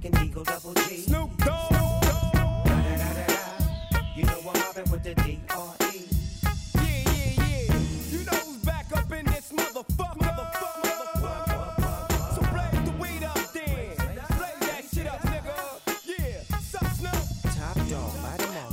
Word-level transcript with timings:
motherfucking 0.00 0.26
Eagle 0.26 0.44
Double 0.44 0.74
G. 0.74 0.96
Snoop 1.02 1.36
Dogg. 1.38 1.70
You 4.16 4.24
know 4.24 4.38
I'm 4.38 4.60
mobbing 4.60 4.90
with 4.90 5.02
the 5.02 5.14
D.R.E. 5.14 6.08
Yeah, 6.74 6.82
yeah, 6.82 7.32
yeah. 7.36 7.74
You 8.10 8.24
know 8.24 8.38
who's 8.38 8.62
back 8.64 8.86
up 8.96 9.12
in 9.12 9.26
this 9.26 9.52
motherfucker. 9.52 10.18
motherfucker. 10.18 10.80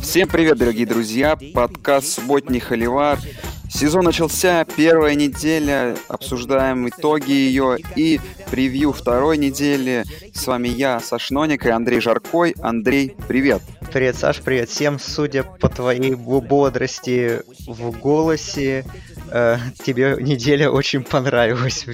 Всем 0.02 0.30
привет, 0.30 0.58
дорогие 0.58 0.86
друзья! 0.88 1.38
Подкаст 1.54 2.14
«Субботний 2.14 2.60
Холивар». 2.60 3.20
Сезон 3.70 4.06
начался, 4.06 4.66
первая 4.66 5.14
неделя, 5.14 5.96
обсуждаем 6.08 6.88
итоги 6.88 7.32
ее 7.32 7.78
и 7.96 8.20
превью 8.50 8.92
второй 8.92 9.38
недели. 9.38 10.04
С 10.34 10.48
вами 10.48 10.68
я, 10.68 11.00
Саш 11.00 11.32
Ноник 11.32 11.66
и 11.66 11.70
Андрей 11.70 12.00
Жаркой. 12.00 12.56
Андрей, 12.62 13.16
привет! 13.28 13.62
Привет, 13.92 14.16
Саш, 14.16 14.42
привет 14.42 14.70
всем. 14.70 15.00
Судя 15.00 15.44
по 15.44 15.70
твоей 15.70 16.16
бо- 16.16 16.42
бодрости 16.42 17.42
в 17.68 17.92
голосе, 18.00 18.86
э, 19.32 19.58
тебе 19.84 20.18
неделя 20.20 20.70
очень 20.70 21.04
понравилась. 21.04 21.86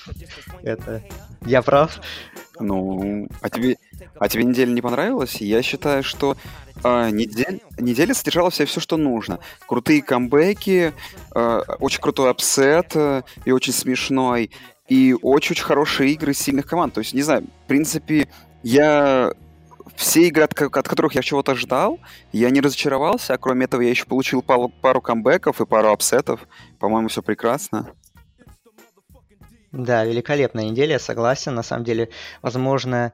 Это 0.62 1.02
я 1.46 1.62
прав? 1.62 2.00
Ну, 2.58 3.28
а 3.40 3.48
тебе, 3.48 3.76
а 4.18 4.28
тебе 4.28 4.44
неделя 4.44 4.70
не 4.70 4.82
понравилась? 4.82 5.36
Я 5.36 5.62
считаю, 5.62 6.02
что 6.02 6.36
а, 6.82 7.10
недель, 7.10 7.60
неделя 7.78 8.14
содержала 8.14 8.50
в 8.50 8.54
себе 8.54 8.66
все, 8.66 8.80
что 8.80 8.96
нужно. 8.96 9.38
Крутые 9.66 10.02
камбэки, 10.02 10.92
а, 11.34 11.62
очень 11.78 12.00
крутой 12.00 12.30
upset 12.30 12.92
э, 12.94 13.22
и 13.44 13.50
очень 13.52 13.72
смешной, 13.72 14.50
и 14.90 15.16
очень-очень 15.22 15.64
хорошие 15.64 16.12
игры 16.12 16.34
сильных 16.34 16.66
команд. 16.66 16.92
То 16.94 17.00
есть, 17.00 17.14
не 17.14 17.22
знаю, 17.22 17.46
в 17.64 17.68
принципе, 17.68 18.28
я 18.64 19.32
все 19.94 20.26
игры, 20.26 20.42
от, 20.42 20.60
от 20.60 20.88
которых 20.88 21.14
я 21.14 21.22
чего-то 21.22 21.54
ждал, 21.54 22.00
я 22.32 22.50
не 22.50 22.60
разочаровался, 22.60 23.34
а 23.34 23.38
кроме 23.38 23.64
этого 23.64 23.80
я 23.82 23.90
еще 23.90 24.04
получил 24.04 24.42
пару, 24.42 24.68
пару 24.68 25.00
камбэков 25.00 25.60
и 25.60 25.66
пару 25.66 25.90
upset 25.90 26.25
ов. 26.25 26.46
По-моему, 26.80 27.08
все 27.08 27.22
прекрасно. 27.22 27.92
Да, 29.70 30.04
великолепная 30.04 30.64
неделя, 30.64 30.98
согласен. 30.98 31.54
На 31.54 31.62
самом 31.62 31.84
деле, 31.84 32.08
возможно, 32.42 33.12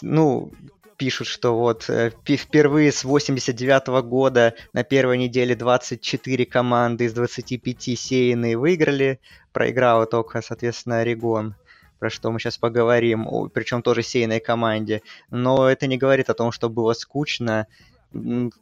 ну, 0.00 0.50
пишут, 0.96 1.26
что 1.26 1.56
вот 1.58 1.88
э, 1.88 2.10
впервые 2.24 2.90
с 2.92 3.04
89 3.04 4.02
года 4.02 4.54
на 4.72 4.82
первой 4.82 5.18
неделе 5.18 5.54
24 5.54 6.46
команды 6.46 7.04
из 7.04 7.12
25 7.12 7.98
сеянные 7.98 8.56
выиграли. 8.56 9.20
Проиграла 9.56 10.04
только, 10.04 10.42
соответственно, 10.42 10.98
Орегон, 11.00 11.54
про 11.98 12.10
что 12.10 12.30
мы 12.30 12.38
сейчас 12.38 12.58
поговорим, 12.58 13.26
причем 13.54 13.80
тоже 13.80 14.02
сеянной 14.02 14.38
команде. 14.38 15.00
Но 15.30 15.70
это 15.70 15.86
не 15.86 15.96
говорит 15.96 16.28
о 16.28 16.34
том, 16.34 16.52
что 16.52 16.68
было 16.68 16.92
скучно. 16.92 17.66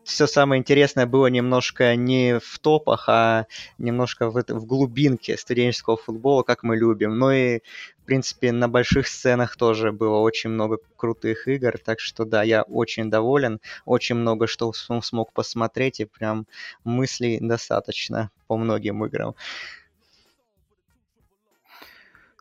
Все 0.04 0.28
самое 0.28 0.60
интересное 0.60 1.06
было 1.06 1.26
немножко 1.26 1.96
не 1.96 2.38
в 2.38 2.60
топах, 2.60 3.08
а 3.08 3.46
немножко 3.76 4.30
в, 4.30 4.40
в 4.46 4.66
глубинке 4.66 5.36
студенческого 5.36 5.96
футбола, 5.96 6.44
как 6.44 6.62
мы 6.62 6.76
любим. 6.76 7.18
Ну 7.18 7.32
и, 7.32 7.58
в 8.00 8.04
принципе, 8.06 8.52
на 8.52 8.68
больших 8.68 9.08
сценах 9.08 9.56
тоже 9.56 9.90
было 9.90 10.18
очень 10.18 10.50
много 10.50 10.78
крутых 10.96 11.48
игр, 11.48 11.76
так 11.84 11.98
что 11.98 12.24
да, 12.24 12.44
я 12.44 12.62
очень 12.62 13.10
доволен, 13.10 13.58
очень 13.84 14.14
много 14.14 14.46
что 14.46 14.72
см- 14.72 15.04
смог 15.04 15.32
посмотреть, 15.32 15.98
и 15.98 16.04
прям 16.04 16.46
мыслей 16.84 17.40
достаточно 17.40 18.30
по 18.46 18.56
многим 18.56 19.04
играм. 19.04 19.34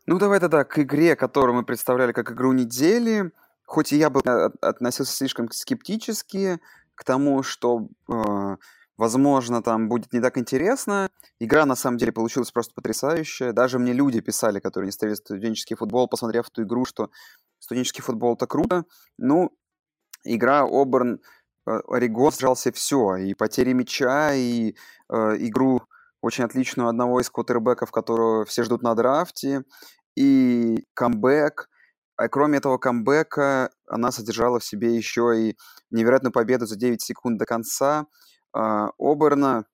Ну, 0.06 0.19
давай 0.19 0.40
тогда 0.40 0.66
к 0.66 0.80
игре, 0.80 1.16
которую 1.16 1.56
мы 1.56 1.64
представляли 1.64 2.12
как 2.12 2.31
игру 2.31 2.52
недели. 2.52 3.31
Хоть 3.66 3.94
и 3.94 3.97
я 3.97 4.09
бы 4.09 4.19
от- 4.19 4.62
относился 4.62 5.14
слишком 5.14 5.50
скептически 5.50 6.59
к 6.96 7.03
тому, 7.06 7.41
что, 7.44 7.88
э, 8.09 8.58
возможно, 8.97 9.63
там 9.63 9.88
будет 9.88 10.12
не 10.12 10.19
так 10.19 10.38
интересно. 10.38 11.09
Игра, 11.40 11.66
на 11.66 11.75
самом 11.75 11.97
деле, 11.97 12.12
получилась 12.12 12.52
просто 12.52 12.74
потрясающая. 12.75 13.53
Даже 13.53 13.80
мне 13.80 13.94
люди 13.94 14.19
писали, 14.19 14.59
которые 14.59 14.88
не 14.88 14.92
ставили 14.92 15.16
студенческий 15.16 15.78
футбол, 15.78 16.08
посмотрев 16.09 16.50
эту 16.50 16.63
игру, 16.63 16.86
что 16.86 17.09
студенческий 17.59 18.03
футбол— 18.03 18.34
это 18.36 18.46
круто. 18.46 18.84
Ну, 19.18 19.52
игра 20.25 20.63
Оберн 20.63 21.22
э, 21.66 21.80
Орегон 21.88 22.31
сжался 22.34 22.72
все. 22.74 23.16
И 23.16 23.34
потери 23.36 23.72
мяча, 23.74 24.34
и 24.34 24.75
э, 25.09 25.16
игру 25.40 25.84
очень 26.23 26.45
отличную 26.45 26.88
одного 26.88 27.19
из 27.19 27.29
квотербеков, 27.29 27.91
которого 27.91 28.45
все 28.45 28.63
ждут 28.63 28.81
на 28.81 28.95
драфте, 28.95 29.63
и 30.16 30.88
камбэк. 30.94 31.69
А 32.16 32.29
кроме 32.29 32.59
этого 32.59 32.78
камбэка, 32.78 33.72
она 33.88 34.11
содержала 34.11 34.59
в 34.59 34.63
себе 34.63 34.95
еще 34.95 35.33
и 35.38 35.57
невероятную 35.91 36.31
победу 36.31 36.66
за 36.66 36.78
9 36.78 37.01
секунд 37.01 37.38
до 37.38 37.45
конца 37.45 38.06
а, 38.53 38.91
Оберна. 38.97 39.66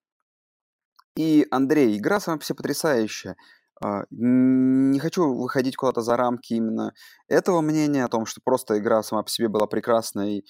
И, 1.16 1.46
Андрей, 1.52 1.98
игра 1.98 2.20
сама 2.20 2.38
по 2.38 2.44
себе 2.44 2.56
потрясающая. 2.56 3.36
А, 3.84 4.06
Не 4.10 5.00
хочу 5.00 5.32
выходить 5.32 5.76
куда-то 5.76 6.02
за 6.02 6.18
рамки 6.18 6.54
именно 6.54 6.94
этого 7.28 7.62
мнения, 7.62 8.06
о 8.06 8.10
том, 8.10 8.26
что 8.26 8.42
просто 8.44 8.80
игра 8.80 9.04
сама 9.04 9.22
по 9.22 9.30
себе 9.30 9.50
была 9.50 9.68
прекрасной, 9.68 10.46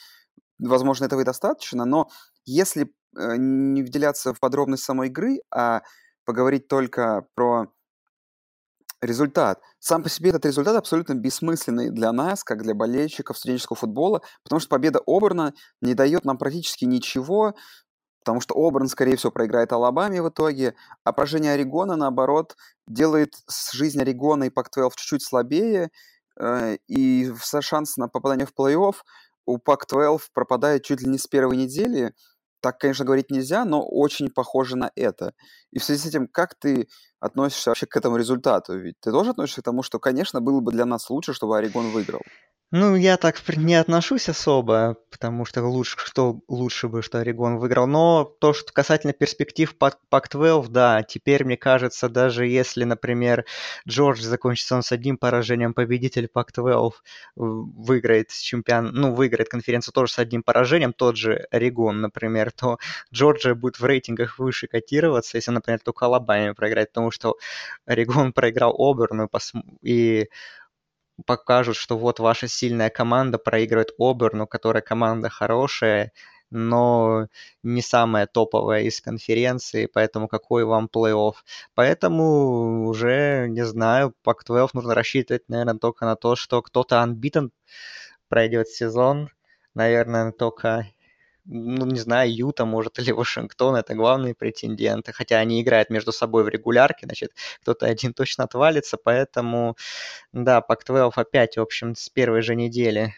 возможно, 0.59 1.05
этого 1.05 1.21
и 1.21 1.25
достаточно, 1.25 1.85
но 1.85 2.09
если 2.45 2.91
э, 3.17 3.35
не 3.37 3.81
вделяться 3.81 4.33
в 4.33 4.39
подробность 4.39 4.83
самой 4.83 5.07
игры, 5.07 5.39
а 5.51 5.81
поговорить 6.25 6.67
только 6.67 7.25
про 7.35 7.71
результат. 9.01 9.61
Сам 9.79 10.03
по 10.03 10.09
себе 10.09 10.29
этот 10.31 10.45
результат 10.45 10.75
абсолютно 10.75 11.13
бессмысленный 11.13 11.89
для 11.89 12.11
нас, 12.11 12.43
как 12.43 12.61
для 12.61 12.73
болельщиков 12.73 13.37
студенческого 13.37 13.77
футбола, 13.77 14.21
потому 14.43 14.59
что 14.59 14.69
победа 14.69 14.99
Оберна 15.07 15.53
не 15.81 15.93
дает 15.93 16.25
нам 16.25 16.37
практически 16.37 16.85
ничего, 16.85 17.55
потому 18.19 18.41
что 18.41 18.55
Оберн, 18.55 18.87
скорее 18.87 19.15
всего, 19.15 19.31
проиграет 19.31 19.71
Алабаме 19.71 20.21
в 20.21 20.29
итоге, 20.29 20.75
а 21.03 21.13
поражение 21.13 21.53
Орегона, 21.53 21.95
наоборот, 21.95 22.57
делает 22.87 23.35
жизнь 23.71 24.01
Орегона 24.01 24.45
и 24.45 24.49
Пак-12 24.49 24.91
чуть-чуть 24.97 25.23
слабее, 25.23 25.89
э, 26.39 26.77
и 26.87 27.31
в- 27.31 27.61
шанс 27.61 27.95
на 27.97 28.09
попадание 28.09 28.45
в 28.45 28.53
плей-офф 28.53 28.95
у 29.49 29.57
Пак-12 29.57 30.29
пропадает 30.33 30.83
чуть 30.83 31.01
ли 31.01 31.07
не 31.09 31.17
с 31.17 31.27
первой 31.27 31.57
недели. 31.57 32.13
Так, 32.61 32.79
конечно, 32.79 33.05
говорить 33.05 33.31
нельзя, 33.31 33.65
но 33.65 33.85
очень 33.85 34.29
похоже 34.29 34.75
на 34.75 34.91
это. 34.95 35.33
И 35.71 35.79
в 35.79 35.83
связи 35.83 36.01
с 36.01 36.05
этим, 36.07 36.27
как 36.27 36.55
ты 36.55 36.87
относишься 37.19 37.69
вообще 37.69 37.85
к 37.85 37.95
этому 37.97 38.17
результату? 38.17 38.77
Ведь 38.77 38.99
ты 38.99 39.11
тоже 39.11 39.31
относишься 39.31 39.61
к 39.61 39.65
тому, 39.65 39.83
что, 39.83 39.99
конечно, 39.99 40.41
было 40.41 40.59
бы 40.59 40.71
для 40.71 40.85
нас 40.85 41.09
лучше, 41.09 41.33
чтобы 41.33 41.57
Орегон 41.57 41.91
выиграл. 41.91 42.21
Ну, 42.71 42.95
я 42.95 43.17
так 43.17 43.41
не 43.57 43.73
отношусь 43.73 44.29
особо, 44.29 44.95
потому 45.09 45.43
что 45.43 45.63
лучше, 45.63 45.97
что 45.97 46.41
лучше 46.47 46.87
бы, 46.87 47.01
что 47.01 47.17
Орегон 47.17 47.57
выиграл. 47.57 47.87
Но 47.87 48.25
то, 48.39 48.53
что 48.53 48.71
касательно 48.71 49.11
перспектив 49.11 49.75
Пак- 49.75 49.97
Пак-12, 50.09 50.67
да, 50.69 51.01
теперь, 51.01 51.43
мне 51.45 51.57
кажется, 51.57 52.09
даже 52.09 52.45
если, 52.45 52.83
например, 52.83 53.45
Джордж 53.87 54.21
закончится 54.21 54.75
он 54.75 54.83
с 54.83 54.91
одним 54.91 55.17
поражением, 55.17 55.73
победитель 55.73 56.27
Пак-12 56.27 56.91
выиграет 57.35 58.29
чемпион, 58.29 58.91
ну, 58.93 59.15
выиграет 59.15 59.49
конференцию 59.49 59.95
тоже 59.95 60.13
с 60.13 60.19
одним 60.19 60.43
поражением, 60.43 60.93
тот 60.93 61.17
же 61.17 61.47
Орегон, 61.49 62.01
например, 62.01 62.51
то 62.51 62.77
Джорджия 63.11 63.55
будет 63.55 63.79
в 63.79 63.85
рейтингах 63.85 64.37
выше 64.37 64.67
котироваться, 64.67 65.37
если, 65.37 65.49
например, 65.49 65.79
только 65.79 66.05
Алабаме 66.05 66.53
проиграет, 66.53 66.91
потому 66.93 67.08
что 67.11 67.35
Орегон 67.85 68.33
проиграл 68.33 68.75
Оберну, 68.77 69.25
и 69.25 69.27
пос- 69.27 69.63
и 69.81 70.29
покажут, 71.25 71.75
что 71.75 71.97
вот 71.97 72.19
ваша 72.19 72.47
сильная 72.47 72.89
команда 72.89 73.37
проигрывает 73.37 73.91
Оберну, 73.99 74.47
которая 74.47 74.81
команда 74.81 75.29
хорошая, 75.29 76.11
но 76.51 77.27
не 77.63 77.81
самая 77.81 78.25
топовая 78.27 78.81
из 78.83 79.01
конференции, 79.01 79.85
поэтому 79.85 80.27
какой 80.27 80.63
вам 80.65 80.89
плей-офф. 80.91 81.35
Поэтому 81.75 82.87
уже, 82.87 83.47
не 83.49 83.65
знаю, 83.65 84.15
Пак-12 84.23 84.73
нужно 84.73 84.95
рассчитывать, 84.95 85.47
наверное, 85.49 85.77
только 85.77 86.05
на 86.05 86.15
то, 86.15 86.35
что 86.35 86.61
кто-то 86.61 86.95
unbeaten 87.03 87.51
пройдет 88.29 88.69
сезон. 88.69 89.29
Наверное, 89.75 90.31
только, 90.31 90.87
ну, 91.51 91.85
не 91.87 91.99
знаю, 91.99 92.33
Юта, 92.33 92.65
может, 92.65 92.99
или 92.99 93.11
Вашингтон, 93.11 93.75
это 93.75 93.95
главные 93.95 94.35
претенденты, 94.35 95.11
хотя 95.11 95.39
они 95.39 95.61
играют 95.61 95.89
между 95.89 96.11
собой 96.11 96.43
в 96.43 96.49
регулярке, 96.49 97.05
значит, 97.07 97.31
кто-то 97.61 97.87
один 97.87 98.13
точно 98.13 98.43
отвалится, 98.43 98.97
поэтому 99.03 99.75
да, 100.31 100.61
Пак-12 100.61 101.11
опять, 101.15 101.57
в 101.57 101.61
общем, 101.61 101.95
с 101.95 102.09
первой 102.09 102.41
же 102.41 102.55
недели 102.55 103.15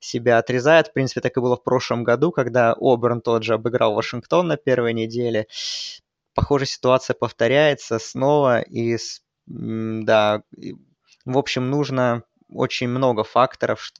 себя 0.00 0.38
отрезает. 0.38 0.88
В 0.88 0.92
принципе, 0.92 1.20
так 1.20 1.36
и 1.36 1.40
было 1.40 1.56
в 1.56 1.64
прошлом 1.64 2.04
году, 2.04 2.30
когда 2.30 2.74
Оберн 2.78 3.20
тот 3.20 3.42
же 3.42 3.54
обыграл 3.54 3.94
Вашингтон 3.94 4.48
на 4.48 4.56
первой 4.56 4.92
неделе. 4.92 5.46
Похожая 6.34 6.66
ситуация 6.66 7.14
повторяется 7.14 7.98
снова. 7.98 8.60
И, 8.60 8.96
да, 9.46 10.42
в 11.24 11.38
общем, 11.38 11.70
нужно 11.70 12.24
очень 12.54 12.88
много 12.88 13.24
факторов, 13.24 13.92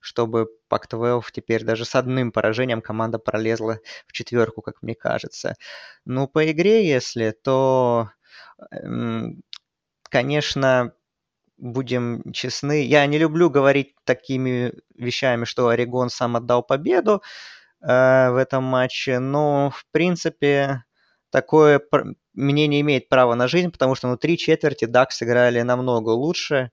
чтобы 0.00 0.48
Пак-12 0.68 1.24
теперь 1.32 1.64
даже 1.64 1.84
с 1.84 1.94
одним 1.94 2.32
поражением 2.32 2.82
команда 2.82 3.18
пролезла 3.18 3.78
в 4.06 4.12
четверку, 4.12 4.62
как 4.62 4.82
мне 4.82 4.94
кажется. 4.94 5.54
Ну, 6.04 6.28
по 6.28 6.50
игре, 6.50 6.88
если, 6.88 7.30
то, 7.30 8.10
эм, 8.72 9.42
конечно, 10.10 10.92
будем 11.60 12.32
честны, 12.32 12.84
я 12.84 13.06
не 13.06 13.18
люблю 13.18 13.50
говорить 13.50 13.94
такими 14.04 14.72
вещами, 14.96 15.44
что 15.44 15.68
Орегон 15.68 16.10
сам 16.10 16.36
отдал 16.36 16.62
победу 16.62 17.22
э, 17.82 18.30
в 18.30 18.36
этом 18.36 18.64
матче, 18.64 19.18
но 19.18 19.70
в 19.70 19.84
принципе 19.92 20.84
такое 21.30 21.80
мнение 22.34 22.80
имеет 22.80 23.08
право 23.08 23.34
на 23.34 23.48
жизнь, 23.48 23.70
потому 23.70 23.94
что 23.94 24.08
внутри 24.08 24.38
четверти 24.38 24.86
Дак 24.86 25.12
сыграли 25.12 25.60
намного 25.62 26.10
лучше, 26.10 26.70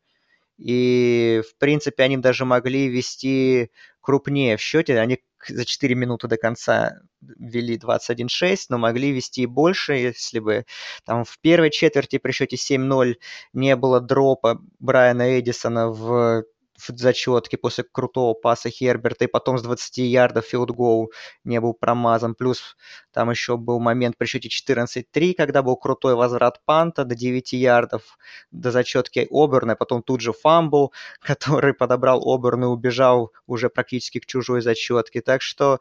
и 0.57 1.41
в 1.47 1.57
принципе 1.57 2.03
они 2.03 2.17
даже 2.17 2.45
могли 2.45 2.87
вести 2.87 3.71
крупнее 4.01 4.57
в 4.57 4.61
счете, 4.61 4.99
они 4.99 5.19
за 5.47 5.65
4 5.65 5.95
минуты 5.95 6.27
до 6.27 6.37
конца 6.37 6.99
вели 7.21 7.77
21-6, 7.77 8.57
но 8.69 8.77
могли 8.77 9.11
вести 9.11 9.41
и 9.41 9.45
больше, 9.45 9.93
если 9.93 10.39
бы 10.39 10.65
там 11.05 11.23
в 11.25 11.37
первой 11.39 11.69
четверти 11.69 12.17
при 12.17 12.31
счете 12.31 12.55
7-0 12.55 13.15
не 13.53 13.75
было 13.75 13.99
дропа 13.99 14.59
Брайана 14.79 15.39
Эдисона 15.39 15.89
в 15.89 16.43
в 16.77 16.97
зачетке 16.97 17.57
после 17.57 17.83
крутого 17.83 18.33
паса 18.33 18.69
Херберта, 18.69 19.25
и 19.25 19.27
потом 19.27 19.57
с 19.57 19.61
20 19.63 19.97
ярдов 19.97 20.45
field 20.45 21.11
goal 21.43 21.59
был 21.59 21.73
промазан. 21.73 22.35
Плюс 22.35 22.75
там 23.11 23.29
еще 23.31 23.57
был 23.57 23.79
момент 23.79 24.17
при 24.17 24.27
счете 24.27 24.49
14-3, 24.49 25.33
когда 25.33 25.63
был 25.63 25.75
крутой 25.75 26.15
возврат 26.15 26.61
punt 26.65 26.96
а 26.96 27.03
до 27.03 27.15
9 27.15 27.53
ярдов 27.53 28.17
до 28.51 28.71
зачетки 28.71 29.27
Оберна, 29.31 29.75
потом 29.75 30.03
тут 30.03 30.21
же 30.21 30.33
fumble, 30.33 30.93
который 31.19 31.73
подобрал 31.73 32.21
Оберн 32.23 32.65
и 32.65 32.67
убежал 32.67 33.31
уже 33.47 33.69
практически 33.69 34.19
к 34.19 34.25
чужой 34.25 34.61
зачетке. 34.61 35.21
Так 35.21 35.41
что 35.41 35.79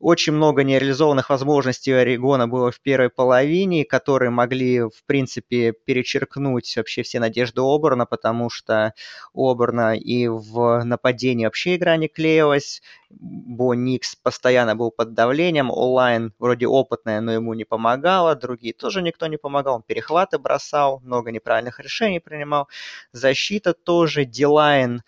очень 0.00 0.32
много 0.32 0.64
нереализованных 0.64 1.28
возможностей 1.28 1.92
Орегона 1.92 2.48
было 2.48 2.72
в 2.72 2.80
первой 2.80 3.10
половине, 3.10 3.84
которые 3.84 4.30
могли, 4.30 4.80
в 4.80 5.04
принципе, 5.06 5.72
перечеркнуть 5.72 6.74
вообще 6.76 7.02
все 7.02 7.20
надежды 7.20 7.60
Оберна, 7.60 8.06
потому 8.06 8.48
что 8.48 8.94
Оберна 9.34 9.94
и 9.94 10.26
в 10.26 10.82
нападении 10.84 11.44
вообще 11.44 11.76
игра 11.76 11.98
не 11.98 12.08
клеилась. 12.08 12.80
Бо 13.10 13.74
Никс 13.74 14.16
постоянно 14.16 14.74
был 14.74 14.90
под 14.90 15.12
давлением, 15.12 15.70
онлайн 15.70 16.32
вроде 16.38 16.66
опытная, 16.66 17.20
но 17.20 17.32
ему 17.32 17.52
не 17.52 17.64
помогала, 17.64 18.34
другие 18.34 18.72
тоже 18.72 19.02
никто 19.02 19.26
не 19.26 19.36
помогал, 19.36 19.76
он 19.76 19.82
перехваты 19.82 20.38
бросал, 20.38 21.00
много 21.00 21.30
неправильных 21.30 21.78
решений 21.78 22.20
принимал. 22.20 22.68
Защита 23.12 23.74
тоже, 23.74 24.24
Дилайн 24.24 25.02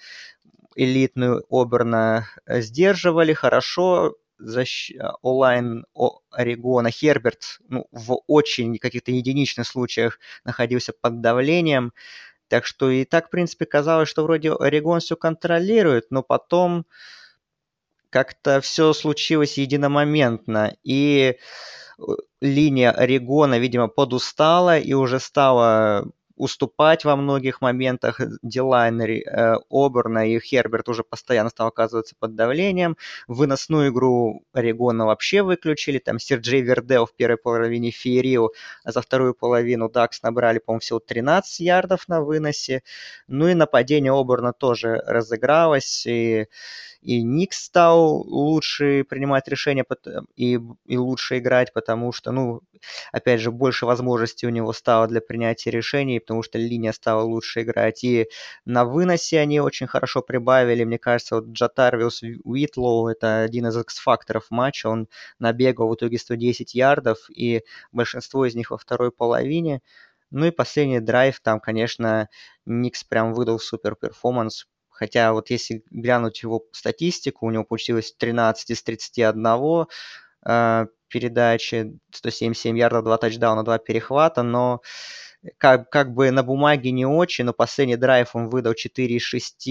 элитную 0.75 1.45
Оберна 1.51 2.27
сдерживали 2.47 3.33
хорошо, 3.33 4.17
защ... 4.43 4.93
онлайн 5.23 5.85
Орегона 6.31 6.91
Херберт 6.91 7.59
ну, 7.69 7.87
в 7.93 8.21
очень 8.27 8.79
каких-то 8.79 9.11
единичных 9.11 9.67
случаях 9.67 10.19
находился 10.45 10.93
под 10.93 11.21
давлением. 11.21 11.93
Так 12.49 12.67
что 12.67 12.91
и 12.91 13.05
так, 13.05 13.29
в 13.29 13.31
принципе, 13.31 13.65
казалось, 13.65 14.09
что 14.09 14.25
вроде 14.25 14.53
Орегон 14.53 15.01
все 15.01 15.17
контролирует, 15.17 16.11
но 16.11 16.23
потом 16.23 16.85
как-то 18.11 18.61
все 18.61 18.93
случилось 18.93 19.57
единомоментно. 19.57 20.77
И 20.85 21.37
э, 21.99 22.03
линия 22.43 22.91
Орегона, 22.91 23.59
видимо, 23.59 23.89
подустала 23.89 24.79
и 24.79 24.93
уже 24.93 25.19
стала 25.19 26.11
уступать 26.43 27.05
во 27.05 27.15
многих 27.15 27.61
моментах. 27.61 28.21
Дилайн, 28.43 29.01
э, 29.01 29.57
Оберна 29.71 30.27
и 30.27 30.41
Херберт 30.41 30.89
уже 30.89 31.05
постоянно 31.05 31.51
стал 31.51 31.69
оказываться 31.69 32.17
под 32.19 32.35
давлением. 32.35 32.97
Выносную 33.29 33.93
игру 33.93 34.45
Орегона 34.53 35.07
вообще 35.07 35.43
выключили. 35.43 35.99
Там 35.99 36.19
Серджей 36.19 36.61
Вердел 36.63 37.07
в 37.07 37.15
первой 37.15 37.37
половине 37.37 37.93
феерил, 37.93 38.53
а 38.83 38.91
за 38.91 39.03
вторую 39.03 39.35
половину 39.35 39.89
Дакс 39.89 40.21
набрали, 40.23 40.59
по-моему, 40.59 40.81
всего 40.81 40.99
13 40.99 41.61
ярдов 41.61 42.09
на 42.09 42.23
выносе. 42.23 42.83
Ну 43.29 43.47
и 43.47 43.55
нападение 43.55 44.13
Оберна 44.13 44.53
тоже 44.53 45.01
разыгралось. 45.07 46.07
И 46.07 46.49
и 47.03 47.23
Ник 47.23 47.53
стал 47.53 48.23
лучше 48.23 49.05
принимать 49.05 49.49
решения 49.49 49.85
и, 50.37 50.61
и 50.87 50.97
лучше 50.97 51.39
играть, 51.39 51.73
потому 51.73 52.13
что, 52.13 52.31
ну, 52.33 52.61
опять 53.13 53.41
же, 53.41 53.51
больше 53.51 53.87
возможностей 53.87 54.47
у 54.47 54.51
него 54.51 54.73
стало 54.73 55.09
для 55.09 55.21
принятия 55.21 55.71
решений, 55.71 56.21
потому 56.21 56.43
что 56.43 56.59
линия 56.59 56.93
стала 56.93 57.23
лучше 57.23 57.63
играть. 57.63 58.05
И 58.05 58.29
на 58.65 58.85
выносе 58.85 59.41
они 59.41 59.61
очень 59.61 59.87
хорошо 59.89 60.23
прибавили. 60.23 60.85
Мне 60.85 60.99
кажется, 60.99 61.37
вот 61.37 61.47
Джатарвиус 61.49 62.23
Уитлоу– 62.45 63.09
это 63.09 63.43
один 63.43 63.67
из 63.67 63.77
X-факторов 63.77 64.47
матча. 64.51 64.87
Он 64.89 65.09
набегал 65.39 65.89
в 65.89 65.95
итоге 65.97 66.19
110 66.19 66.75
ярдов, 66.75 67.19
и 67.35 67.63
большинство 67.93 68.47
из 68.47 68.55
них 68.55 68.71
во 68.71 68.79
второй 68.79 69.11
половине. 69.11 69.83
Ну 70.31 70.47
и 70.47 70.51
последний 70.51 71.01
драйв, 71.01 71.41
там, 71.41 71.61
конечно, 71.61 72.29
Никс 72.65 73.05
прям 73.05 73.35
выдал 73.35 73.59
супер 73.59 73.97
performance. 73.97 74.67
Хотя 75.03 75.33
вот 75.33 75.51
если 75.51 75.83
глянуть 75.91 76.45
его 76.45 76.65
статистику, 76.71 77.47
у 77.47 77.51
него 77.51 77.65
получилось 77.65 78.15
13 78.17 78.71
из 78.71 78.85
31 78.85 79.87
э, 80.47 80.87
передачи, 81.09 81.99
177 82.13 82.79
ярдов, 82.79 83.03
2 83.03 83.19
тачдауна, 83.19 83.65
2 83.65 83.79
перехвата, 83.79 84.45
но 84.45 84.81
как, 85.59 85.91
как 85.91 86.15
бы 86.15 86.31
на 86.31 86.45
бумаге 86.45 86.93
не 86.93 87.05
очень, 87.05 87.47
но 87.47 87.53
последний 87.53 87.97
драйв 87.97 88.37
он 88.37 88.49
выдал 88.49 88.75
4 88.75 89.17
из 89.17 89.23
6 89.23 89.69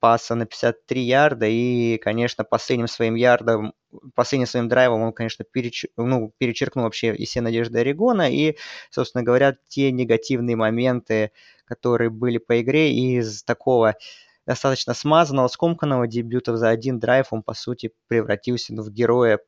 паса 0.00 0.34
на 0.34 0.46
53 0.46 1.02
ярда, 1.02 1.44
и, 1.46 1.98
конечно, 1.98 2.42
последним 2.42 2.88
своим 2.88 3.16
ярдом, 3.16 3.74
последним 4.14 4.46
своим 4.46 4.70
драйвом 4.70 5.02
он, 5.02 5.12
конечно, 5.12 5.44
переч... 5.44 5.84
ну, 5.98 6.32
перечеркнул 6.38 6.84
вообще 6.84 7.14
и 7.14 7.26
все 7.26 7.42
надежды 7.42 7.80
Орегона, 7.80 8.32
и, 8.32 8.56
собственно 8.88 9.22
говоря, 9.22 9.58
те 9.68 9.92
негативные 9.92 10.56
моменты, 10.56 11.32
которые 11.66 12.08
были 12.08 12.38
по 12.38 12.62
игре 12.62 12.94
из 12.94 13.42
такого 13.42 13.96
достаточно 14.48 14.94
смазанного, 14.94 15.48
скомканного 15.48 16.06
дебюта 16.06 16.56
за 16.56 16.70
один 16.70 16.98
драйв 16.98 17.26
он, 17.32 17.42
по 17.42 17.52
сути, 17.52 17.92
превратился 18.08 18.72
в 18.72 18.90
героя 18.90 19.40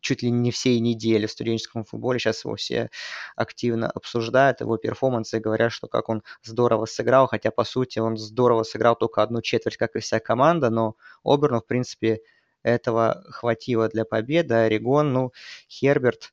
чуть 0.00 0.22
ли 0.22 0.30
не 0.30 0.52
всей 0.52 0.78
недели 0.78 1.26
в 1.26 1.32
студенческом 1.32 1.84
футболе. 1.84 2.20
Сейчас 2.20 2.44
его 2.44 2.54
все 2.54 2.88
активно 3.34 3.90
обсуждают, 3.90 4.60
его 4.60 4.76
перформансы, 4.76 5.40
говорят, 5.40 5.72
что 5.72 5.88
как 5.88 6.08
он 6.08 6.22
здорово 6.42 6.86
сыграл, 6.86 7.26
хотя, 7.26 7.50
по 7.50 7.64
сути, 7.64 7.98
он 7.98 8.16
здорово 8.16 8.62
сыграл 8.62 8.94
только 8.94 9.22
одну 9.22 9.42
четверть, 9.42 9.76
как 9.76 9.96
и 9.96 10.00
вся 10.00 10.20
команда, 10.20 10.70
но 10.70 10.94
Оберну, 11.24 11.60
в 11.60 11.66
принципе, 11.66 12.20
этого 12.62 13.24
хватило 13.28 13.88
для 13.88 14.04
победы. 14.04 14.54
Орегон, 14.54 15.12
ну, 15.12 15.32
Херберт, 15.68 16.32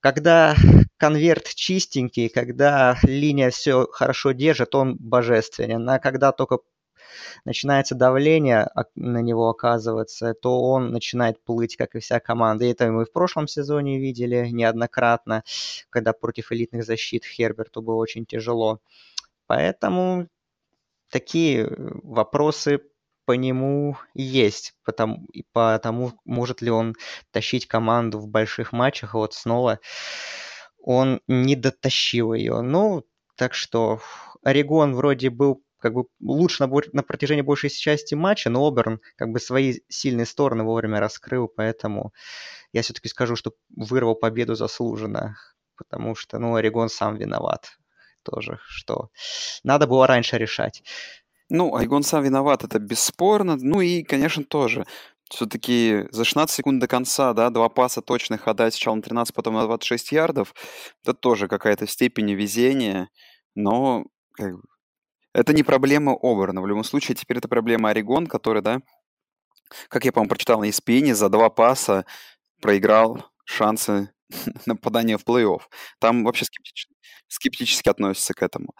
когда 0.00 0.54
конверт 0.96 1.54
чистенький, 1.54 2.28
когда 2.28 2.98
линия 3.02 3.50
все 3.50 3.86
хорошо 3.90 4.32
держит, 4.32 4.74
он 4.74 4.96
божественен. 4.96 5.88
А 5.88 5.98
когда 5.98 6.32
только 6.32 6.58
начинается 7.44 7.94
давление 7.94 8.68
на 8.94 9.22
него 9.22 9.48
оказывается, 9.48 10.34
то 10.34 10.60
он 10.60 10.90
начинает 10.90 11.42
плыть, 11.42 11.76
как 11.76 11.94
и 11.94 12.00
вся 12.00 12.20
команда. 12.20 12.64
И 12.64 12.70
это 12.70 12.90
мы 12.90 13.04
в 13.04 13.12
прошлом 13.12 13.48
сезоне 13.48 13.98
видели 13.98 14.48
неоднократно, 14.48 15.42
когда 15.90 16.12
против 16.12 16.52
элитных 16.52 16.84
защит 16.84 17.24
Херберту 17.24 17.82
было 17.82 17.96
очень 17.96 18.26
тяжело. 18.26 18.80
Поэтому 19.46 20.28
такие 21.10 21.68
вопросы 22.02 22.80
по 23.28 23.32
нему 23.32 23.98
есть, 24.14 24.72
потому, 24.84 25.26
и 25.34 25.44
потому 25.52 26.14
может 26.24 26.62
ли 26.62 26.70
он 26.70 26.94
тащить 27.30 27.66
команду 27.66 28.18
в 28.18 28.26
больших 28.26 28.72
матчах. 28.72 29.12
Вот 29.12 29.34
снова 29.34 29.80
он 30.78 31.20
не 31.28 31.54
дотащил 31.54 32.32
ее. 32.32 32.62
Ну, 32.62 33.04
так 33.36 33.52
что 33.52 34.00
Орегон 34.42 34.94
вроде 34.94 35.28
был 35.28 35.62
как 35.78 35.92
бы 35.92 36.06
лучше 36.22 36.64
на, 36.64 36.74
на 36.94 37.02
протяжении 37.02 37.42
большей 37.42 37.68
части 37.68 38.14
матча, 38.14 38.48
но 38.48 38.66
Оберн 38.66 38.98
как 39.16 39.28
бы 39.28 39.40
свои 39.40 39.80
сильные 39.90 40.24
стороны 40.24 40.64
вовремя 40.64 40.98
раскрыл, 40.98 41.48
поэтому 41.48 42.14
я 42.72 42.80
все-таки 42.80 43.10
скажу, 43.10 43.36
что 43.36 43.52
вырвал 43.76 44.14
победу 44.14 44.54
заслуженно, 44.54 45.36
потому 45.76 46.14
что, 46.14 46.38
ну, 46.38 46.54
Орегон 46.54 46.88
сам 46.88 47.16
виноват 47.16 47.76
тоже, 48.22 48.58
что 48.68 49.10
надо 49.64 49.86
было 49.86 50.06
раньше 50.06 50.38
решать. 50.38 50.82
Ну, 51.50 51.74
Айгон 51.74 52.02
сам 52.02 52.22
виноват, 52.24 52.64
это 52.64 52.78
бесспорно. 52.78 53.56
Ну 53.56 53.80
и, 53.80 54.02
конечно, 54.02 54.44
тоже. 54.44 54.86
Все-таки 55.30 56.06
за 56.10 56.24
16 56.24 56.54
секунд 56.54 56.80
до 56.80 56.88
конца, 56.88 57.34
да, 57.34 57.50
два 57.50 57.68
паса 57.68 58.00
точных 58.02 58.48
отдать 58.48 58.74
сначала 58.74 58.96
на 58.96 59.02
13, 59.02 59.34
потом 59.34 59.54
на 59.54 59.64
26 59.64 60.12
ярдов. 60.12 60.54
Это 61.02 61.14
тоже 61.14 61.48
какая-то 61.48 61.86
степень 61.86 62.32
везения. 62.34 63.10
Но 63.54 64.04
как 64.32 64.54
это 65.34 65.52
не 65.52 65.62
проблема 65.62 66.16
Оберна. 66.20 66.60
В 66.60 66.66
любом 66.66 66.84
случае, 66.84 67.14
теперь 67.14 67.38
это 67.38 67.48
проблема 67.48 67.90
Орегон, 67.90 68.26
который, 68.26 68.62
да, 68.62 68.80
как 69.88 70.04
я, 70.04 70.12
по-моему, 70.12 70.30
прочитал 70.30 70.60
на 70.60 70.68
ESPN, 70.68 71.14
за 71.14 71.28
два 71.28 71.50
паса 71.50 72.04
проиграл 72.60 73.24
шансы 73.44 74.10
на 74.66 74.76
попадание 74.76 75.18
в 75.18 75.24
плей-офф. 75.24 75.60
Там 76.00 76.24
вообще 76.24 76.44
скептически, 76.44 76.94
скептически 77.28 77.88
относятся 77.88 78.34
к 78.34 78.42
этому. 78.42 78.74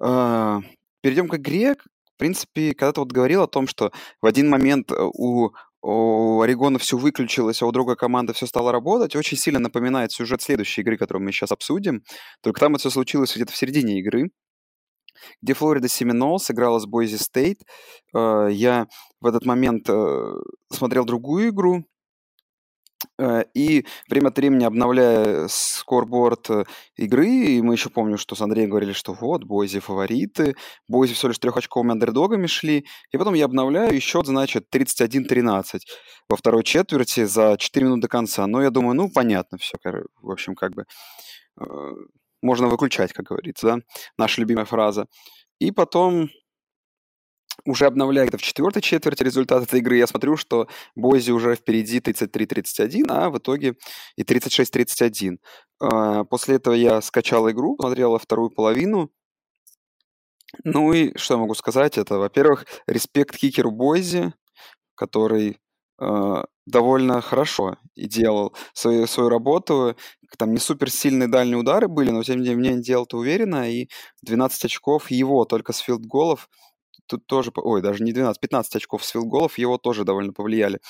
А, 0.00 0.60
перейдем 1.00 1.28
к 1.28 1.36
игре. 1.36 1.76
В 2.16 2.18
принципе, 2.18 2.74
когда 2.74 2.92
ты 2.92 3.00
вот 3.00 3.12
говорил 3.12 3.42
о 3.42 3.46
том, 3.46 3.66
что 3.68 3.92
в 4.22 4.26
один 4.26 4.48
момент 4.48 4.90
э, 4.90 4.94
у, 4.98 5.50
у 5.82 6.40
Орегона 6.40 6.78
все 6.78 6.96
выключилось, 6.96 7.60
а 7.60 7.66
у 7.66 7.72
другой 7.72 7.96
команды 7.96 8.32
все 8.32 8.46
стало 8.46 8.72
работать, 8.72 9.14
очень 9.14 9.36
сильно 9.36 9.60
напоминает 9.60 10.12
сюжет 10.12 10.40
следующей 10.40 10.80
игры, 10.80 10.96
которую 10.96 11.22
мы 11.24 11.32
сейчас 11.32 11.52
обсудим. 11.52 12.02
Только 12.42 12.60
там 12.60 12.72
это 12.72 12.80
все 12.80 12.90
случилось 12.90 13.34
где-то 13.36 13.52
в 13.52 13.56
середине 13.56 14.00
игры. 14.00 14.30
где 15.42 15.54
Флорида 15.54 15.88
Семинол 15.88 16.38
сыграла 16.38 16.78
с 16.78 16.86
Бойзи 16.86 17.16
Стейт. 17.16 17.60
Э, 18.14 18.48
я 18.50 18.86
в 19.20 19.26
этот 19.26 19.44
момент 19.46 19.88
э, 19.88 20.32
смотрел 20.72 21.04
другую 21.04 21.50
игру, 21.50 21.84
и 23.54 23.86
время 24.08 24.28
от 24.28 24.36
времени 24.36 24.64
обновляя 24.64 25.48
скорборд 25.48 26.50
э, 26.50 26.64
игры, 26.96 27.28
и 27.28 27.62
мы 27.62 27.74
еще 27.74 27.88
помним, 27.88 28.18
что 28.18 28.34
с 28.34 28.42
Андреем 28.42 28.70
говорили, 28.70 28.92
что 28.92 29.14
вот, 29.14 29.44
Бойзи 29.44 29.80
фавориты, 29.80 30.54
Бойзи 30.88 31.14
всего 31.14 31.28
лишь 31.28 31.38
трехочковыми 31.38 31.92
андердогами 31.92 32.46
шли, 32.46 32.86
и 33.10 33.16
потом 33.16 33.34
я 33.34 33.46
обновляю, 33.46 33.94
и 33.94 34.00
счет, 34.00 34.26
значит, 34.26 34.66
31-13 34.74 35.80
во 36.28 36.36
второй 36.36 36.62
четверти 36.62 37.24
за 37.24 37.56
4 37.58 37.86
минуты 37.86 38.02
до 38.02 38.08
конца. 38.08 38.46
Но 38.46 38.62
я 38.62 38.70
думаю, 38.70 38.94
ну, 38.94 39.10
понятно 39.10 39.56
все, 39.58 39.78
в 40.20 40.30
общем, 40.30 40.54
как 40.54 40.72
бы 40.74 40.84
э, 41.60 41.64
можно 42.42 42.68
выключать, 42.68 43.12
как 43.12 43.26
говорится, 43.26 43.66
да, 43.66 43.78
наша 44.18 44.40
любимая 44.40 44.66
фраза. 44.66 45.06
И 45.58 45.70
потом 45.70 46.28
уже 47.64 47.86
обновляя 47.86 48.26
это 48.26 48.38
в 48.38 48.42
четвертой 48.42 48.82
четверти 48.82 49.22
результат 49.22 49.64
этой 49.64 49.80
игры, 49.80 49.96
я 49.96 50.06
смотрю, 50.06 50.36
что 50.36 50.68
Бойзи 50.94 51.32
уже 51.32 51.54
впереди 51.54 51.98
33-31, 51.98 53.04
а 53.08 53.30
в 53.30 53.38
итоге 53.38 53.76
и 54.16 54.22
36-31. 54.22 55.38
А, 55.80 56.24
после 56.24 56.56
этого 56.56 56.74
я 56.74 57.00
скачал 57.00 57.50
игру, 57.50 57.76
смотрел 57.80 58.18
вторую 58.18 58.50
половину. 58.50 59.10
Ну 60.64 60.92
и 60.92 61.16
что 61.16 61.34
я 61.34 61.38
могу 61.38 61.54
сказать? 61.54 61.98
Это, 61.98 62.18
во-первых, 62.18 62.66
респект 62.86 63.36
кикеру 63.36 63.70
Бойзи, 63.70 64.32
который 64.94 65.58
э, 66.00 66.44
довольно 66.66 67.20
хорошо 67.20 67.76
и 67.94 68.06
делал 68.06 68.54
свою, 68.72 69.06
свою 69.06 69.28
работу. 69.28 69.96
Там 70.38 70.52
не 70.52 70.58
супер 70.58 70.90
сильные 70.90 71.28
дальние 71.28 71.56
удары 71.58 71.88
были, 71.88 72.10
но 72.10 72.22
тем 72.22 72.40
не 72.42 72.54
менее 72.54 72.80
делал 72.82 73.04
это 73.04 73.16
уверенно. 73.16 73.70
И 73.70 73.88
12 74.22 74.66
очков 74.66 75.10
его 75.10 75.44
только 75.44 75.72
с 75.72 75.78
филд-голов– 75.78 76.48
тут 77.06 77.26
тоже, 77.26 77.52
ой, 77.54 77.82
даже 77.82 78.02
не 78.04 78.12
12, 78.12 78.40
15 78.40 78.76
очков 78.76 79.04
с 79.04 79.10
филголов 79.10 79.58
его 79.58 79.78
тоже 79.78 80.04
довольно 80.04 80.32
повлияли 80.32 80.80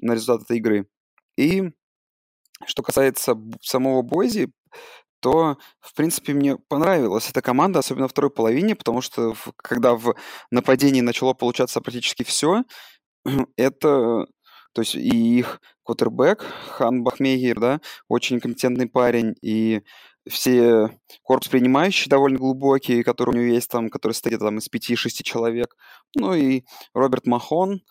на 0.00 0.12
результат 0.14 0.42
этой 0.42 0.58
игры. 0.58 0.86
И 1.36 1.70
что 2.66 2.82
касается 2.82 3.36
самого 3.60 4.02
Бойзи, 4.02 4.52
то, 5.20 5.56
в 5.80 5.94
принципе, 5.94 6.34
мне 6.34 6.56
понравилась 6.56 7.30
эта 7.30 7.42
команда, 7.42 7.78
особенно 7.78 8.04
во 8.04 8.08
второй 8.08 8.30
половине, 8.30 8.74
потому 8.74 9.00
что 9.00 9.34
в, 9.34 9.52
когда 9.56 9.94
в 9.94 10.16
нападении 10.50 11.00
начало 11.00 11.32
получаться 11.32 11.80
практически 11.80 12.24
все, 12.24 12.64
это, 13.56 14.26
то 14.74 14.80
есть 14.80 14.96
и 14.96 15.38
их 15.38 15.60
квотербек 15.84 16.44
Хан 16.70 17.04
Бахмейгер, 17.04 17.60
да, 17.60 17.80
очень 18.08 18.40
компетентный 18.40 18.88
парень, 18.88 19.34
и 19.42 19.82
все 20.28 20.98
корпус 21.22 21.48
принимающие 21.48 22.08
довольно 22.08 22.38
глубокие, 22.38 23.04
которые 23.04 23.34
у 23.34 23.38
него 23.42 23.54
есть 23.54 23.70
там, 23.70 23.88
который 23.88 24.12
состоит 24.12 24.38
там 24.40 24.58
из 24.58 24.68
5-6 24.68 25.22
человек. 25.22 25.76
Ну 26.14 26.34
и 26.34 26.64
Роберт 26.94 27.26
Махон 27.26 27.82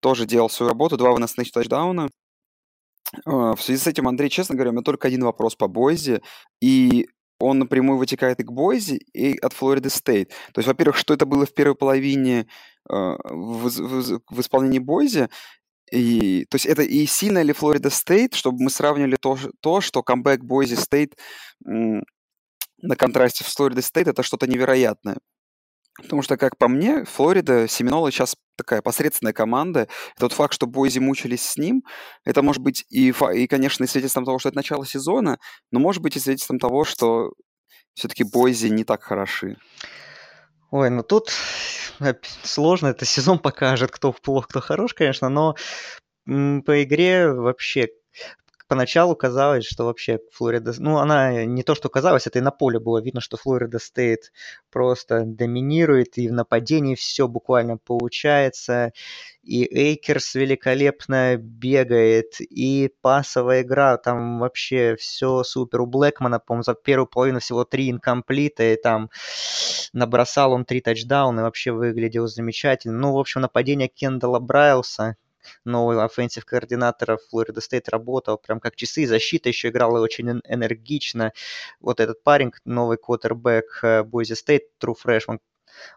тоже 0.00 0.26
делал 0.26 0.50
свою 0.50 0.70
работу, 0.70 0.96
два 0.96 1.12
выносных 1.12 1.50
тачдауна. 1.50 2.08
А, 3.24 3.54
в 3.54 3.62
связи 3.62 3.80
с 3.80 3.86
этим, 3.86 4.08
Андрей, 4.08 4.30
честно 4.30 4.54
говоря, 4.54 4.70
у 4.70 4.72
меня 4.72 4.82
только 4.82 5.08
один 5.08 5.24
вопрос 5.24 5.54
по 5.54 5.68
Бойзе, 5.68 6.22
и 6.60 7.08
он 7.38 7.58
напрямую 7.58 7.98
вытекает 7.98 8.40
и 8.40 8.44
к 8.44 8.52
Бойзе, 8.52 8.96
и 8.96 9.36
от 9.38 9.52
Флориды 9.52 9.90
Стейт. 9.90 10.30
То 10.52 10.60
есть, 10.60 10.68
во-первых, 10.68 10.96
что 10.96 11.12
это 11.12 11.26
было 11.26 11.44
в 11.44 11.52
первой 11.52 11.74
половине 11.74 12.46
э, 12.88 12.94
в, 12.94 13.68
в, 13.68 14.20
в 14.28 14.40
исполнении 14.40 14.78
Бойзе, 14.78 15.28
и, 15.92 16.46
то 16.46 16.54
есть 16.54 16.64
это 16.64 16.82
и 16.82 17.04
сильно 17.04 17.42
ли 17.42 17.52
Флорида 17.52 17.90
Стейт, 17.90 18.34
чтобы 18.34 18.62
мы 18.62 18.70
сравнили 18.70 19.16
то, 19.20 19.38
то 19.60 19.82
что 19.82 20.02
камбэк 20.02 20.42
Бойзи 20.42 20.76
Стейт 20.76 21.18
на 21.60 22.96
контрасте 22.96 23.44
с 23.44 23.54
Флорида 23.54 23.82
Стейт 23.82 24.08
это 24.08 24.22
что-то 24.22 24.46
невероятное. 24.46 25.18
Потому 26.00 26.22
что, 26.22 26.38
как 26.38 26.56
по 26.56 26.68
мне, 26.68 27.04
Флорида, 27.04 27.68
Семинола 27.68 28.10
сейчас 28.10 28.34
такая 28.56 28.80
посредственная 28.80 29.34
команда. 29.34 29.88
тот 30.18 30.32
факт, 30.32 30.54
что 30.54 30.66
Бойзи 30.66 30.98
мучились 30.98 31.42
с 31.42 31.58
ним, 31.58 31.84
это 32.24 32.40
может 32.40 32.62
быть 32.62 32.86
и, 32.88 33.12
и, 33.34 33.46
конечно, 33.46 33.84
и 33.84 33.86
свидетельством 33.86 34.24
того, 34.24 34.38
что 34.38 34.48
это 34.48 34.56
начало 34.56 34.86
сезона, 34.86 35.38
но 35.70 35.78
может 35.78 36.00
быть 36.00 36.16
и 36.16 36.20
свидетельством 36.20 36.58
того, 36.58 36.84
что 36.84 37.34
все-таки 37.92 38.24
Бойзи 38.24 38.68
не 38.68 38.84
так 38.84 39.02
хороши. 39.02 39.58
Ой, 40.72 40.88
ну 40.88 41.02
тут 41.02 41.30
сложно, 42.44 42.86
это 42.86 43.04
сезон 43.04 43.38
покажет, 43.38 43.90
кто 43.90 44.10
плох, 44.10 44.48
кто 44.48 44.60
хорош, 44.62 44.94
конечно, 44.94 45.28
но 45.28 45.54
по 46.24 46.82
игре 46.82 47.30
вообще 47.30 47.88
поначалу 48.72 49.14
казалось, 49.14 49.66
что 49.66 49.84
вообще 49.84 50.18
Флорида... 50.32 50.72
Ну, 50.78 50.96
она 50.96 51.44
не 51.44 51.62
то, 51.62 51.74
что 51.74 51.90
казалось, 51.90 52.26
это 52.26 52.38
и 52.38 52.42
на 52.42 52.50
поле 52.50 52.80
было 52.80 53.02
видно, 53.02 53.20
что 53.20 53.36
Флорида 53.36 53.78
Стейт 53.78 54.32
просто 54.70 55.24
доминирует, 55.26 56.16
и 56.16 56.26
в 56.26 56.32
нападении 56.32 56.94
все 56.94 57.28
буквально 57.28 57.76
получается, 57.76 58.92
и 59.42 59.64
Эйкерс 59.64 60.36
великолепно 60.36 61.36
бегает, 61.36 62.40
и 62.40 62.90
пасовая 63.02 63.60
игра, 63.60 63.98
там 63.98 64.38
вообще 64.38 64.96
все 64.96 65.42
супер. 65.42 65.82
У 65.82 65.86
Блэкмана, 65.86 66.38
по-моему, 66.38 66.62
за 66.62 66.72
первую 66.72 67.08
половину 67.08 67.40
всего 67.40 67.66
три 67.66 67.90
incomplete 67.90 68.50
а, 68.50 68.62
и 68.62 68.76
там 68.76 69.10
набросал 69.92 70.52
он 70.52 70.64
три 70.64 70.80
тачдауна, 70.80 71.40
и 71.40 71.42
вообще 71.42 71.72
выглядел 71.72 72.26
замечательно. 72.26 72.96
Ну, 72.96 73.12
в 73.12 73.18
общем, 73.18 73.42
нападение 73.42 73.88
Кендала 73.88 74.38
Брайлса, 74.38 75.16
новый 75.64 76.02
offensive 76.02 76.44
координатора 76.44 77.18
Флорида 77.30 77.60
Стейт 77.60 77.88
работал 77.88 78.38
прям 78.38 78.60
как 78.60 78.76
часы, 78.76 79.06
защита 79.06 79.48
еще 79.48 79.68
играла 79.68 80.00
очень 80.00 80.40
энергично. 80.44 81.32
Вот 81.80 82.00
этот 82.00 82.22
парень, 82.22 82.52
новый 82.64 82.96
квотербек 82.96 83.82
Бойзи 84.06 84.34
Стейт, 84.34 84.64
True 84.80 84.94
Freshman, 85.02 85.38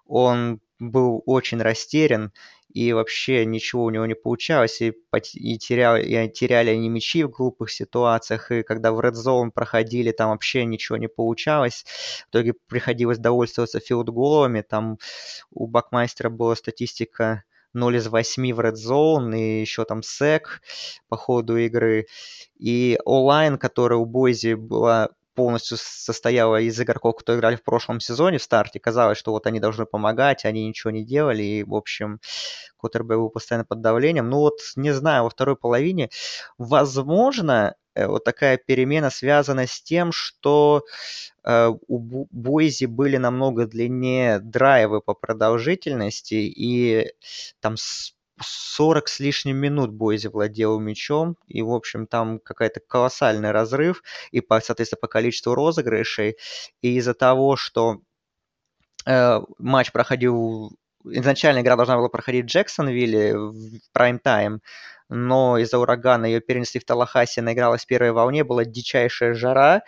он 0.06 0.62
был 0.80 1.24
очень 1.26 1.62
растерян, 1.62 2.32
и 2.74 2.92
вообще 2.92 3.46
ничего 3.46 3.86
у 3.86 3.90
него 3.90 4.06
не 4.06 4.16
получалось, 4.16 4.82
и, 4.82 4.94
и, 5.34 5.58
терял, 5.58 5.96
и 5.96 6.28
теряли 6.28 6.72
они 6.72 6.90
мячи 6.90 7.24
в 7.24 7.30
глупых 7.30 7.72
ситуациях, 7.72 8.52
и 8.52 8.64
когда 8.64 8.92
в 8.92 9.00
Red 9.00 9.14
Zone 9.14 9.52
проходили, 9.52 10.12
там 10.12 10.32
вообще 10.32 10.66
ничего 10.66 10.98
не 10.98 11.08
получалось. 11.08 11.86
В 12.28 12.30
итоге 12.32 12.54
приходилось 12.68 13.18
довольствоваться 13.18 13.80
филдголами, 13.80 14.62
там 14.62 14.98
у 15.52 15.68
Бакмастера 15.68 16.30
была 16.30 16.56
статистика 16.58 17.44
0 17.76 17.98
из 17.98 18.08
8 18.08 18.54
в 18.54 18.60
Red 18.60 18.74
Zone, 18.74 19.38
и 19.38 19.62
еще 19.62 19.86
там 19.86 20.02
сек 20.02 20.62
по 21.08 21.18
ходу 21.18 21.58
игры. 21.58 22.08
И 22.58 22.98
онлайн, 23.06 23.58
которая 23.58 24.00
у 24.00 24.06
Бойзи 24.06 24.56
была 24.56 25.10
полностью 25.36 25.78
состояла 25.78 26.62
из 26.62 26.80
игроков, 26.80 27.16
кто 27.20 27.36
играли 27.36 27.58
в 27.58 27.64
прошлом 27.64 28.00
сезоне 28.00 28.38
в 28.38 28.44
старте. 28.44 28.80
Казалось, 28.80 29.18
что 29.18 29.32
вот 29.32 29.46
они 29.46 29.60
должны 29.60 29.86
помогать, 29.86 30.46
они 30.46 30.68
ничего 30.68 30.92
не 30.92 31.04
делали. 31.04 31.44
И, 31.44 31.64
в 31.64 31.76
общем, 31.76 32.20
Коттербэй 32.80 33.18
был 33.18 33.30
постоянно 33.30 33.66
под 33.66 33.82
давлением. 33.82 34.30
Ну 34.30 34.38
вот, 34.38 34.60
не 34.76 34.92
знаю, 34.92 35.24
во 35.24 35.30
второй 35.30 35.58
половине, 35.58 36.10
возможно, 36.58 37.76
вот 37.96 38.24
такая 38.24 38.58
перемена 38.58 39.10
связана 39.10 39.68
с 39.68 39.82
тем, 39.82 40.12
что 40.12 40.84
э, 41.44 41.72
у 41.88 42.28
Бойзи 42.32 42.86
были 42.86 43.18
намного 43.18 43.66
длиннее 43.66 44.40
драйвы 44.40 45.02
по 45.02 45.14
продолжительности, 45.14 46.36
и 46.36 47.12
там 47.62 47.76
40 48.42 49.08
с 49.08 49.20
лишним 49.20 49.58
минут 49.58 49.92
Бойзи 49.92 50.28
владел 50.28 50.80
мячом, 50.80 51.38
и, 51.48 51.62
в 51.62 51.72
общем, 51.72 52.08
там 52.08 52.40
какой-то 52.40 52.82
колоссальный 52.82 53.52
разрыв, 53.52 54.04
и, 54.32 54.42
по, 54.42 54.60
соответственно, 54.60 55.00
по 55.02 55.08
количеству 55.08 55.56
розыгрышей, 55.56 56.38
и 56.82 56.98
из-за 56.98 57.14
того, 57.14 57.56
что 57.56 58.02
э, 59.06 59.42
матч 59.58 59.92
проходил... 59.92 60.72
Изначально 61.08 61.62
игра 61.62 61.76
должна 61.76 61.98
была 61.98 62.10
проходить 62.10 62.46
в 62.46 62.48
Джексонвилле 62.48 63.38
в 63.38 63.80
прайм-тайм, 63.94 64.60
но 65.10 65.58
из-за 65.58 65.80
урагана 65.80 66.26
ее 66.26 66.42
перенесли 66.42 66.80
в 66.80 66.86
Талахасе, 66.86 67.42
она 67.42 67.54
игралась 67.54 67.84
в 67.84 67.88
первой 67.88 68.12
волне, 68.12 68.44
была 68.44 68.66
дичайшая 68.66 69.34
жара, 69.34 69.84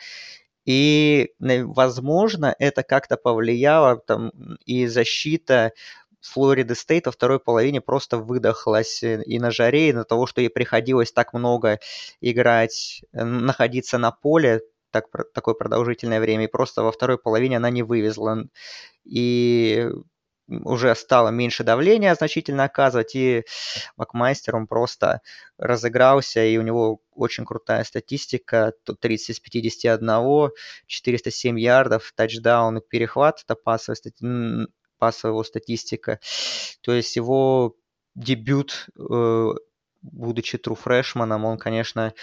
и, 0.65 1.31
возможно, 1.39 2.53
это 2.59 2.83
как-то 2.83 3.17
повлияло, 3.17 3.97
там, 3.97 4.31
и 4.65 4.87
защита 4.87 5.71
Флориды 6.21 6.75
Стейт 6.75 7.05
во 7.05 7.11
второй 7.11 7.39
половине 7.39 7.79
просто 7.81 8.17
выдохлась 8.17 9.01
э, 9.03 9.23
и 9.23 9.39
на 9.39 9.51
жаре, 9.51 9.89
и 9.89 9.93
на 9.93 10.03
того, 10.03 10.25
что 10.25 10.41
ей 10.41 10.49
приходилось 10.49 11.11
так 11.11 11.33
много 11.33 11.79
играть, 12.21 13.01
э, 13.13 13.23
находиться 13.23 13.97
на 13.97 14.11
поле 14.11 14.61
так, 14.91 15.05
такое 15.33 15.53
продолжительное 15.55 16.19
время, 16.19 16.45
и 16.45 16.47
просто 16.47 16.83
во 16.83 16.91
второй 16.91 17.17
половине 17.17 17.57
она 17.57 17.69
не 17.69 17.83
вывезла. 17.83 18.45
И 19.05 19.87
уже 20.47 20.95
стало 20.95 21.29
меньше 21.29 21.63
давления 21.63 22.15
значительно 22.15 22.65
оказывать, 22.65 23.15
и 23.15 23.43
Макмастер, 23.97 24.55
он 24.55 24.67
просто 24.67 25.21
разыгрался, 25.57 26.43
и 26.43 26.57
у 26.57 26.61
него 26.61 27.01
очень 27.13 27.45
крутая 27.45 27.83
статистика, 27.83 28.73
тут 28.83 28.99
30 28.99 29.31
из 29.31 29.39
51, 29.39 30.49
407 30.87 31.59
ярдов, 31.59 32.13
тачдаун 32.15 32.77
и 32.77 32.81
перехват, 32.81 33.41
это 33.43 33.55
пасовая 33.55 33.95
стати 33.95 34.25
пасовая 34.99 35.33
его 35.33 35.43
статистика. 35.43 36.19
То 36.81 36.91
есть 36.91 37.15
его 37.15 37.75
дебют 38.15 38.87
э, 38.97 39.49
будучи 40.01 40.57
true 40.57 40.75
фрешманом, 40.75 41.45
он, 41.45 41.57
конечно, 41.57 42.13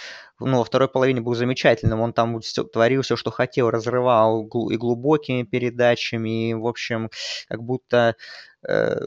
ну, 0.40 0.58
во 0.58 0.64
второй 0.64 0.88
половине 0.88 1.20
был 1.20 1.34
замечательным. 1.34 2.00
Он 2.00 2.12
там 2.12 2.40
всё, 2.40 2.64
творил 2.64 3.02
все, 3.02 3.16
что 3.16 3.30
хотел, 3.30 3.70
разрывал 3.70 4.42
и 4.70 4.76
глубокими 4.76 5.42
передачами, 5.44 6.50
и, 6.50 6.54
в 6.54 6.66
общем, 6.66 7.10
как 7.48 7.62
будто 7.62 8.16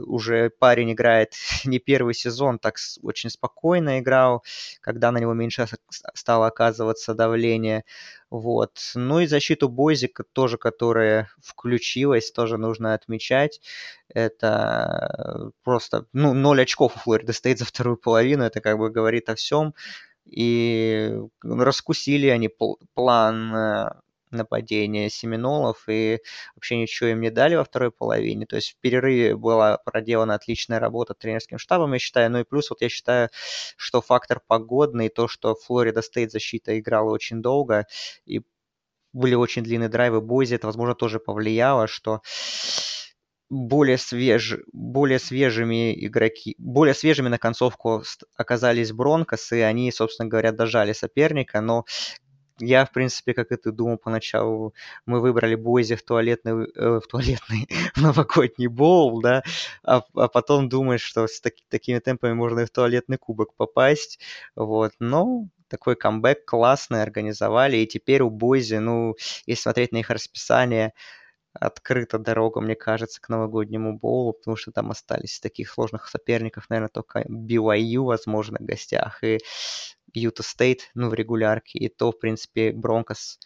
уже 0.06 0.50
парень 0.50 0.94
играет 0.94 1.34
не 1.66 1.80
первый 1.80 2.14
сезон, 2.14 2.60
так 2.60 2.78
очень 3.02 3.30
спокойно 3.30 4.00
играл, 4.00 4.44
когда 4.82 5.12
на 5.12 5.20
него 5.20 5.34
меньше 5.34 5.68
стало 5.90 6.48
оказываться 6.48 7.14
давление. 7.14 7.84
Вот. 8.30 8.80
Ну 8.96 9.20
и 9.20 9.28
защиту 9.28 9.70
Бойзика 9.70 10.24
тоже, 10.24 10.58
которая 10.58 11.30
включилась, 11.42 12.32
тоже 12.32 12.58
нужно 12.58 12.94
отмечать. 12.94 13.62
Это 14.14 15.52
просто, 15.64 16.06
ну, 16.14 16.34
0 16.34 16.62
очков 16.62 16.96
у 16.96 17.00
Флориды 17.00 17.34
стоит 17.34 17.60
за 17.60 17.66
вторую 17.66 17.98
половину, 17.98 18.44
это 18.44 18.62
как 18.62 18.78
бы 18.78 18.90
говорит 18.90 19.30
о 19.30 19.36
всем. 19.36 19.74
И 20.26 21.18
раскусили 21.42 22.28
они 22.28 22.50
план 22.94 23.94
нападения 24.32 25.10
Семенолов 25.10 25.84
и 25.88 26.20
вообще 26.56 26.78
ничего 26.78 27.10
им 27.10 27.22
не 27.22 27.30
дали 27.30 27.56
во 27.56 27.64
второй 27.64 27.92
половине. 27.92 28.46
То 28.46 28.56
есть 28.58 28.72
в 28.72 28.78
перерыве 28.78 29.36
была 29.36 29.78
проделана 29.78 30.36
отличная 30.36 30.80
работа 30.80 31.14
тренерским 31.14 31.58
штабом, 31.58 31.94
я 31.94 32.00
считаю. 32.00 32.32
Ну 32.32 32.40
и 32.40 32.44
плюс 32.44 32.70
вот 32.70 32.82
я 32.82 32.90
считаю, 32.90 33.30
что 33.78 34.02
фактор 34.02 34.42
погодный, 34.46 35.10
то, 35.10 35.28
что 35.28 35.56
Флорида 35.56 36.02
Стейт 36.02 36.32
защита 36.32 36.78
играла 36.80 37.12
очень 37.12 37.42
долго 37.42 37.86
и 38.26 38.42
были 39.14 39.36
очень 39.36 39.64
длинные 39.64 39.90
драйвы 39.90 40.22
Бойзи, 40.22 40.56
это, 40.56 40.68
возможно, 40.68 40.94
тоже 40.94 41.20
повлияло, 41.20 41.88
что 41.88 42.22
более, 43.50 43.98
свеж, 43.98 44.58
более 44.74 45.20
свежими 45.20 45.94
игроки, 46.06 46.56
более 46.58 46.94
свежими 46.94 47.30
на 47.30 47.38
концовку 47.38 48.04
оказались 48.36 48.92
Бронкос, 48.92 49.54
и 49.54 49.60
они, 49.60 49.92
собственно 49.92 50.28
говоря, 50.28 50.52
дожали 50.52 50.94
соперника, 50.94 51.62
но 51.62 51.86
я, 52.60 52.86
в 52.86 52.92
принципе, 52.92 53.34
как 53.34 53.52
и 53.52 53.56
ты 53.56 53.72
думал 53.72 53.98
поначалу, 53.98 54.74
мы 55.06 55.20
выбрали 55.20 55.56
Бойзи 55.56 55.96
в 55.96 56.04
туалетный, 56.04 56.68
э, 56.76 57.00
в 57.00 57.08
туалетный 57.08 57.68
в 57.96 57.98
новогодний 58.02 58.68
боул, 58.68 59.22
да, 59.22 59.44
а, 59.84 60.04
а 60.16 60.28
потом 60.28 60.70
думаешь, 60.70 61.02
что 61.02 61.28
с 61.28 61.42
таки, 61.42 61.64
такими 61.70 62.00
темпами 62.00 62.34
можно 62.34 62.62
и 62.62 62.66
в 62.66 62.70
туалетный 62.70 63.18
кубок 63.18 63.54
попасть, 63.56 64.20
вот, 64.56 64.94
но 65.00 65.48
такой 65.68 65.96
камбэк 65.96 66.46
классный 66.46 67.02
организовали, 67.02 67.78
и 67.78 67.88
теперь 67.88 68.22
у 68.22 68.30
Бойзи, 68.30 68.76
ну, 68.76 69.16
если 69.46 69.64
смотреть 69.64 69.92
на 69.92 69.98
их 69.98 70.10
расписание, 70.10 70.94
открыта 71.60 72.20
дорога, 72.20 72.62
мне 72.62 72.76
кажется, 72.76 73.22
к 73.22 73.30
новогоднему 73.30 73.98
боулу, 73.98 74.34
потому 74.34 74.58
что 74.58 74.72
там 74.72 74.92
остались 74.92 75.40
таких 75.40 75.70
сложных 75.70 76.08
соперников, 76.08 76.70
наверное, 76.70 76.90
только 76.90 77.24
BYU, 77.24 78.04
возможно, 78.04 78.58
в 78.60 78.66
гостях, 78.66 79.24
и 79.24 79.40
Юта 80.14 80.44
Стейт, 80.44 80.90
ну, 80.94 81.10
в 81.10 81.14
регулярке, 81.14 81.80
и 81.80 81.90
то, 81.90 82.12
в 82.12 82.20
принципе, 82.20 82.72
Бронкос, 82.72 83.40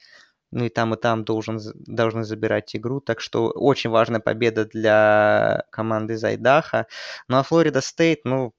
ну, 0.52 0.66
и 0.66 0.70
там, 0.70 0.94
и 0.94 0.98
там 0.98 1.24
должен, 1.24 1.60
должны 1.76 2.24
забирать 2.24 2.76
игру, 2.76 3.00
так 3.00 3.22
что 3.22 3.50
очень 3.50 3.90
важная 3.90 4.20
победа 4.20 4.66
для 4.66 5.64
команды 5.72 6.18
Зайдаха. 6.18 6.88
Ну, 7.28 7.38
а 7.38 7.44
Флорида 7.44 7.82
Стейт, 7.82 8.26
ну, 8.26 8.54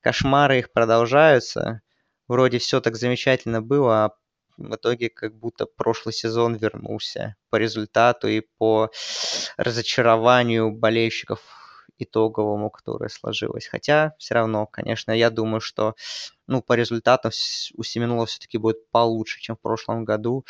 кошмары 0.00 0.60
их 0.60 0.72
продолжаются, 0.72 1.82
вроде 2.28 2.58
все 2.58 2.80
так 2.80 2.96
замечательно 2.96 3.60
было, 3.62 4.04
а 4.06 4.16
в 4.56 4.74
итоге 4.74 5.08
как 5.10 5.34
будто 5.34 5.66
прошлый 5.66 6.12
сезон 6.12 6.56
вернулся 6.56 7.36
по 7.50 7.56
результату 7.56 8.28
и 8.28 8.42
по 8.58 8.90
разочарованию 9.56 10.72
болельщиков 10.72 11.40
итоговому, 11.98 12.70
которое 12.70 13.08
сложилось. 13.08 13.66
Хотя 13.66 14.14
все 14.18 14.34
равно, 14.34 14.66
конечно, 14.66 15.12
я 15.12 15.30
думаю, 15.30 15.60
что 15.60 15.94
ну, 16.46 16.62
по 16.62 16.74
результатам 16.74 17.32
у 17.76 17.82
Семенула 17.82 18.26
все-таки 18.26 18.58
будет 18.58 18.88
получше, 18.90 19.40
чем 19.40 19.56
в 19.56 19.60
прошлом 19.60 20.04
году. 20.04 20.44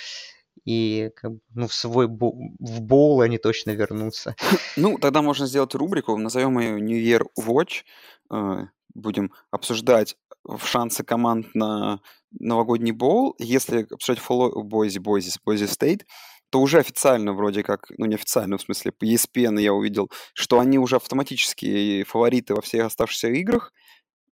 И 0.64 1.11
как 1.14 1.33
бы, 1.33 1.40
ну, 1.55 1.69
в 1.69 1.75
свой 1.75 2.09
бо- 2.09 2.33
в 2.59 2.81
bowl 2.81 3.20
они 3.21 3.38
точно 3.38 3.71
вернутся. 3.71 4.35
Ну, 4.77 4.99
тогда 4.99 5.23
можно 5.23 5.47
сделать 5.47 5.75
рубрику, 5.75 6.16
назовем 6.16 6.59
ее 6.59 6.81
New 6.81 6.99
Year 6.99 7.25
Watch. 7.38 7.85
Э, 8.33 8.67
будем 8.95 9.33
обсуждать 9.51 10.17
шансы 10.65 11.05
команд 11.05 11.55
на 11.55 12.01
новогодний 12.33 12.93
bowl. 12.92 13.35
Если 13.39 13.87
обсуждать 13.91 14.23
фолло... 14.23 14.62
Бойзи, 14.62 14.99
Бойзи, 14.99 15.39
Бойзи 15.45 15.67
Стейт, 15.67 16.07
то 16.51 16.61
уже 16.61 16.79
официально 16.79 17.33
вроде 17.33 17.62
как, 17.62 17.87
ну 17.99 18.07
не 18.07 18.15
официально, 18.15 18.57
в 18.57 18.62
смысле, 18.62 18.93
по 18.93 19.05
ESPN 19.05 19.61
я 19.61 19.75
увидел, 19.75 20.11
что 20.33 20.61
они 20.61 20.79
уже 20.79 20.97
автоматические 20.97 22.05
фавориты 22.05 22.55
во 22.55 22.62
всех 22.62 22.87
оставшихся 22.87 23.29
играх, 23.29 23.73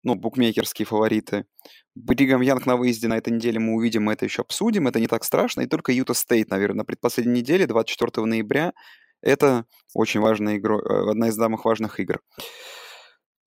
ну, 0.02 0.14
букмекерские 0.14 0.86
фавориты. 0.86 1.44
Бригам 1.94 2.40
Янг 2.40 2.66
на 2.66 2.76
выезде 2.76 3.06
на 3.08 3.18
этой 3.18 3.32
неделе 3.32 3.58
мы 3.58 3.74
увидим, 3.74 4.04
мы 4.04 4.14
это 4.14 4.24
еще 4.24 4.42
обсудим, 4.42 4.88
это 4.88 4.98
не 4.98 5.06
так 5.06 5.24
страшно. 5.24 5.60
И 5.62 5.66
только 5.66 5.92
Юта 5.92 6.14
Стейт, 6.14 6.50
наверное, 6.50 6.78
на 6.78 6.84
предпоследней 6.84 7.40
неделе, 7.40 7.66
24 7.66 8.26
ноября, 8.26 8.72
это 9.20 9.66
очень 9.94 10.20
важная 10.20 10.56
игра, 10.56 10.76
э, 10.76 11.10
одна 11.10 11.28
из 11.28 11.36
самых 11.36 11.64
важных 11.64 12.00
игр. 12.00 12.20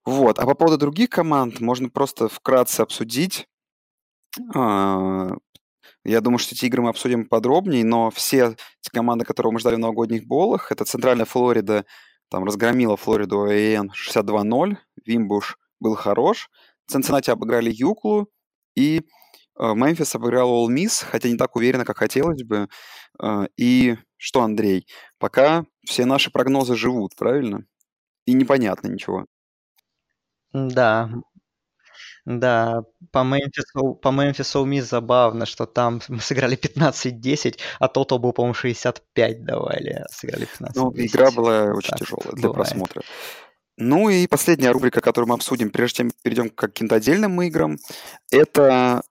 Вот. 0.05 0.39
А 0.39 0.45
по 0.45 0.53
поводу 0.53 0.77
других 0.77 1.09
команд 1.09 1.59
можно 1.59 1.89
просто 1.89 2.27
вкратце 2.27 2.81
обсудить. 2.81 3.47
А, 4.55 5.29
я 6.03 6.21
думаю, 6.21 6.39
что 6.39 6.55
эти 6.55 6.65
игры 6.65 6.81
мы 6.81 6.89
обсудим 6.89 7.25
подробнее, 7.25 7.85
но 7.85 8.11
все 8.11 8.55
эти 8.81 8.89
команды, 8.91 9.25
которые 9.25 9.53
мы 9.53 9.59
ждали 9.59 9.75
в 9.75 9.79
новогодних 9.79 10.25
болах, 10.25 10.71
это 10.71 10.83
Центральная 10.85 11.25
Флорида, 11.25 11.85
там 12.29 12.43
разгромила 12.43 12.97
Флориду 12.97 13.43
АЭН 13.43 13.91
62-0, 13.91 14.77
Вимбуш 15.05 15.57
был 15.79 15.95
хорош, 15.95 16.49
Цинциннати 16.87 17.29
обыграли 17.29 17.71
Юклу, 17.71 18.29
и 18.75 19.01
э, 19.59 19.73
Мемфис 19.73 20.15
обыграл 20.15 20.69
Miss, 20.69 21.05
хотя 21.05 21.29
не 21.29 21.37
так 21.37 21.55
уверенно, 21.55 21.85
как 21.85 21.97
хотелось 21.97 22.43
бы. 22.43 22.67
Э, 23.21 23.47
и 23.57 23.97
что, 24.17 24.41
Андрей, 24.41 24.87
пока 25.19 25.65
все 25.85 26.05
наши 26.05 26.31
прогнозы 26.31 26.75
живут, 26.75 27.15
правильно? 27.15 27.65
И 28.25 28.33
непонятно 28.33 28.87
ничего. 28.87 29.25
Да, 30.53 31.09
да, 32.25 32.83
по 33.11 33.23
Мемфису, 33.23 33.95
по 33.95 34.09
Мемфису 34.09 34.63
Мисс 34.63 34.89
забавно, 34.89 35.45
что 35.45 35.65
там 35.65 36.01
мы 36.07 36.21
сыграли 36.21 36.55
15-10, 36.55 37.59
а 37.79 37.87
тот 37.89 38.11
был, 38.13 38.31
по-моему, 38.31 38.53
65 38.53 39.43
давали, 39.43 39.89
а 39.89 40.07
сыграли 40.09 40.47
15-10. 40.47 40.71
Ну, 40.75 40.93
игра 40.95 41.31
была 41.31 41.65
очень 41.73 41.89
так 41.89 41.99
тяжелая 41.99 42.31
для 42.33 42.49
бывает. 42.49 42.55
просмотра. 42.55 43.01
Ну 43.77 44.09
и 44.09 44.27
последняя 44.27 44.71
рубрика, 44.71 45.01
которую 45.01 45.29
мы 45.29 45.35
обсудим, 45.35 45.69
прежде 45.71 45.97
чем 45.97 46.11
перейдем 46.21 46.49
к 46.49 46.55
каким-то 46.55 46.95
отдельным 46.95 47.41
играм, 47.41 47.77
это 48.31 49.01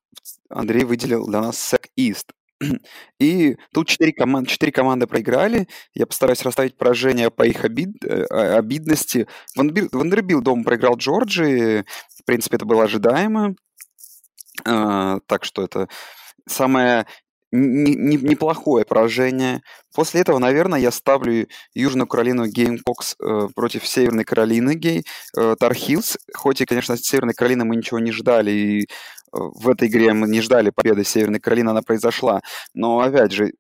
Андрей 0.49 0.85
выделил 0.85 1.27
для 1.27 1.41
нас 1.41 1.59
SEC 1.59 1.89
East. 1.99 2.31
И 3.19 3.57
тут 3.73 3.89
четыре, 3.89 4.13
команд, 4.13 4.49
четыре 4.49 4.73
команды 4.73 5.07
проиграли. 5.07 5.69
Я 5.95 6.07
постараюсь 6.07 6.43
расставить 6.43 6.77
поражения 6.77 7.31
по 7.31 7.45
их 7.47 7.65
обид, 7.65 8.05
э, 8.05 8.25
обидности. 8.25 9.27
Вандербилл 9.57 10.41
дома 10.41 10.65
проиграл 10.65 10.97
Джорджи. 10.97 11.85
В 12.19 12.25
принципе, 12.25 12.57
это 12.57 12.65
было 12.65 12.85
ожидаемо. 12.85 13.55
А, 14.65 15.19
так 15.27 15.45
что 15.45 15.63
это 15.63 15.89
самое 16.47 17.07
неплохое 17.53 18.85
поражение. 18.85 19.63
После 19.95 20.23
этого, 20.23 20.39
наверное, 20.39 20.81
я 20.81 20.91
ставлю 20.91 21.47
Южную 21.75 22.07
Каролину 22.07 22.47
Gamecocks 22.47 23.17
э, 23.21 23.49
против 23.55 23.87
Северной 23.87 24.25
Каролины 24.25 24.75
Гей 24.75 25.05
э, 25.37 25.57
Тархилс. 25.59 26.17
Хоть 26.35 26.63
и, 26.63 26.65
конечно, 26.65 26.95
от 26.95 27.01
Северной 27.01 27.35
Каролины 27.35 27.65
мы 27.65 27.77
ничего 27.77 28.01
не 28.01 28.11
ждали, 28.11 28.51
и 28.51 28.87
в 29.33 29.69
этой 29.71 29.89
игре 29.89 30.13
мы 30.13 30.29
не 30.29 30.41
ждали 30.41 30.71
победы 30.71 31.05
Северной 31.05 31.41
Каролины, 31.41 31.71
она 31.71 31.83
произошла. 31.83 32.43
Но, 32.75 33.01
опять 33.01 33.33
же, 33.33 33.53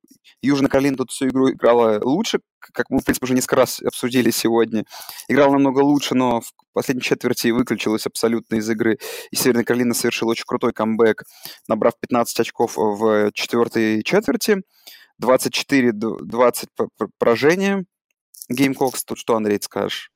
Южная 0.43 0.69
Каролина 0.69 0.97
тут 0.97 1.11
всю 1.11 1.29
игру 1.29 1.51
играла 1.51 2.01
лучше, 2.03 2.41
как 2.59 2.91
мы, 2.91 3.01
в 3.01 3.05
принципе, 3.05 3.25
уже 3.27 3.35
несколько 3.35 3.57
раз 3.57 3.81
обсудили 3.81 4.31
сегодня. 4.31 4.85
Играла 5.29 5.53
намного 5.53 5.81
лучше, 5.81 6.15
но 6.15 6.41
в 6.41 6.53
последней 6.73 7.03
четверти 7.03 7.49
выключилась 7.49 8.07
абсолютно 8.07 8.57
из 8.57 8.69
игры. 8.69 8.99
И 9.31 9.37
Северная 9.37 9.65
Каролина 9.65 9.95
совершила 9.95 10.31
очень 10.31 10.45
крутой 10.47 10.73
камбэк, 10.73 11.23
набрав 11.69 11.95
15 12.01 12.41
очков 12.41 12.77
в 12.77 13.31
четвертой 13.33 14.03
четверти. 14.03 14.63
24-20 15.23 16.67
поражения. 17.19 17.85
Gamecocks, 18.49 19.05
тут 19.05 19.19
что, 19.19 19.37
Андрей, 19.37 19.61
скажешь? 19.63 20.11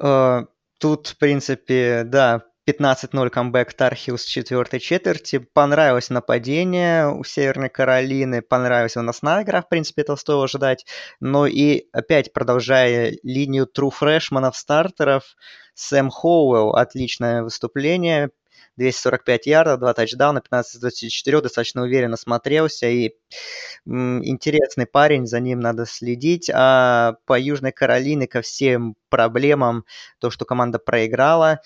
Uh, 0.00 0.46
тут, 0.78 1.08
в 1.08 1.18
принципе, 1.18 2.04
да, 2.04 2.44
15-0 2.68 3.30
камбэк 3.30 3.72
Tar 3.72 3.92
Heels 3.92 4.24
четвертой 4.26 4.78
четверти. 4.78 5.38
Понравилось 5.38 6.10
нападение 6.10 7.08
у 7.08 7.24
Северной 7.24 7.70
Каролины, 7.70 8.42
понравилась 8.42 8.94
нас 8.94 9.22
игра, 9.22 9.62
в 9.62 9.70
принципе, 9.70 10.02
это 10.02 10.16
стоило 10.16 10.44
ожидать. 10.44 10.84
Но 11.18 11.46
и 11.46 11.86
опять 11.92 12.34
продолжая 12.34 13.16
линию 13.22 13.66
true 13.66 13.90
freshman 13.90 14.41
ов 14.41 14.54
starter 14.54 15.02
ов, 15.02 15.22
Сэм 15.74 16.10
Хоуэлл, 16.10 16.76
отличное 16.76 17.42
выступление, 17.42 18.30
245 18.76 19.46
ярдов, 19.46 19.80
2 19.80 19.94
тачдауна, 19.94 20.38
15-24, 20.40 21.40
достаточно 21.40 21.82
уверенно 21.82 22.16
смотрелся. 22.16 22.86
И 22.86 23.14
м, 23.86 24.22
интересный 24.24 24.86
парень, 24.86 25.26
за 25.26 25.40
ним 25.40 25.60
надо 25.60 25.86
следить. 25.86 26.50
А 26.52 27.14
по 27.26 27.38
Южной 27.38 27.72
Каролине 27.72 28.26
ко 28.26 28.42
всем 28.42 28.94
проблемам, 29.08 29.84
то, 30.20 30.30
что 30.30 30.44
команда 30.44 30.78
проиграла, 30.78 31.60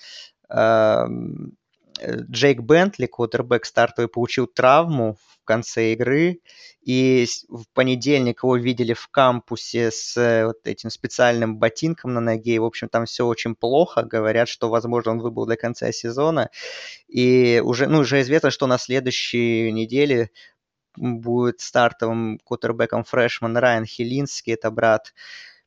Джейк 0.49 2.61
Бентли, 2.61 3.05
квотербек 3.05 3.65
стартовый, 3.65 4.09
получил 4.09 4.47
травму 4.47 5.15
в 5.15 5.45
конце 5.45 5.93
игры, 5.93 6.39
и 6.81 7.25
в 7.49 7.65
понедельник 7.73 8.43
его 8.43 8.55
видели 8.55 8.93
в 8.93 9.07
кампусе 9.09 9.91
с 9.91 10.17
э, 10.17 10.45
вот 10.45 10.65
этим 10.65 10.89
специальным 10.89 11.57
ботинком 11.57 12.13
на 12.13 12.21
ноге, 12.21 12.55
и, 12.55 12.59
в 12.59 12.65
общем, 12.65 12.89
там 12.89 13.05
все 13.05 13.25
очень 13.25 13.55
плохо, 13.55 14.03
говорят, 14.03 14.47
что, 14.47 14.69
возможно, 14.69 15.11
он 15.11 15.19
выбыл 15.19 15.45
до 15.45 15.55
конца 15.55 15.91
сезона, 15.91 16.49
и 17.07 17.61
уже, 17.63 17.87
ну, 17.87 17.99
уже 17.99 18.21
известно, 18.21 18.51
что 18.51 18.67
на 18.67 18.77
следующей 18.77 19.71
неделе 19.71 20.31
будет 20.95 21.59
стартовым 21.59 22.39
кутербеком 22.43 23.03
фрешман 23.03 23.57
Райан 23.57 23.85
Хилинский, 23.85 24.53
это 24.53 24.71
брат 24.71 25.13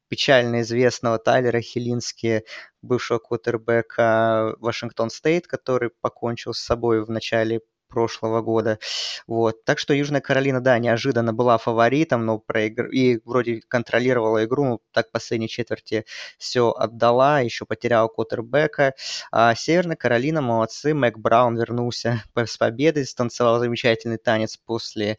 печально 0.09 0.62
известного 0.62 1.19
Тайлера 1.19 1.61
Хилински, 1.61 2.45
бывшего 2.83 3.19
кутербека 3.19 4.55
Вашингтон 4.59 5.11
Стейт, 5.11 5.47
который 5.47 5.90
покончил 6.01 6.55
с 6.55 6.61
собой 6.61 7.05
в 7.05 7.11
начале 7.11 7.61
прошлого 7.88 8.42
года. 8.42 8.79
Вот. 9.27 9.64
Так 9.64 9.79
что 9.79 9.95
Южная 9.95 10.21
Каролина, 10.21 10.61
да, 10.61 10.79
неожиданно 10.79 11.33
была 11.33 11.59
фаворитом, 11.59 12.27
но 12.27 12.38
проигр... 12.38 12.87
и 12.88 13.21
вроде 13.25 13.62
контролировала 13.69 14.45
игру, 14.45 14.64
но 14.64 14.81
так 14.92 15.09
в 15.09 15.12
последней 15.12 15.49
четверти 15.49 16.05
все 16.38 16.73
отдала, 16.73 17.40
еще 17.40 17.64
потеряла 17.64 18.09
Коттербека. 18.09 18.95
А 19.33 19.55
Северная 19.55 19.97
Каролина, 19.97 20.42
молодцы, 20.42 20.95
Мэг 20.95 21.19
Браун 21.19 21.57
вернулся 21.57 22.23
с 22.35 22.57
победой, 22.57 23.07
станцевал 23.07 23.59
замечательный 23.61 24.19
танец 24.19 24.57
после 24.57 25.19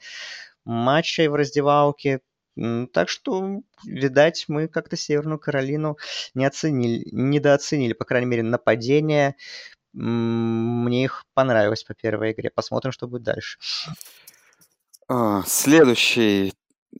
матча 0.65 1.29
в 1.29 1.35
раздевалке. 1.35 2.19
Так 2.91 3.09
что, 3.09 3.61
видать, 3.85 4.45
мы 4.47 4.67
как-то 4.67 4.95
Северную 4.95 5.39
Каролину 5.39 5.97
не 6.33 6.45
оценили, 6.45 7.07
недооценили, 7.11 7.93
по 7.93 8.05
крайней 8.05 8.27
мере, 8.27 8.43
нападение 8.43 9.35
мне 9.93 11.05
их 11.05 11.23
понравилось 11.33 11.83
по 11.83 11.93
первой 11.95 12.31
игре. 12.31 12.51
Посмотрим, 12.53 12.91
что 12.91 13.07
будет 13.07 13.23
дальше. 13.23 13.57
А, 15.07 15.41
следующий 15.45 16.53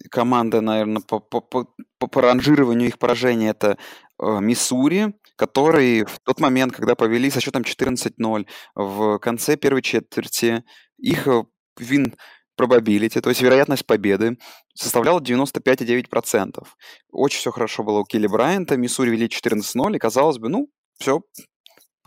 команда, 0.10 0.62
наверное, 0.62 1.02
по, 1.02 1.20
по, 1.20 1.42
по, 1.42 1.68
по 1.98 2.22
ранжированию 2.22 2.88
их 2.88 3.00
поражения 3.00 3.50
это 3.50 3.78
э, 4.20 4.40
Миссури, 4.40 5.14
который 5.36 6.06
в 6.06 6.20
тот 6.24 6.40
момент, 6.40 6.74
когда 6.74 6.96
повели 6.96 7.30
со 7.30 7.42
счетом 7.42 7.64
14-0 7.64 8.48
в 8.76 9.18
конце 9.20 9.58
первой 9.58 9.82
четверти, 9.82 10.64
их 10.98 11.28
э, 11.28 11.44
вин 11.78 12.16
probability, 12.60 13.22
то 13.22 13.30
есть 13.30 13.42
вероятность 13.42 13.86
победы, 13.86 14.38
составляла 14.74 15.20
95,9%. 15.20 16.66
Очень 17.12 17.40
все 17.40 17.52
хорошо 17.52 17.84
было 17.84 18.00
у 18.00 18.06
Келли 18.06 18.28
Брайанта, 18.28 18.78
Миссури 18.78 19.12
вели 19.12 19.28
14-0, 19.28 19.96
и 19.96 20.00
казалось 20.00 20.38
бы, 20.38 20.50
ну, 20.50 20.68
все, 21.00 21.22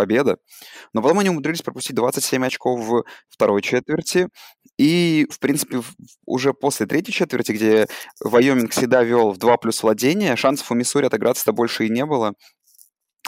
победа. 0.01 0.39
Но 0.95 1.03
потом 1.03 1.19
они 1.19 1.29
умудрились 1.29 1.61
пропустить 1.61 1.95
27 1.95 2.47
очков 2.47 2.81
в 2.81 3.05
второй 3.29 3.61
четверти. 3.61 4.29
И, 4.79 5.27
в 5.31 5.39
принципе, 5.39 5.83
уже 6.25 6.55
после 6.55 6.87
третьей 6.87 7.13
четверти, 7.13 7.53
где 7.53 7.87
Вайоминг 8.25 8.73
всегда 8.73 9.03
вел 9.03 9.33
в 9.33 9.37
2 9.37 9.57
плюс 9.59 9.83
владения, 9.83 10.37
шансов 10.37 10.71
у 10.71 10.75
Миссури 10.75 11.05
отыграться-то 11.05 11.53
больше 11.53 11.85
и 11.85 11.91
не 11.91 12.07
было. 12.07 12.33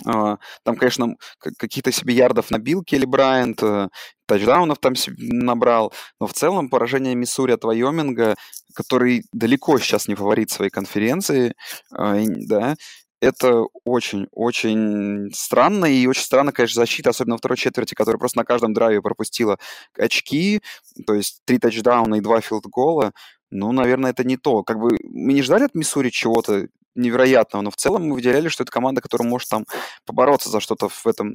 А, 0.07 0.39
там, 0.65 0.77
конечно, 0.77 1.17
каких-то 1.39 1.93
себе 1.93 2.15
ярдов 2.15 2.51
набил 2.51 2.83
Келли 2.83 3.05
Брайант, 3.05 3.63
э, 3.63 3.89
тачдаунов 4.27 4.79
там 4.79 4.95
набрал, 5.19 5.93
но 6.21 6.27
в 6.27 6.33
целом 6.33 6.71
поражение 6.71 7.15
Миссури 7.15 7.53
от 7.53 7.65
Вайоминга, 7.65 8.37
который 8.75 9.25
далеко 9.33 9.79
сейчас 9.79 10.09
не 10.09 10.15
фаворит 10.15 10.51
своей 10.51 10.71
конференции, 10.71 11.55
а, 11.93 12.17
да, 12.27 12.77
это 13.23 13.63
очень-очень 13.85 15.31
странно, 15.33 15.85
и 15.85 16.07
очень 16.07 16.25
странно, 16.25 16.51
конечно, 16.51 16.81
защита, 16.81 17.11
особенно 17.11 17.35
во 17.35 17.39
второй 17.39 17.57
четверти, 17.57 17.95
которая 17.95 18.19
просто 18.19 18.39
на 18.39 18.45
каждом 18.45 18.75
драйве 18.75 19.01
пропустила 19.01 19.59
очки, 19.97 20.61
то 21.07 21.15
есть 21.15 21.41
три 21.45 21.59
тачдауна 21.59 22.17
и 22.17 22.21
два 22.21 22.41
филд-гола. 22.41 23.13
Ну, 23.53 23.71
наверное, 23.71 24.11
это 24.11 24.25
не 24.25 24.37
то. 24.37 24.65
Как 24.65 24.81
бы 24.81 24.99
мы 25.05 25.35
не 25.35 25.43
ждали 25.43 25.65
от 25.65 25.75
Миссури 25.75 26.11
чего-то 26.11 26.67
невероятного, 26.95 27.63
но 27.63 27.71
в 27.71 27.77
целом 27.77 28.09
мы 28.09 28.15
выделяли, 28.15 28.49
что 28.49 28.65
это 28.65 28.73
команда, 28.73 29.01
которая 29.01 29.29
может 29.29 29.49
там 29.49 29.67
побороться 30.07 30.49
за 30.51 30.61
что-то 30.61 30.89
в 30.89 31.07
этом 31.07 31.35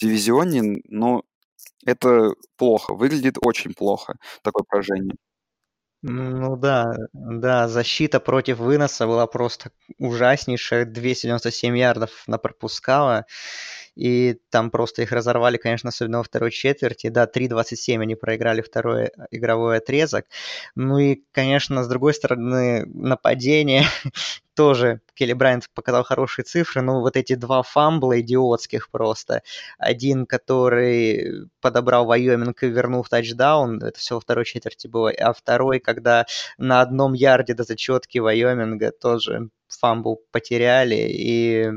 дивизионе, 0.00 0.82
но 0.88 1.22
это 1.86 2.32
плохо, 2.56 2.94
выглядит 2.94 3.36
очень 3.42 3.74
плохо, 3.74 4.16
такое 4.42 4.64
поражение. 4.68 5.16
Ну 6.02 6.56
да, 6.56 6.94
да, 7.12 7.68
защита 7.68 8.20
против 8.20 8.58
выноса 8.58 9.06
была 9.06 9.26
просто 9.26 9.70
ужаснейшая. 9.98 10.86
297 10.86 11.76
ярдов 11.76 12.22
напропускала. 12.26 13.26
И 14.00 14.40
там 14.48 14.70
просто 14.70 15.02
их 15.02 15.12
разорвали, 15.12 15.58
конечно, 15.58 15.90
особенно 15.90 16.18
во 16.18 16.24
второй 16.24 16.50
четверти. 16.52 17.08
Да, 17.08 17.26
3-27 17.26 18.00
они 18.00 18.14
проиграли 18.14 18.62
второй 18.62 19.04
э, 19.04 19.10
игровой 19.30 19.76
отрезок. 19.76 20.24
Ну 20.74 20.98
и, 20.98 21.22
конечно, 21.32 21.84
с 21.84 21.88
другой 21.88 22.14
стороны, 22.14 22.86
нападение 22.86 23.84
тоже 24.54 25.02
Келли 25.12 25.34
Брайант 25.34 25.68
показал 25.74 26.02
хорошие 26.02 26.46
цифры, 26.46 26.80
но 26.80 27.02
вот 27.02 27.14
эти 27.18 27.34
два 27.34 27.62
фамбла 27.62 28.18
идиотских 28.22 28.90
просто. 28.90 29.42
Один, 29.76 30.24
который 30.24 31.50
подобрал 31.60 32.06
Вайоминг 32.06 32.62
и 32.62 32.68
вернул 32.68 33.02
в 33.02 33.10
тачдаун, 33.10 33.82
это 33.82 33.98
все 33.98 34.14
во 34.14 34.22
второй 34.22 34.46
четверти 34.46 34.86
было, 34.86 35.10
а 35.10 35.34
второй, 35.34 35.78
когда 35.78 36.24
на 36.56 36.80
одном 36.80 37.12
ярде 37.12 37.52
до 37.52 37.64
зачетки 37.64 38.16
Вайоминга 38.16 38.92
тоже 38.92 39.50
фамбл 39.68 40.22
потеряли, 40.32 41.06
и 41.10 41.70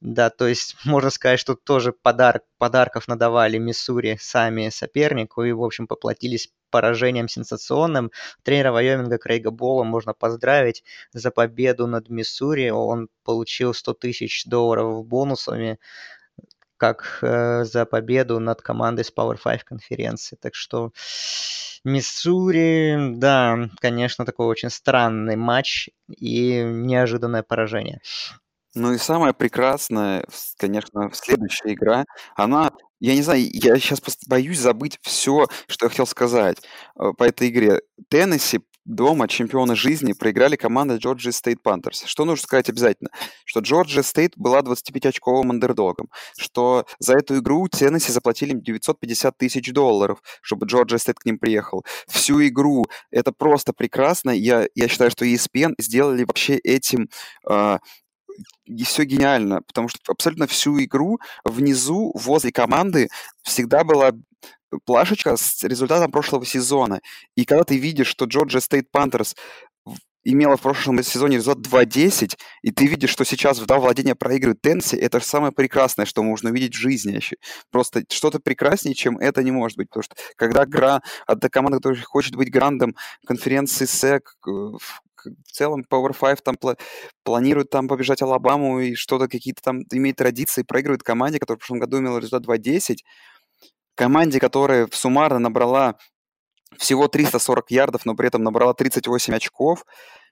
да, 0.00 0.30
то 0.30 0.46
есть 0.46 0.76
можно 0.84 1.10
сказать, 1.10 1.40
что 1.40 1.54
тоже 1.54 1.92
подарок, 1.92 2.44
подарков 2.58 3.08
надавали 3.08 3.58
Миссури 3.58 4.16
сами 4.20 4.68
сопернику 4.68 5.42
и, 5.44 5.52
в 5.52 5.62
общем, 5.62 5.86
поплатились 5.86 6.50
поражением 6.70 7.28
сенсационным. 7.28 8.12
Тренера 8.42 8.72
Вайоминга 8.72 9.18
Крейга 9.18 9.50
Болла 9.50 9.84
можно 9.84 10.12
поздравить 10.12 10.84
за 11.12 11.30
победу 11.30 11.86
над 11.86 12.10
Миссури. 12.10 12.68
Он 12.68 13.08
получил 13.24 13.74
100 13.74 13.94
тысяч 13.94 14.44
долларов 14.44 15.06
бонусами 15.06 15.78
как 16.76 17.18
э, 17.22 17.64
за 17.64 17.86
победу 17.86 18.38
над 18.38 18.62
командой 18.62 19.04
с 19.04 19.12
Power 19.12 19.36
5 19.42 19.64
конференции. 19.64 20.36
Так 20.40 20.54
что 20.54 20.92
Миссури, 21.84 23.14
да, 23.16 23.68
конечно, 23.80 24.24
такой 24.24 24.46
очень 24.46 24.70
странный 24.70 25.36
матч 25.36 25.88
и 26.08 26.62
неожиданное 26.62 27.42
поражение. 27.42 28.00
Ну 28.74 28.92
и 28.92 28.98
самое 28.98 29.32
прекрасное, 29.32 30.24
конечно, 30.58 31.10
следующая 31.12 31.72
игра, 31.72 32.04
она, 32.36 32.70
я 33.00 33.14
не 33.14 33.22
знаю, 33.22 33.48
я 33.52 33.76
сейчас 33.78 34.00
боюсь 34.26 34.58
забыть 34.58 34.98
все, 35.02 35.46
что 35.66 35.86
я 35.86 35.90
хотел 35.90 36.06
сказать 36.06 36.58
э, 36.98 37.12
по 37.16 37.24
этой 37.24 37.48
игре. 37.48 37.80
Теннесси 38.08 38.60
дома 38.88 39.28
чемпионы 39.28 39.76
жизни 39.76 40.14
проиграли 40.14 40.56
команда 40.56 40.96
Georgia 40.96 41.30
State 41.30 41.58
Panthers. 41.62 42.06
Что 42.06 42.24
нужно 42.24 42.42
сказать 42.42 42.68
обязательно? 42.70 43.10
Что 43.44 43.60
Georgia 43.60 44.02
State 44.02 44.32
была 44.36 44.60
25-очковым 44.60 45.50
андердогом, 45.50 46.08
что 46.38 46.86
за 46.98 47.14
эту 47.14 47.38
игру 47.38 47.68
Теннесси 47.68 48.10
заплатили 48.10 48.54
950 48.54 49.36
тысяч 49.36 49.72
долларов, 49.72 50.22
чтобы 50.40 50.66
Georgia 50.66 50.96
State 50.96 51.16
к 51.20 51.26
ним 51.26 51.38
приехал. 51.38 51.84
Всю 52.08 52.44
игру. 52.46 52.86
Это 53.10 53.30
просто 53.32 53.72
прекрасно. 53.72 54.30
Я, 54.30 54.66
я 54.74 54.88
считаю, 54.88 55.10
что 55.10 55.26
ESPN 55.26 55.74
сделали 55.78 56.24
вообще 56.24 56.56
этим 56.56 57.08
э, 57.48 57.78
и 58.64 58.84
все 58.84 59.04
гениально, 59.04 59.62
потому 59.62 59.88
что 59.88 59.98
абсолютно 60.08 60.46
всю 60.46 60.78
игру 60.82 61.18
внизу, 61.44 62.12
возле 62.14 62.52
команды, 62.52 63.08
всегда 63.42 63.84
была 63.84 64.12
плашечка 64.84 65.36
с 65.36 65.62
результатом 65.64 66.10
прошлого 66.10 66.44
сезона. 66.44 67.00
И 67.36 67.44
когда 67.44 67.64
ты 67.64 67.78
видишь, 67.78 68.08
что 68.08 68.26
Georgia 68.26 68.60
State 68.60 68.86
Panthers 68.94 69.34
имела 70.24 70.56
в 70.56 70.60
прошлом 70.60 71.02
сезоне 71.02 71.36
результат 71.36 71.66
2-10, 71.66 72.36
и 72.62 72.70
ты 72.70 72.86
видишь, 72.86 73.10
что 73.10 73.24
сейчас 73.24 73.58
вдал 73.58 73.80
владение 73.80 74.14
проигрывает 74.14 74.60
Тенси, 74.60 74.96
это 74.96 75.20
же 75.20 75.26
самое 75.26 75.52
прекрасное, 75.52 76.04
что 76.04 76.22
можно 76.22 76.50
увидеть 76.50 76.74
в 76.74 76.78
жизни. 76.78 77.20
Просто 77.70 78.02
что-то 78.10 78.38
прекраснее, 78.38 78.94
чем 78.94 79.18
это 79.18 79.42
не 79.42 79.52
может 79.52 79.78
быть. 79.78 79.88
Потому 79.88 80.02
что 80.02 80.16
когда 80.36 80.66
гра... 80.66 81.00
одна 81.26 81.48
команда, 81.48 81.78
которая 81.78 82.02
хочет 82.02 82.36
быть 82.36 82.50
грандом 82.50 82.94
конференции 83.26 83.86
SEC, 83.86 84.20
в 85.46 85.52
целом 85.52 85.84
Power 85.90 86.14
5 86.18 86.42
там 86.42 86.56
пла- 86.56 86.78
планирует 87.24 87.70
там 87.70 87.88
победить 87.88 88.22
Алабаму 88.22 88.80
и 88.80 88.94
что-то 88.94 89.28
какие-то 89.28 89.62
там 89.62 89.80
имеет 89.92 90.16
традиции, 90.16 90.62
проигрывает 90.62 91.02
команде, 91.02 91.38
которая 91.38 91.58
в 91.58 91.60
прошлом 91.60 91.80
году 91.80 91.98
имела 91.98 92.18
результат 92.18 92.46
2-10, 92.46 92.98
команде, 93.94 94.40
которая 94.40 94.88
суммарно 94.92 95.38
набрала 95.38 95.96
всего 96.76 97.08
340 97.08 97.70
ярдов, 97.70 98.04
но 98.04 98.14
при 98.14 98.28
этом 98.28 98.42
набрала 98.42 98.74
38 98.74 99.34
очков, 99.34 99.84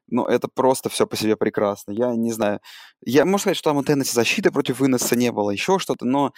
ну, 0.08 0.24
это 0.24 0.48
просто 0.48 0.88
само 0.88 1.06
по 1.06 1.16
себе 1.16 1.36
прекрасно. 1.36 1.92
Я 1.92 2.14
не 2.14 2.30
знаю. 2.32 2.60
Я, 3.04 3.24
можно 3.24 3.38
сказать, 3.38 3.56
что 3.56 3.70
там 3.70 3.78
у 3.78 3.82
Теннесси 3.82 4.12
защиты 4.12 4.52
против 4.52 4.78
выноса 4.78 5.16
не 5.16 5.32
было, 5.32 5.50
еще 5.50 5.78
что-то, 5.78 6.04
но 6.04 6.32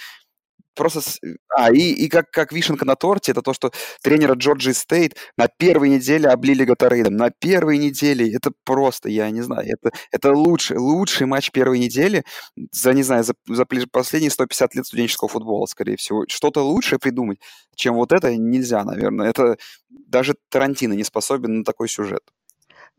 просто... 0.75 1.01
с- 1.01 1.21
А, 1.57 1.73
и, 1.73 1.79
и 1.93 2.09
как, 2.09 2.31
как 2.31 2.53
вишенка 2.53 2.85
на 2.85 2.95
торте, 2.97 3.33
это 3.33 3.43
то, 3.43 3.53
что 3.53 3.73
тренера 4.03 4.35
Джорджи 4.35 4.73
Стейт 4.75 5.17
на 5.37 5.49
первой 5.49 5.89
неделе 5.91 6.29
облили 6.29 6.65
Gatorade 6.65 7.02
ом. 7.02 7.17
На 7.17 7.31
первой 7.31 7.79
неделе. 7.79 8.33
Это 8.35 8.53
просто, 8.65 9.09
я 9.09 9.31
не 9.31 9.43
знаю, 9.43 9.67
это, 9.69 9.91
это 10.13 10.33
лучший, 10.33 10.77
лучший 10.79 11.27
матч 11.27 11.51
первой 11.51 11.79
недели 11.79 12.25
за, 12.73 12.93
не 12.93 13.03
знаю, 13.03 13.25
за, 13.25 13.35
за 13.49 13.67
последние 13.91 14.31
150 14.31 14.75
лет 14.75 14.87
студенческого 14.87 15.29
футбола, 15.29 15.67
скорее 15.67 15.97
всего. 15.97 16.25
Что-то 16.29 16.63
лучшее 16.63 16.99
придумать, 16.99 17.39
чем 17.75 17.95
вот 17.97 18.13
это, 18.13 18.37
нельзя, 18.37 18.85
наверное. 18.85 19.29
Это 19.31 19.57
даже 19.91 20.35
Тарантино 20.51 20.93
не 20.95 21.05
способен 21.05 21.59
на 21.59 21.65
такой 21.65 21.89
сюжет. 21.89 22.23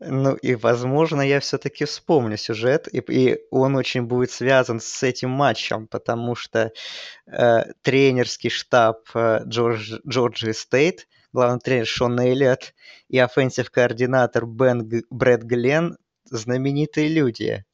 Ну 0.00 0.34
и, 0.34 0.54
возможно, 0.54 1.20
я 1.20 1.40
все-таки 1.40 1.84
вспомню 1.84 2.38
сюжет, 2.38 2.88
и, 2.90 3.00
и 3.00 3.38
он 3.50 3.76
очень 3.76 4.04
будет 4.04 4.30
связан 4.30 4.80
с 4.80 5.02
этим 5.02 5.28
матчем, 5.28 5.86
потому 5.86 6.34
что 6.34 6.72
э, 7.26 7.72
тренерский 7.82 8.48
штаб 8.48 9.00
э, 9.14 9.42
Джордж, 9.44 9.98
Джорджи 10.08 10.54
Стейт, 10.54 11.06
главный 11.34 11.60
тренер 11.60 11.86
Шон 11.86 12.18
Эллиот 12.18 12.72
и 13.08 13.18
offensive 13.18 13.70
координатор 13.70 14.46
Бен 14.46 14.90
Брэд 15.10 15.42
Глен 15.42 15.98
знаменитые 16.24 17.08
люди. 17.08 17.64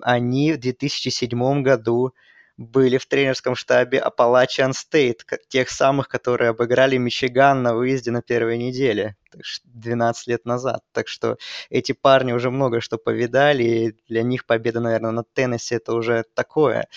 Они 0.00 0.52
в 0.52 0.58
2007 0.58 1.62
году 1.62 2.14
были 2.56 2.98
в 2.98 3.06
тренерском 3.06 3.54
штабе 3.54 3.98
Appalachian 3.98 4.72
State, 4.72 5.20
тех 5.48 5.70
самых, 5.70 6.08
которые 6.08 6.50
обыграли 6.50 6.96
Мичиган 6.96 7.62
на 7.62 7.74
выезде 7.74 8.10
на 8.10 8.22
первой 8.22 8.58
неделе, 8.58 9.16
так 9.30 9.44
что 9.44 9.66
12 9.68 10.26
лет 10.26 10.44
назад. 10.44 10.82
Так 10.92 11.08
что 11.08 11.38
эти 11.70 11.92
парни 11.92 12.32
уже 12.32 12.50
много 12.50 12.80
что 12.80 12.98
повидали, 12.98 13.62
и 13.64 13.96
для 14.08 14.22
них 14.22 14.46
победа, 14.46 14.80
наверное, 14.80 15.12
над 15.12 15.32
Теннесси 15.32 15.76
это 15.76 15.94
уже 15.94 16.24
такое, 16.34 16.88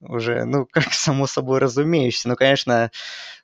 уже, 0.00 0.44
ну, 0.44 0.66
как 0.70 0.92
само 0.92 1.26
собой 1.26 1.58
разумеющееся. 1.60 2.28
Ну, 2.28 2.36
конечно, 2.36 2.90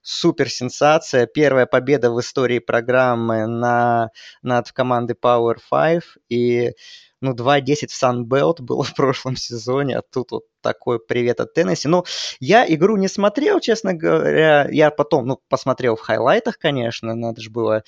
супер 0.02 0.48
сенсация. 0.50 1.26
Первая 1.26 1.66
победа 1.66 2.10
в 2.10 2.20
истории 2.20 2.58
программы 2.58 3.46
на, 3.46 4.10
над 4.42 4.72
командой 4.72 5.16
Power 5.20 5.56
5, 5.70 6.02
и 6.28 6.72
ну, 7.20 7.34
2-10 7.34 7.88
в 7.88 8.02
Sun 8.02 8.28
Belt 8.28 8.62
было 8.62 8.82
в 8.82 8.94
прошлом 8.94 9.36
сезоне, 9.36 9.98
а 9.98 10.02
тут 10.02 10.32
вот 10.32 10.44
такой 10.60 10.98
привет 10.98 11.40
от 11.40 11.54
Теннесси. 11.54 11.88
Ну, 11.88 12.04
я 12.38 12.64
игру 12.66 12.96
не 12.96 13.08
смотрел, 13.08 13.60
честно 13.60 13.94
говоря. 13.94 14.68
Я 14.70 14.90
потом, 14.90 15.26
ну, 15.26 15.40
посмотрел 15.48 15.96
в 15.96 16.00
хайлайтах, 16.00 16.58
конечно, 16.58 17.14
надо 17.14 17.40
же 17.40 17.50
было 17.50 17.82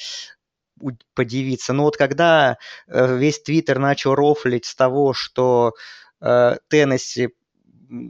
подивиться. 1.14 1.72
Но 1.72 1.84
вот 1.84 1.96
когда 1.96 2.58
э, 2.88 3.16
весь 3.16 3.40
Твиттер 3.40 3.78
начал 3.78 4.14
рофлить 4.14 4.64
с 4.64 4.74
того, 4.74 5.12
что 5.12 5.74
э, 6.20 6.56
Теннесси 6.68 7.30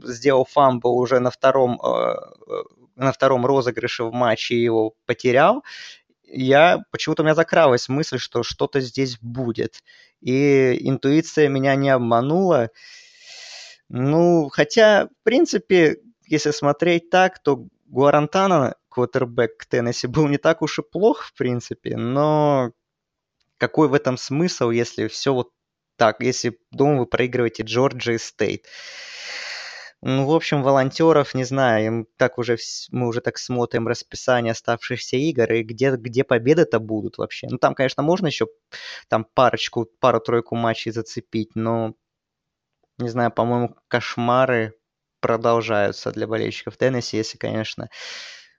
сделал 0.03 0.45
фамбл 0.45 0.97
уже 0.97 1.19
на 1.19 1.29
втором, 1.29 1.79
э, 1.83 1.87
э, 1.87 2.63
на 2.95 3.11
втором 3.11 3.45
розыгрыше 3.45 4.05
в 4.05 4.13
матче 4.13 4.55
и 4.55 4.63
его 4.63 4.95
потерял, 5.05 5.63
я 6.25 6.79
почему-то 6.91 7.21
у 7.21 7.25
меня 7.25 7.35
закралась 7.35 7.89
мысль, 7.89 8.17
что 8.17 8.43
что-то 8.43 8.79
здесь 8.79 9.17
будет. 9.21 9.83
И 10.21 10.77
интуиция 10.89 11.47
меня 11.47 11.75
не 11.75 11.89
обманула. 11.89 12.69
Ну, 13.95 14.49
хотя, 14.51 15.05
в 15.05 15.23
принципе, 15.23 15.97
если 16.25 16.49
смотреть 16.49 17.11
так, 17.11 17.37
то 17.37 17.67
Гуарантана, 17.85 18.75
квотербек 18.89 19.65
Теннесси, 19.67 20.07
был 20.07 20.27
не 20.27 20.39
так 20.39 20.63
уж 20.63 20.79
и 20.79 20.81
плох, 20.81 21.25
в 21.25 21.35
принципе, 21.35 21.95
но 21.95 22.71
какой 23.59 23.87
в 23.87 23.93
этом 23.93 24.17
смысл, 24.17 24.71
если 24.71 25.07
все 25.07 25.31
вот 25.31 25.51
так, 25.95 26.21
если 26.21 26.57
дома 26.71 27.01
вы 27.01 27.05
проигрываете 27.05 27.61
Джорджия 27.61 28.17
Стейт? 28.17 28.65
Ну, 30.01 30.25
в 30.25 30.33
общем, 30.35 30.63
волонтеров, 30.63 31.35
не 31.35 31.43
знаю, 31.43 31.85
им 31.85 32.07
так 32.17 32.39
уже, 32.39 32.57
мы 32.89 33.07
уже 33.07 33.21
так 33.21 33.37
смотрим 33.37 33.87
расписание 33.87 34.53
оставшихся 34.53 35.17
игр, 35.17 35.53
и 35.53 35.61
где, 35.61 35.91
где 35.91 36.23
победы-то 36.23 36.79
будут 36.79 37.19
вообще. 37.19 37.47
Ну, 37.47 37.59
там, 37.59 37.75
конечно, 37.75 38.01
можно 38.01 38.25
еще 38.25 38.47
там 39.07 39.27
парочку, 39.35 39.87
пару-тройку 39.99 40.55
матчей 40.55 40.91
зацепить, 40.91 41.51
но, 41.53 41.93
не 42.97 43.09
знаю, 43.09 43.31
по-моему, 43.31 43.75
кошмары 43.87 44.75
продолжаются 45.19 46.11
для 46.11 46.27
болельщиков 46.27 46.77
Теннесси, 46.77 47.17
если, 47.17 47.37
конечно, 47.37 47.89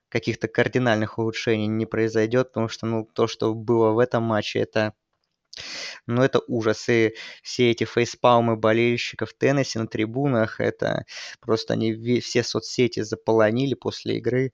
каких-то 0.09 0.47
кардинальных 0.47 1.19
улучшений 1.19 1.67
не 1.67 1.85
произойдет, 1.85 2.49
потому 2.49 2.69
что, 2.69 2.85
ну, 2.85 3.05
то, 3.05 3.27
что 3.27 3.53
было 3.53 3.91
в 3.91 3.99
этом 3.99 4.23
матче, 4.23 4.59
это 4.59 4.93
ну, 6.07 6.21
это 6.21 6.41
ужас. 6.47 6.89
И 6.89 7.15
все 7.41 7.71
эти 7.71 7.85
фейспалмы 7.85 8.55
болельщиков 8.57 9.33
Теннесси 9.33 9.79
на 9.79 9.87
трибунах, 9.87 10.59
это 10.59 11.05
просто 11.39 11.73
они 11.73 12.19
все 12.19 12.43
соцсети 12.43 13.01
заполонили 13.01 13.73
после 13.73 14.17
игры. 14.17 14.53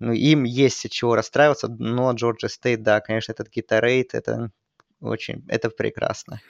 Ну, 0.00 0.12
им 0.12 0.44
есть 0.44 0.84
от 0.84 0.92
чего 0.92 1.16
расстраиваться, 1.16 1.68
но 1.68 2.12
Джорджия 2.12 2.48
Стейт, 2.48 2.82
да, 2.82 3.00
конечно, 3.00 3.32
этот 3.32 3.50
Gatorade, 3.50 4.14
это 4.14 4.52
очень, 5.00 5.44
это 5.48 5.70
прекрасно. 5.70 6.40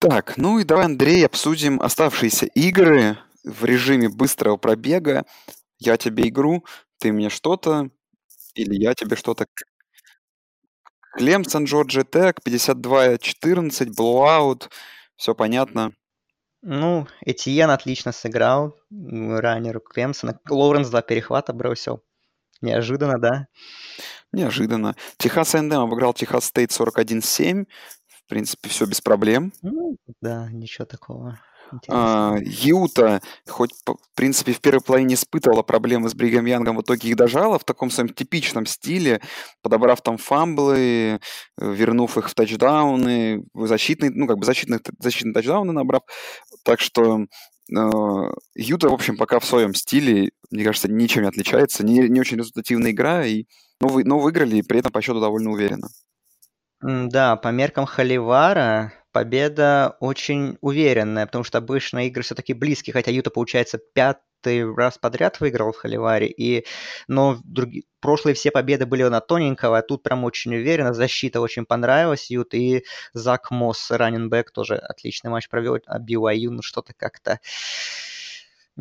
Так, 0.00 0.38
ну 0.38 0.58
и 0.58 0.64
давай, 0.64 0.86
Андрей, 0.86 1.26
обсудим 1.26 1.78
оставшиеся 1.78 2.46
игры 2.46 3.18
в 3.44 3.66
режиме 3.66 4.08
быстрого 4.08 4.56
пробега. 4.56 5.26
Я 5.78 5.98
тебе 5.98 6.28
игру, 6.28 6.64
ты 6.98 7.12
мне 7.12 7.28
что-то, 7.28 7.90
или 8.54 8.82
я 8.82 8.94
тебе 8.94 9.14
что-то. 9.14 9.44
Клемсон, 11.18 11.64
Джорджия 11.64 12.04
Тек, 12.04 12.38
52-14, 12.46 13.92
blowout, 13.94 14.70
все 15.16 15.34
понятно. 15.34 15.92
Ну, 16.62 17.06
Этьен 17.20 17.68
отлично 17.68 18.12
сыграл, 18.12 18.78
раннер 18.90 19.80
Клемсона. 19.80 20.40
Лоуренс 20.48 20.88
два 20.88 21.02
перехвата 21.02 21.52
бросил. 21.52 22.02
Неожиданно, 22.62 23.18
да? 23.18 23.48
Неожиданно. 24.32 24.96
Техас 25.18 25.54
A&M 25.54 25.72
обыграл 25.72 26.14
Техас 26.14 26.46
Стейт 26.46 26.70
41-7. 26.70 27.66
В 28.30 28.32
принципе, 28.32 28.68
все 28.68 28.86
без 28.86 29.00
проблем. 29.00 29.52
Ну, 29.60 29.96
да, 30.20 30.48
ничего 30.52 30.84
такого. 30.84 31.40
А, 31.88 32.36
Юта, 32.40 33.20
хоть, 33.48 33.72
в 33.84 33.96
принципе, 34.14 34.52
в 34.52 34.60
первой 34.60 34.80
половине 34.80 35.16
испытывала 35.16 35.64
проблемы 35.64 36.08
с 36.08 36.14
Бригамом 36.14 36.46
Янгом, 36.46 36.76
в 36.76 36.82
итоге 36.82 37.08
их 37.08 37.16
дожала 37.16 37.58
в 37.58 37.64
таком 37.64 37.90
своем 37.90 38.10
типичном 38.10 38.66
стиле, 38.66 39.20
подобрав 39.62 40.00
там 40.00 40.16
фамблы, 40.16 40.78
э, 40.78 41.18
вернув 41.58 42.18
их 42.18 42.30
в 42.30 42.34
тачдауны, 42.34 43.42
в 43.52 43.66
защитный, 43.66 44.10
ну, 44.10 44.28
как 44.28 44.38
бы 44.38 44.44
защитных, 44.44 44.82
защитные 45.00 45.34
тачдауны 45.34 45.72
набрав. 45.72 46.02
Так 46.64 46.78
что 46.78 47.22
э, 47.22 47.90
Юта, 48.54 48.90
в 48.90 48.94
общем, 48.94 49.16
пока 49.16 49.40
в 49.40 49.44
своем 49.44 49.74
стиле, 49.74 50.30
мне 50.52 50.62
кажется, 50.62 50.86
ничем 50.88 51.22
не 51.22 51.28
отличается. 51.30 51.84
Не, 51.84 52.08
не 52.08 52.20
очень 52.20 52.36
результативная 52.36 52.92
игра, 52.92 53.26
и, 53.26 53.46
но, 53.80 53.88
вы, 53.88 54.04
но 54.04 54.20
выиграли, 54.20 54.58
и 54.58 54.62
при 54.62 54.78
этом 54.78 54.92
по 54.92 55.02
счету 55.02 55.18
довольно 55.18 55.50
уверенно. 55.50 55.88
Да, 56.82 57.36
по 57.36 57.48
меркам 57.48 57.84
Холивара 57.86 58.92
победа 59.12 59.96
очень 60.00 60.56
уверенная, 60.62 61.26
потому 61.26 61.44
что 61.44 61.58
обычно 61.58 62.06
игры 62.06 62.22
все-таки 62.22 62.54
близкие, 62.54 62.94
хотя 62.94 63.10
Юта, 63.10 63.30
получается, 63.30 63.78
пятый 63.92 64.72
раз 64.74 64.96
подряд 64.96 65.40
выиграл 65.40 65.72
в 65.72 65.76
Холиваре, 65.76 66.28
и, 66.28 66.64
но 67.06 67.38
други- 67.44 67.84
прошлые 68.00 68.34
все 68.34 68.50
победы 68.50 68.86
были 68.86 69.02
на 69.02 69.20
тоненького, 69.20 69.76
а 69.78 69.82
тут 69.82 70.02
прям 70.02 70.24
очень 70.24 70.54
уверенно, 70.54 70.94
защита 70.94 71.40
очень 71.42 71.66
понравилась 71.66 72.30
Ют, 72.30 72.54
и 72.54 72.84
Зак 73.12 73.50
Мосс, 73.50 73.90
раненбэк, 73.90 74.50
тоже 74.50 74.76
отличный 74.76 75.30
матч 75.30 75.50
провел, 75.50 75.76
а 75.86 75.98
BYU, 75.98 76.50
ну 76.50 76.62
что-то 76.62 76.94
как-то 76.96 77.40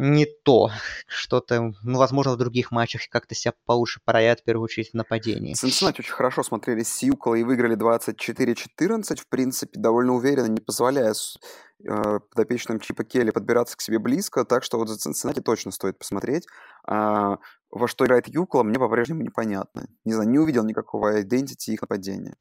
не 0.01 0.25
то, 0.25 0.71
что-то, 1.07 1.73
ну, 1.83 1.97
возможно, 1.97 2.31
в 2.31 2.37
других 2.37 2.71
матчах 2.71 3.01
как-то 3.09 3.35
себя 3.35 3.53
получше 3.65 3.99
проявят, 4.05 4.39
в 4.39 4.43
первую 4.45 4.63
очередь, 4.63 4.91
в 4.91 4.93
нападении. 4.93 5.55
Цинциннати 5.55 5.99
очень 5.99 6.13
хорошо 6.13 6.41
смотрелись 6.41 6.87
с 6.87 7.03
Юкола 7.03 7.35
и 7.35 7.43
выиграли 7.43 7.75
24-14, 7.75 9.17
в 9.17 9.27
принципе, 9.27 9.77
довольно 9.77 10.13
уверенно, 10.13 10.47
не 10.47 10.61
позволяя 10.61 11.13
э, 11.13 12.19
подопечным 12.31 12.79
Чипа 12.79 13.03
Келли 13.03 13.31
подбираться 13.31 13.75
к 13.75 13.81
себе 13.81 13.99
близко, 13.99 14.45
так 14.45 14.63
что 14.63 14.77
вот 14.77 14.87
за 14.87 14.97
Цинциннати 14.97 15.41
точно 15.41 15.71
стоит 15.71 15.99
посмотреть. 15.99 16.47
А 16.87 17.39
во 17.69 17.89
что 17.89 18.05
играет 18.05 18.29
Юкола, 18.29 18.63
мне 18.63 18.79
по-прежнему 18.79 19.21
непонятно. 19.21 19.87
Не 20.05 20.13
знаю, 20.13 20.29
не 20.29 20.39
увидел 20.39 20.63
никакого 20.63 21.21
идентити 21.21 21.71
их 21.71 21.81
нападения. 21.81 22.37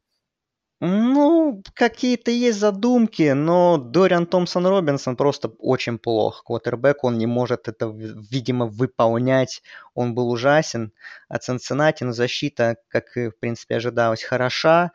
Ну, 0.81 1.61
какие-то 1.75 2.31
есть 2.31 2.61
задумки, 2.61 3.33
но 3.33 3.79
Дориан 3.79 4.27
Томпсон 4.27 4.65
Робинсон 4.65 5.17
просто 5.17 5.49
очень 5.59 5.99
плох. 5.99 6.45
Квотербек, 6.45 7.03
он 7.03 7.19
не 7.19 7.27
может 7.27 7.67
это, 7.67 7.89
видимо, 7.89 8.67
выполнять. 8.67 9.63
Он 9.95 10.15
был 10.15 10.31
ужасен. 10.31 10.93
А 11.29 11.39
Цинциннати, 11.39 12.05
ну, 12.05 12.13
защита, 12.13 12.77
как 12.89 13.17
и, 13.17 13.29
в 13.31 13.39
принципе, 13.41 13.77
ожидалось, 13.77 14.23
хороша. 14.23 14.93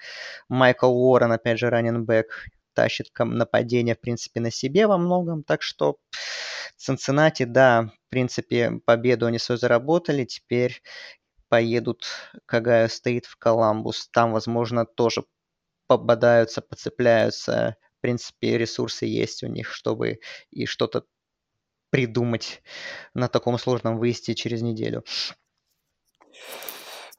Майкл 0.48 0.88
Уоррен, 0.88 1.34
опять 1.34 1.60
же, 1.60 1.70
раненбэк, 1.70 2.28
тащит 2.74 3.08
нападение, 3.20 3.96
в 3.96 4.00
принципе, 4.00 4.40
на 4.40 4.52
себе 4.52 4.88
во 4.88 4.98
многом. 4.98 5.44
Так 5.44 5.62
что 5.62 5.98
Цинциннати, 6.78 7.44
да, 7.44 7.92
в 8.08 8.10
принципе, 8.10 8.80
победу 8.86 9.26
они 9.26 9.38
свою 9.38 9.60
заработали. 9.60 10.24
Теперь 10.24 10.82
поедут 11.50 12.06
к 12.46 12.54
Огайо 12.54 12.88
Стейт 12.88 13.26
в 13.26 13.36
Коламбус. 13.38 14.10
Там, 14.14 14.32
возможно, 14.32 14.86
тоже 14.86 15.24
попадаются, 15.88 16.62
подцепляются. 16.62 17.78
В 17.98 18.02
принципе, 18.02 18.58
ресурсы 18.58 19.06
есть 19.06 19.44
у 19.44 19.48
них, 19.48 19.72
чтобы 19.72 20.20
и 20.52 20.66
что-то 20.66 21.06
придумать 21.90 22.64
на 23.14 23.28
таком 23.28 23.58
сложном 23.60 23.98
выезде 23.98 24.34
через 24.34 24.62
неделю. 24.62 25.04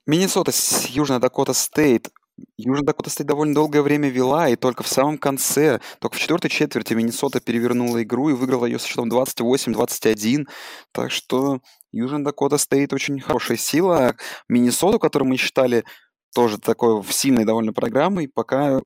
Миннесота 0.06 0.52
Южная 0.88 1.20
Дакота 1.20 1.54
Стейт. 1.54 2.10
Южная 2.58 2.84
Дакота 2.84 3.08
Стейт 3.08 3.28
довольно 3.28 3.54
долгое 3.54 3.82
время 3.82 4.08
вела, 4.10 4.48
и 4.48 4.56
только 4.56 4.82
в 4.82 4.88
самом 4.88 5.16
конце, 5.16 5.80
только 6.00 6.16
в 6.16 6.20
четвертой 6.20 6.50
четверти 6.50 6.92
Миннесота 6.92 7.40
перевернула 7.40 8.02
игру 8.02 8.28
и 8.28 8.32
выиграла 8.34 8.66
ее 8.66 8.78
со 8.78 8.88
счетом 8.88 9.08
28-21. 9.08 10.46
Так 10.92 11.10
что 11.10 11.60
Южная 11.92 12.24
Дакота 12.24 12.58
Стейт 12.58 12.92
очень 12.92 13.20
хорошая 13.20 13.56
сила. 13.56 14.16
Миннесоту, 14.48 14.98
которую 14.98 15.28
мы 15.28 15.36
считали 15.36 15.84
тоже 16.34 16.58
такой 16.58 17.02
сильной 17.04 17.44
довольно 17.44 17.72
программой, 17.72 18.28
пока 18.28 18.80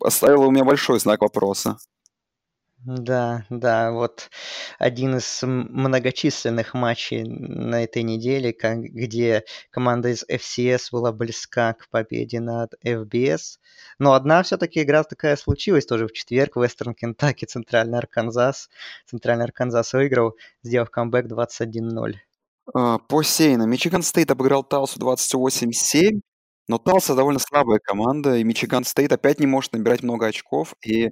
оставила 0.00 0.46
у 0.46 0.50
меня 0.50 0.64
большой 0.64 0.98
знак 1.00 1.22
вопроса. 1.22 1.78
Да, 2.84 3.44
да, 3.50 3.90
вот 3.90 4.30
один 4.78 5.16
из 5.16 5.40
многочисленных 5.42 6.74
матчей 6.74 7.24
на 7.24 7.82
этой 7.82 8.04
неделе, 8.04 8.52
как, 8.52 8.78
где 8.78 9.44
команда 9.70 10.10
из 10.10 10.24
FCS 10.24 10.90
была 10.92 11.10
близка 11.10 11.74
к 11.74 11.88
победе 11.90 12.38
над 12.38 12.74
FBS. 12.84 13.58
Но 13.98 14.12
одна 14.12 14.44
все-таки 14.44 14.82
игра 14.82 15.02
такая 15.02 15.36
случилась 15.36 15.86
тоже 15.86 16.06
в 16.06 16.12
четверг. 16.12 16.56
Вестерн 16.56 16.94
Кентаки, 16.94 17.46
Центральный 17.46 17.98
Арканзас. 17.98 18.70
Центральный 19.06 19.46
Арканзас 19.46 19.92
выиграл, 19.92 20.36
сделав 20.62 20.90
камбэк 20.90 21.26
21-0. 21.26 22.14
А, 22.74 22.98
по 22.98 23.24
Сейна. 23.24 23.64
Мичиган 23.64 24.02
Стейт 24.02 24.30
обыграл 24.30 24.62
Талсу 24.62 25.00
28-7. 25.00 26.20
Но 26.68 26.78
Талса 26.78 27.14
довольно 27.14 27.40
слабая 27.40 27.78
команда, 27.78 28.36
и 28.36 28.44
Мичиган 28.44 28.84
Стейт 28.84 29.12
опять 29.12 29.40
не 29.40 29.46
может 29.46 29.72
набирать 29.72 30.02
много 30.02 30.26
очков. 30.26 30.74
И 30.84 31.10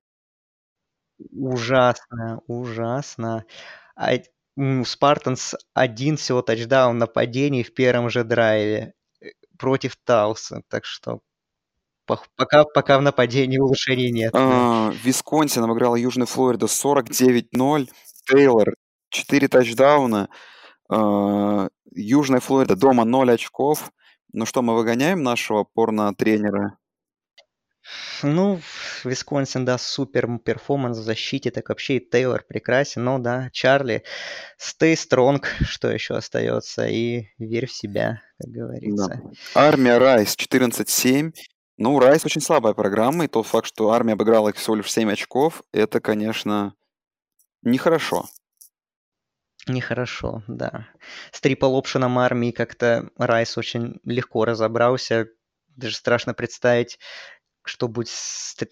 Ужасно, 1.32 2.40
ужасно. 2.46 3.44
А, 3.96 4.12
Спартанс 4.84 5.54
один 5.74 6.16
всего 6.16 6.42
тачдаун 6.42 6.98
нападений 6.98 7.62
в 7.62 7.74
первом 7.74 8.10
же 8.10 8.24
драйве 8.24 8.94
э, 9.20 9.28
против 9.58 9.96
Талсы. 9.96 10.62
Так 10.68 10.84
что 10.84 11.20
пока, 12.06 12.64
пока 12.64 12.98
в 12.98 13.02
нападении 13.02 13.58
улучшений 13.58 14.10
нет. 14.10 14.32
А, 14.34 14.92
Висконсин 15.04 15.64
обыграл 15.64 15.96
Южную 15.96 16.26
Флориду 16.26 16.66
49-0. 16.66 17.88
Тейлор 18.26 18.74
4 19.10 19.48
тачдауна. 19.48 20.28
А, 20.90 21.68
Южная 21.94 22.40
Флорида 22.40 22.76
дома 22.76 23.04
0 23.04 23.32
очков. 23.32 23.90
Ну 24.36 24.44
что, 24.44 24.60
мы 24.60 24.74
выгоняем 24.76 25.22
нашего 25.22 25.64
порно-тренера? 25.64 26.76
Ну, 28.22 28.60
Висконсин, 29.02 29.64
да, 29.64 29.78
супер 29.78 30.28
перформанс 30.44 30.98
в 30.98 31.02
защите, 31.02 31.50
так 31.50 31.70
вообще 31.70 31.96
и 31.96 32.06
Тейлор 32.06 32.44
прекрасен, 32.46 33.02
но 33.02 33.18
да, 33.18 33.48
Чарли, 33.54 34.04
stay 34.60 34.92
strong, 34.92 35.42
что 35.64 35.90
еще 35.90 36.16
остается, 36.16 36.86
и 36.86 37.28
верь 37.38 37.66
в 37.66 37.72
себя, 37.72 38.20
как 38.38 38.50
говорится. 38.50 39.08
Да. 39.08 39.30
Армия 39.54 39.96
Райс 39.96 40.36
14-7. 40.36 41.32
Ну, 41.78 41.98
Райс 41.98 42.26
очень 42.26 42.42
слабая 42.42 42.74
программа, 42.74 43.24
и 43.24 43.28
тот 43.28 43.46
факт, 43.46 43.66
что 43.66 43.92
армия 43.92 44.12
обыграла 44.12 44.50
их 44.50 44.56
всего 44.56 44.76
лишь 44.76 44.92
7 44.92 45.12
очков, 45.12 45.62
это, 45.72 46.00
конечно, 46.00 46.74
нехорошо. 47.62 48.26
Нехорошо, 49.66 50.42
да. 50.46 50.88
С 51.32 51.40
трипл-опшеном 51.40 52.18
армии 52.18 52.52
как-то 52.52 53.10
Райс 53.16 53.58
очень 53.58 54.00
легко 54.04 54.44
разобрался. 54.44 55.28
Даже 55.76 55.96
страшно 55.96 56.34
представить, 56.34 56.98
что 57.66 57.88
будет, 57.88 58.08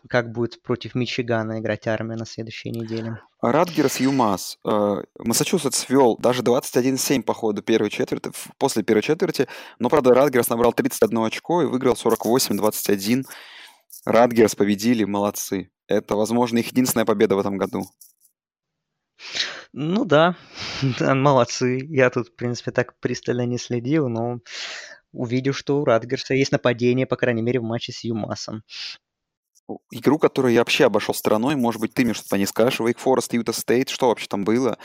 как 0.09 0.31
будет 0.31 0.63
против 0.63 0.95
Мичигана 0.95 1.59
играть 1.59 1.87
армия 1.89 2.17
на 2.17 2.25
следующей 2.25 2.71
неделе. 2.71 3.21
Радгерс 3.43 3.99
Юмас. 4.01 4.59
Э, 4.65 5.03
Массачусетс 5.19 5.89
вел 5.89 6.17
даже 6.17 6.43
21-7 6.43 7.23
по 7.23 7.35
ходу 7.35 7.61
первой 7.61 7.91
четверти, 7.91 8.31
после 8.57 8.85
первой 8.85 9.03
четверти, 9.03 9.49
но, 9.79 9.91
правда, 9.91 10.15
Радгерс 10.15 10.49
набрал 10.49 10.73
31 10.73 11.25
очко 11.25 11.63
и 11.63 11.67
выиграл 11.67 11.95
48-21. 11.95 13.25
Радгерс 14.05 14.55
победили, 14.55 15.05
молодцы. 15.05 15.71
Это, 15.89 16.15
возможно, 16.15 16.59
их 16.59 16.69
единственная 16.69 17.05
победа 17.05 17.35
в 17.35 17.41
этом 17.41 17.59
году. 17.59 17.85
Ну 19.77 20.05
да, 20.05 20.37
молодцы. 21.01 21.81
Я 21.91 22.09
тут, 22.09 22.29
в 22.29 22.37
принципе, 22.37 22.71
так 22.71 22.97
пристально 23.01 23.45
не 23.45 23.59
следил, 23.59 24.09
но 24.09 24.39
увидел, 25.13 25.53
что 25.53 25.81
у 25.81 25.85
Радгерса 25.85 26.35
есть 26.35 26.53
нападение, 26.53 27.07
по 27.07 27.17
крайней 27.17 27.43
мере, 27.43 27.59
в 27.59 27.65
матче 27.65 27.93
с 27.93 28.05
Юмасом. 28.05 28.63
Игру, 29.91 30.19
которую 30.19 30.55
я 30.55 30.61
вообще 30.61 30.85
обошел 30.85 31.13
стороной, 31.13 31.57
может 31.57 31.81
быть, 31.81 31.93
ты 31.93 32.05
мне 32.05 32.15
что-то 32.15 32.39
не 32.39 32.47
скажешь, 32.47 32.79
Wake 32.79 32.99
Forest, 33.05 33.31
Юта 33.33 33.53
Стейт, 33.53 33.89
что 33.89 34.09
вообще 34.09 34.27
там 34.29 34.45
было? 34.45 34.79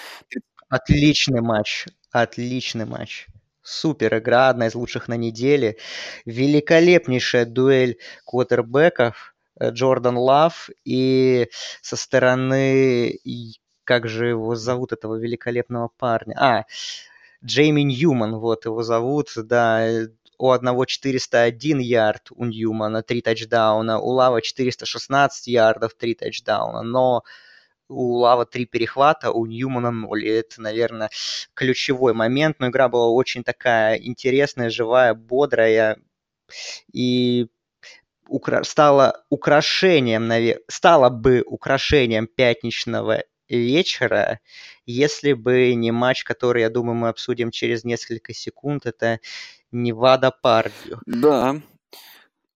Отличный 0.70 1.42
матч, 1.42 1.86
отличный 2.12 2.86
матч. 2.86 3.28
Супер 3.62 4.18
игра, 4.18 4.50
одна 4.50 4.68
из 4.68 4.76
лучших 4.76 5.08
на 5.08 5.18
неделе. 5.18 5.78
Великолепнейшая 6.26 7.46
дуэль 7.46 8.00
квотербеков. 8.26 9.36
Э, 9.60 9.70
Джордан 9.70 10.18
Лав 10.18 10.70
и 10.84 11.48
со 11.82 11.96
стороны, 11.96 13.20
как 13.90 14.08
же 14.08 14.28
его 14.28 14.54
зовут, 14.54 14.92
этого 14.92 15.16
великолепного 15.16 15.90
парня? 15.98 16.36
А, 16.38 16.66
Джейми 17.44 17.82
Ньюман, 17.82 18.36
вот 18.36 18.66
его 18.66 18.84
зовут, 18.84 19.32
да, 19.36 19.90
у 20.38 20.52
одного 20.52 20.86
401 20.86 21.80
ярд 21.80 22.28
у 22.30 22.46
Ньюмана, 22.46 23.02
3 23.02 23.22
тачдауна, 23.24 23.98
у 24.00 24.10
Лава 24.10 24.44
416 24.44 25.48
ярдов, 25.48 25.96
3 25.96 26.14
тачдауна, 26.14 26.84
но 26.84 27.24
у 27.88 28.18
Лава 28.18 28.46
3 28.46 28.68
перехвата, 28.68 29.32
у 29.32 29.48
Ньюмана 29.48 29.90
0. 29.90 30.24
И 30.24 30.30
это, 30.30 30.62
наверное, 30.62 31.10
ключевой 31.56 32.14
момент. 32.14 32.60
Но 32.60 32.68
игра 32.68 32.90
была 32.90 33.08
очень 33.08 33.44
такая 33.44 33.96
интересная, 33.98 34.70
живая, 34.70 35.16
бодрая. 35.16 35.98
И 36.94 37.48
укра- 38.28 38.64
стала 38.64 39.24
украшением, 39.32 40.32
навер- 40.32 40.60
стала 40.68 41.10
бы 41.10 41.42
украшением 41.44 42.28
пятничного 42.28 43.24
вечера, 43.50 44.40
если 44.86 45.34
бы 45.34 45.74
не 45.74 45.92
матч, 45.92 46.24
который, 46.24 46.62
я 46.62 46.70
думаю, 46.70 46.96
мы 46.96 47.10
обсудим 47.10 47.52
через 47.52 47.84
несколько 47.84 48.34
секунд, 48.34 48.86
это 48.86 49.20
Невада 49.72 50.32
Пардию. 50.32 51.02
Да, 51.06 51.62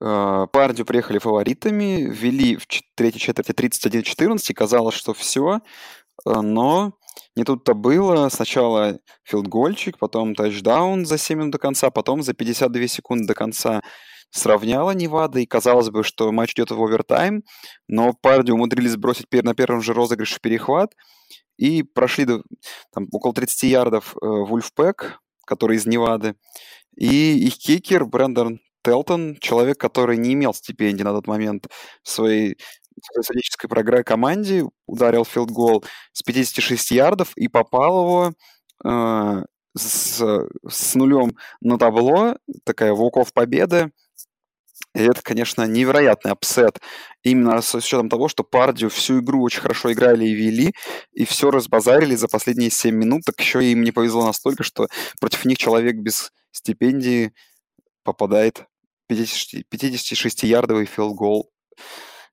а, 0.02 0.48
Пардию 0.48 0.86
приехали 0.86 1.18
фаворитами, 1.18 2.10
вели 2.10 2.58
в 2.58 2.68
третьей 2.96 3.22
четверти 3.22 3.52
31-14, 3.52 4.54
казалось, 4.54 4.96
что 4.96 5.14
все, 5.14 5.62
а, 6.26 6.42
но 6.42 6.94
не 7.36 7.44
тут-то 7.46 7.74
было. 7.74 8.28
Сначала 8.30 9.00
филдгольчик, 9.24 9.98
потом 9.98 10.36
тачдаун 10.36 11.06
за 11.06 11.18
7 11.18 11.40
минут 11.40 11.52
до 11.52 11.58
конца, 11.58 11.90
потом 11.90 12.22
за 12.22 12.34
52 12.34 12.88
секунды 12.88 13.28
до 13.28 13.34
конца 13.34 13.82
сравняла 14.34 14.94
Невада, 14.94 15.40
и 15.40 15.46
казалось 15.46 15.90
бы, 15.90 16.04
что 16.04 16.32
матч 16.32 16.54
идет 16.54 16.72
в 16.72 16.84
овертайм, 16.84 17.44
но 17.88 18.14
Парди 18.14 18.52
умудрились 18.52 18.98
бросить 18.98 19.28
на 19.32 19.54
первом 19.54 19.82
же 19.82 19.94
розыгрыше 19.94 20.40
перехват, 20.42 20.94
и 21.58 21.84
прошли 21.84 22.26
до, 22.26 22.44
там, 22.92 23.08
около 23.12 23.34
30 23.34 23.64
ярдов 23.64 24.16
э, 24.16 24.26
Вульфпэк, 24.26 25.20
который 25.46 25.78
из 25.78 25.86
Невады, 25.86 26.36
и 26.98 27.38
их 27.48 27.58
кикер 27.58 28.06
Брэндон 28.06 28.60
Телтон, 28.84 29.38
человек, 29.40 29.78
который 29.78 30.18
не 30.18 30.34
имел 30.34 30.54
стипендии 30.54 31.04
на 31.04 31.14
тот 31.14 31.28
момент 31.28 31.68
в 32.04 32.10
своей 32.10 32.58
в 32.96 33.24
статической 33.24 33.70
программе 33.70 34.04
команде, 34.04 34.66
ударил 34.88 35.26
field 35.26 35.58
goal 35.58 35.84
с 36.12 36.22
56 36.22 36.92
ярдов 36.92 37.32
и 37.36 37.48
попал 37.48 38.04
его 38.04 38.34
э, 38.86 39.44
с, 39.76 40.48
с 40.68 40.96
нулем 40.96 41.36
на 41.62 41.78
табло, 41.78 42.38
такая 42.66 42.94
walk-off 42.94 43.34
победа, 43.34 43.92
и 44.96 45.02
это, 45.02 45.22
конечно, 45.22 45.66
невероятный 45.66 46.32
upset. 46.32 46.80
Именно 47.24 47.62
с 47.62 47.74
учетом 47.74 48.10
того, 48.10 48.28
что 48.28 48.44
Пардью 48.44 48.90
всю 48.90 49.22
игру 49.22 49.42
очень 49.42 49.62
хорошо 49.62 49.92
играли 49.92 50.26
и 50.26 50.34
вели, 50.34 50.74
и 51.14 51.26
все 51.26 51.52
разбазарили 51.52 52.16
за 52.16 52.28
последние 52.28 52.70
7 52.70 52.96
минут, 52.96 53.24
так 53.26 53.40
еще 53.40 53.64
им 53.64 53.84
не 53.84 53.92
повезло 53.92 54.26
настолько, 54.26 54.64
что 54.64 54.88
против 55.20 55.46
них 55.46 55.58
человек 55.58 55.96
без 55.96 56.32
стипендии 56.52 57.34
попадает 58.04 58.66
56-ярдовый 59.12 60.86
филгол 60.86 61.50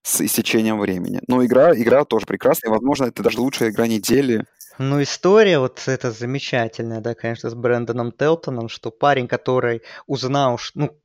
с 0.03 0.20
истечением 0.20 0.79
времени. 0.81 1.20
Но 1.29 1.44
игра, 1.44 1.74
игра 1.74 2.05
тоже 2.05 2.26
прекрасная, 2.26 2.70
возможно, 2.70 3.07
это 3.07 3.22
даже 3.22 3.40
лучшая 3.40 3.70
игра 3.70 3.87
недели. 3.87 4.44
Ну, 4.79 5.02
история 5.02 5.58
вот 5.58 5.83
эта 5.87 6.10
замечательная, 6.10 7.00
да, 7.00 7.14
конечно, 7.14 7.50
с 7.50 7.54
Брэндоном 7.54 8.12
Телтоном, 8.12 8.69
что 8.71 8.90
парень, 8.90 9.29
который 9.29 9.83
узнал, 10.06 10.58
ну, 10.75 10.98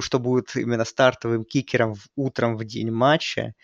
что 0.00 0.18
будет 0.18 0.54
именно 0.56 0.84
стартовым 0.84 1.44
кикером 1.44 1.94
утром 2.16 2.56
в 2.56 2.64
день 2.64 2.90
матча. 2.90 3.54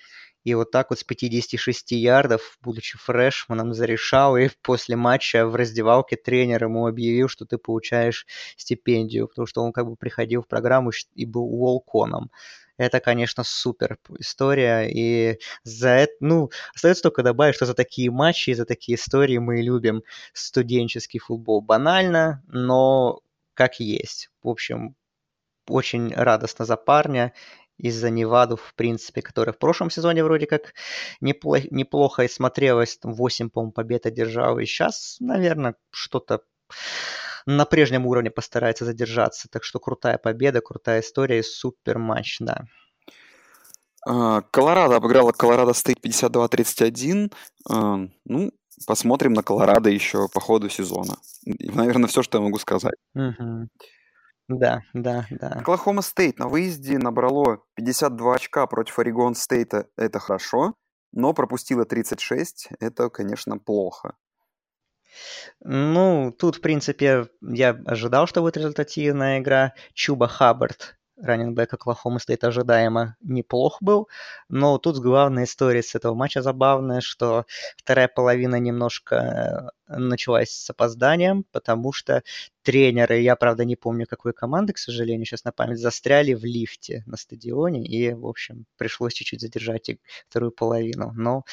И 0.44 0.54
вот 0.54 0.70
так 0.70 0.90
вот 0.90 0.98
с 0.98 1.04
56 1.04 1.92
ярдов, 1.92 2.56
будучи 2.62 2.96
фрешманом, 2.96 3.74
зарешал. 3.74 4.36
И 4.36 4.48
после 4.62 4.96
матча 4.96 5.46
в 5.46 5.54
раздевалке 5.54 6.16
тренер 6.16 6.64
ему 6.64 6.86
объявил, 6.86 7.28
что 7.28 7.44
ты 7.44 7.59
получаешь 7.59 8.26
стипендию. 8.56 9.28
Потому 9.28 9.46
что 9.46 9.62
он 9.62 9.72
как 9.72 9.86
бы 9.86 9.96
приходил 9.96 10.42
в 10.42 10.48
программу 10.48 10.92
и 11.14 11.26
был 11.26 11.48
волконом. 11.48 12.30
это, 12.78 13.00
конечно, 13.00 13.44
супер 13.44 13.98
история. 14.18 14.88
И 14.88 15.38
за 15.64 15.90
это, 15.90 16.12
ну, 16.20 16.50
остается 16.74 17.02
только 17.02 17.22
добавить, 17.22 17.56
что 17.56 17.66
за 17.66 17.74
такие 17.74 18.11
матчи, 18.11 18.52
за 18.52 18.64
такие 18.64 18.96
истории 18.96 19.38
мы 19.38 19.61
любим 19.61 20.02
студенческий 20.32 21.20
футбол. 21.20 21.61
Банально, 21.61 22.42
но 22.46 23.20
как 23.54 23.80
есть. 23.80 24.30
В 24.42 24.48
общем, 24.48 24.94
очень 25.70 26.14
радостно 26.14 26.64
за 26.64 26.76
парня 26.76 27.32
из-за 27.78 28.10
Неваду, 28.10 28.56
в 28.56 28.74
принципе, 28.74 29.22
которая 29.22 29.52
в 29.52 29.58
прошлом 29.58 29.90
сезоне 29.90 30.24
вроде 30.24 30.46
как 30.46 30.74
неплохо, 31.20 31.66
неплохо 31.70 32.24
и 32.24 32.28
смотрелась. 32.28 32.98
Там 32.98 33.14
8, 33.14 33.50
по-моему, 33.50 33.72
побед 33.72 34.06
одержал. 34.06 34.58
И 34.58 34.66
сейчас, 34.66 35.16
наверное, 35.20 35.76
что-то 35.90 36.40
на 37.46 37.64
прежнем 37.64 38.06
уровне 38.06 38.30
постарается 38.30 38.84
задержаться. 38.84 39.48
Так 39.48 39.64
что 39.64 39.78
крутая 39.78 40.18
победа, 40.18 40.60
крутая 40.60 41.00
история 41.00 41.38
и 41.38 41.42
супер 41.42 41.98
матч, 41.98 42.38
да. 42.40 42.64
А, 44.06 44.42
Колорадо 44.42 44.96
обыграла 44.96 45.32
Колорадо 45.32 45.72
Стейт 45.72 45.98
52-31. 46.04 47.32
А, 47.70 47.98
ну, 48.24 48.50
посмотрим 48.86 49.32
на 49.32 49.42
Колорадо 49.42 49.88
еще 49.88 50.28
по 50.28 50.40
ходу 50.40 50.68
сезона. 50.68 51.16
Наверное, 51.44 52.08
все, 52.08 52.22
что 52.22 52.38
я 52.38 52.44
могу 52.44 52.58
сказать. 52.58 52.94
Угу. 53.14 53.68
Да, 54.49 54.82
да, 54.94 55.26
да. 55.30 55.49
Оклахома 55.49 56.01
Стейт 56.03 56.38
на 56.38 56.49
выезде 56.49 56.99
набрало 56.99 57.62
52 57.74 58.34
очка 58.34 58.66
против 58.66 58.99
Орегон 58.99 59.34
Стейта. 59.34 59.88
Это 59.96 60.18
хорошо, 60.18 60.74
но 61.12 61.34
пропустила 61.34 61.84
36. 61.84 62.70
Это, 62.80 63.11
конечно, 63.11 63.59
плохо. 63.59 64.16
Ну, 65.61 66.32
тут, 66.38 66.57
в 66.57 66.61
принципе, 66.61 67.28
я 67.42 67.70
ожидал, 67.86 68.26
что 68.26 68.40
будет 68.40 68.57
результативная 68.57 69.40
игра. 69.40 69.74
Чуба 69.92 70.28
Хаббард 70.28 70.97
раненбэк 71.22 71.74
Оклахомы 71.74 72.20
стоит 72.20 72.44
ожидаемо 72.44 73.16
неплох 73.20 73.78
был, 73.80 74.08
но 74.48 74.78
тут 74.78 74.98
главная 74.98 75.44
история 75.44 75.82
с 75.82 75.94
этого 75.94 76.14
матча 76.14 76.42
забавная, 76.42 77.00
что 77.00 77.46
вторая 77.76 78.08
половина 78.08 78.56
немножко 78.56 79.72
э, 79.88 79.96
началась 79.96 80.50
с 80.50 80.70
опозданием, 80.70 81.44
потому 81.52 81.92
что 81.92 82.22
тренеры, 82.62 83.20
я, 83.20 83.36
правда, 83.36 83.64
не 83.64 83.76
помню, 83.76 84.06
какой 84.06 84.32
команды, 84.32 84.72
к 84.72 84.78
сожалению, 84.78 85.26
сейчас 85.26 85.44
на 85.44 85.52
память, 85.52 85.78
застряли 85.78 86.34
в 86.34 86.44
лифте 86.44 87.02
на 87.06 87.16
стадионе, 87.16 87.84
и, 87.84 88.12
в 88.12 88.26
общем, 88.26 88.66
пришлось 88.76 89.14
чуть-чуть 89.14 89.40
задержать 89.40 89.90
вторую 90.28 90.52
половину, 90.52 91.12
но 91.16 91.44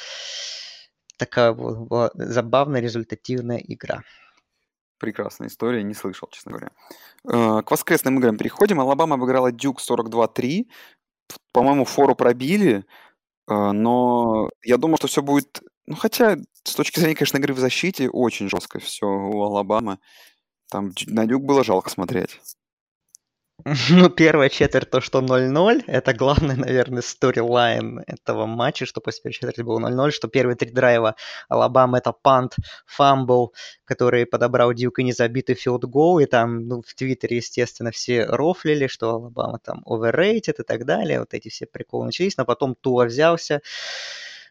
такая 1.18 1.54
была 1.54 2.12
забавная 2.14 2.82
результативная 2.82 3.58
игра. 3.58 4.04
Прекрасная 4.98 5.48
история, 5.48 5.84
не 5.84 5.94
слышал, 5.94 6.30
честно 6.32 6.52
говоря. 6.52 6.72
Э, 7.26 7.62
к 7.62 7.72
воскресным 7.72 8.20
играм 8.20 8.38
переходим. 8.38 8.80
Алабама 8.80 9.16
обыграла 9.16 9.52
Дюк 9.52 9.82
42-3. 9.82 10.68
По-моему, 11.52 11.86
фору 11.86 12.16
пробили, 12.16 12.86
э, 13.48 13.72
но 13.72 14.50
я 14.64 14.78
думал, 14.78 14.98
что 14.98 15.08
все 15.08 15.22
будет... 15.22 15.62
Ну, 15.88 15.96
хотя, 15.96 16.38
с 16.64 16.76
точки 16.76 17.00
зрения, 17.00 17.16
конечно, 17.16 17.38
игры 17.38 17.54
в 17.54 17.60
защите, 17.60 18.10
очень 18.10 18.50
жестко 18.50 18.80
все 18.80 19.06
у 19.06 19.44
Алабамы. 19.44 20.00
Там 20.72 20.92
на 21.08 21.26
Дюк 21.26 21.44
было 21.44 21.64
жалко 21.64 21.90
смотреть. 21.90 22.40
Ну, 23.90 24.10
первая 24.10 24.50
четверть 24.50 24.92
то, 24.92 25.02
что 25.02 25.22
0-0, 25.22 25.86
это 25.88 26.14
главный, 26.14 26.56
наверное, 26.56 27.02
storyline 27.02 28.04
этого 28.06 28.46
матча, 28.46 28.86
что 28.86 29.02
после 29.02 29.24
первой 29.24 29.34
четверти 29.34 29.62
было 29.62 29.80
0-0, 29.80 30.12
что 30.12 30.28
первые 30.28 30.56
три 30.56 30.70
драйва 30.70 31.16
Алабама 31.50 31.98
это 31.98 32.12
пант, 32.12 32.56
фамбл, 32.86 33.54
который 33.84 34.28
подобрал 34.28 34.72
Дьюк 34.74 35.00
и 35.00 35.04
незабитый 35.04 35.56
филд-гол, 35.56 36.20
и 36.20 36.26
там, 36.26 36.68
ну, 36.68 36.84
в 36.86 36.94
Твиттере, 36.94 37.38
естественно, 37.38 37.90
все 37.92 38.26
рофлили, 38.26 38.86
что 38.86 39.16
Алабама 39.16 39.60
там 39.60 39.84
overrated 39.88 40.56
и 40.60 40.64
так 40.64 40.86
далее, 40.86 41.20
вот 41.20 41.34
эти 41.34 41.50
все 41.50 41.66
приколы 41.66 42.06
начались, 42.06 42.38
но 42.38 42.46
потом 42.46 42.76
Туа 42.76 43.06
взялся, 43.06 43.62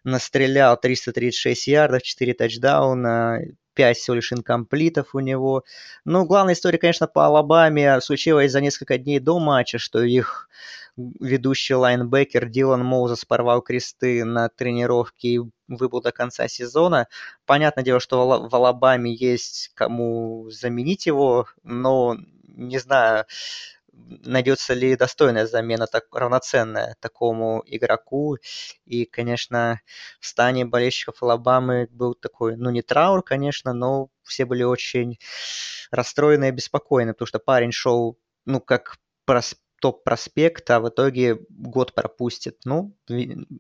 настрелял 0.03 0.77
336 0.77 1.69
ярдов, 1.69 2.03
4 2.03 2.35
тачдауна, 2.35 3.43
5 3.75 3.97
всего 3.97 4.17
лишь 4.17 4.33
инкомплитов 4.33 5.15
у 5.15 5.21
него. 5.21 5.65
Ну, 6.05 6.25
главная 6.25 6.55
история, 6.55 6.79
конечно, 6.79 7.07
по 7.07 7.27
Алабаме 7.27 8.01
случилась 8.01 8.53
за 8.53 8.61
несколько 8.61 8.99
дней 8.99 9.19
до 9.21 9.39
матча, 9.39 9.79
что 9.79 10.03
их 10.03 10.49
ведущий 10.97 11.75
лайнбекер 11.75 12.49
Дилан 12.49 12.85
Моузес 12.85 13.25
порвал 13.25 13.63
кресты 13.63 14.25
на 14.25 14.49
тренировке 14.49 15.29
и 15.29 15.41
выбыл 15.67 16.01
до 16.01 16.13
конца 16.13 16.47
сезона. 16.49 17.09
Понятное 17.47 17.85
дело, 17.85 18.01
что 18.01 18.49
в 18.49 18.55
Алабаме 18.55 19.13
есть 19.13 19.73
кому 19.75 20.49
заменить 20.51 21.07
его, 21.07 21.49
но 21.65 22.17
не 22.47 22.79
знаю, 22.79 23.25
найдется 24.25 24.75
ли 24.75 24.97
достойная 24.97 25.47
замена, 25.47 25.87
так, 25.87 26.05
равноценная 26.13 26.97
такому 27.01 27.63
игроку. 27.67 28.37
И, 28.85 29.05
конечно, 29.05 29.81
в 30.21 30.27
стане 30.27 30.65
болельщиков 30.65 31.23
Алабамы 31.23 31.89
был 31.91 32.15
такой, 32.15 32.57
ну, 32.57 32.71
не 32.71 32.83
траур, 32.83 33.23
конечно, 33.23 33.73
но 33.73 34.09
все 34.23 34.45
были 34.45 34.63
очень 34.63 35.19
расстроены 35.91 36.47
и 36.47 36.49
обеспокоены, 36.49 37.13
потому 37.13 37.27
что 37.27 37.39
парень 37.39 37.73
шел, 37.73 38.19
ну, 38.45 38.61
как 38.61 38.97
прос 39.25 39.57
топ-проспект, 39.85 40.71
а 40.71 40.81
в 40.81 40.89
итоге 40.89 41.41
год 41.51 41.93
пропустит. 41.93 42.57
Ну, 42.65 42.97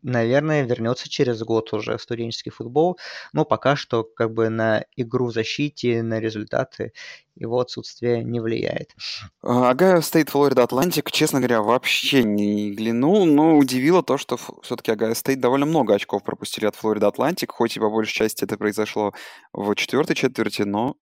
наверное, 0.02 0.62
вернется 0.62 1.06
через 1.10 1.42
год 1.42 1.70
уже 1.74 1.98
в 1.98 2.00
студенческий 2.00 2.50
футбол, 2.50 2.98
но 3.34 3.44
пока 3.44 3.76
что 3.76 4.04
как 4.04 4.32
бы 4.32 4.48
на 4.48 4.86
игру 4.96 5.26
в 5.26 5.34
защите, 5.34 6.02
на 6.02 6.20
результаты 6.20 6.94
его 7.34 7.60
отсутствие 7.60 8.24
не 8.24 8.40
влияет. 8.40 8.96
Огайо 9.42 10.00
Стейт 10.00 10.30
Флорида 10.30 10.62
Атлантик, 10.62 11.12
честно 11.12 11.40
говоря, 11.40 11.60
вообще 11.60 12.24
не 12.24 12.70
глянул, 12.70 13.26
но 13.26 13.58
удивило 13.58 14.02
то, 14.02 14.16
что 14.16 14.38
все-таки 14.62 14.92
Огайо 14.92 15.12
Стейт 15.12 15.40
довольно 15.40 15.66
много 15.66 15.94
очков 15.94 16.22
пропустили 16.22 16.64
от 16.64 16.76
Флорида 16.76 17.08
Атлантик, 17.08 17.52
хоть 17.52 17.76
и 17.76 17.80
по 17.80 17.90
большей 17.90 18.14
части 18.14 18.44
это 18.44 18.56
произошло 18.56 19.12
в 19.52 19.74
четвертой 19.74 20.16
четверти, 20.16 20.62
но 20.62 20.96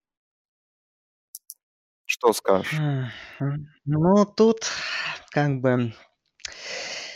что 2.12 2.34
скажешь? 2.34 2.78
Ну, 3.86 4.26
тут 4.26 4.66
как 5.30 5.60
бы 5.60 5.94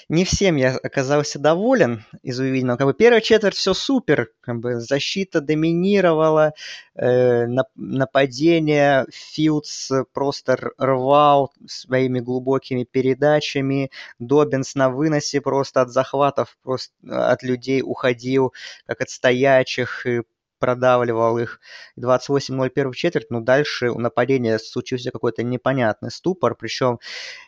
не 0.09 0.24
всем 0.24 0.57
я 0.57 0.76
оказался 0.76 1.38
доволен 1.38 2.05
из 2.22 2.40
увиденного. 2.40 2.78
Как 2.78 2.86
бы 2.86 2.94
первая 2.94 3.20
четверть 3.20 3.57
все 3.57 3.74
супер, 3.74 4.30
как 4.40 4.61
бы 4.61 4.80
защита 4.80 5.42
доминировала, 5.42 6.55
э, 6.94 7.47
нападение 7.74 9.05
Филдс 9.12 9.90
просто 10.14 10.57
рвал 10.78 11.53
своими 11.66 12.20
глубокими 12.20 12.84
передачами, 12.84 13.90
Добинс 14.18 14.76
на 14.76 14.88
выносе 14.88 15.42
просто 15.42 15.82
от 15.82 15.90
захватов, 15.90 16.57
просто 16.62 16.94
от 17.05 17.42
людей 17.42 17.82
уходил, 17.82 18.55
как 18.86 19.03
от 19.03 19.11
стоячих, 19.11 20.07
и 20.07 20.22
продавливал 20.59 21.39
их. 21.39 21.61
28-0 21.99 22.71
первую 22.71 22.95
четверть, 22.95 23.31
но 23.31 23.41
дальше 23.41 23.91
у 23.91 23.99
нападения 23.99 24.59
случился 24.59 25.11
какой-то 25.11 25.43
непонятный 25.43 26.11
ступор, 26.11 26.55
причем 26.55 26.99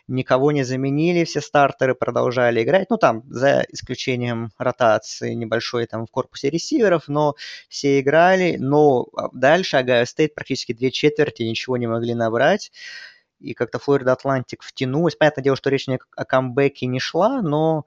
никого 0.07 0.51
не 0.51 0.63
заменили, 0.63 1.23
все 1.25 1.41
стартеры 1.41 1.95
продолжали 1.95 2.63
играть, 2.63 2.89
ну 2.89 2.97
там 2.97 3.23
за 3.29 3.65
исключением 3.69 4.51
ротации 4.57 5.33
небольшой 5.33 5.85
там 5.85 6.05
в 6.05 6.11
корпусе 6.11 6.49
ресиверов, 6.49 7.07
но 7.07 7.35
все 7.69 7.99
играли, 7.99 8.57
но 8.59 9.07
а, 9.15 9.29
дальше 9.33 9.77
Огайо 9.77 10.05
Стейт 10.05 10.35
практически 10.35 10.73
две 10.73 10.91
четверти 10.91 11.43
ничего 11.43 11.77
не 11.77 11.87
могли 11.87 12.13
набрать, 12.13 12.71
и 13.39 13.53
как-то 13.53 13.79
Флорида 13.79 14.13
Атлантик 14.13 14.63
втянулась. 14.63 15.15
Понятное 15.15 15.43
дело, 15.43 15.55
что 15.55 15.69
речь 15.69 15.87
о 15.87 16.25
камбэке 16.25 16.87
не 16.87 16.99
шла, 16.99 17.41
но 17.41 17.85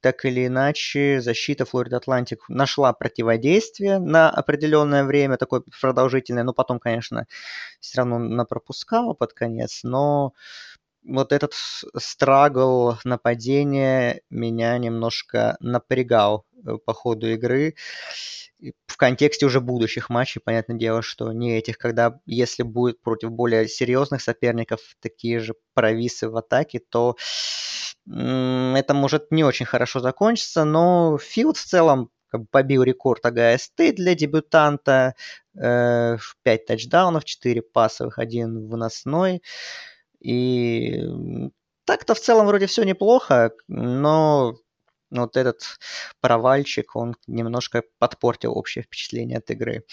так 0.00 0.24
или 0.24 0.46
иначе 0.46 1.20
защита 1.20 1.64
Флорида 1.64 1.98
Атлантик 1.98 2.48
нашла 2.48 2.92
противодействие 2.92 3.98
на 3.98 4.30
определенное 4.30 5.04
время, 5.04 5.36
такое 5.36 5.62
продолжительное, 5.80 6.44
но 6.44 6.52
потом, 6.52 6.78
конечно, 6.78 7.26
все 7.80 7.98
равно 7.98 8.18
напропускала 8.18 9.14
под 9.14 9.32
конец, 9.32 9.80
но 9.82 10.34
вот 11.04 11.32
этот 11.32 11.54
страгл 11.96 12.98
нападения 13.04 14.20
меня 14.30 14.76
немножко 14.78 15.56
напрягал 15.60 16.44
э, 16.64 16.76
по 16.84 16.92
ходу 16.92 17.28
игры. 17.28 17.74
В 18.86 18.98
контексте 18.98 19.46
уже 19.46 19.60
будущих 19.60 20.10
матчей, 20.10 20.40
понятное 20.44 20.76
дело, 20.76 21.00
что 21.00 21.32
не 21.32 21.56
этих, 21.56 21.78
когда 21.78 22.20
если 22.26 22.62
будет 22.62 23.00
против 23.00 23.30
более 23.30 23.66
серьезных 23.68 24.20
соперников 24.20 24.80
такие 25.00 25.40
же 25.40 25.54
провисы 25.72 26.28
в 26.28 26.36
атаке, 26.36 26.80
то 26.86 27.16
это 28.06 28.94
может 28.94 29.30
не 29.30 29.44
очень 29.44 29.66
хорошо 29.66 30.00
закончиться, 30.00 30.64
но 30.64 31.18
Филд 31.18 31.56
в 31.56 31.64
целом 31.64 32.10
как 32.28 32.42
бы 32.42 32.46
побил 32.50 32.82
рекорд 32.82 33.26
АГСТ 33.26 33.94
для 33.94 34.14
дебютанта. 34.14 35.14
Э, 35.60 36.16
5 36.42 36.66
тачдаунов, 36.66 37.24
4 37.24 37.62
пасовых, 37.62 38.18
1 38.18 38.68
выносной. 38.68 39.42
И 40.20 41.02
так-то 41.84 42.14
в 42.14 42.20
целом 42.20 42.46
вроде 42.46 42.66
все 42.66 42.84
неплохо, 42.84 43.52
но 43.66 44.54
вот 45.10 45.36
этот 45.36 45.62
провальчик, 46.20 46.94
он 46.94 47.16
немножко 47.26 47.82
подпортил 47.98 48.56
общее 48.56 48.84
впечатление 48.84 49.38
от 49.38 49.50
игры. 49.50 49.84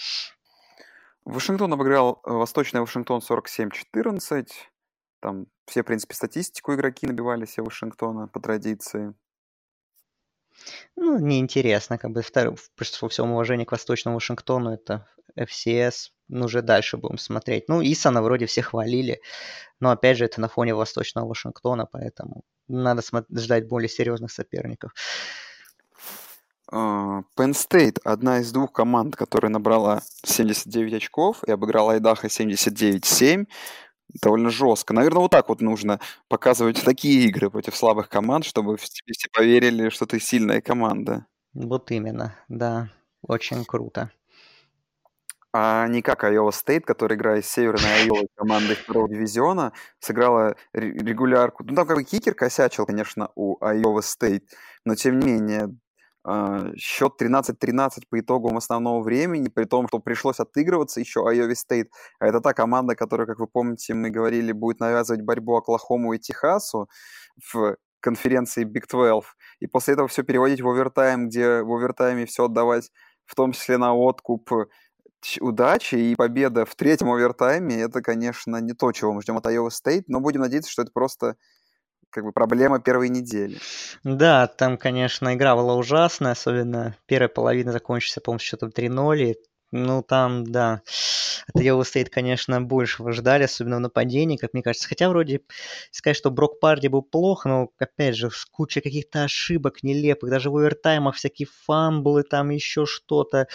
Вашингтон 1.24 1.72
обыграл 1.72 2.20
э, 2.24 2.30
Восточный 2.30 2.80
Вашингтон 2.80 3.20
47-14. 3.20 4.46
Там 5.20 5.46
все, 5.68 5.82
в 5.82 5.86
принципе, 5.86 6.14
статистику 6.14 6.74
игроки 6.74 7.06
набивали 7.06 7.44
все 7.44 7.62
Вашингтона 7.62 8.28
по 8.28 8.40
традиции. 8.40 9.14
Ну, 10.96 11.18
неинтересно, 11.18 11.98
как 11.98 12.10
бы, 12.10 12.22
втор... 12.22 12.56
при 12.74 13.08
всем 13.08 13.30
уважении 13.32 13.64
к 13.64 13.72
Восточному 13.72 14.16
Вашингтону, 14.16 14.72
это 14.72 15.06
FCS, 15.38 16.10
ну, 16.28 16.46
уже 16.46 16.62
дальше 16.62 16.96
будем 16.96 17.18
смотреть. 17.18 17.68
Ну, 17.68 17.82
Исана 17.82 18.22
вроде 18.22 18.46
все 18.46 18.62
хвалили, 18.62 19.20
но, 19.78 19.90
опять 19.90 20.16
же, 20.16 20.24
это 20.24 20.40
на 20.40 20.48
фоне 20.48 20.74
Восточного 20.74 21.28
Вашингтона, 21.28 21.86
поэтому 21.86 22.42
надо 22.66 23.02
ждать 23.30 23.68
более 23.68 23.88
серьезных 23.88 24.32
соперников. 24.32 24.92
А, 26.70 27.22
Penn 27.36 27.52
State– 27.52 27.98
одна 28.04 28.40
из 28.40 28.52
двух 28.52 28.72
команд, 28.72 29.16
которая 29.16 29.50
набрала 29.50 30.02
79 30.24 30.94
очков 30.94 31.44
и 31.44 31.50
обыграла 31.50 31.92
Айдаха 31.92 32.26
79-7 32.26 33.46
довольно 34.22 34.50
жестко. 34.50 34.94
Наверное, 34.94 35.22
вот 35.22 35.30
так 35.30 35.48
вот 35.48 35.60
нужно 35.60 36.00
показывать 36.28 36.82
такие 36.84 37.26
игры 37.28 37.50
против 37.50 37.76
слабых 37.76 38.08
команд, 38.08 38.44
чтобы 38.44 38.76
тебе 38.76 39.12
все 39.12 39.28
поверили, 39.32 39.88
что 39.88 40.06
ты 40.06 40.20
сильная 40.20 40.60
команда. 40.60 41.26
Вот 41.54 41.90
именно, 41.90 42.34
да. 42.48 42.90
Очень 43.22 43.64
круто. 43.64 44.10
А 45.52 45.88
не 45.88 46.02
как 46.02 46.24
Iowa 46.24 46.50
State, 46.50 46.82
которая 46.82 47.18
играет 47.18 47.44
с 47.44 47.48
Северной 47.48 48.02
Айовой 48.02 48.28
командой 48.36 48.76
второго 48.76 49.08
дивизиона, 49.08 49.72
сыграла 49.98 50.56
регулярку. 50.72 51.64
Ну, 51.64 51.74
там 51.74 51.86
как 51.86 51.96
бы 51.96 52.04
кикер 52.04 52.34
косячил, 52.34 52.84
конечно, 52.84 53.30
у 53.34 53.58
Iowa 53.58 54.00
State, 54.00 54.44
но 54.84 54.94
тем 54.94 55.18
не 55.18 55.32
менее 55.32 55.74
счет 56.76 57.12
13-13 57.20 58.02
по 58.10 58.20
итогам 58.20 58.56
основного 58.56 59.02
времени, 59.02 59.48
при 59.48 59.64
том, 59.64 59.88
что 59.88 59.98
пришлось 59.98 60.40
отыгрываться 60.40 61.00
еще 61.00 61.26
Айови 61.26 61.54
Стейт. 61.54 61.90
А 62.18 62.26
это 62.26 62.40
та 62.40 62.52
команда, 62.54 62.94
которая, 62.94 63.26
как 63.26 63.38
вы 63.38 63.46
помните, 63.46 63.94
мы 63.94 64.10
говорили, 64.10 64.52
будет 64.52 64.80
навязывать 64.80 65.22
борьбу 65.22 65.56
Оклахому 65.56 66.12
и 66.12 66.18
Техасу 66.18 66.88
в 67.52 67.76
конференции 68.00 68.64
Big 68.64 68.84
12. 68.90 69.24
И 69.60 69.66
после 69.66 69.94
этого 69.94 70.08
все 70.08 70.22
переводить 70.22 70.60
в 70.60 70.68
овертайм, 70.68 71.28
где 71.28 71.62
в 71.62 71.72
овертайме 71.72 72.26
все 72.26 72.44
отдавать, 72.44 72.90
в 73.24 73.34
том 73.34 73.52
числе 73.52 73.76
на 73.76 73.94
откуп 73.94 74.50
удачи 75.40 75.96
и 75.96 76.14
победа 76.14 76.64
в 76.64 76.74
третьем 76.76 77.10
овертайме, 77.10 77.80
это, 77.80 78.02
конечно, 78.02 78.56
не 78.60 78.72
то, 78.72 78.92
чего 78.92 79.12
мы 79.12 79.22
ждем 79.22 79.36
от 79.36 79.46
Iowa 79.46 79.68
State, 79.68 80.04
но 80.06 80.20
будем 80.20 80.42
надеяться, 80.42 80.70
что 80.70 80.82
это 80.82 80.92
просто 80.92 81.36
как 82.10 82.24
бы 82.24 82.32
проблема 82.32 82.80
первой 82.80 83.08
недели. 83.08 83.58
Да, 84.04 84.46
там, 84.46 84.76
конечно, 84.78 85.34
игра 85.34 85.54
была 85.56 85.74
ужасная, 85.74 86.32
особенно 86.32 86.96
первая 87.06 87.28
половина 87.28 87.72
закончится, 87.72 88.20
по-моему, 88.20 88.40
счетом 88.40 88.70
3-0. 88.70 89.36
Ну, 89.70 90.02
там, 90.02 90.44
да, 90.44 90.80
от 91.52 91.60
Iowa 91.60 91.82
State, 91.82 92.08
конечно, 92.08 92.58
большего 92.62 93.12
ждали, 93.12 93.42
особенно 93.42 93.76
в 93.76 93.80
нападении, 93.80 94.38
как 94.38 94.54
мне 94.54 94.62
кажется. 94.62 94.88
Хотя 94.88 95.10
вроде 95.10 95.42
сказать, 95.90 96.16
что 96.16 96.30
Брок 96.30 96.58
Парди 96.58 96.88
был 96.88 97.02
плох, 97.02 97.44
но, 97.44 97.68
опять 97.78 98.16
же, 98.16 98.30
с 98.30 98.46
кучей 98.46 98.80
каких-то 98.80 99.24
ошибок 99.24 99.82
нелепых, 99.82 100.30
даже 100.30 100.50
в 100.50 100.56
овертаймах 100.56 101.16
всякие 101.16 101.48
фамблы, 101.66 102.22
там 102.22 102.48
еще 102.48 102.86
что-то. 102.86 103.46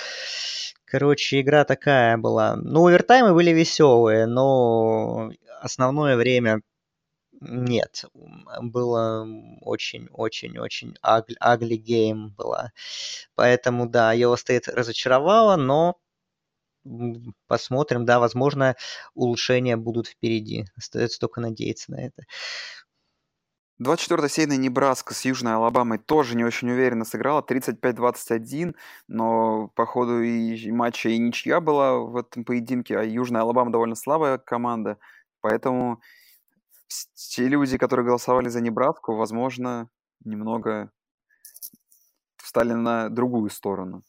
Короче, 0.86 1.42
игра 1.42 1.66
такая 1.66 2.18
была. 2.18 2.56
Ну, 2.58 2.86
овертаймы 2.86 3.34
были 3.34 3.50
веселые, 3.50 4.28
но 4.28 5.32
основное 5.62 6.16
время 6.16 6.62
нет, 7.48 8.06
было 8.62 9.28
очень-очень-очень 9.62 10.96
ugly 11.04 11.78
game 11.78 12.30
была. 12.38 12.72
Поэтому, 13.36 13.88
да, 13.88 14.16
Iowa 14.16 14.36
State 14.36 14.72
разочаровала, 14.72 15.56
но 15.56 15.98
посмотрим, 17.48 18.06
да, 18.06 18.20
возможно, 18.20 18.76
улучшения 19.14 19.78
будут 19.78 20.08
впереди. 20.08 20.66
Остается 20.76 21.20
только 21.20 21.42
надеяться 21.42 21.92
на 21.92 22.06
это. 22.06 22.24
24-я 23.82 24.30
сейная 24.30 24.58
Небраска 24.58 25.14
с 25.14 25.26
Южной 25.26 25.56
Алабамой 25.56 25.98
тоже 25.98 26.36
не 26.36 26.44
очень 26.46 26.70
уверенно 26.70 27.06
сыграла, 27.06 27.42
35-21, 27.42 28.76
но 29.08 29.70
по 29.76 29.86
ходу 29.86 30.22
и 30.22 30.72
матча 30.72 31.10
и 31.10 31.18
ничья 31.18 31.60
была 31.60 32.00
в 32.00 32.16
этом 32.16 32.46
поединке, 32.46 32.98
а 32.98 33.04
Южная 33.04 33.42
Алабама 33.42 33.72
довольно 33.72 33.96
слабая 33.96 34.38
команда, 34.38 35.00
поэтому 35.42 36.02
те 37.14 37.48
люди, 37.48 37.78
которые 37.78 38.06
голосовали 38.06 38.50
за 38.50 38.62
Небраску, 38.62 39.16
возможно, 39.16 39.90
немного 40.24 40.92
встали 42.38 42.74
на 42.74 43.10
другую 43.10 43.50
сторону. 43.50 44.04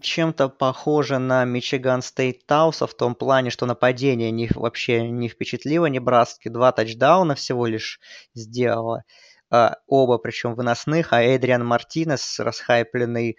Чем-то 0.00 0.48
похоже 0.48 1.18
на 1.18 1.44
Мичиган 1.44 2.00
Стейт 2.00 2.46
Талса 2.46 2.86
в 2.86 2.94
том 2.94 3.14
плане, 3.14 3.50
что 3.50 3.66
нападение 3.66 4.30
не, 4.30 4.48
вообще 4.54 5.10
не 5.10 5.28
впечатлило 5.28 5.86
Небраски. 5.86 6.48
Два 6.48 6.72
тачдауна 6.72 7.34
всего 7.34 7.66
лишь 7.66 8.00
сделала. 8.34 9.02
А, 9.50 9.76
оба 9.86 10.18
причем 10.18 10.54
выносных, 10.54 11.12
а 11.12 11.22
Эдриан 11.22 11.64
Мартинес, 11.64 12.40
расхайпленный 12.40 13.36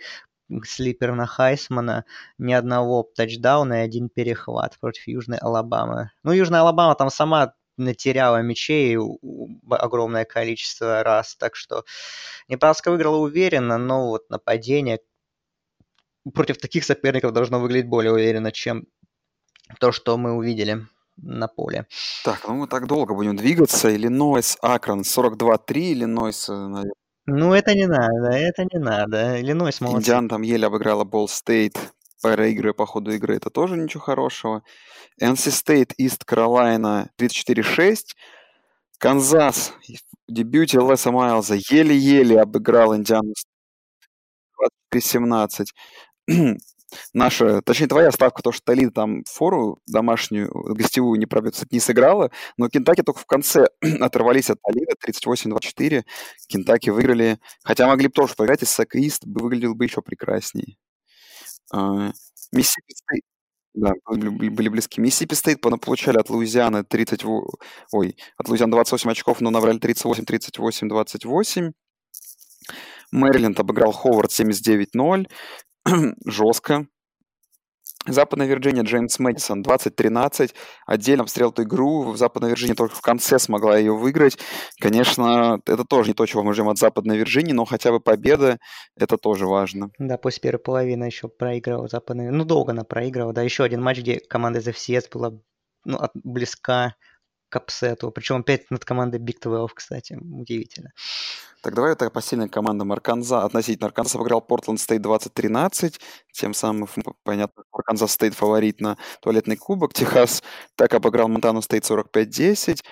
sleeper 0.64 1.14
на 1.14 1.26
Хайсмана, 1.26 2.06
ни 2.38 2.54
одного 2.54 3.04
тачдауна 3.16 3.82
и 3.82 3.86
один 3.86 4.10
перехват 4.10 4.78
против 4.80 5.08
Южной 5.08 5.40
Алабамы. 5.40 6.12
Ну, 6.24 6.32
Южная 6.32 6.62
Алабама 6.62 6.96
там 6.96 7.10
сама 7.10 7.54
натеряла 7.78 8.42
мячей 8.42 8.98
огромное 9.70 10.26
количество 10.26 11.04
раз. 11.04 11.36
Так 11.36 11.56
что 11.56 11.84
Небраска 12.48 12.92
выиграла 12.92 13.18
уверенно, 13.18 13.78
но 13.78 14.10
вот 14.10 14.30
нападение 14.30 15.00
против 16.34 16.58
таких 16.58 16.84
соперников 16.84 17.34
должно 17.34 17.60
выглядеть 17.60 17.90
более 17.90 18.12
уверенно, 18.14 18.52
чем 18.52 18.86
то, 19.80 19.92
что 19.92 20.18
мы 20.18 20.34
увидели 20.34 20.86
на 21.18 21.48
поле. 21.48 21.88
Так, 22.24 22.48
ну 22.48 22.56
мы 22.56 22.68
так 22.68 22.88
долго 22.88 23.14
будем 23.14 23.36
двигаться. 23.36 23.94
Иллинойс, 23.96 24.58
Акрон 24.62 25.02
42-3, 25.02 25.58
Иллинойс, 25.94 26.48
наверное. 26.48 26.92
Ну, 27.30 27.54
это 27.54 27.76
не 27.76 27.88
надо, 27.88 28.30
это 28.30 28.64
не 28.64 28.80
надо. 28.80 29.42
Иллинойс 29.42 29.82
молодцы. 29.82 30.02
Индиан 30.02 30.30
там 30.30 30.44
еле 30.44 30.68
обыграла 30.68 31.04
Болл 31.04 31.28
Стейт, 31.28 31.78
проигрывая 32.22 32.74
по 32.74 32.86
ходу 32.86 33.12
игры. 33.12 33.36
Это 33.36 33.50
тоже 33.50 33.78
ничего 33.78 34.02
хорошего. 34.02 34.64
NC 35.22 35.34
State, 35.52 35.92
East 36.00 36.26
Carolina 36.28 37.08
34-6. 37.20 37.98
Канзас 39.00 39.74
в 40.28 40.34
дебюте 40.34 40.80
Леса 40.80 41.12
Майлза 41.12 41.56
еле-еле 41.56 42.42
обыграл 42.42 42.96
Индиану 42.96 43.34
23-17. 44.94 45.66
Наша, 47.14 47.62
точнее, 47.62 47.88
твоя 47.88 48.12
ставка, 48.12 48.42
то, 48.42 48.52
что 48.52 48.64
Толида 48.66 48.92
там 48.92 49.24
фору 49.26 49.80
домашнюю, 49.88 50.50
гостевую 50.74 51.20
не 51.20 51.26
пробьет, 51.26 51.62
не 51.72 51.80
сыграла, 51.80 52.32
но 52.58 52.70
Кентаки 52.70 53.02
только 53.04 53.20
в 53.20 53.26
конце 53.26 53.68
оторвались 54.00 54.50
от 54.50 54.60
Толида 54.62 54.94
38-24. 55.06 56.04
Кентаки 56.48 56.90
выиграли, 56.90 57.40
хотя 57.64 57.88
могли 57.88 58.08
бы 58.08 58.14
тоже 58.14 58.36
проиграть, 58.36 58.64
и 58.64 58.66
Сак 58.66 58.96
Ист 58.96 59.24
выглядел 59.26 59.76
бы 59.76 59.86
еще 59.86 60.02
прекраснее. 60.02 60.78
А, 61.72 62.12
Миссисипи 62.52 62.94
Стейт 62.94 63.24
да, 63.78 63.92
были, 64.10 64.50
были 64.50 64.70
близки. 64.70 65.00
Миссисипи 65.00 65.36
Стейт 65.36 65.62
получали 65.62 66.18
от 66.18 66.30
Луизианы 66.30 66.84
30, 66.84 67.24
ой, 67.26 68.18
от 68.38 68.50
Луизианы 68.50 68.72
28 68.72 69.12
очков, 69.12 69.40
но 69.40 69.52
набрали 69.52 69.78
38, 69.78 70.26
38, 70.26 70.90
28. 70.90 71.72
Мэриленд 73.12 73.60
обыграл 73.60 73.92
Ховард 73.92 74.32
79-0. 74.32 75.28
Жестко. 76.26 76.88
Западная 78.08 78.48
Вирджиния, 78.48 78.84
Джеймс 78.84 79.20
Мэдисон, 79.20 79.62
20-13. 79.62 80.54
Отдельно 80.86 81.24
отсмотрел 81.24 81.52
эту 81.52 81.64
игру. 81.64 82.16
Западной 82.16 82.50
Вирджинии 82.50 82.74
только 82.74 82.96
в 82.96 83.02
конце 83.02 83.40
смогла 83.40 83.78
ее 83.78 83.94
выиграть. 83.94 84.38
Конечно, 84.80 85.60
это 85.66 85.84
тоже 85.84 86.10
не 86.10 86.14
то, 86.14 86.26
чего 86.26 86.44
мы 86.44 86.54
ждем 86.54 86.70
от 86.70 86.78
Западной 86.78 87.18
Вирджинии, 87.18 87.54
но 87.54 87.66
хотя 87.66 87.92
бы 87.92 88.00
победа, 88.00 88.58
это 88.96 89.18
тоже 89.18 89.46
важно. 89.46 89.90
Да, 90.00 90.18
после 90.18 90.42
первой 90.42 90.60
половины 90.60 91.06
еще 91.06 91.28
проигрывала 91.28 91.88
Западная 91.88 92.32
Ну, 92.32 92.46
долго 92.46 92.72
она 92.72 92.84
проигрывала. 92.84 93.34
Да, 93.34 93.42
еще 93.42 93.64
один 93.64 93.82
матч, 93.82 94.00
где 94.00 94.20
команда 94.20 94.60
из 94.60 94.68
FCS 94.68 95.10
была 95.12 95.34
ну, 95.86 96.00
близка 96.14 96.96
к 97.50 97.56
апсету. 97.56 98.12
Причем 98.12 98.38
опять 98.38 98.70
над 98.72 98.86
командой 98.86 99.20
Big 99.20 99.40
12, 99.42 99.74
кстати. 99.74 100.18
Удивительно. 100.22 100.92
Так 101.62 101.74
давай 101.74 101.94
это 101.94 102.10
посильная 102.10 102.48
команда 102.48 102.86
Марканза. 102.86 103.44
Относительно 103.44 103.88
Арканзас 103.88 104.16
обыграл 104.16 104.42
Портленд 104.42 104.80
Стейт 104.80 105.02
20-13. 105.02 106.00
Тем 106.32 106.54
самым, 106.54 106.88
понятно, 107.24 107.64
Арканзас 107.72 108.12
Стейт 108.12 108.36
фаворит 108.36 108.80
на 108.80 108.98
туалетный 109.22 109.58
кубок. 109.58 109.94
Техас 109.94 110.44
так 110.76 110.94
обыграл 110.94 111.28
Монтану 111.28 111.62
Стейт 111.62 111.84
45-10. 111.90 112.84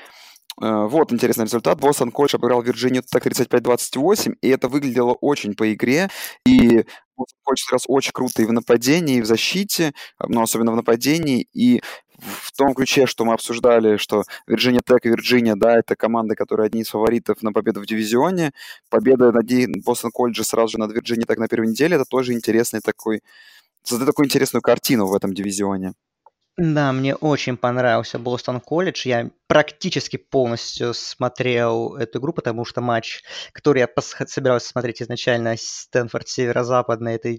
Э, 0.62 0.88
вот 0.88 1.12
интересный 1.12 1.46
результат. 1.46 1.80
Бостон 1.80 2.12
Колледж 2.12 2.36
обыграл 2.36 2.62
Вирджинию 2.62 3.04
так 3.10 3.26
35-28, 3.26 4.36
и 4.42 4.50
это 4.50 4.70
выглядело 4.70 5.14
очень 5.14 5.54
по 5.54 5.72
игре. 5.74 6.10
И 6.46 6.86
Бостон 7.18 7.40
Колледж 7.44 7.64
раз 7.72 7.84
очень 7.88 8.12
круто 8.14 8.42
и 8.42 8.46
в 8.46 8.54
нападении, 8.54 9.18
и 9.18 9.22
в 9.22 9.26
защите, 9.26 9.94
но 10.20 10.44
особенно 10.44 10.72
в 10.72 10.76
нападении. 10.76 11.48
И 11.54 11.82
в 12.18 12.52
том 12.54 12.74
ключе, 12.74 13.06
что 13.06 13.26
мы 13.26 13.34
обсуждали, 13.34 13.98
что 13.98 14.24
Вирджиния 14.48 14.82
Тек 14.86 15.06
и 15.06 15.10
Вирджиния, 15.10 15.56
да, 15.56 15.78
это 15.78 15.96
команды, 15.98 16.36
которые 16.36 16.68
одни 16.68 16.82
из 16.82 16.90
фаворитов 16.90 17.42
на 17.42 17.52
победу 17.52 17.82
в 17.82 17.86
дивизионе. 17.86 18.52
Победа 18.90 19.32
над 19.34 19.46
Бостон 19.84 20.12
Колледжа 20.12 20.44
сразу 20.44 20.74
же 20.74 20.80
над 20.80 20.94
Вирджинией 20.94 21.26
так 21.26 21.38
на 21.38 21.48
первой 21.50 21.68
неделе, 21.68 21.96
это 21.96 22.06
тоже 22.06 22.34
интересный 22.34 22.80
такой, 22.80 23.22
создает 23.84 24.12
такую 24.12 24.28
интересную 24.28 24.62
картину 24.62 25.08
в 25.08 25.16
этом 25.16 25.34
дивизионе. 25.34 25.94
Да, 26.58 26.94
мне 26.94 27.16
очень 27.16 27.58
понравился 27.58 28.18
Бостон 28.18 28.62
Колледж. 28.62 29.06
Я 29.06 29.30
практически 29.48 30.16
полностью 30.16 30.94
смотрел 30.94 31.96
эту 31.98 32.20
игру, 32.20 32.32
потому 32.32 32.64
что 32.64 32.80
матч, 32.80 33.24
который 33.52 33.80
я 33.80 33.90
собирался 34.28 34.70
смотреть 34.70 35.02
изначально, 35.02 35.56
Стэнфорд 35.58 36.30
Северо-Западный, 36.30 37.16
это 37.16 37.38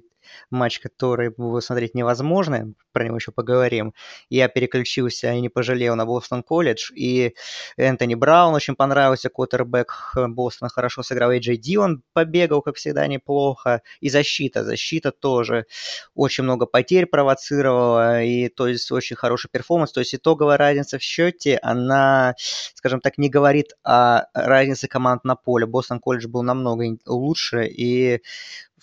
матч, 0.50 0.80
который 0.80 1.30
было 1.30 1.60
смотреть 1.60 1.94
невозможно, 1.94 2.72
про 2.92 3.04
него 3.04 3.16
еще 3.16 3.32
поговорим. 3.32 3.94
Я 4.30 4.48
переключился 4.48 5.32
и 5.32 5.40
не 5.40 5.48
пожалел 5.48 5.96
на 5.96 6.06
Бостон 6.06 6.42
колледж, 6.42 6.90
и 6.94 7.34
Энтони 7.76 8.14
Браун 8.14 8.54
очень 8.54 8.74
понравился, 8.74 9.28
квотербек 9.28 10.12
Бостона 10.28 10.68
хорошо 10.70 11.02
сыграл, 11.02 11.32
и 11.32 11.38
Джей 11.38 11.56
Дилан 11.56 12.02
побегал, 12.12 12.62
как 12.62 12.76
всегда, 12.76 13.06
неплохо, 13.06 13.82
и 14.00 14.08
защита, 14.08 14.64
защита 14.64 15.12
тоже 15.12 15.66
очень 16.14 16.44
много 16.44 16.66
потерь 16.66 17.06
провоцировала, 17.06 18.22
и 18.22 18.48
то 18.48 18.66
есть 18.66 18.90
очень 18.92 19.16
хороший 19.16 19.50
перформанс, 19.50 19.92
то 19.92 20.00
есть 20.00 20.14
итоговая 20.14 20.56
разница 20.56 20.98
в 20.98 21.02
счете, 21.02 21.58
она, 21.62 22.34
скажем 22.74 23.00
так, 23.00 23.18
не 23.18 23.28
говорит 23.28 23.72
о 23.82 24.24
разнице 24.34 24.88
команд 24.88 25.24
на 25.24 25.36
поле. 25.36 25.66
Бостон 25.66 26.00
колледж 26.00 26.26
был 26.26 26.42
намного 26.42 26.96
лучше, 27.06 27.66
и 27.66 28.22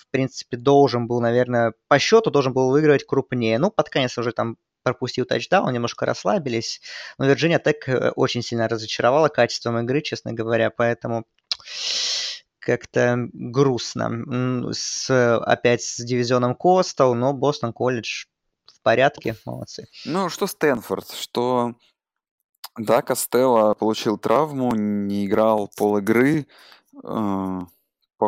в 0.03 0.11
принципе, 0.11 0.57
должен 0.57 1.07
был, 1.07 1.21
наверное, 1.21 1.73
по 1.87 1.99
счету 1.99 2.31
должен 2.31 2.53
был 2.53 2.69
выигрывать 2.69 3.05
крупнее. 3.05 3.57
Ну, 3.57 3.71
под 3.71 3.89
конец 3.89 4.17
уже 4.17 4.31
там 4.31 4.57
пропустил 4.83 5.25
тачдаун, 5.25 5.73
немножко 5.73 6.05
расслабились. 6.05 6.81
Но 7.17 7.25
Вирджиния 7.25 7.59
так 7.59 7.87
э, 7.87 8.11
очень 8.11 8.41
сильно 8.41 8.67
разочаровала 8.67 9.29
качеством 9.29 9.79
игры, 9.79 10.01
честно 10.01 10.33
говоря, 10.33 10.69
поэтому 10.69 11.25
как-то 12.59 13.17
грустно. 13.33 14.71
С, 14.73 15.09
опять 15.39 15.83
с 15.83 16.03
дивизионом 16.03 16.55
Костел, 16.55 17.13
но 17.13 17.33
Бостон 17.33 17.73
колледж 17.73 18.25
в 18.65 18.81
порядке, 18.81 19.35
молодцы. 19.45 19.87
Ну, 20.05 20.29
что 20.29 20.47
Стэнфорд, 20.47 21.11
что... 21.11 21.75
Да, 22.75 23.03
Костелло 23.03 23.75
получил 23.75 24.17
травму, 24.17 24.73
не 24.73 25.27
играл 25.27 25.69
пол 25.77 25.99
игры, 25.99 26.47
э, 27.03 27.59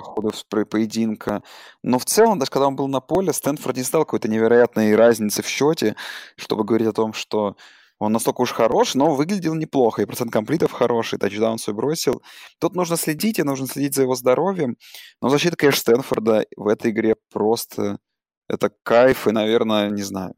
по 0.01 0.13
ходу 0.13 0.31
поединка. 0.65 1.43
Но 1.83 1.99
в 1.99 2.05
целом, 2.05 2.39
даже 2.39 2.51
когда 2.51 2.67
он 2.67 2.75
был 2.75 2.87
на 2.87 2.99
поле, 3.01 3.33
Стэнфорд 3.33 3.77
не 3.77 3.83
стал 3.83 4.05
какой-то 4.05 4.27
невероятной 4.27 4.95
разницы 4.95 5.41
в 5.41 5.47
счете, 5.47 5.95
чтобы 6.37 6.63
говорить 6.63 6.87
о 6.87 6.93
том, 6.93 7.13
что 7.13 7.55
он 7.99 8.11
настолько 8.11 8.41
уж 8.41 8.51
хорош, 8.51 8.93
но 8.95 9.15
выглядел 9.15 9.55
неплохо, 9.55 10.01
и 10.01 10.05
процент 10.05 10.31
комплитов 10.31 10.71
хороший, 10.71 11.17
тачдаун 11.17 11.57
свой 11.57 11.75
бросил. 11.75 12.21
Тут 12.59 12.75
нужно 12.75 12.97
следить, 12.97 13.39
и 13.39 13.43
нужно 13.43 13.67
следить 13.67 13.95
за 13.95 14.01
его 14.01 14.15
здоровьем. 14.15 14.75
Но 15.21 15.29
защита, 15.29 15.55
конечно, 15.55 15.79
Стэнфорда 15.79 16.45
в 16.57 16.67
этой 16.67 16.91
игре 16.91 17.15
просто... 17.31 17.99
Это 18.47 18.69
кайф, 18.83 19.27
и, 19.27 19.31
наверное, 19.31 19.89
не 19.89 20.03
знаю, 20.03 20.35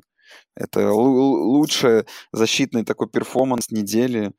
это 0.55 0.93
лучший 0.93 2.05
защитный 2.31 2.85
такой 2.85 3.09
перформанс 3.09 3.69
недели, 3.69 4.31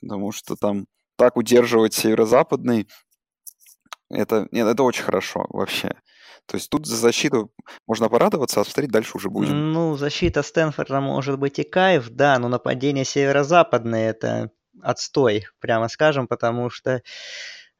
потому 0.00 0.32
что 0.32 0.56
там 0.56 0.86
так 1.16 1.36
удерживать 1.36 1.92
северо-западный 1.92 2.88
это, 4.10 4.48
нет, 4.50 4.66
это 4.66 4.82
очень 4.82 5.04
хорошо 5.04 5.46
вообще. 5.50 5.94
То 6.46 6.56
есть 6.56 6.70
тут 6.70 6.86
за 6.86 6.96
защиту 6.96 7.50
можно 7.86 8.08
порадоваться, 8.08 8.60
а 8.60 8.64
смотреть 8.64 8.90
дальше 8.90 9.12
уже 9.16 9.28
будем. 9.28 9.72
Ну, 9.72 9.96
защита 9.96 10.42
Стэнфорда 10.42 11.00
может 11.00 11.38
быть 11.38 11.58
и 11.58 11.62
кайф, 11.62 12.08
да, 12.08 12.38
но 12.38 12.48
нападение 12.48 13.04
северо-западное 13.04 14.10
это 14.10 14.50
отстой, 14.80 15.46
прямо 15.60 15.88
скажем, 15.88 16.26
потому 16.26 16.70
что 16.70 17.02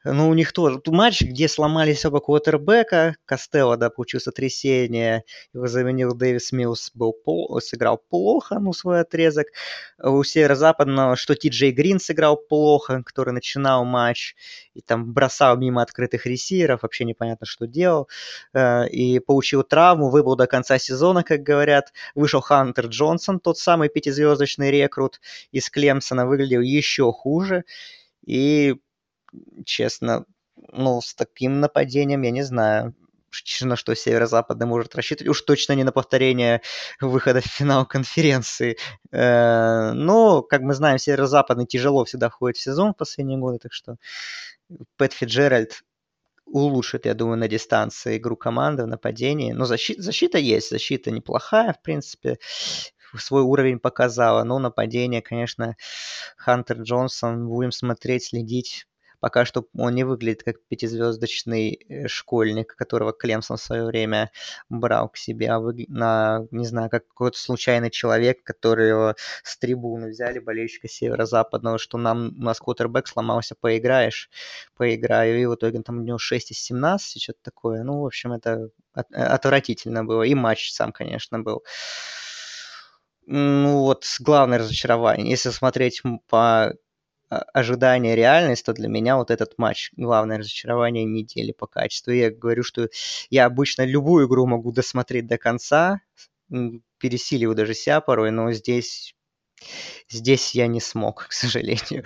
ну, 0.05 0.28
у 0.28 0.34
них 0.34 0.53
тоже 0.53 0.80
матч, 0.86 1.22
где 1.22 1.49
сломались 1.49 2.05
оба 2.05 2.20
квотербека. 2.20 3.16
Костелло, 3.24 3.76
да, 3.76 3.90
получил 3.90 4.20
сотрясение. 4.20 5.24
Его 5.53 5.66
заменил 5.66 6.14
Дэвис 6.14 6.53
Милс, 6.53 6.90
был, 6.94 7.14
сыграл 7.61 7.99
плохо, 7.99 8.59
ну, 8.61 8.72
свой 8.72 9.01
отрезок. 9.01 9.49
У 10.03 10.22
северо-западного, 10.22 11.16
что 11.16 11.34
Ти 11.34 11.49
Джей 11.49 11.72
Грин 11.72 11.99
сыграл 11.99 12.36
плохо, 12.36 13.03
который 13.05 13.32
начинал 13.32 13.84
матч 13.84 14.34
и 14.78 14.80
там 14.80 15.12
бросал 15.12 15.57
мимо 15.57 15.82
открытых 15.82 16.24
ресиверов, 16.24 16.82
вообще 16.82 17.05
непонятно, 17.05 17.46
что 17.46 17.66
делал. 17.66 18.09
Э, 18.55 18.88
и 18.88 19.18
получил 19.18 19.64
травму, 19.64 20.09
выбыл 20.09 20.36
до 20.36 20.46
конца 20.46 20.78
сезона, 20.78 21.24
как 21.24 21.42
говорят. 21.42 21.92
Вышел 22.14 22.40
Хантер 22.40 22.86
Джонсон, 22.86 23.40
тот 23.40 23.59
самый 23.59 23.88
пятизвездочный 23.88 24.70
рекрут 24.70 25.20
из 25.51 25.68
Клемсона, 25.68 26.26
выглядел 26.26 26.61
еще 26.61 27.12
хуже. 27.12 27.64
И 28.24 28.76
честно, 29.64 30.24
ну, 30.72 31.01
с 31.01 31.14
таким 31.14 31.61
нападением, 31.61 32.22
я 32.22 32.31
не 32.31 32.43
знаю, 32.43 32.95
на 33.61 33.76
что 33.76 33.95
северо-западный 33.95 34.66
может 34.66 34.95
рассчитывать. 34.95 35.31
Уж 35.31 35.43
точно 35.43 35.74
не 35.74 35.85
на 35.85 35.93
повторение 35.93 36.62
выхода 37.01 37.41
в 37.41 37.45
финал 37.45 37.87
конференции. 37.87 38.79
Э, 39.12 39.93
но, 39.93 40.43
как 40.43 40.62
мы 40.62 40.74
знаем, 40.74 40.99
северо-западный 40.99 41.66
тяжело 41.66 42.05
всегда 42.05 42.31
входит 42.31 42.57
в 42.57 42.62
сезон 42.62 42.93
в 42.93 42.97
последние 42.97 43.39
годы, 43.39 43.59
так 43.59 43.72
что 43.72 43.97
Пэт 44.97 45.12
Фиджеральд 45.12 45.83
улучшит, 46.47 47.07
я 47.07 47.14
думаю, 47.14 47.39
на 47.39 47.49
дистанции 47.49 48.16
игру 48.16 48.37
команды 48.37 48.85
в 48.85 48.87
нападении. 48.87 49.53
Но 49.53 49.64
защита, 49.66 50.03
защита 50.03 50.39
есть, 50.39 50.70
защита 50.70 51.11
неплохая, 51.11 51.74
в 51.74 51.83
принципе, 51.83 52.39
свой 53.16 53.43
уровень 53.43 53.79
показала. 53.79 54.45
Но 54.45 54.59
нападение, 54.59 55.22
конечно, 55.22 55.76
Хантер 56.37 56.83
Джонсон, 56.83 57.47
будем 57.47 57.72
смотреть, 57.72 58.24
следить 58.24 58.87
пока 59.20 59.44
что 59.44 59.66
он 59.76 59.94
не 59.94 60.04
выглядит 60.04 60.42
как 60.42 60.56
пятизвездочный 60.68 61.72
э, 61.88 62.08
школьник, 62.08 62.74
которого 62.76 63.12
Клемсон 63.12 63.56
в 63.56 63.62
свое 63.62 63.84
время 63.84 64.30
брал 64.68 65.08
к 65.08 65.16
себе, 65.16 65.50
а 65.50 65.58
вы, 65.58 65.84
на, 65.88 66.46
не 66.50 66.66
знаю, 66.66 66.90
как 66.90 67.06
какой-то 67.08 67.38
случайный 67.38 67.90
человек, 67.90 68.42
который 68.42 68.88
его 68.88 69.14
с 69.42 69.58
трибуны 69.58 70.08
взяли, 70.08 70.38
болельщика 70.38 70.88
северо-западного, 70.88 71.78
что 71.78 71.98
нам, 71.98 72.28
у 72.38 72.42
нас 72.42 72.58
квотербек 72.60 73.08
сломался, 73.08 73.54
поиграешь, 73.60 74.30
поиграю, 74.76 75.40
и 75.40 75.46
в 75.46 75.54
итоге 75.54 75.82
там 75.82 75.98
у 75.98 76.02
него 76.02 76.18
6 76.18 76.52
из 76.52 76.58
17, 76.58 77.22
что-то 77.22 77.38
такое. 77.42 77.82
Ну, 77.82 78.00
в 78.00 78.06
общем, 78.06 78.32
это 78.32 78.70
от, 78.92 79.12
отвратительно 79.12 80.04
было. 80.04 80.22
И 80.22 80.34
матч 80.34 80.70
сам, 80.72 80.92
конечно, 80.92 81.40
был 81.40 81.62
ну 83.30 83.80
вот 83.80 84.04
главное 84.20 84.58
разочарование. 84.58 85.28
Если 85.28 85.50
смотреть 85.50 86.00
по 86.28 86.72
ожидание 87.29 88.16
реальность, 88.16 88.64
то 88.64 88.72
для 88.72 88.89
меня 88.89 89.16
вот 89.16 89.31
этот 89.31 89.59
матч 89.59 89.91
главное 89.97 90.39
разочарование 90.39 91.05
недели 91.05 91.53
по 91.53 91.66
качеству. 91.66 92.12
Я 92.12 92.31
говорю, 92.31 92.62
что 92.62 92.89
я 93.31 93.47
обычно 93.47 93.85
любую 93.85 94.26
игру 94.26 94.47
могу 94.47 94.72
досмотреть 94.72 95.26
до 95.26 95.39
конца, 95.39 96.01
пересиливаю 96.99 97.55
даже 97.55 97.74
себя 97.74 98.01
порой, 98.01 98.31
но 98.31 98.53
здесь, 98.53 99.14
здесь 100.09 100.55
я 100.55 100.66
не 100.66 100.81
смог, 100.81 101.26
к 101.29 101.33
сожалению. 101.33 102.05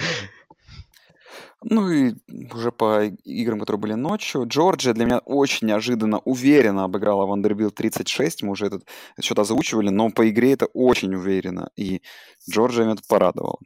Ну 1.65 1.89
и 1.91 2.15
уже 2.53 2.73
по 2.73 3.05
играм, 3.05 3.61
которые 3.61 3.81
были 3.81 3.93
ночью. 3.95 4.47
Джорджия 4.49 4.95
для 4.95 5.05
меня 5.05 5.19
очень 5.19 5.69
неожиданно, 5.69 6.19
уверенно 6.19 6.85
обыграла 6.85 7.25
Вандербилт 7.25 7.75
30-6. 7.75 8.43
Мы 8.43 8.51
уже 8.51 8.67
этот 8.67 8.85
счет 9.21 9.39
озвучивали, 9.39 9.91
но 9.91 10.11
по 10.11 10.29
игре 10.29 10.55
это 10.55 10.67
очень 10.67 11.15
уверенно. 11.15 11.71
И 11.77 12.03
Джорджия 12.51 12.85
меня 12.85 12.97
тут 12.97 13.07
порадовала. 13.07 13.59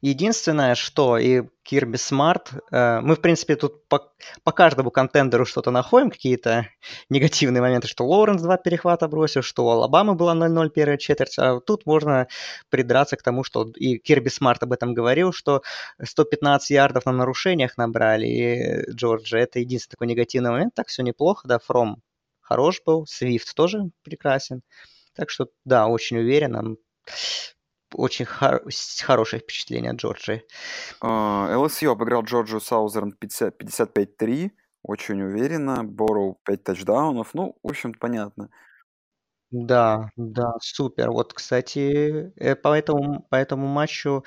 Единственное, 0.00 0.74
что 0.74 1.18
и 1.18 1.42
Kirby 1.70 1.94
Smart, 1.94 2.60
э, 2.70 3.00
мы, 3.00 3.14
в 3.14 3.20
принципе, 3.20 3.56
тут 3.56 3.86
по, 3.88 4.12
по 4.42 4.52
каждому 4.52 4.90
контендеру 4.90 5.44
что-то 5.44 5.70
находим, 5.70 6.10
какие-то 6.10 6.68
негативные 7.08 7.60
моменты, 7.60 7.86
что 7.86 8.06
Лоуренс 8.06 8.42
два 8.42 8.56
перехвата 8.56 9.08
бросил, 9.08 9.42
что 9.42 9.66
у 9.66 9.70
Алабамы 9.70 10.14
была 10.14 10.34
0-0 10.34 10.70
первая 10.70 10.98
четверть, 10.98 11.38
а 11.38 11.60
тут 11.60 11.86
можно 11.86 12.28
придраться 12.70 13.16
к 13.16 13.22
тому, 13.22 13.44
что 13.44 13.70
и 13.76 13.98
Кирби 13.98 14.28
Смарт 14.28 14.62
об 14.62 14.72
этом 14.72 14.94
говорил, 14.94 15.32
что 15.32 15.62
115 16.02 16.70
ярдов 16.70 17.06
на 17.06 17.12
нарушениях 17.12 17.76
набрали, 17.76 18.26
и 18.26 18.90
Джорджи, 18.92 19.38
это 19.38 19.60
единственный 19.60 19.90
такой 19.90 20.06
негативный 20.08 20.50
момент, 20.50 20.74
так 20.74 20.88
все 20.88 21.02
неплохо, 21.02 21.46
да, 21.46 21.58
Фром 21.58 22.02
хорош 22.40 22.82
был, 22.84 23.06
Свифт 23.06 23.54
тоже 23.54 23.90
прекрасен, 24.02 24.62
так 25.14 25.30
что, 25.30 25.48
да, 25.64 25.86
очень 25.86 26.18
уверенно 26.18 26.76
очень 27.94 28.24
хор- 28.26 28.62
хорошее 29.04 29.40
впечатление 29.42 29.92
от 29.92 29.98
Джорджии. 29.98 30.44
ЛСЮ 31.02 31.90
обыграл 31.92 32.22
Джорджию 32.22 32.60
Саузерн 32.60 33.12
55-3, 33.18 34.52
очень 34.82 35.22
уверенно. 35.22 35.84
Борроу 35.84 36.40
5 36.44 36.64
тачдаунов. 36.64 37.34
Ну, 37.34 37.56
в 37.62 37.68
общем, 37.68 37.94
понятно. 37.94 38.50
Да, 39.50 40.10
да, 40.16 40.52
супер. 40.60 41.10
Вот, 41.10 41.32
кстати, 41.34 42.32
э, 42.36 42.54
по 42.54 42.72
этому, 42.76 43.26
по 43.30 43.34
этому 43.34 43.66
матчу 43.66 44.24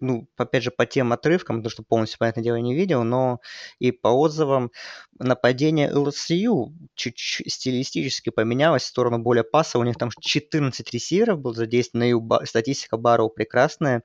ну, 0.00 0.28
опять 0.36 0.62
же, 0.62 0.70
по 0.70 0.86
тем 0.86 1.12
отрывкам, 1.12 1.56
потому 1.56 1.70
что 1.70 1.82
полностью, 1.82 2.18
понятное 2.18 2.44
дело, 2.44 2.56
не 2.56 2.74
видел, 2.74 3.04
но 3.04 3.40
и 3.78 3.92
по 3.92 4.08
отзывам 4.08 4.70
нападение 5.18 5.90
LSU 5.90 6.72
чуть-чуть 6.94 7.52
стилистически 7.52 8.30
поменялось 8.30 8.84
в 8.84 8.86
сторону 8.86 9.18
более 9.18 9.44
паса. 9.44 9.78
У 9.78 9.84
них 9.84 9.96
там 9.96 10.10
14 10.18 10.90
ресиверов 10.92 11.40
было 11.40 11.54
задействовано, 11.54 12.10
и 12.10 12.46
статистика 12.46 12.96
Барроу 12.96 13.30
прекрасная. 13.30 14.02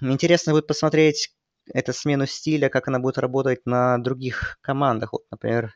Интересно 0.00 0.52
будет 0.52 0.66
посмотреть, 0.66 1.34
это 1.72 1.92
смену 1.92 2.26
стиля, 2.26 2.68
как 2.68 2.88
она 2.88 2.98
будет 2.98 3.18
работать 3.18 3.66
на 3.66 3.98
других 3.98 4.58
командах. 4.60 5.12
Вот, 5.12 5.22
например, 5.30 5.74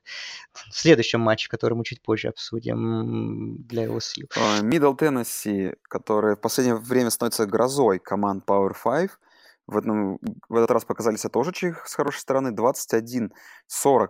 в 0.53 0.75
следующем 0.75 1.21
матче, 1.21 1.49
который 1.49 1.75
мы 1.75 1.85
чуть 1.85 2.03
позже 2.03 2.29
обсудим 2.29 3.57
для 3.65 3.87
LSU. 3.87 4.29
Мидл 4.63 4.95
Теннесси, 4.95 5.75
который 5.83 6.37
в 6.37 6.41
последнее 6.41 6.77
время 6.77 7.11
становится 7.11 7.47
грозой 7.47 7.99
команд 7.99 8.45
Power 8.47 8.75
5, 8.83 9.11
в, 9.67 9.77
этом, 9.77 10.19
в 10.49 10.57
этот 10.57 10.71
раз 10.71 10.85
показали 10.85 11.17
себя 11.17 11.31
тоже 11.31 11.53
с 11.87 11.95
хорошей 11.95 12.19
стороны. 12.19 12.49
21-40 12.49 13.31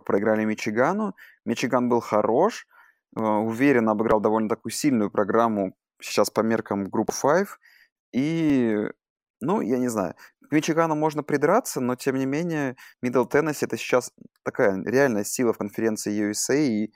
проиграли 0.05 0.45
Мичигану. 0.45 1.15
Мичиган 1.45 1.89
был 1.89 2.01
хорош, 2.01 2.67
э, 3.17 3.21
уверенно 3.21 3.93
обыграл 3.93 4.21
довольно 4.21 4.49
такую 4.49 4.73
сильную 4.73 5.11
программу 5.11 5.75
сейчас 6.01 6.31
по 6.31 6.41
меркам 6.41 6.85
группы 6.85 7.13
5. 7.13 7.47
И, 8.13 8.89
ну, 9.41 9.61
я 9.61 9.79
не 9.79 9.89
знаю, 9.89 10.15
к 10.51 10.53
Мичигану 10.53 10.97
можно 10.97 11.23
придраться, 11.23 11.81
но, 11.81 11.95
тем 11.97 12.17
не 12.17 12.27
менее, 12.27 12.77
Мидл 13.03 13.25
Теннесси 13.25 13.67
это 13.67 13.77
сейчас 13.77 14.13
такая 14.45 14.83
реальная 14.85 15.25
сила 15.25 15.53
в 15.53 15.59
конференции 15.59 16.13
USA, 16.13 16.57
и 16.59 16.93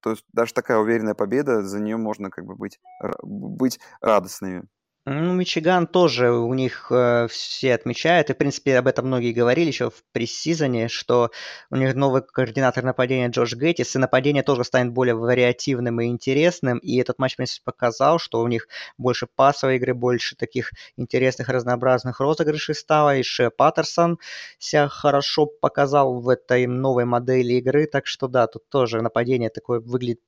то 0.00 0.10
есть 0.10 0.24
даже 0.32 0.54
такая 0.54 0.78
уверенная 0.78 1.14
победа, 1.14 1.62
за 1.62 1.80
нее 1.80 1.96
можно 1.96 2.30
как 2.30 2.44
бы 2.46 2.56
быть, 2.56 2.80
быть 3.22 3.80
радостными. 4.00 4.64
Ну, 5.08 5.34
Мичиган 5.34 5.86
тоже 5.86 6.32
у 6.32 6.52
них 6.52 6.88
э, 6.90 7.28
все 7.30 7.74
отмечают, 7.74 8.28
и, 8.28 8.32
в 8.32 8.36
принципе, 8.38 8.76
об 8.76 8.88
этом 8.88 9.06
многие 9.06 9.32
говорили 9.32 9.68
еще 9.68 9.90
в 9.90 10.02
пресс-сезоне, 10.10 10.88
что 10.88 11.30
у 11.70 11.76
них 11.76 11.94
новый 11.94 12.22
координатор 12.22 12.82
нападения 12.82 13.28
Джош 13.28 13.54
Геттис, 13.54 13.94
и 13.94 14.00
нападение 14.00 14.42
тоже 14.42 14.64
станет 14.64 14.92
более 14.92 15.14
вариативным 15.14 16.00
и 16.00 16.06
интересным, 16.06 16.78
и 16.78 16.96
этот 16.96 17.20
матч, 17.20 17.34
в 17.34 17.36
принципе, 17.36 17.62
показал, 17.64 18.18
что 18.18 18.40
у 18.40 18.48
них 18.48 18.66
больше 18.98 19.28
пасовой 19.32 19.76
игры, 19.76 19.94
больше 19.94 20.34
таких 20.34 20.72
интересных 20.96 21.50
разнообразных 21.50 22.18
розыгрышей 22.18 22.74
стало, 22.74 23.16
и 23.16 23.22
Ше 23.22 23.50
Паттерсон 23.50 24.18
себя 24.58 24.88
хорошо 24.88 25.46
показал 25.46 26.20
в 26.20 26.28
этой 26.28 26.66
новой 26.66 27.04
модели 27.04 27.52
игры, 27.54 27.86
так 27.86 28.08
что 28.08 28.26
да, 28.26 28.48
тут 28.48 28.68
тоже 28.68 29.02
нападение 29.02 29.50
такое 29.50 29.78
выглядит 29.78 30.20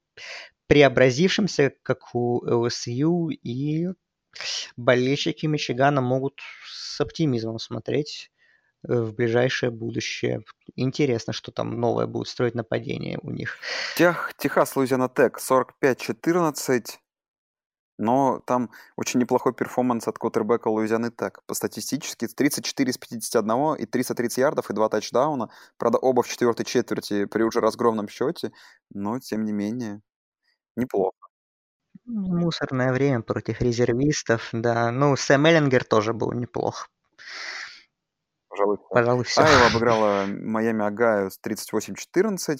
преобразившимся, 0.68 1.72
как 1.82 2.14
у 2.14 2.46
LSU, 2.46 3.30
и 3.32 3.88
болельщики 4.76 5.46
Мичигана 5.46 6.00
могут 6.00 6.40
с 6.66 7.00
оптимизмом 7.00 7.58
смотреть 7.58 8.30
э, 8.88 9.00
в 9.00 9.14
ближайшее 9.14 9.70
будущее. 9.70 10.42
Интересно, 10.76 11.32
что 11.32 11.52
там 11.52 11.80
новое 11.80 12.06
будет 12.06 12.28
строить 12.28 12.54
нападение 12.54 13.18
у 13.22 13.30
них. 13.30 13.58
Тех, 13.96 14.32
Техас, 14.38 14.76
Луизиана 14.76 15.08
Тек 15.08 15.38
45-14, 15.38 16.98
но 17.98 18.40
там 18.46 18.70
очень 18.96 19.20
неплохой 19.20 19.52
перформанс 19.52 20.06
от 20.06 20.18
квотербека 20.18 20.68
Луизианы 20.68 21.10
Тек. 21.10 21.42
По 21.46 21.54
статистически 21.54 22.28
34 22.28 22.90
из 22.90 22.98
51 22.98 23.74
и 23.74 23.86
330 23.86 24.38
ярдов 24.38 24.70
и 24.70 24.74
2 24.74 24.88
тачдауна. 24.88 25.50
Правда, 25.76 25.98
оба 25.98 26.22
в 26.22 26.28
четвертой 26.28 26.64
четверти 26.64 27.24
при 27.26 27.42
уже 27.42 27.60
разгромном 27.60 28.08
счете, 28.08 28.52
но 28.90 29.18
тем 29.18 29.44
не 29.44 29.52
менее 29.52 30.00
неплохо. 30.76 31.27
Мусорное 32.08 32.92
время 32.92 33.20
против 33.20 33.60
резервистов, 33.60 34.48
да. 34.52 34.90
Ну, 34.90 35.14
Сэм 35.14 35.44
Эллингер 35.44 35.84
тоже 35.84 36.14
был 36.14 36.32
неплох. 36.32 36.88
Пожалуй. 38.48 38.78
Пожалуй, 38.90 39.24
все. 39.24 39.42
Айва 39.42 39.66
обыграла 39.70 40.24
Майами 40.26 40.86
Агаю 40.86 41.30
с 41.30 41.38
38-14. 41.38 42.56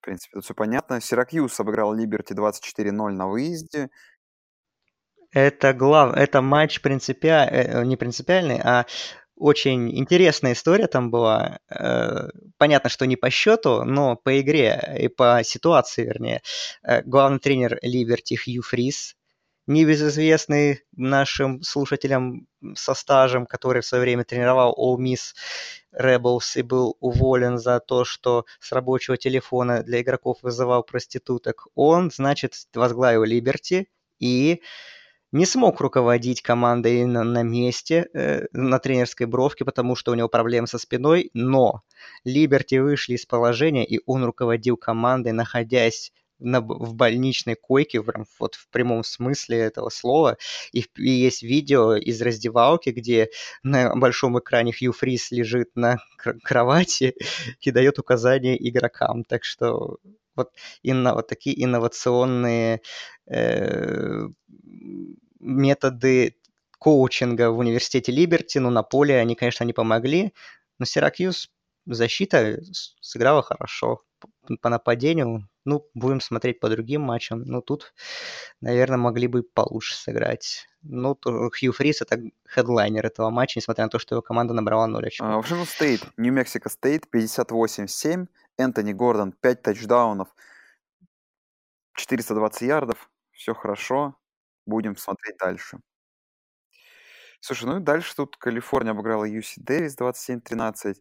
В 0.00 0.04
принципе, 0.04 0.34
тут 0.34 0.44
все 0.44 0.54
понятно. 0.54 1.00
Сиракьюз 1.00 1.58
обыграл 1.60 1.94
Либерти 1.94 2.32
24-0 2.32 2.90
на 3.12 3.28
выезде. 3.28 3.88
Это 5.30 5.72
глав... 5.72 6.14
это 6.16 6.42
матч 6.42 6.82
принципиа... 6.82 7.46
э, 7.48 7.84
не 7.84 7.96
принципиальный, 7.96 8.60
а 8.62 8.84
очень 9.36 9.98
интересная 9.98 10.52
история 10.52 10.86
там 10.86 11.10
была. 11.10 11.58
Э, 11.70 12.28
понятно, 12.58 12.90
что 12.90 13.06
не 13.06 13.16
по 13.16 13.30
счету, 13.30 13.84
но 13.84 14.16
по 14.16 14.40
игре 14.40 14.96
и 15.00 15.08
по 15.08 15.42
ситуации, 15.44 16.04
вернее. 16.04 16.42
Э, 16.82 17.02
главный 17.02 17.38
тренер 17.38 17.78
Ливерти 17.82 18.34
Хью 18.34 18.62
Фрис, 18.62 19.16
небезызвестный 19.66 20.82
нашим 20.96 21.62
слушателям 21.62 22.46
со 22.74 22.94
стажем, 22.94 23.46
который 23.46 23.82
в 23.82 23.86
свое 23.86 24.02
время 24.02 24.24
тренировал 24.24 24.76
All 24.78 25.00
Miss 25.00 25.34
Rebels 25.96 26.56
и 26.56 26.62
был 26.62 26.96
уволен 27.00 27.58
за 27.58 27.80
то, 27.80 28.04
что 28.04 28.44
с 28.60 28.72
рабочего 28.72 29.16
телефона 29.16 29.82
для 29.82 30.00
игроков 30.00 30.38
вызывал 30.42 30.82
проституток. 30.82 31.66
Он, 31.74 32.10
значит, 32.10 32.54
возглавил 32.74 33.24
Либерти 33.24 33.88
и 34.18 34.62
не 35.32 35.46
смог 35.46 35.80
руководить 35.80 36.42
командой 36.42 37.04
на, 37.04 37.24
на 37.24 37.42
месте, 37.42 38.08
э, 38.14 38.46
на 38.52 38.78
тренерской 38.78 39.26
бровке, 39.26 39.64
потому 39.64 39.96
что 39.96 40.12
у 40.12 40.14
него 40.14 40.28
проблемы 40.28 40.66
со 40.66 40.78
спиной, 40.78 41.30
но 41.32 41.82
Либерти 42.24 42.76
вышли 42.76 43.14
из 43.14 43.26
положения, 43.26 43.86
и 43.86 44.00
он 44.06 44.24
руководил 44.24 44.76
командой, 44.76 45.32
находясь 45.32 46.12
на, 46.38 46.60
в 46.60 46.94
больничной 46.94 47.54
койке, 47.54 48.02
прям 48.02 48.26
вот 48.38 48.56
в 48.56 48.68
прямом 48.68 49.04
смысле 49.04 49.58
этого 49.58 49.88
слова. 49.88 50.36
И, 50.72 50.84
и 50.96 51.10
есть 51.10 51.42
видео 51.42 51.94
из 51.94 52.20
раздевалки, 52.20 52.90
где 52.90 53.28
на 53.62 53.94
большом 53.94 54.38
экране 54.38 54.72
Хью 54.72 54.92
Фрис 54.92 55.30
лежит 55.30 55.70
на 55.74 55.98
кровати 56.42 57.14
и 57.60 57.70
дает 57.70 57.98
указания 57.98 58.56
игрокам. 58.56 59.24
Так 59.24 59.44
что 59.44 59.98
вот, 60.34 60.50
инно, 60.82 61.14
вот 61.14 61.28
такие 61.28 61.62
инновационные 61.62 62.80
э, 63.26 64.28
методы 65.42 66.36
коучинга 66.78 67.50
в 67.50 67.58
университете 67.58 68.10
Либерти, 68.12 68.58
ну, 68.58 68.70
на 68.70 68.82
поле 68.82 69.18
они, 69.18 69.34
конечно, 69.34 69.64
не 69.64 69.72
помогли, 69.72 70.32
но 70.78 70.86
Сиракьюз 70.86 71.50
защита 71.86 72.58
сыграла 73.00 73.42
хорошо. 73.42 74.02
По 74.60 74.68
нападению, 74.68 75.48
ну, 75.64 75.88
будем 75.94 76.20
смотреть 76.20 76.60
по 76.60 76.68
другим 76.68 77.02
матчам. 77.02 77.42
Ну, 77.42 77.60
тут, 77.60 77.92
наверное, 78.60 78.98
могли 78.98 79.26
бы 79.26 79.42
получше 79.42 79.96
сыграть. 79.96 80.66
Ну, 80.82 81.18
Хью 81.24 81.72
Фрис 81.72 82.02
это 82.02 82.20
хедлайнер 82.48 83.04
этого 83.04 83.30
матча, 83.30 83.58
несмотря 83.58 83.84
на 83.84 83.90
то, 83.90 83.98
что 83.98 84.14
его 84.14 84.22
команда 84.22 84.54
набрала 84.54 84.86
0 84.86 85.06
очков. 85.06 85.26
Вашингтон 85.26 85.66
Стейт, 85.66 86.06
Нью-Мексико 86.16 86.68
Стейт, 86.68 87.06
58-7. 87.12 88.26
Энтони 88.58 88.92
Гордон, 88.92 89.32
5 89.32 89.62
тачдаунов, 89.62 90.28
420 91.96 92.62
ярдов. 92.62 93.10
Все 93.30 93.54
хорошо. 93.54 94.14
Будем 94.66 94.96
смотреть 94.96 95.36
дальше. 95.38 95.78
Слушай, 97.40 97.64
ну 97.64 97.78
и 97.78 97.82
дальше 97.82 98.14
тут 98.14 98.36
Калифорния 98.36 98.92
обыграла 98.92 99.28
UC 99.28 99.54
Дэвис 99.56 99.96
27-13. 99.98 100.94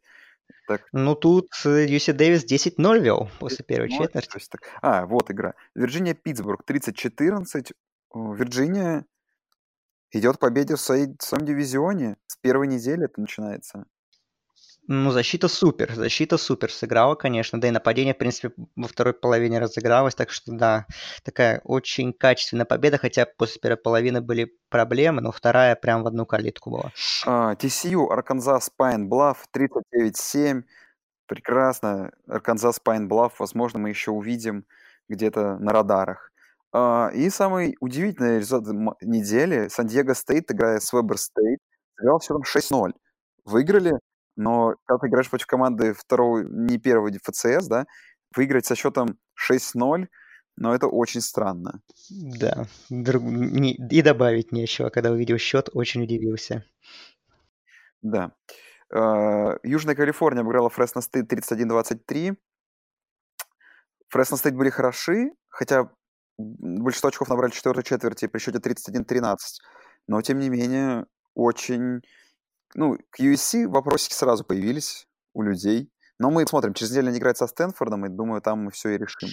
Так. 0.67 0.87
Ну 0.91 1.15
тут 1.15 1.49
UC 1.63 2.13
Дэвис 2.13 2.45
10-0 2.45 2.99
вел 2.99 3.29
после 3.39 3.63
первой 3.63 3.89
0, 3.89 3.97
четверти. 4.05 4.37
есть, 4.37 4.49
так. 4.49 4.61
А, 4.81 5.05
вот 5.05 5.29
игра. 5.29 5.53
Вирджиния 5.75 6.13
Питтсбург 6.13 6.63
30-14. 6.67 7.73
Вирджиния 8.13 9.05
идет 10.11 10.37
к 10.37 10.39
победе 10.39 10.75
в 10.75 10.81
своей, 10.81 11.15
в 11.17 11.23
своем 11.23 11.45
дивизионе. 11.45 12.17
С 12.27 12.37
первой 12.37 12.67
недели 12.67 13.05
это 13.05 13.21
начинается. 13.21 13.85
Ну, 14.87 15.11
защита 15.11 15.47
супер, 15.47 15.93
защита 15.93 16.37
супер 16.37 16.71
сыграла, 16.71 17.15
конечно, 17.15 17.61
да 17.61 17.67
и 17.67 17.71
нападение, 17.71 18.13
в 18.13 18.17
принципе, 18.17 18.51
во 18.75 18.87
второй 18.87 19.13
половине 19.13 19.59
разыгралось, 19.59 20.15
так 20.15 20.31
что, 20.31 20.51
да, 20.51 20.87
такая 21.23 21.61
очень 21.63 22.13
качественная 22.13 22.65
победа, 22.65 22.97
хотя 22.97 23.25
после 23.25 23.61
первой 23.61 23.77
половины 23.77 24.21
были 24.21 24.57
проблемы, 24.69 25.21
но 25.21 25.31
вторая 25.31 25.75
прям 25.75 26.03
в 26.03 26.07
одну 26.07 26.25
калитку 26.25 26.71
была. 26.71 26.91
А, 27.25 27.53
TCU, 27.55 28.09
Арканзас, 28.11 28.71
Пайн, 28.75 29.07
Блафф, 29.07 29.45
39-7, 29.53 30.63
прекрасно, 31.27 32.11
Арканзас, 32.27 32.79
Пайн, 32.79 33.07
Блафф, 33.07 33.39
возможно, 33.39 33.79
мы 33.79 33.89
еще 33.89 34.11
увидим 34.11 34.65
где-то 35.07 35.57
на 35.59 35.71
радарах. 35.71 36.31
А, 36.73 37.11
и 37.13 37.29
самый 37.29 37.77
удивительный 37.81 38.39
результат 38.39 38.97
недели, 39.01 39.67
Сан-Диего 39.67 40.13
Стейт, 40.13 40.51
играя 40.51 40.79
с 40.79 40.91
Вебер 40.91 41.17
Стейт, 41.17 41.59
сыграл 41.97 42.19
все 42.19 42.33
там 42.33 42.43
6-0. 42.43 42.93
Выиграли 43.45 43.93
но 44.35 44.75
когда 44.85 44.99
ты 44.99 45.07
играешь 45.07 45.29
против 45.29 45.47
команды 45.47 45.93
второго, 45.93 46.43
не 46.43 46.77
первого 46.77 47.11
FCS, 47.11 47.67
да, 47.67 47.85
выиграть 48.35 48.65
со 48.65 48.75
счетом 48.75 49.17
6-0, 49.49 50.07
но 50.57 50.75
это 50.75 50.87
очень 50.87 51.21
странно. 51.21 51.81
Да, 52.09 52.65
друг... 52.89 53.23
не... 53.23 53.73
и 53.73 54.01
добавить 54.01 54.51
нечего. 54.51 54.89
Когда 54.89 55.11
увидел 55.11 55.37
счет, 55.37 55.69
очень 55.73 56.03
удивился. 56.03 56.65
Да. 58.01 58.31
Э, 58.93 59.57
Южная 59.63 59.95
Калифорния 59.95 60.41
обыграла 60.41 60.69
Фресно 60.69 61.01
Стейт 61.01 61.31
31-23. 61.31 62.35
Фресно 64.09 64.37
Стейт 64.37 64.55
были 64.55 64.69
хороши, 64.69 65.31
хотя 65.47 65.89
большинство 66.37 67.07
очков 67.09 67.29
набрали 67.29 67.51
в 67.51 67.55
четвертой 67.55 67.83
четверти 67.83 68.27
при 68.27 68.39
счете 68.39 68.57
31-13. 68.57 69.37
Но, 70.07 70.21
тем 70.21 70.39
не 70.39 70.49
менее, 70.49 71.05
очень 71.33 72.01
ну, 72.75 72.97
к 73.09 73.19
USC 73.19 73.67
вопросики 73.67 74.13
сразу 74.13 74.43
появились 74.43 75.07
у 75.33 75.41
людей. 75.41 75.91
Но 76.19 76.29
мы 76.29 76.45
смотрим, 76.45 76.75
через 76.75 76.91
неделю 76.91 77.09
они 77.09 77.17
играют 77.17 77.37
со 77.37 77.47
Стэнфордом, 77.47 78.05
и 78.05 78.09
думаю, 78.09 78.41
там 78.41 78.65
мы 78.65 78.71
все 78.71 78.89
и 78.89 78.97
решим. 78.99 79.29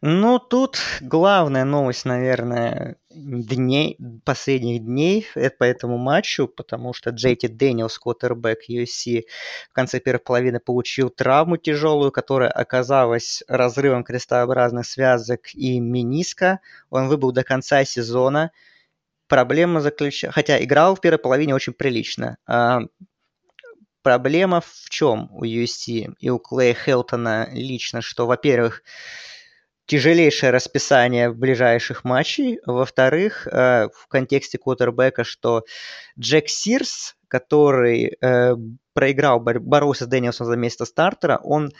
Ну, 0.00 0.38
тут 0.38 0.78
главная 1.02 1.64
новость, 1.64 2.04
наверное, 2.06 2.96
дней, 3.10 3.98
последних 4.24 4.82
дней 4.82 5.26
по 5.58 5.64
этому 5.64 5.98
матчу, 5.98 6.48
потому 6.48 6.94
что 6.94 7.10
Джейти 7.10 7.46
Дэниелс, 7.46 7.98
квотербек 7.98 8.68
USC, 8.68 9.24
в 9.70 9.72
конце 9.72 10.00
первой 10.00 10.20
половины 10.20 10.58
получил 10.58 11.10
травму 11.10 11.58
тяжелую, 11.58 12.12
которая 12.12 12.50
оказалась 12.50 13.42
разрывом 13.46 14.04
крестообразных 14.04 14.86
связок 14.86 15.54
и 15.54 15.80
мениска. 15.80 16.60
Он 16.90 17.08
выбыл 17.08 17.32
до 17.32 17.44
конца 17.44 17.84
сезона. 17.84 18.52
Проблема 19.28 19.80
заключается... 19.80 20.34
Хотя 20.34 20.62
играл 20.62 20.94
в 20.96 21.00
первой 21.00 21.18
половине 21.18 21.54
очень 21.54 21.72
прилично. 21.72 22.36
А, 22.46 22.80
проблема 24.02 24.60
в 24.60 24.90
чем 24.90 25.28
у 25.32 25.44
USC 25.44 26.14
и 26.18 26.30
у 26.30 26.38
Клея 26.38 26.74
Хелтона 26.74 27.48
лично, 27.52 28.02
что, 28.02 28.26
во-первых, 28.26 28.82
тяжелейшее 29.86 30.50
расписание 30.50 31.32
ближайших 31.32 32.04
матчей. 32.04 32.60
Во-вторых, 32.64 33.46
э, 33.46 33.88
в 33.94 34.06
контексте 34.08 34.58
квотербека, 34.58 35.24
что 35.24 35.64
Джек 36.18 36.48
Сирс, 36.48 37.16
который 37.28 38.16
э, 38.20 38.54
проиграл, 38.94 39.40
боролся 39.40 40.04
с 40.04 40.08
Дэниелсом 40.08 40.46
за 40.46 40.56
место 40.56 40.84
стартера, 40.84 41.38
он 41.42 41.70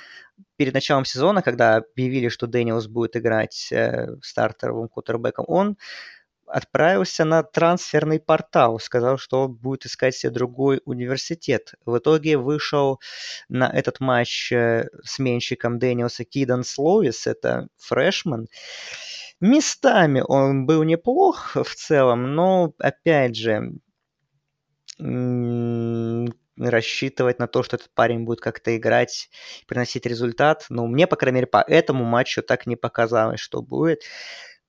перед 0.57 0.74
началом 0.74 1.05
сезона, 1.05 1.42
когда 1.42 1.76
объявили, 1.76 2.28
что 2.28 2.47
Дэниелс 2.47 2.88
будет 2.88 3.16
играть 3.16 3.68
э, 3.70 4.09
стартеровым 4.22 4.88
квотербеком, 4.88 5.45
он 5.49 5.76
отправился 6.55 7.25
на 7.25 7.43
трансферный 7.43 8.21
портал, 8.21 8.79
сказал, 8.79 9.19
что 9.19 9.43
он 9.43 9.55
будет 9.55 9.87
искать 9.87 10.15
себе 10.15 10.31
другой 10.31 10.81
университет. 10.85 11.75
В 11.85 11.99
итоге 11.99 12.39
вышел 12.39 13.01
на 13.49 13.69
этот 13.69 13.99
матч 13.99 14.53
э, 14.53 14.87
сменщиком 15.03 15.81
Дэниелса 15.81 16.25
Кидон 16.25 16.62
Словис, 16.62 17.27
это 17.27 17.67
freshman. 17.77 18.47
Местами 19.41 20.23
он 20.25 20.65
был 20.65 20.85
неплох 20.85 21.57
в 21.57 21.75
целом, 21.75 22.37
но, 22.37 22.73
опять 22.79 23.35
же, 23.35 23.73
рассчитывать 26.57 27.41
на 27.41 27.49
то, 27.49 27.65
что 27.65 27.75
этот 27.75 27.93
парень 27.95 28.25
будет 28.25 28.41
как-то 28.41 28.77
играть, 28.77 29.29
приносить 29.67 30.07
результат. 30.07 30.67
Ну, 30.69 30.87
мне, 30.87 31.09
по 31.09 31.17
крайней 31.17 31.39
мере, 31.39 31.47
по 31.49 31.65
этому 31.67 32.05
матчу 32.05 32.43
так 32.43 32.67
не 32.67 32.77
показалось, 32.77 33.41
что 33.41 33.61
будет. 33.61 34.03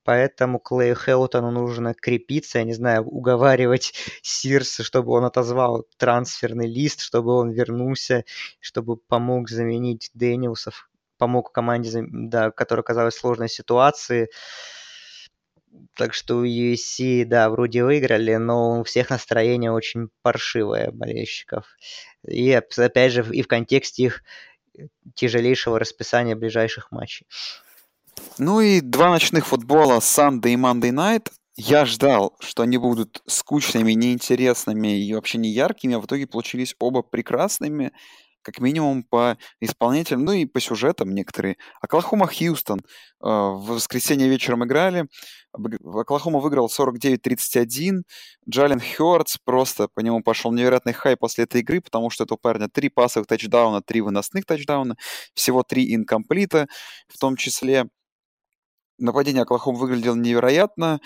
Поэтому 0.06 0.60
Клею 0.60 0.96
Хелтону 0.96 1.50
нужно 1.50 1.96
крепиться, 1.96 2.60
я 2.60 2.64
не 2.64 2.74
знаю, 2.74 3.04
уговаривать 3.08 3.94
Сирса, 4.22 4.84
чтобы 4.84 5.12
он 5.12 5.26
отозвал 5.26 5.86
трансферный 5.98 6.68
лист, 6.68 7.02
чтобы 7.02 7.34
он 7.34 7.50
вернулся, 7.50 8.24
чтобы 8.60 8.98
помог 8.98 9.50
заменить 9.50 10.12
Дэниусов, 10.14 10.90
помог 11.18 11.52
команде, 11.52 12.06
да, 12.08 12.52
которая 12.52 12.84
оказалась 12.84 13.16
в 13.16 13.20
сложной 13.20 13.50
ситуации. 13.50 14.30
Так 15.96 16.14
что 16.14 16.36
у 16.36 16.46
USC, 16.46 17.26
да, 17.26 17.50
вроде 17.50 17.84
выиграли, 17.84 18.36
но 18.36 18.82
у 18.82 18.84
всех 18.84 19.10
настроение 19.10 19.72
очень 19.72 20.10
паршивое 20.22 20.92
болельщиков. 20.92 21.66
И 22.28 22.52
опять 22.52 23.12
же, 23.12 23.26
и 23.34 23.42
в 23.42 23.48
контексте 23.48 24.04
их 24.04 24.24
тяжелейшего 25.16 25.80
расписания 25.80 26.36
ближайших 26.36 26.92
матчей. 26.92 27.26
Ну 28.38 28.62
и 28.62 28.82
два 28.82 29.10
ночных 29.10 29.48
футбола 29.48 30.00
Sunday 30.00 30.54
и 30.54 30.56
Monday 30.56 30.92
Night. 30.92 31.32
Я 31.58 31.86
ждал, 31.86 32.36
что 32.40 32.64
они 32.64 32.78
будут 32.78 33.22
скучными, 33.28 33.94
неинтересными 33.94 35.00
и 35.00 35.14
вообще 35.14 35.38
не 35.38 35.50
яркими, 35.50 35.96
а 35.96 36.00
в 36.00 36.06
итоге 36.06 36.28
получились 36.28 36.76
оба 36.80 37.02
прекрасными, 37.02 37.94
как 38.42 38.60
минимум 38.60 39.04
по 39.04 39.38
исполнителям, 39.62 40.26
ну 40.26 40.34
и 40.34 40.46
по 40.46 40.60
сюжетам 40.60 41.16
некоторые. 41.16 41.56
Оклахома 41.82 42.28
Хьюстон 42.28 42.80
э, 42.80 42.84
в 43.22 43.68
воскресенье 43.68 44.28
вечером 44.28 44.66
играли. 44.66 45.08
Оклахома 45.54 46.40
выиграл 46.40 46.70
49-31. 46.70 48.02
Джален 48.50 48.82
Хёртс 48.82 49.38
просто 49.44 49.88
по 49.88 50.02
нему 50.02 50.22
пошел 50.22 50.52
невероятный 50.52 50.94
хай 50.94 51.16
после 51.18 51.46
этой 51.46 51.62
игры, 51.62 51.82
потому 51.82 52.10
что 52.10 52.26
это 52.26 52.36
у 52.36 52.38
парня 52.38 52.68
три 52.68 52.90
пасовых 52.90 53.28
тачдауна, 53.28 53.82
три 53.82 54.02
выносных 54.02 54.46
тачдауна, 54.46 54.96
всего 55.34 55.64
три 55.64 55.96
инкомплита 55.96 56.68
в 57.08 57.18
том 57.18 57.38
числе. 57.38 57.88
Нападение 58.98 59.44
Оклахомы 59.44 59.80
выглядело 59.80 60.16
невероятно. 60.16 61.00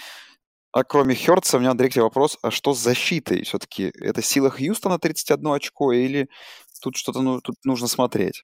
А 0.72 0.84
кроме 0.84 1.16
Хёртса, 1.16 1.58
у 1.58 1.60
меня 1.60 1.74
на 1.74 1.78
директе 1.78 2.02
вопрос, 2.02 2.38
а 2.44 2.52
что 2.52 2.74
с 2.74 2.80
защитой? 2.80 3.44
Все-таки 3.44 3.92
это 4.00 4.22
сила 4.22 4.52
Хьюстона 4.52 5.00
31 5.00 5.48
очко 5.48 5.92
или 5.94 6.30
тут 6.82 6.96
что-то 6.96 7.22
ну, 7.22 7.42
тут 7.42 7.56
нужно 7.64 7.88
смотреть? 7.88 8.44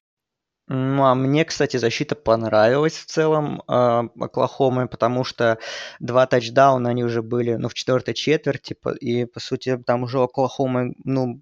Ну, 0.68 1.04
а 1.04 1.14
мне, 1.14 1.44
кстати, 1.44 1.76
защита 1.76 2.16
понравилась 2.16 2.94
в 2.96 3.06
целом 3.06 3.62
э, 3.68 4.02
Оклахомы, 4.20 4.88
потому 4.88 5.22
что 5.22 5.58
два 6.00 6.26
тачдауна, 6.26 6.90
они 6.90 7.04
уже 7.04 7.22
были, 7.22 7.54
ну, 7.54 7.68
в 7.68 7.74
четвертой 7.74 8.14
четверти, 8.14 8.76
и, 9.00 9.26
по 9.26 9.38
сути, 9.38 9.78
там 9.86 10.02
уже 10.02 10.20
Оклахомы, 10.20 10.94
ну, 11.04 11.40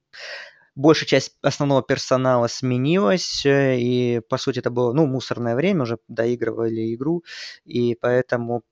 большая 0.75 1.07
часть 1.07 1.37
основного 1.43 1.83
персонала 1.83 2.47
сменилась, 2.49 3.45
э, 3.47 3.79
и, 3.79 4.21
по 4.29 4.39
сути, 4.39 4.59
это 4.61 4.71
было, 4.71 4.93
ну, 4.93 5.07
мусорное 5.07 5.55
время, 5.57 5.83
уже 5.83 5.99
доигрывали 6.09 6.95
игру, 6.95 7.25
и 7.65 7.97
поэтому 8.01 8.63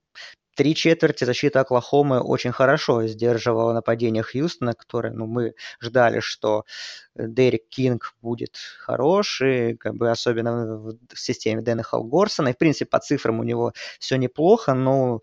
три 0.54 0.74
четверти 0.74 1.24
защита 1.24 1.60
Оклахомы 1.60 2.20
очень 2.20 2.52
хорошо 2.52 3.06
сдерживала 3.06 3.72
нападение 3.72 4.22
Хьюстона, 4.22 4.74
которое, 4.74 5.12
ну, 5.12 5.26
мы 5.26 5.54
ждали, 5.80 6.20
что 6.20 6.64
Дерек 7.14 7.68
Кинг 7.68 8.14
будет 8.22 8.56
хорош, 8.78 9.40
и 9.42 9.76
как 9.76 9.94
бы 9.94 10.10
особенно 10.10 10.76
в 10.76 10.98
системе 11.14 11.62
Дэна 11.62 11.82
Халгорсона. 11.82 12.48
И, 12.48 12.52
в 12.52 12.58
принципе, 12.58 12.86
по 12.86 12.98
цифрам 12.98 13.38
у 13.40 13.44
него 13.44 13.72
все 13.98 14.16
неплохо, 14.16 14.74
но 14.74 15.20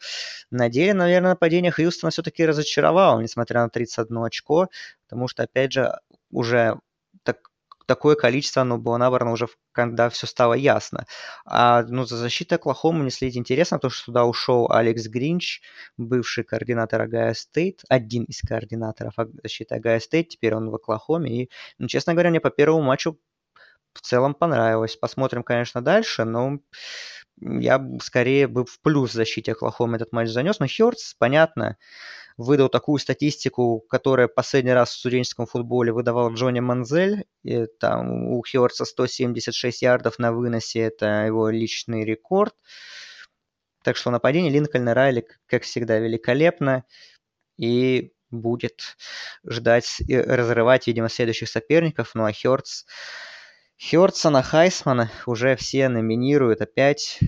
на 0.51 0.69
деле, 0.69 0.93
наверное, 0.93 1.31
нападение 1.31 1.71
Хьюстона 1.71 2.11
все-таки 2.11 2.45
разочаровало, 2.45 3.21
несмотря 3.21 3.61
на 3.63 3.69
31 3.69 4.17
очко, 4.23 4.69
потому 5.07 5.27
что, 5.27 5.43
опять 5.43 5.73
же, 5.73 5.93
уже 6.31 6.79
так, 7.23 7.37
такое 7.85 8.15
количество 8.15 8.61
оно 8.61 8.77
было 8.77 8.97
набрано 8.97 9.31
уже, 9.31 9.47
когда 9.71 10.09
все 10.09 10.27
стало 10.27 10.53
ясно. 10.53 11.05
А 11.45 11.83
ну, 11.83 12.05
за 12.05 12.17
защитой 12.17 12.55
Оклахомы 12.55 13.03
не 13.03 13.11
следить 13.11 13.37
интересно, 13.37 13.79
то, 13.79 13.89
что 13.89 14.05
туда 14.07 14.25
ушел 14.25 14.71
Алекс 14.71 15.07
Гринч, 15.07 15.61
бывший 15.97 16.43
координатор 16.43 17.01
Огайо 17.01 17.33
Стейт, 17.33 17.81
один 17.89 18.23
из 18.25 18.41
координаторов 18.41 19.13
защиты 19.43 19.75
Огайо 19.75 19.99
Стейт, 19.99 20.29
теперь 20.29 20.55
он 20.55 20.69
в 20.69 20.75
Оклахоме. 20.75 21.43
И, 21.43 21.49
ну, 21.77 21.87
честно 21.87 22.13
говоря, 22.13 22.29
мне 22.29 22.39
по 22.39 22.51
первому 22.51 22.83
матчу 22.83 23.17
в 23.93 24.01
целом 24.01 24.33
понравилось. 24.33 24.95
Посмотрим, 24.95 25.43
конечно, 25.43 25.81
дальше, 25.81 26.23
но 26.25 26.59
я 27.41 27.83
скорее 28.01 28.47
бы 28.47 28.65
в 28.65 28.79
плюс 28.81 29.11
защите 29.13 29.53
Оклахомы 29.53 29.95
этот 29.97 30.11
матч 30.11 30.29
занес. 30.29 30.59
Но 30.59 30.67
Хёртс, 30.67 31.15
понятно, 31.17 31.77
выдал 32.39 32.69
такую 32.69 32.99
статистику, 32.99 33.81
которая 33.89 34.29
последний 34.29 34.71
раз 34.71 34.91
в 34.91 34.99
студенческом 34.99 35.45
футболе 35.45 35.91
выдавал 35.91 36.33
Джонни 36.33 36.61
Манзель. 36.61 37.25
И 37.43 37.65
там 37.65 38.31
у 38.31 38.41
Хёрца 38.41 38.85
176 38.85 39.81
ярдов 39.81 40.19
на 40.19 40.31
выносе, 40.31 40.79
это 40.79 41.25
его 41.25 41.49
личный 41.49 42.05
рекорд. 42.05 42.55
Так 43.83 43.97
что 43.97 44.09
нападение 44.09 44.51
Линкольна 44.51 44.93
Райли, 44.93 45.27
как 45.47 45.63
всегда, 45.63 45.99
великолепно. 45.99 46.85
И 47.57 48.13
будет 48.31 48.95
ждать 49.45 49.97
и 50.07 50.15
разрывать, 50.17 50.87
видимо, 50.87 51.09
следующих 51.09 51.49
соперников. 51.49 52.11
Ну 52.13 52.23
а 52.23 52.31
Хёртс... 52.31 52.85
Хёртсона, 53.77 54.43
Хайсмана 54.43 55.11
уже 55.25 55.57
все 55.57 55.89
номинируют 55.89 56.61
опять 56.61 57.19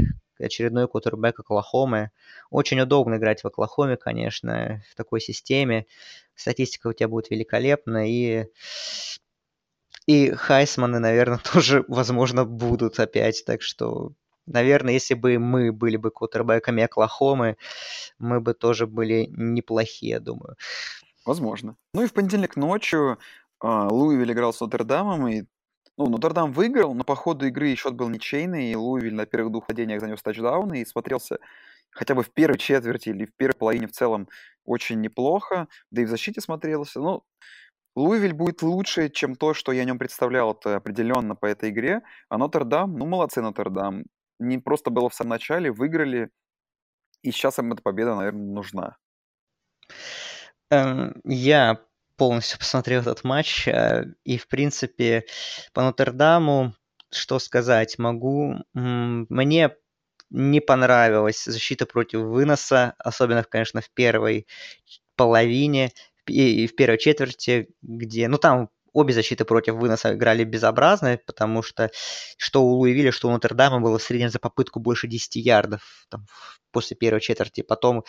очередной 0.41 0.87
кутербэк 0.87 1.39
Оклахомы. 1.39 2.11
Очень 2.49 2.81
удобно 2.81 3.15
играть 3.15 3.43
в 3.43 3.47
Оклахоме, 3.47 3.97
конечно, 3.97 4.83
в 4.91 4.95
такой 4.95 5.21
системе. 5.21 5.85
Статистика 6.35 6.87
у 6.87 6.93
тебя 6.93 7.07
будет 7.07 7.29
великолепна, 7.29 8.09
и 8.09 8.45
и 10.07 10.31
Хайсманы, 10.31 10.99
наверное, 10.99 11.39
тоже, 11.53 11.85
возможно, 11.87 12.45
будут 12.45 12.99
опять. 12.99 13.43
Так 13.45 13.61
что, 13.61 14.13
наверное, 14.45 14.93
если 14.93 15.13
бы 15.13 15.37
мы 15.37 15.71
были 15.71 15.97
бы 15.97 16.11
квотербеками 16.11 16.83
Оклахомы, 16.83 17.57
мы 18.17 18.41
бы 18.41 18.53
тоже 18.53 18.87
были 18.87 19.27
неплохие, 19.29 20.19
думаю. 20.19 20.55
Возможно. 21.25 21.77
Ну 21.93 22.03
и 22.03 22.07
в 22.07 22.13
понедельник 22.13 22.55
ночью 22.55 23.19
а, 23.59 23.87
Луивиль 23.87 24.31
играл 24.31 24.53
с 24.53 24.59
Нотр-Дамом, 24.59 25.27
и 25.27 25.43
ну, 26.05 26.11
Нотр-Дам 26.11 26.51
выиграл, 26.51 26.93
но 26.93 27.03
по 27.03 27.15
ходу 27.15 27.47
игры 27.47 27.75
счет 27.75 27.93
был 27.93 28.09
ничейный, 28.09 28.71
и 28.71 28.75
Луивиль 28.75 29.13
на 29.13 29.25
первых 29.25 29.51
двух 29.51 29.67
владениях 29.67 30.01
занес 30.01 30.21
тачдауны 30.21 30.81
и 30.81 30.85
смотрелся 30.85 31.39
хотя 31.91 32.15
бы 32.15 32.23
в 32.23 32.31
первой 32.31 32.57
четверти 32.57 33.09
или 33.09 33.25
в 33.25 33.35
первой 33.35 33.55
половине 33.55 33.87
в 33.87 33.91
целом 33.91 34.29
очень 34.65 35.01
неплохо, 35.01 35.67
да 35.91 36.01
и 36.01 36.05
в 36.05 36.09
защите 36.09 36.41
смотрелся. 36.41 36.99
Ну, 36.99 37.23
Луивиль 37.95 38.33
будет 38.33 38.61
лучше, 38.61 39.09
чем 39.09 39.35
то, 39.35 39.53
что 39.53 39.71
я 39.71 39.81
о 39.81 39.85
нем 39.85 39.99
представлял, 39.99 40.53
это 40.53 40.77
определенно 40.77 41.35
по 41.35 41.45
этой 41.45 41.69
игре. 41.69 42.01
А 42.29 42.37
Нотр-Дам, 42.37 42.97
ну, 42.97 43.05
молодцы 43.05 43.41
Нотр-Дам. 43.41 44.03
Не 44.39 44.57
просто 44.57 44.89
было 44.89 45.09
в 45.09 45.13
самом 45.13 45.31
начале, 45.31 45.71
выиграли, 45.71 46.29
и 47.21 47.31
сейчас 47.31 47.59
им 47.59 47.73
эта 47.73 47.81
победа, 47.81 48.15
наверное, 48.15 48.45
нужна. 48.45 48.97
Эм, 50.71 51.21
я 51.25 51.81
полностью 52.21 52.59
посмотрел 52.59 53.01
этот 53.01 53.23
матч. 53.23 53.67
Э, 53.67 54.05
и, 54.25 54.37
в 54.37 54.47
принципе, 54.47 55.25
по 55.73 55.81
Нотр-Даму 55.81 56.75
что 57.09 57.39
сказать 57.39 57.97
могу? 57.97 58.57
Мне 58.75 59.75
не 60.29 60.59
понравилась 60.59 61.43
защита 61.45 61.87
против 61.87 62.19
выноса, 62.19 62.93
особенно, 62.99 63.43
конечно, 63.43 63.81
в 63.81 63.89
первой 63.89 64.45
половине 65.15 65.93
и 66.27 66.67
в 66.67 66.75
первой 66.75 66.99
четверти, 66.99 67.69
где, 67.81 68.27
ну, 68.27 68.37
там 68.37 68.69
обе 68.93 69.13
защиты 69.13 69.45
против 69.45 69.75
выноса 69.75 70.13
играли 70.13 70.43
безобразно, 70.43 71.19
потому 71.25 71.63
что 71.63 71.91
что 72.37 72.63
у 72.63 72.71
Луивилля, 72.73 73.11
что 73.11 73.27
у 73.29 73.31
Нотр-Дама 73.31 73.79
было 73.79 73.97
в 73.97 74.03
среднем 74.03 74.29
за 74.29 74.39
попытку 74.39 74.79
больше 74.79 75.07
10 75.07 75.35
ярдов 75.37 75.81
там, 76.09 76.25
после 76.71 76.95
первой 76.95 77.21
четверти. 77.21 77.61
Потом 77.61 78.03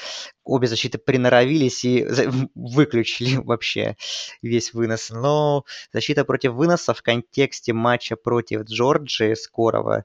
обе 0.45 0.67
защиты 0.67 0.99
приноровились 0.99 1.85
и 1.85 2.07
выключили 2.55 3.37
вообще 3.45 3.97
весь 4.41 4.73
вынос. 4.73 5.11
Но 5.11 5.65
защита 5.93 6.25
против 6.25 6.53
выноса 6.53 6.95
в 6.95 7.03
контексте 7.03 7.73
матча 7.73 8.17
против 8.17 8.63
Джорджии 8.63 9.35
скорого 9.35 10.05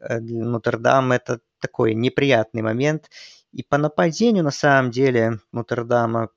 э, 0.00 0.20
Нотр-Дам 0.20 1.12
это 1.12 1.40
такой 1.60 1.94
неприятный 1.94 2.62
момент. 2.62 3.10
И 3.52 3.62
по 3.62 3.78
нападению, 3.78 4.44
на 4.44 4.50
самом 4.50 4.90
деле, 4.90 5.40
Нотр-Дама 5.52 6.28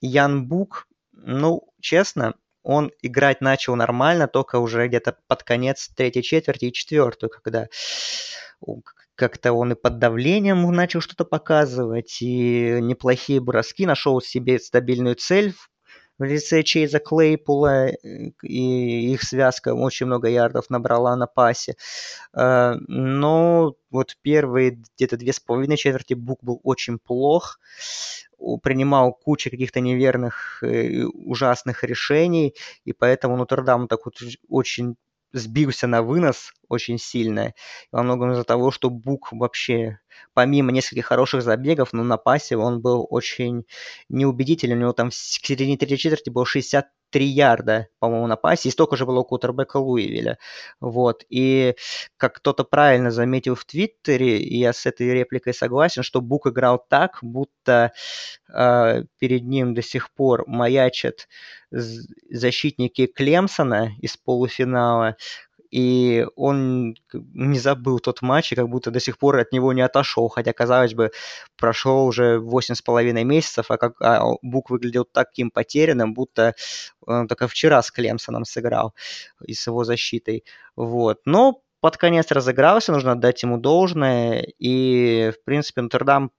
Ян 0.00 0.46
Бук, 0.46 0.88
ну, 1.12 1.68
честно, 1.80 2.34
он 2.66 2.90
играть 3.00 3.40
начал 3.40 3.76
нормально, 3.76 4.26
только 4.26 4.58
уже 4.58 4.88
где-то 4.88 5.16
под 5.28 5.44
конец 5.44 5.88
третьей 5.96 6.24
четверти 6.24 6.64
и 6.66 6.72
четвертую, 6.72 7.30
когда 7.30 7.68
как-то 9.14 9.52
он 9.52 9.72
и 9.72 9.74
под 9.76 9.98
давлением 9.98 10.68
начал 10.72 11.00
что-то 11.00 11.24
показывать, 11.24 12.18
и 12.20 12.78
неплохие 12.82 13.40
броски, 13.40 13.86
нашел 13.86 14.20
себе 14.20 14.58
стабильную 14.58 15.14
цель 15.14 15.52
в 15.52 15.70
лице 16.24 16.62
Чейза 16.62 16.98
Клейпула, 16.98 17.88
и 17.88 19.12
их 19.12 19.22
связка 19.22 19.74
очень 19.74 20.06
много 20.06 20.28
ярдов 20.28 20.70
набрала 20.70 21.16
на 21.16 21.26
пасе. 21.26 21.76
Э, 22.34 22.74
но 22.88 23.74
вот 23.90 24.16
первые 24.22 24.82
где-то 24.96 25.16
две 25.16 25.32
с 25.32 25.40
половиной 25.40 25.76
четверти 25.76 26.14
Бук 26.14 26.38
был 26.42 26.60
очень 26.62 26.98
плох 26.98 27.58
принимал 28.62 29.12
кучу 29.12 29.50
каких-то 29.50 29.80
неверных, 29.80 30.62
э, 30.62 31.04
ужасных 31.04 31.84
решений, 31.84 32.54
и 32.84 32.92
поэтому 32.92 33.36
Нотр-Дам 33.36 33.88
так 33.88 34.04
вот 34.04 34.16
очень 34.48 34.96
сбился 35.32 35.86
на 35.86 36.02
вынос 36.02 36.52
очень 36.68 36.98
сильно. 36.98 37.52
Во 37.92 38.02
многом 38.02 38.32
из-за 38.32 38.44
того, 38.44 38.70
что 38.70 38.90
Бук 38.90 39.32
вообще, 39.32 39.98
помимо 40.34 40.72
нескольких 40.72 41.06
хороших 41.06 41.42
забегов, 41.42 41.92
но 41.92 42.04
на 42.04 42.16
пасе 42.16 42.56
он 42.56 42.80
был 42.80 43.06
очень 43.08 43.64
неубедителен. 44.08 44.78
У 44.78 44.80
него 44.80 44.92
там 44.92 45.10
в 45.10 45.14
середине 45.14 45.76
третьей 45.76 45.98
четверти 45.98 46.30
было 46.30 46.46
60 46.46 46.86
3 47.10 47.24
ярда, 47.24 47.88
по-моему, 47.98 48.26
на 48.26 48.36
пасе, 48.36 48.68
и 48.68 48.72
столько 48.72 48.96
же 48.96 49.06
было 49.06 49.20
у 49.20 49.24
кутербека 49.24 49.76
Луивиля. 49.78 50.38
Вот. 50.80 51.24
И 51.28 51.74
как 52.16 52.36
кто-то 52.36 52.64
правильно 52.64 53.10
заметил 53.10 53.54
в 53.54 53.64
Твиттере, 53.64 54.38
и 54.38 54.58
я 54.58 54.72
с 54.72 54.86
этой 54.86 55.12
репликой 55.12 55.54
согласен, 55.54 56.02
что 56.02 56.20
Бук 56.20 56.46
играл 56.48 56.84
так, 56.88 57.18
будто 57.22 57.92
э, 58.52 59.02
перед 59.18 59.44
ним 59.44 59.74
до 59.74 59.82
сих 59.82 60.10
пор 60.12 60.44
маячат 60.46 61.28
защитники 61.70 63.06
Клемсона 63.06 63.92
из 64.00 64.16
полуфинала, 64.16 65.16
и 65.70 66.26
он 66.36 66.94
не 67.12 67.58
забыл 67.58 67.98
тот 68.00 68.22
матч, 68.22 68.52
и 68.52 68.56
как 68.56 68.68
будто 68.68 68.90
до 68.90 69.00
сих 69.00 69.18
пор 69.18 69.38
от 69.38 69.52
него 69.52 69.72
не 69.72 69.82
отошел, 69.82 70.28
хотя, 70.28 70.52
казалось 70.52 70.94
бы, 70.94 71.10
прошло 71.56 72.04
уже 72.06 72.38
восемь 72.38 72.74
с 72.74 72.82
половиной 72.82 73.24
месяцев, 73.24 73.70
а, 73.70 73.76
как, 73.78 74.00
а 74.00 74.22
Бук 74.42 74.70
выглядел 74.70 75.04
таким 75.04 75.50
потерянным, 75.50 76.14
будто 76.14 76.54
он 77.06 77.28
только 77.28 77.48
вчера 77.48 77.82
с 77.82 77.90
Клемсоном 77.90 78.44
сыграл 78.44 78.94
и 79.44 79.54
с 79.54 79.66
его 79.66 79.84
защитой. 79.84 80.44
Вот. 80.76 81.20
Но 81.24 81.60
под 81.86 81.98
конец 81.98 82.32
разыгрался, 82.32 82.90
нужно 82.90 83.12
отдать 83.12 83.44
ему 83.44 83.58
должное. 83.58 84.44
И, 84.58 85.30
в 85.32 85.44
принципе, 85.44 85.82
Нотр-Дам 85.82 86.32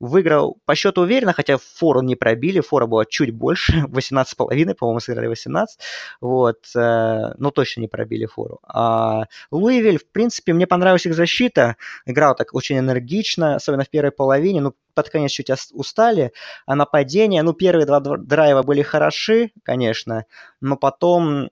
выиграл 0.00 0.58
по 0.64 0.74
счету 0.74 1.02
уверенно, 1.02 1.32
хотя 1.32 1.58
фору 1.58 2.02
не 2.02 2.16
пробили, 2.16 2.58
фора 2.58 2.86
была 2.86 3.04
чуть 3.04 3.30
больше, 3.30 3.84
18,5, 3.86 4.74
по-моему, 4.74 4.98
сыграли 4.98 5.28
18, 5.28 5.78
вот, 6.20 6.56
э, 6.74 7.34
но 7.38 7.50
точно 7.52 7.82
не 7.82 7.86
пробили 7.86 8.26
фору. 8.26 8.58
А 8.66 9.26
Луивиль, 9.52 10.00
в 10.00 10.10
принципе, 10.10 10.54
мне 10.54 10.66
понравилась 10.66 11.06
их 11.06 11.14
защита, 11.14 11.76
играл 12.04 12.34
так 12.34 12.52
очень 12.52 12.80
энергично, 12.80 13.54
особенно 13.54 13.84
в 13.84 13.90
первой 13.90 14.10
половине, 14.10 14.60
ну, 14.60 14.74
под 14.94 15.08
конец 15.08 15.30
чуть 15.30 15.52
устали, 15.70 16.32
а 16.66 16.74
нападение, 16.74 17.44
ну, 17.44 17.52
первые 17.52 17.86
два 17.86 18.00
драйва 18.00 18.64
были 18.64 18.82
хороши, 18.82 19.52
конечно, 19.62 20.24
но 20.60 20.76
потом 20.76 21.50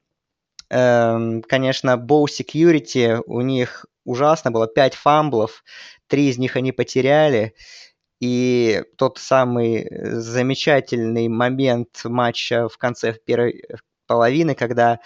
конечно, 0.70 1.96
Bow 1.96 2.26
Security 2.26 3.22
у 3.26 3.40
них 3.40 3.86
ужасно 4.04 4.50
было. 4.50 4.66
5 4.66 4.94
фамблов, 4.94 5.64
3 6.08 6.28
из 6.28 6.38
них 6.38 6.56
они 6.56 6.72
потеряли. 6.72 7.54
И 8.20 8.82
тот 8.96 9.18
самый 9.18 9.82
э, 9.84 10.10
замечательный 10.16 11.28
момент 11.28 12.00
матча 12.04 12.68
в 12.68 12.76
конце 12.76 13.12
первой 13.12 13.64
половины, 14.08 14.54
когда 14.54 14.98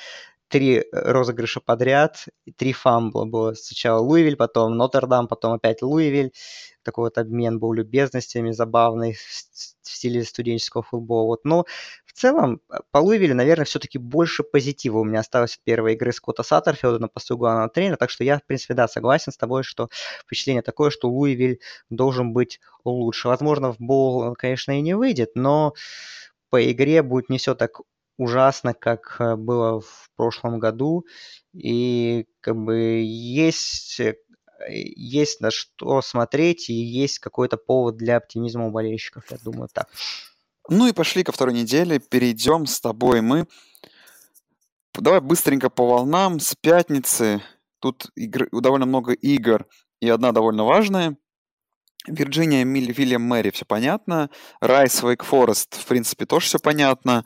три 0.52 0.84
розыгрыша 0.92 1.60
подряд, 1.60 2.26
три 2.56 2.74
фамбла 2.74 3.24
было. 3.24 3.54
Сначала 3.54 4.00
Луивиль, 4.00 4.36
потом 4.36 4.76
Нотр-Дам, 4.76 5.26
потом 5.26 5.54
опять 5.54 5.80
Луивиль. 5.80 6.32
Такой 6.82 7.04
вот 7.04 7.16
обмен 7.16 7.58
был 7.58 7.72
любезностями 7.72 8.50
забавный 8.50 9.14
в 9.14 9.88
стиле 9.88 10.22
студенческого 10.24 10.82
футбола. 10.82 11.28
Вот. 11.28 11.44
Но 11.46 11.64
в 12.04 12.12
целом, 12.12 12.60
э, 12.70 12.80
по 12.90 12.98
Луивилю, 12.98 13.34
наверное, 13.34 13.64
все-таки 13.64 13.96
больше 13.96 14.42
позитива 14.42 14.98
у 14.98 15.04
меня 15.04 15.20
осталось 15.20 15.56
от 15.56 15.64
первой 15.64 15.94
игры 15.94 16.12
Скотта 16.12 16.42
Саттерфилда 16.42 16.98
на 16.98 17.08
посту 17.08 17.38
главного 17.38 17.70
тренера, 17.70 17.96
так 17.96 18.10
что 18.10 18.22
я, 18.22 18.38
в 18.38 18.44
принципе, 18.44 18.74
да, 18.74 18.88
согласен 18.88 19.32
с 19.32 19.38
тобой, 19.38 19.62
что 19.62 19.88
впечатление 20.22 20.62
такое, 20.62 20.90
что 20.90 21.08
Луивиль 21.08 21.60
должен 21.88 22.34
быть 22.34 22.60
лучше. 22.84 23.28
Возможно, 23.28 23.72
в 23.72 23.76
Боул 23.78 24.18
он, 24.18 24.34
конечно, 24.34 24.78
и 24.78 24.82
не 24.82 24.92
выйдет, 24.92 25.30
но 25.34 25.72
по 26.50 26.70
игре 26.70 27.02
будет 27.02 27.30
не 27.30 27.38
все 27.38 27.54
так 27.54 27.80
ужасно, 28.22 28.74
как 28.74 29.16
э, 29.18 29.36
было 29.36 29.80
в 29.80 30.10
прошлом 30.16 30.58
году, 30.58 31.04
и 31.52 32.26
как 32.40 32.56
бы 32.56 33.02
есть 33.04 34.00
э, 34.00 34.16
есть 34.68 35.40
на 35.40 35.50
что 35.50 36.02
смотреть 36.02 36.70
и 36.70 36.74
есть 36.74 37.18
какой-то 37.18 37.56
повод 37.56 37.96
для 37.96 38.16
оптимизма 38.16 38.66
у 38.66 38.70
болельщиков, 38.70 39.24
я 39.30 39.38
думаю, 39.42 39.68
так. 39.72 39.88
Ну 40.68 40.86
и 40.86 40.92
пошли 40.92 41.24
ко 41.24 41.32
второй 41.32 41.54
неделе. 41.54 41.98
Перейдем 41.98 42.66
с 42.66 42.80
тобой 42.80 43.20
мы. 43.20 43.46
Давай 44.94 45.20
быстренько 45.20 45.70
по 45.70 45.86
волнам. 45.86 46.38
С 46.38 46.54
пятницы. 46.54 47.42
Тут 47.80 48.10
игр... 48.14 48.48
довольно 48.52 48.86
много 48.86 49.12
игр. 49.12 49.66
И 50.00 50.08
одна 50.08 50.32
довольно 50.32 50.64
важная. 50.64 51.16
Вирджиния, 52.06 52.64
Миль, 52.64 52.92
Вильям, 52.92 53.22
Мэри, 53.22 53.50
все 53.50 53.64
понятно. 53.64 54.30
Райс, 54.60 55.02
Вейк 55.02 55.22
Форест, 55.22 55.76
в 55.76 55.86
принципе, 55.86 56.26
тоже 56.26 56.46
все 56.46 56.58
понятно. 56.58 57.24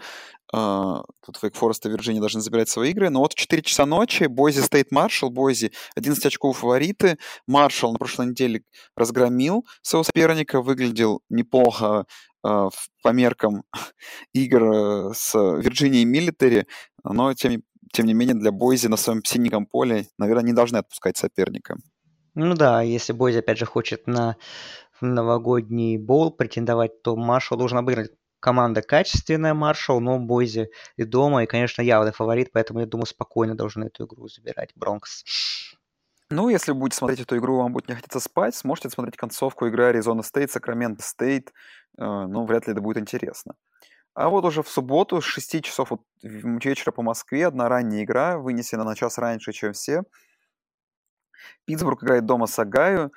Э, 0.55 1.03
тут 1.24 1.42
Вейк 1.42 1.57
Форест 1.57 1.84
и 1.86 1.88
Вирджиния 1.88 2.20
должны 2.20 2.40
забирать 2.40 2.68
свои 2.68 2.90
игры. 2.90 3.11
Но 3.11 3.20
вот 3.20 3.32
в 3.32 3.36
4 3.36 3.62
часа 3.62 3.84
ночи 3.84 4.26
Бойзи 4.26 4.61
Стейт 4.61 4.92
Маршалл, 4.92 5.30
Бойзи 5.30 5.72
11 5.97 6.24
очков 6.24 6.59
фавориты. 6.59 7.18
Маршалл 7.49 7.92
на 7.92 7.99
прошлой 7.99 8.26
неделе 8.26 8.62
разгромил 8.94 9.66
своего 9.82 10.05
соперника, 10.05 10.62
выглядел 10.62 11.20
неплохо 11.28 12.07
а, 12.47 12.68
по 13.03 13.09
меркам 13.09 13.64
игр 14.32 14.62
э, 14.62 15.12
с 15.14 15.34
Virginia 15.34 16.05
Military, 16.05 16.66
но 17.03 17.34
тем, 17.34 17.62
тем 17.92 18.07
не 18.07 18.14
менее 18.14 18.36
для 18.36 18.53
Бойзи 18.53 18.86
на 18.86 18.97
своем 18.97 19.24
синеньком 19.24 19.66
поле, 19.66 20.07
наверное, 20.16 20.44
не 20.44 20.53
должны 20.53 20.76
отпускать 20.76 21.16
соперника. 21.16 21.76
Ну 22.34 22.55
да, 22.55 22.82
если 22.82 23.12
Бойзи, 23.12 23.38
опять 23.38 23.59
же, 23.59 23.66
хочет 23.66 24.07
на 24.07 24.36
новогодний 25.01 25.99
бол 25.99 26.30
претендовать, 26.30 27.03
то 27.03 27.16
Маршал 27.16 27.59
должен 27.59 27.78
обыграть 27.78 28.11
команда 28.47 28.80
качественная, 28.80 29.55
Маршал, 29.55 30.01
но 30.01 30.20
Бойзи 30.20 30.70
и 30.97 31.03
дома, 31.03 31.42
и, 31.42 31.47
конечно, 31.47 31.82
явный 31.82 32.12
фаворит, 32.12 32.53
поэтому, 32.53 32.78
я 32.78 32.86
думаю, 32.86 33.07
спокойно 33.07 33.57
должны 33.57 33.86
эту 33.86 34.05
игру 34.07 34.28
забирать 34.28 34.70
Бронкс. 34.76 35.24
Ну, 36.30 36.49
если 36.49 36.70
будете 36.70 36.97
смотреть 36.97 37.22
эту 37.22 37.38
игру, 37.38 37.57
вам 37.57 37.72
будет 37.72 37.88
не 37.88 37.97
хотеться 37.97 38.20
спать, 38.20 38.55
сможете 38.55 38.88
смотреть 38.88 39.16
концовку 39.16 39.66
игры 39.66 39.90
Arizona 39.90 40.20
State, 40.20 40.51
Sacramento 40.57 41.01
State, 41.01 41.49
э, 41.99 42.05
ну, 42.05 42.47
вряд 42.47 42.68
ли 42.68 42.72
это 42.72 42.80
будет 42.80 42.99
интересно. 42.99 43.57
А 44.14 44.28
вот 44.28 44.44
уже 44.44 44.62
в 44.62 44.68
субботу 44.68 45.20
с 45.20 45.24
6 45.24 45.64
часов 45.64 45.90
вечера 46.22 46.92
по 46.92 47.03
Москве 47.03 47.49
одна 47.49 47.68
ранняя 47.68 48.05
игра, 48.05 48.38
вынесена 48.38 48.84
на 48.84 48.94
час 48.94 49.18
раньше, 49.18 49.53
чем 49.53 49.72
все. 49.72 50.05
Питтсбург 51.64 52.05
играет 52.05 52.26
дома 52.26 52.47
с 52.47 52.57
Агаю. 52.61 53.12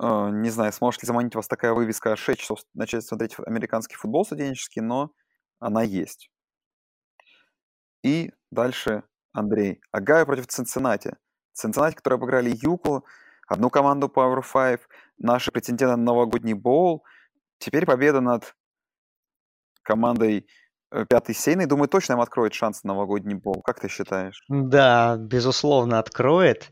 Э, 0.00 0.30
не 0.32 0.50
знаю, 0.50 0.72
сможет 0.72 1.02
ли 1.02 1.06
заманить 1.06 1.34
вас 1.34 1.48
такая 1.48 1.72
вывеска 1.72 2.16
6 2.16 2.40
часов 2.40 2.60
начать 2.74 3.04
смотреть 3.04 3.36
американский 3.46 3.96
футбол 3.96 4.24
студенческий, 4.24 4.80
но 4.80 5.10
она 5.58 5.82
есть. 5.82 6.30
И 8.04 8.32
дальше 8.50 9.02
Андрей. 9.32 9.80
Агаю 9.90 10.26
против 10.26 10.46
Цинциннати. 10.46 11.16
Цинциннати, 11.52 11.96
которые 11.96 12.16
обыграли 12.16 12.54
Юку, 12.62 13.04
одну 13.48 13.70
команду 13.70 14.06
Power 14.14 14.42
5, 14.42 14.80
наши 15.18 15.50
претенденты 15.50 15.96
на 15.96 16.02
новогодний 16.04 16.54
боул. 16.54 17.04
Теперь 17.58 17.86
победа 17.86 18.20
над 18.20 18.54
командой 19.82 20.46
э, 20.92 21.04
пятой 21.06 21.34
сеяной, 21.34 21.66
думаю, 21.66 21.88
точно 21.88 22.12
им 22.12 22.20
откроет 22.20 22.54
шанс 22.54 22.84
на 22.84 22.92
новогодний 22.92 23.34
bowl. 23.34 23.62
Как 23.62 23.80
ты 23.80 23.88
считаешь? 23.88 24.44
Да, 24.48 25.16
безусловно, 25.16 25.98
откроет. 25.98 26.70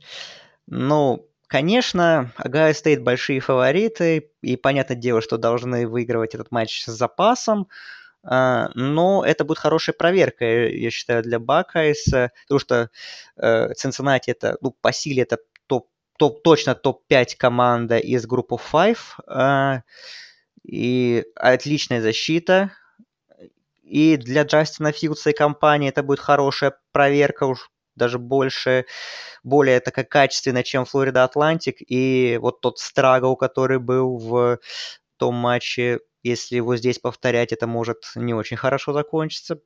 Ну, 0.68 1.28
конечно, 1.46 2.32
Огайо 2.36 2.72
Стейт 2.72 3.02
большие 3.02 3.40
фавориты, 3.40 4.30
и 4.42 4.56
понятное 4.56 4.96
дело, 4.96 5.20
что 5.20 5.38
должны 5.38 5.86
выигрывать 5.86 6.34
этот 6.34 6.50
матч 6.50 6.84
с 6.84 6.92
запасом, 6.92 7.68
а, 8.22 8.70
но 8.74 9.24
это 9.24 9.44
будет 9.44 9.58
хорошая 9.58 9.94
проверка, 9.94 10.44
я 10.44 10.90
считаю, 10.90 11.22
для 11.22 11.38
Buckeyes, 11.38 12.04
потому 12.04 12.58
что 12.58 12.90
э, 13.36 13.74
Цинциннати 13.74 14.30
это, 14.30 14.58
ну, 14.60 14.72
по 14.72 14.92
силе 14.92 15.22
это 15.22 15.38
топ, 15.68 15.88
топ, 16.18 16.42
точно 16.42 16.74
топ-5 16.74 17.36
команда 17.38 17.98
из 17.98 18.26
группы 18.26 18.56
5, 18.56 18.96
а, 19.28 19.82
и 20.64 21.24
отличная 21.36 22.02
защита, 22.02 22.72
и 23.84 24.16
для 24.16 24.42
Джастина 24.42 24.90
Филдса 24.90 25.30
и 25.30 25.32
компании 25.32 25.88
это 25.88 26.02
будет 26.02 26.18
хорошая 26.18 26.76
проверка, 26.90 27.44
уж 27.44 27.70
даже 27.96 28.18
больше, 28.18 28.86
более 29.42 29.80
такая 29.80 30.04
качественная, 30.04 30.62
чем 30.62 30.84
Флорида 30.84 31.24
Атлантик. 31.24 31.76
И 31.80 32.38
вот 32.40 32.60
тот 32.60 32.78
struggle, 32.78 33.36
который 33.36 33.78
был 33.78 34.18
в 34.18 34.58
том 35.16 35.34
матче, 35.34 36.00
если 36.22 36.56
его 36.56 36.76
здесь 36.76 36.98
повторять, 36.98 37.52
это 37.52 37.66
может 37.66 37.98
не 38.16 38.34
очень 38.34 38.56
хорошо 38.56 38.92
закончиться. 38.92 39.60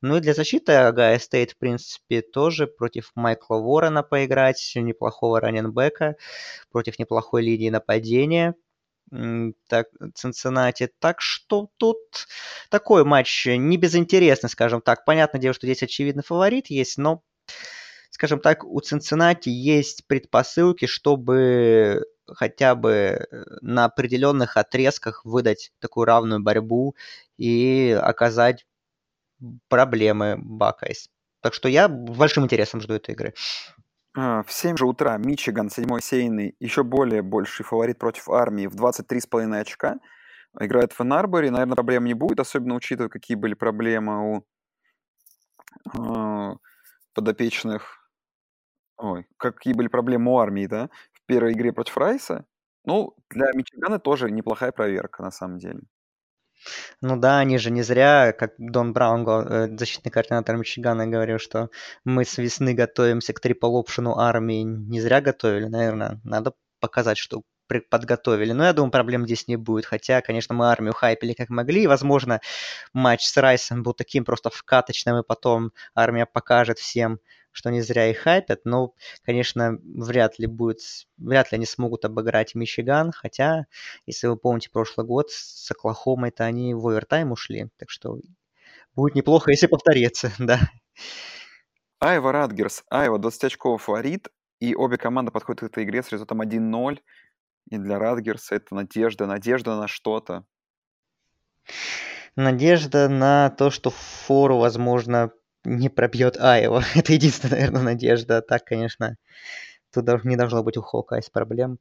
Ну 0.00 0.16
и 0.16 0.20
для 0.20 0.34
защиты 0.34 0.72
Огайо 0.72 1.18
Стейт, 1.18 1.52
в 1.52 1.58
принципе, 1.58 2.20
тоже 2.20 2.66
против 2.66 3.12
Майкла 3.14 3.56
Уоррена 3.56 4.02
поиграть, 4.02 4.72
неплохого 4.74 5.40
running 5.40 5.81
back 5.81 6.04
а, 6.04 6.16
против 6.72 6.98
неплохой 6.98 7.42
линии 7.42 7.70
нападения 7.70 8.54
так, 9.68 9.88
Цинциннати. 10.14 10.90
Так 10.98 11.20
что 11.20 11.68
тут 11.76 11.98
такой 12.70 13.04
матч 13.04 13.46
не 13.46 13.76
безинтересный, 13.76 14.48
скажем 14.48 14.80
так. 14.80 15.04
Понятное 15.04 15.40
дело, 15.40 15.54
что 15.54 15.66
здесь 15.66 15.82
очевидный 15.82 16.22
фаворит 16.22 16.70
есть, 16.70 16.98
но, 16.98 17.22
скажем 18.10 18.40
так, 18.40 18.64
у 18.64 18.80
Цинциннати 18.80 19.48
есть 19.48 20.06
предпосылки, 20.06 20.86
чтобы 20.86 22.04
хотя 22.26 22.74
бы 22.74 22.90
э, 22.90 23.26
на 23.60 23.86
определенных 23.86 24.56
отрезках 24.56 25.24
выдать 25.24 25.72
такую 25.80 26.04
равную 26.04 26.42
борьбу 26.42 26.94
и 27.38 27.98
оказать 28.00 28.66
проблемы 29.68 30.36
Buckeyes. 30.38 31.08
Так 31.40 31.54
что 31.54 31.68
я 31.68 31.88
большим 31.88 32.44
интересом 32.44 32.80
жду 32.80 32.94
этой 32.94 33.12
игры. 33.12 33.34
А, 34.16 34.42
в 34.42 34.52
7 34.52 34.76
же 34.76 34.86
утра 34.86 35.16
Мичиган, 35.16 35.70
седьмой 35.70 36.02
сейный, 36.02 36.54
еще 36.60 36.82
более 36.82 37.22
больший 37.22 37.64
фаворит 37.64 37.98
против 37.98 38.28
армии 38.28 38.66
в 38.66 38.74
23,5 38.74 39.60
очка. 39.60 39.96
Играет 40.58 40.92
в 40.92 41.00
Энарборе. 41.00 41.50
Наверное, 41.50 41.76
проблем 41.76 42.04
не 42.04 42.14
будет, 42.14 42.40
особенно 42.40 42.74
учитывая, 42.74 43.08
какие 43.08 43.36
были 43.36 43.54
проблемы 43.54 44.34
у 44.34 44.44
э, 45.96 46.56
подопечных... 47.14 47.98
Ой, 48.96 49.26
какие 49.38 49.74
были 49.74 49.88
проблемы 49.88 50.32
у 50.32 50.38
армии, 50.38 50.66
да, 50.66 50.90
в 51.12 51.24
первой 51.26 51.52
игре 51.52 51.72
против 51.72 51.96
Райса. 51.96 52.44
Ну, 52.84 53.14
для 53.30 53.50
Мичигана 53.54 53.98
тоже 53.98 54.30
неплохая 54.30 54.72
проверка, 54.72 55.22
на 55.22 55.30
самом 55.30 55.58
деле. 55.58 55.80
Ну 57.00 57.16
да, 57.16 57.38
они 57.38 57.58
же 57.58 57.70
не 57.70 57.82
зря, 57.82 58.32
как 58.32 58.54
Дон 58.58 58.92
Браун, 58.92 59.26
э, 59.28 59.76
защитный 59.78 60.10
координатор 60.12 60.56
Мичигана, 60.56 61.06
говорил, 61.06 61.38
что 61.38 61.70
мы 62.04 62.24
с 62.24 62.36
весны 62.38 62.74
готовимся 62.74 63.32
к 63.32 63.40
трипл-опшену 63.40 64.18
армии. 64.18 64.62
Не 64.62 65.00
зря 65.00 65.20
готовили, 65.20 65.66
наверное. 65.66 66.20
Надо 66.24 66.52
показать, 66.80 67.18
что 67.18 67.42
подготовили. 67.78 68.52
Но 68.52 68.64
я 68.64 68.72
думаю, 68.72 68.90
проблем 68.90 69.24
здесь 69.24 69.48
не 69.48 69.56
будет. 69.56 69.86
Хотя, 69.86 70.20
конечно, 70.20 70.54
мы 70.54 70.70
армию 70.70 70.92
хайпили 70.92 71.32
как 71.32 71.48
могли. 71.48 71.84
И, 71.84 71.86
возможно, 71.86 72.40
матч 72.92 73.24
с 73.24 73.36
Райсом 73.36 73.82
был 73.82 73.94
таким 73.94 74.24
просто 74.24 74.50
вкаточным, 74.50 75.18
и 75.18 75.26
потом 75.26 75.72
армия 75.94 76.26
покажет 76.26 76.78
всем, 76.78 77.20
что 77.52 77.70
не 77.70 77.80
зря 77.80 78.10
их 78.10 78.18
хайпят. 78.18 78.60
Но, 78.64 78.94
конечно, 79.24 79.78
вряд 79.82 80.38
ли 80.38 80.46
будет, 80.46 80.80
вряд 81.16 81.52
ли 81.52 81.56
они 81.56 81.66
смогут 81.66 82.04
обыграть 82.04 82.54
Мичиган. 82.54 83.12
Хотя, 83.12 83.66
если 84.06 84.26
вы 84.26 84.36
помните 84.36 84.70
прошлый 84.70 85.06
год, 85.06 85.30
с 85.30 85.70
Оклахомой-то 85.70 86.44
они 86.44 86.74
в 86.74 86.86
овертайм 86.86 87.32
ушли. 87.32 87.68
Так 87.78 87.90
что 87.90 88.18
будет 88.94 89.14
неплохо, 89.14 89.50
если 89.50 89.66
повторится, 89.66 90.32
да. 90.38 90.60
Айва 92.00 92.32
Радгерс. 92.32 92.82
Айва 92.90 93.18
20 93.18 93.44
очков 93.44 93.82
фаворит. 93.82 94.28
И 94.58 94.74
обе 94.74 94.98
команды 94.98 95.30
подходят 95.30 95.60
к 95.60 95.64
этой 95.64 95.84
игре 95.84 96.02
с 96.02 96.12
результатом 96.12 96.42
1-0. 96.42 96.98
И 97.68 97.78
для 97.78 97.98
Радгерса 97.98 98.56
это 98.56 98.74
надежда, 98.74 99.26
надежда 99.26 99.76
на 99.76 99.88
что-то. 99.88 100.44
Надежда 102.36 103.08
на 103.08 103.50
то, 103.50 103.70
что 103.70 103.90
фору, 103.90 104.58
возможно, 104.58 105.32
не 105.64 105.88
пробьет 105.88 106.36
Айва. 106.38 106.82
Это 106.94 107.12
единственная, 107.12 107.56
наверное, 107.56 107.82
надежда. 107.82 108.38
А 108.38 108.42
так, 108.42 108.64
конечно, 108.64 109.16
тут 109.92 110.24
не 110.24 110.36
должно 110.36 110.62
быть 110.62 110.76
у 110.76 110.82
Хокайс 110.82 111.28
проблем. 111.28 111.78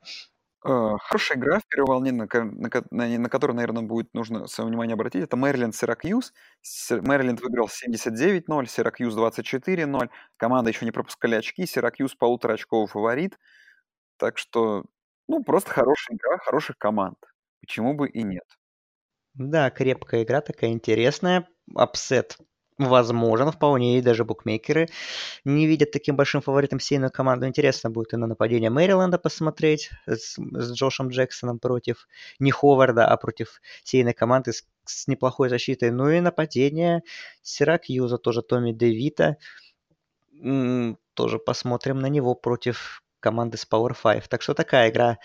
А, 0.61 0.97
хорошая 0.97 1.37
игра 1.37 1.59
в 1.59 1.67
первой 1.67 1.87
волне, 1.87 2.11
на, 2.11 2.27
на, 2.33 2.69
на, 2.91 3.17
на 3.17 3.29
которую, 3.29 3.55
наверное, 3.55 3.83
будет 3.83 4.13
нужно 4.13 4.47
свое 4.47 4.69
внимание 4.69 4.93
обратить. 4.95 5.23
Это 5.23 5.37
Мэриленд 5.37 5.73
Сиракьюз. 5.75 6.33
Мэриленд 6.89 7.41
выиграл 7.41 7.69
79-0, 7.69 8.67
Сиракьюз 8.67 9.15
24-0. 9.15 10.09
Команда 10.37 10.69
еще 10.69 10.85
не 10.85 10.91
пропускали 10.91 11.35
очки. 11.35 11.65
Сиракьюз 11.65 12.15
полутора 12.15 12.53
очковый 12.53 12.87
фаворит. 12.87 13.39
Так 14.17 14.37
что 14.37 14.83
ну, 15.29 15.43
просто 15.43 15.69
хорошая 15.69 16.17
игра 16.17 16.37
хороших 16.39 16.77
команд. 16.77 17.17
Почему 17.61 17.93
бы 17.93 18.09
и 18.09 18.23
нет? 18.23 18.45
Да, 19.35 19.69
крепкая 19.69 20.23
игра, 20.23 20.41
такая 20.41 20.71
интересная. 20.71 21.47
Апсет 21.75 22.37
возможен 22.79 23.51
вполне, 23.51 23.99
и 23.99 24.01
даже 24.01 24.25
букмекеры 24.25 24.87
не 25.45 25.67
видят 25.67 25.91
таким 25.91 26.15
большим 26.15 26.41
фаворитом 26.41 26.79
сейную 26.79 27.11
команду. 27.11 27.45
Интересно 27.45 27.91
будет 27.91 28.13
и 28.13 28.17
на 28.17 28.25
нападение 28.25 28.71
Мэриленда 28.71 29.19
посмотреть 29.19 29.91
с, 30.07 30.35
с 30.37 30.71
Джошем 30.73 31.09
Джексоном 31.09 31.59
против 31.59 32.07
не 32.39 32.49
Ховарда, 32.51 33.05
а 33.05 33.15
против 33.17 33.61
сеяной 33.83 34.13
команды 34.13 34.53
с, 34.53 34.65
с 34.85 35.07
неплохой 35.07 35.49
защитой. 35.49 35.91
Ну 35.91 36.09
и 36.09 36.21
нападение 36.21 37.03
Сиракьюза, 37.43 38.17
тоже 38.17 38.41
Томми 38.41 38.71
Девита. 38.71 39.37
Тоже 41.13 41.37
посмотрим 41.37 41.99
на 41.99 42.07
него 42.07 42.33
против 42.33 43.03
команды 43.19 43.57
с 43.57 43.65
Power 43.69 43.95
5. 44.01 44.29
Так 44.29 44.41
что 44.41 44.53
такая 44.53 44.89
игра 44.89 45.17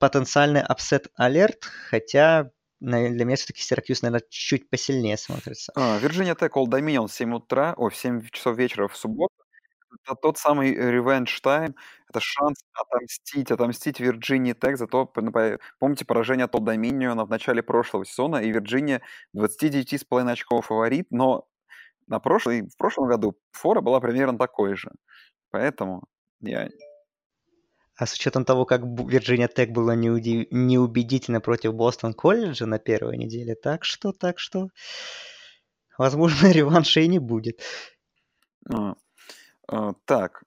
потенциальный 0.00 0.62
upset 0.62 1.08
alert, 1.16 1.64
хотя 1.90 2.50
для 2.80 3.24
меня 3.24 3.36
все-таки 3.36 3.62
Сиракьюз, 3.62 4.02
наверное, 4.02 4.26
чуть 4.28 4.68
посильнее 4.68 5.16
смотрится. 5.16 5.72
Virginia 5.76 6.36
Tech 6.36 6.50
Old 6.50 6.68
Dominion 6.68 7.06
в 7.06 7.12
7 7.12 7.34
утра, 7.34 7.74
о, 7.76 7.88
в 7.88 7.96
7 7.96 8.26
часов 8.30 8.56
вечера 8.56 8.88
в 8.88 8.96
субботу. 8.96 9.32
Это 10.06 10.16
тот 10.16 10.38
самый 10.38 10.74
revenge 10.74 11.40
time, 11.42 11.74
это 12.08 12.20
шанс 12.20 12.58
отомстить, 12.72 13.50
отомстить 13.52 14.00
Вирджинии 14.00 14.52
Тек 14.52 14.76
за 14.76 14.88
то, 14.88 15.06
помните, 15.78 16.04
поражение 16.04 16.46
от 16.46 16.54
Old 16.54 16.64
Dominion 16.64 17.24
в 17.24 17.30
начале 17.30 17.62
прошлого 17.62 18.04
сезона, 18.04 18.38
и 18.38 18.50
Вирджиния 18.50 19.02
29,5 19.36 20.30
очков 20.30 20.66
фаворит, 20.66 21.06
но 21.10 21.46
на 22.08 22.18
прошлый, 22.18 22.62
в 22.62 22.76
прошлом 22.76 23.08
году 23.08 23.38
фора 23.52 23.80
была 23.80 24.00
примерно 24.00 24.36
такой 24.36 24.76
же. 24.76 24.90
Поэтому 25.50 26.04
я... 26.46 26.68
А 27.96 28.06
с 28.06 28.14
учетом 28.14 28.44
того, 28.44 28.64
как 28.64 28.82
Вирджиния 28.82 29.48
Тек 29.48 29.70
было 29.70 29.92
неуди... 29.92 30.48
неубедительно 30.50 31.40
против 31.40 31.74
Бостон 31.74 32.12
колледжа 32.12 32.66
на 32.66 32.78
первой 32.78 33.16
неделе, 33.16 33.54
так 33.54 33.84
что, 33.84 34.12
так 34.12 34.38
что, 34.38 34.68
возможно, 35.96 36.48
реванша 36.52 37.00
и 37.00 37.08
не 37.08 37.20
будет. 37.20 37.62
А, 38.68 38.94
а, 39.68 39.92
так, 40.06 40.42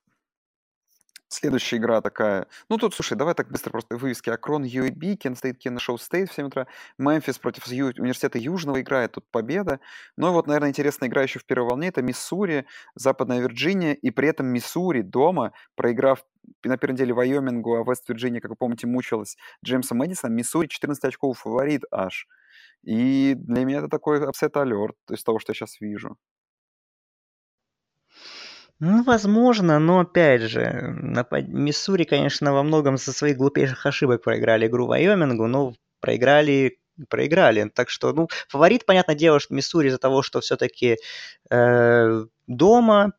Следующая 1.29 1.77
игра 1.77 2.01
такая. 2.01 2.47
Ну, 2.69 2.77
тут, 2.77 2.93
слушай, 2.93 3.17
давай 3.17 3.33
так 3.33 3.49
быстро 3.51 3.71
просто 3.71 3.97
вывески. 3.97 4.29
Акрон, 4.29 4.63
UAB, 4.63 5.15
Кент 5.15 5.35
Стейт, 5.35 5.57
Кеннесо 5.57 5.97
Стейт 5.97 6.29
в 6.31 6.33
7 6.33 6.47
утра. 6.47 6.67
Мемфис 6.97 7.37
против 7.37 7.67
Ю... 7.67 7.87
Университета 7.87 8.37
Южного 8.37 8.79
играет. 8.79 9.11
Тут 9.11 9.25
победа. 9.29 9.81
Ну 10.15 10.29
и 10.29 10.31
вот, 10.31 10.47
наверное, 10.47 10.69
интересная 10.69 11.09
игра 11.09 11.23
еще 11.23 11.39
в 11.39 11.45
первой 11.45 11.69
волне. 11.69 11.89
Это 11.89 12.01
Миссури, 12.01 12.65
Западная 12.95 13.41
Вирджиния. 13.41 13.93
И 13.93 14.09
при 14.09 14.29
этом 14.29 14.47
Миссури 14.47 15.01
дома, 15.01 15.51
проиграв 15.75 16.23
на 16.63 16.77
первой 16.77 16.93
неделе 16.93 17.13
Вайомингу, 17.13 17.75
а 17.75 17.83
Вест-Вирджиния, 17.83 18.39
как 18.39 18.51
вы 18.51 18.55
помните, 18.55 18.87
мучилась 18.87 19.35
Джеймсом 19.65 19.97
Мэдисоном, 19.97 20.37
Миссури 20.37 20.67
14 20.67 21.03
очков 21.03 21.39
фаворит 21.39 21.83
аж. 21.91 22.25
И 22.83 23.33
для 23.35 23.65
меня 23.65 23.79
это 23.79 23.89
такой 23.89 24.25
upset 24.25 24.55
alert, 24.55 24.95
то 25.05 25.13
есть 25.13 25.25
того, 25.25 25.39
что 25.39 25.51
я 25.51 25.55
сейчас 25.55 25.81
вижу. 25.81 26.17
Ну, 28.79 29.03
возможно, 29.03 29.79
но 29.79 30.01
опять 30.01 30.41
же, 30.41 30.93
напад... 31.01 31.47
Миссури, 31.47 32.03
конечно, 32.03 32.53
во 32.53 32.61
многом 32.63 32.97
со 32.97 33.11
своих 33.11 33.37
глупейших 33.37 33.85
ошибок 33.85 34.23
проиграли 34.23 34.67
игру 34.67 34.85
Вайомингу, 34.85 35.47
но 35.47 35.73
проиграли 35.99 36.77
проиграли. 37.09 37.69
Так 37.69 37.89
что, 37.89 38.11
ну, 38.13 38.27
фаворит, 38.47 38.85
понятное 38.85 39.15
дело, 39.15 39.39
что 39.39 39.53
Миссури 39.53 39.87
из-за 39.89 39.99
того, 39.99 40.23
что 40.23 40.41
все-таки 40.41 40.97
э, 41.51 42.25
дома, 42.47 43.13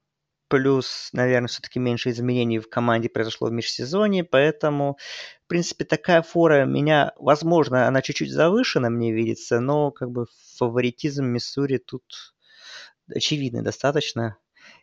плюс, 0.48 1.10
наверное, 1.12 1.48
все-таки 1.48 1.78
меньше 1.78 2.10
изменений 2.10 2.58
в 2.58 2.68
команде 2.68 3.08
произошло 3.08 3.48
в 3.48 3.52
межсезонье, 3.52 4.24
поэтому, 4.24 4.96
в 5.44 5.48
принципе, 5.48 5.84
такая 5.84 6.22
фора 6.22 6.64
меня, 6.64 7.12
возможно, 7.18 7.86
она 7.86 8.02
чуть-чуть 8.02 8.32
завышена, 8.32 8.90
мне 8.90 9.12
видится, 9.12 9.60
но 9.60 9.92
как 9.92 10.10
бы 10.10 10.26
фаворитизм 10.56 11.26
Миссури 11.26 11.78
тут 11.78 12.34
очевидный 13.14 13.62
достаточно. 13.62 14.38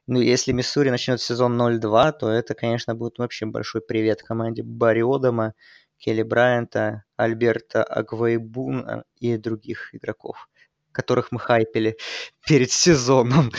Ну, 0.07 0.19
если 0.22 0.52
Миссури 0.52 0.90
начнет 0.90 1.19
сезон 1.19 1.60
0-2, 1.60 2.11
то 2.19 2.30
это, 2.30 2.53
конечно, 2.53 2.94
будет 2.94 3.18
вообще 3.18 3.48
большой 3.48 3.82
привет 3.82 4.22
команде 4.22 4.61
Барри 4.61 5.02
Одама, 5.02 5.53
Келли 5.98 6.22
Брайанта, 6.22 7.03
Альберта 7.18 7.84
Оквегбунама 7.84 9.05
и 9.19 9.38
других 9.38 9.95
игроков, 9.95 10.48
которых 10.91 11.32
мы 11.32 11.40
хайпели 11.40 11.98
перед 12.45 12.72
сезоном. 12.72 13.52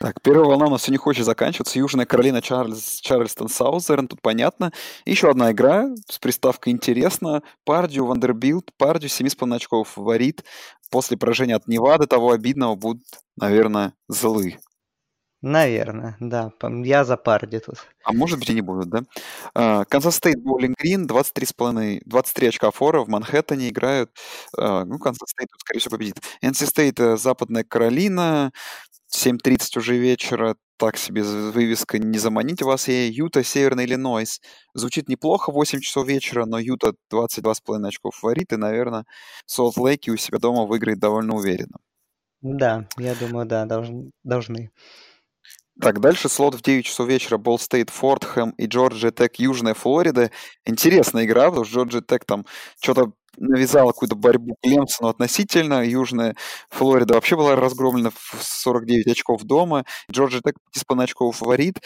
Так, 0.00 0.22
первая 0.22 0.46
волна 0.46 0.66
у 0.66 0.70
нас 0.70 0.80
все 0.82 0.92
не 0.92 0.96
хочет 0.96 1.26
заканчиваться. 1.26 1.78
Южная 1.78 2.06
Каролина, 2.06 2.40
Чарльз, 2.40 3.00
Чарльстон, 3.00 3.48
Саузерн, 3.48 4.08
тут 4.08 4.22
понятно. 4.22 4.72
Еще 5.04 5.30
одна 5.30 5.52
игра 5.52 5.94
с 6.08 6.18
приставкой 6.18 6.72
«интересно». 6.72 7.42
Пердью, 7.64 8.06
Вандербильт, 8.06 8.70
Пердью 8.78 9.10
7,5 9.10 9.54
очков 9.54 9.90
фаворит. 9.90 10.42
После 10.90 11.18
поражения 11.18 11.54
от 11.54 11.68
Невады 11.68 12.06
того 12.06 12.32
обидного 12.32 12.74
будут, 12.76 13.04
наверное, 13.36 13.92
злы. 14.08 14.58
Наверное, 15.42 16.16
да. 16.20 16.52
Я 16.84 17.04
за 17.04 17.16
Пердью 17.16 17.58
тут. 17.58 17.74
А 18.04 18.12
может 18.12 18.38
быть 18.38 18.48
и 18.50 18.54
не 18.54 18.60
будут, 18.60 18.88
да? 18.88 19.84
Канзас 19.86 20.16
Стейт 20.16 20.40
Боулинг 20.40 20.78
Грин, 20.78 21.06
23,5, 21.06 22.02
23 22.06 22.48
очка 22.48 22.70
фора 22.70 23.00
в 23.00 23.08
Манхэттене 23.08 23.68
играют. 23.68 24.10
А, 24.56 24.84
ну, 24.84 24.98
Канзас 25.00 25.30
Стейт 25.30 25.50
тут, 25.50 25.60
скорее 25.60 25.80
всего, 25.80 25.96
победит. 25.96 26.22
NC 26.44 26.66
Стейт, 26.66 27.00
э, 27.00 27.16
Западная 27.16 27.64
Каролина, 27.64 28.52
7.30 29.12 29.76
уже 29.76 29.98
вечера, 29.98 30.54
так 30.76 30.96
себе 30.96 31.22
вывеска 31.22 31.98
«Не 31.98 32.18
заманить 32.18 32.62
вас 32.62 32.86
ей». 32.86 33.10
Юта, 33.10 33.42
Северный 33.42 33.84
Иллинойс. 33.84 34.40
Звучит 34.74 35.08
неплохо, 35.08 35.50
8 35.50 35.80
часов 35.80 36.06
вечера, 36.06 36.46
но 36.46 36.60
Юта 36.60 36.94
22,5 37.10 37.88
очков 37.88 38.14
фаворит, 38.14 38.52
и, 38.52 38.56
наверное, 38.56 39.04
Солт-Лейке 39.46 40.10
у 40.10 40.16
себя 40.16 40.38
дома 40.38 40.66
выиграет 40.66 41.00
довольно 41.00 41.34
уверенно. 41.34 41.78
Да, 42.42 42.88
я 42.98 43.14
думаю, 43.14 43.46
да, 43.46 43.66
должны. 44.24 44.70
Так, 45.80 46.00
дальше 46.00 46.28
слот 46.28 46.54
в 46.54 46.62
9 46.62 46.84
часов 46.84 47.08
вечера. 47.08 47.38
Болл 47.38 47.58
Стейт, 47.58 47.90
Фордхэм 47.90 48.50
и 48.58 48.66
Джорджия 48.66 49.10
Тек, 49.10 49.36
Южная 49.36 49.74
Флорида. 49.74 50.30
Интересная 50.66 51.24
игра, 51.24 51.48
потому 51.48 51.64
что 51.64 51.74
Джорджия 51.74 52.02
Тек 52.02 52.24
там 52.24 52.44
что-то 52.80 53.12
навязала 53.38 53.92
какую-то 53.92 54.14
борьбу 54.14 54.56
Клемсону 54.62 55.08
относительно. 55.08 55.82
Южная 55.84 56.36
Флорида 56.70 57.14
вообще 57.14 57.36
была 57.36 57.56
разгромлена 57.56 58.10
в 58.10 58.36
49 58.42 59.06
очков 59.08 59.42
дома. 59.44 59.84
Джорджия 60.10 60.42
Тек 60.44 60.56
5 60.86 60.98
очков 61.00 61.36
фаворит. 61.36 61.80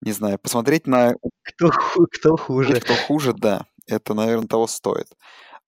Не 0.00 0.12
знаю, 0.12 0.38
посмотреть 0.38 0.86
на... 0.86 1.14
Кто, 1.44 1.68
кто 2.10 2.36
хуже. 2.36 2.80
Кто 2.80 2.94
хуже, 2.94 3.34
да. 3.34 3.66
Это, 3.86 4.14
наверное, 4.14 4.48
того 4.48 4.66
стоит. 4.66 5.08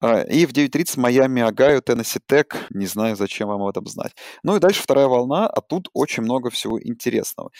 А, 0.03 0.19
и 0.19 0.45
в 0.45 0.51
9.30 0.51 0.99
Майами, 0.99 1.41
Агаю, 1.41 1.81
Теннесси 1.81 2.19
Тек. 2.27 2.57
Не 2.71 2.87
знаю, 2.87 3.15
зачем 3.15 3.47
вам 3.47 3.61
об 3.61 3.69
этом 3.69 3.87
знать. 3.87 4.11
Ну 4.43 4.57
и 4.57 4.59
дальше 4.59 4.83
вторая 4.83 5.07
волна, 5.07 5.47
а 5.47 5.61
тут 5.61 5.87
очень 5.93 6.23
много 6.23 6.49
всего 6.49 6.77
интересного. 6.77 7.51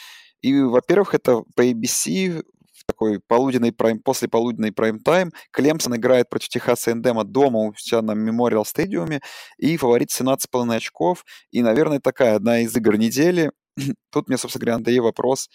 И, 0.42 0.60
во-первых, 0.60 1.16
это 1.16 1.44
по 1.56 1.66
ABC 1.66 2.44
в 2.74 2.86
такой 2.86 3.22
полуденный 3.22 3.72
прайм, 3.72 4.00
после 4.00 4.28
полуденный 4.28 4.74
прайм-тайм. 4.74 5.32
Клемсон 5.52 5.96
играет 5.96 6.30
против 6.30 6.50
Техаса 6.50 6.92
Эндема 6.92 7.24
дома 7.24 7.60
у 7.60 7.74
себя 7.76 8.02
на 8.02 8.12
Мемориал 8.12 8.66
Стадиуме, 8.66 9.22
и 9.58 9.78
фаворит 9.78 10.10
17,5 10.10 10.76
очков. 10.76 11.24
И, 11.52 11.62
наверное, 11.62 12.02
такая 12.02 12.36
одна 12.36 12.60
из 12.60 12.76
игр 12.76 12.98
недели. 12.98 13.54
Тут 14.12 14.28
мне, 14.28 14.38
собственно 14.38 14.66
говоря, 14.66 14.76
Андрей 14.76 15.00
вопрос. 15.00 15.48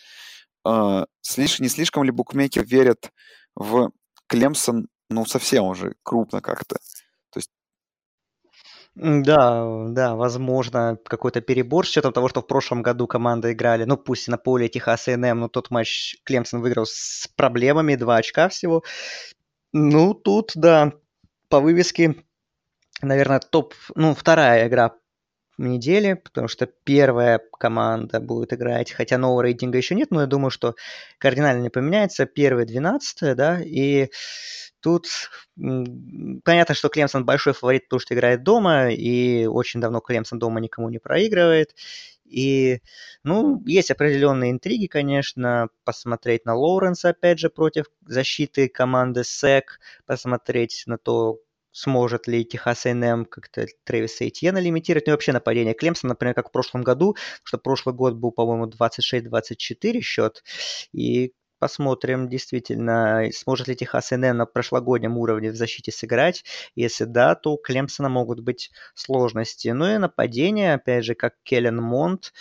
А, 0.64 1.04
не 1.36 1.68
слишком 1.68 2.04
ли 2.04 2.12
букмекер 2.12 2.64
верят 2.64 3.12
в 3.54 3.90
Клемсон 4.26 4.86
ну, 5.10 5.24
совсем 5.24 5.64
уже 5.64 5.94
крупно 6.02 6.40
как-то. 6.40 6.76
То 7.30 7.38
есть... 7.38 7.50
Да, 8.94 9.86
да, 9.88 10.16
возможно, 10.16 10.98
какой-то 11.04 11.40
перебор 11.40 11.86
с 11.86 11.90
учетом 11.90 12.12
того, 12.12 12.28
что 12.28 12.40
в 12.42 12.46
прошлом 12.46 12.82
году 12.82 13.06
команды 13.06 13.52
играли, 13.52 13.84
ну, 13.84 13.96
пусть 13.96 14.28
и 14.28 14.30
на 14.30 14.38
поле 14.38 14.68
Техас 14.68 15.08
A&M, 15.08 15.38
но 15.38 15.48
тот 15.48 15.70
матч 15.70 16.16
Клемсон 16.24 16.60
выиграл 16.60 16.86
с 16.86 17.28
проблемами, 17.36 17.94
два 17.94 18.16
очка 18.16 18.48
всего. 18.48 18.82
Ну, 19.72 20.14
тут, 20.14 20.52
да, 20.54 20.92
по 21.48 21.60
вывеске, 21.60 22.16
наверное, 23.00 23.40
топ, 23.40 23.74
ну, 23.94 24.14
вторая 24.14 24.66
игра 24.68 24.94
недели, 25.58 26.14
потому 26.14 26.48
что 26.48 26.66
первая 26.66 27.40
команда 27.58 28.20
будет 28.20 28.52
играть, 28.52 28.92
хотя 28.92 29.18
нового 29.18 29.42
рейтинга 29.42 29.78
еще 29.78 29.94
нет, 29.94 30.10
но 30.10 30.22
я 30.22 30.26
думаю, 30.26 30.50
что 30.50 30.74
кардинально 31.18 31.62
не 31.62 31.70
поменяется. 31.70 32.26
Первая, 32.26 32.64
двенадцатая, 32.64 33.34
да, 33.34 33.60
и 33.60 34.08
Тут 34.88 35.06
понятно, 36.44 36.74
что 36.74 36.88
Клемсон 36.88 37.26
большой 37.26 37.52
фаворит, 37.52 37.84
потому 37.84 38.00
что 38.00 38.14
играет 38.14 38.42
дома, 38.42 38.88
и 38.90 39.44
очень 39.44 39.82
давно 39.82 40.00
Клемсон 40.00 40.38
дома 40.38 40.60
никому 40.60 40.88
не 40.88 40.98
проигрывает. 40.98 41.74
И, 42.24 42.80
ну, 43.22 43.62
есть 43.66 43.90
определенные 43.90 44.50
интриги, 44.50 44.86
конечно, 44.86 45.68
посмотреть 45.84 46.46
на 46.46 46.54
Лоуренса, 46.54 47.10
опять 47.10 47.38
же, 47.38 47.50
против 47.50 47.84
защиты 48.06 48.68
команды 48.68 49.24
СЭК, 49.24 49.78
посмотреть 50.06 50.84
на 50.86 50.96
то, 50.96 51.38
сможет 51.70 52.26
ли 52.26 52.46
Техас 52.46 52.86
A&M 52.86 53.26
как-то 53.26 53.66
Трэвиса 53.84 54.26
Этьена 54.26 54.56
лимитировать, 54.56 55.06
ну 55.06 55.12
и 55.12 55.14
вообще 55.16 55.32
нападение 55.32 55.74
Клемсона, 55.74 56.12
например, 56.12 56.34
как 56.34 56.48
в 56.48 56.52
прошлом 56.52 56.82
году, 56.82 57.14
что 57.42 57.58
прошлый 57.58 57.94
год 57.94 58.14
был, 58.14 58.32
по-моему, 58.32 58.68
26-24 58.68 60.00
счет, 60.00 60.42
и 60.94 61.34
Посмотрим, 61.58 62.28
действительно, 62.28 63.28
сможет 63.32 63.68
ли 63.68 63.76
Техас 63.76 64.10
НН 64.12 64.36
на 64.36 64.46
прошлогоднем 64.46 65.18
уровне 65.18 65.50
в 65.50 65.56
защите 65.56 65.90
сыграть. 65.90 66.44
Если 66.74 67.04
да, 67.04 67.34
то 67.34 67.52
у 67.52 67.56
Клемсона 67.56 68.08
могут 68.08 68.40
быть 68.40 68.70
сложности. 68.94 69.68
Ну 69.68 69.94
и 69.94 69.98
нападение, 69.98 70.74
опять 70.74 71.04
же, 71.04 71.14
как 71.14 71.34
Келлен 71.42 71.76
Монт 71.76 72.32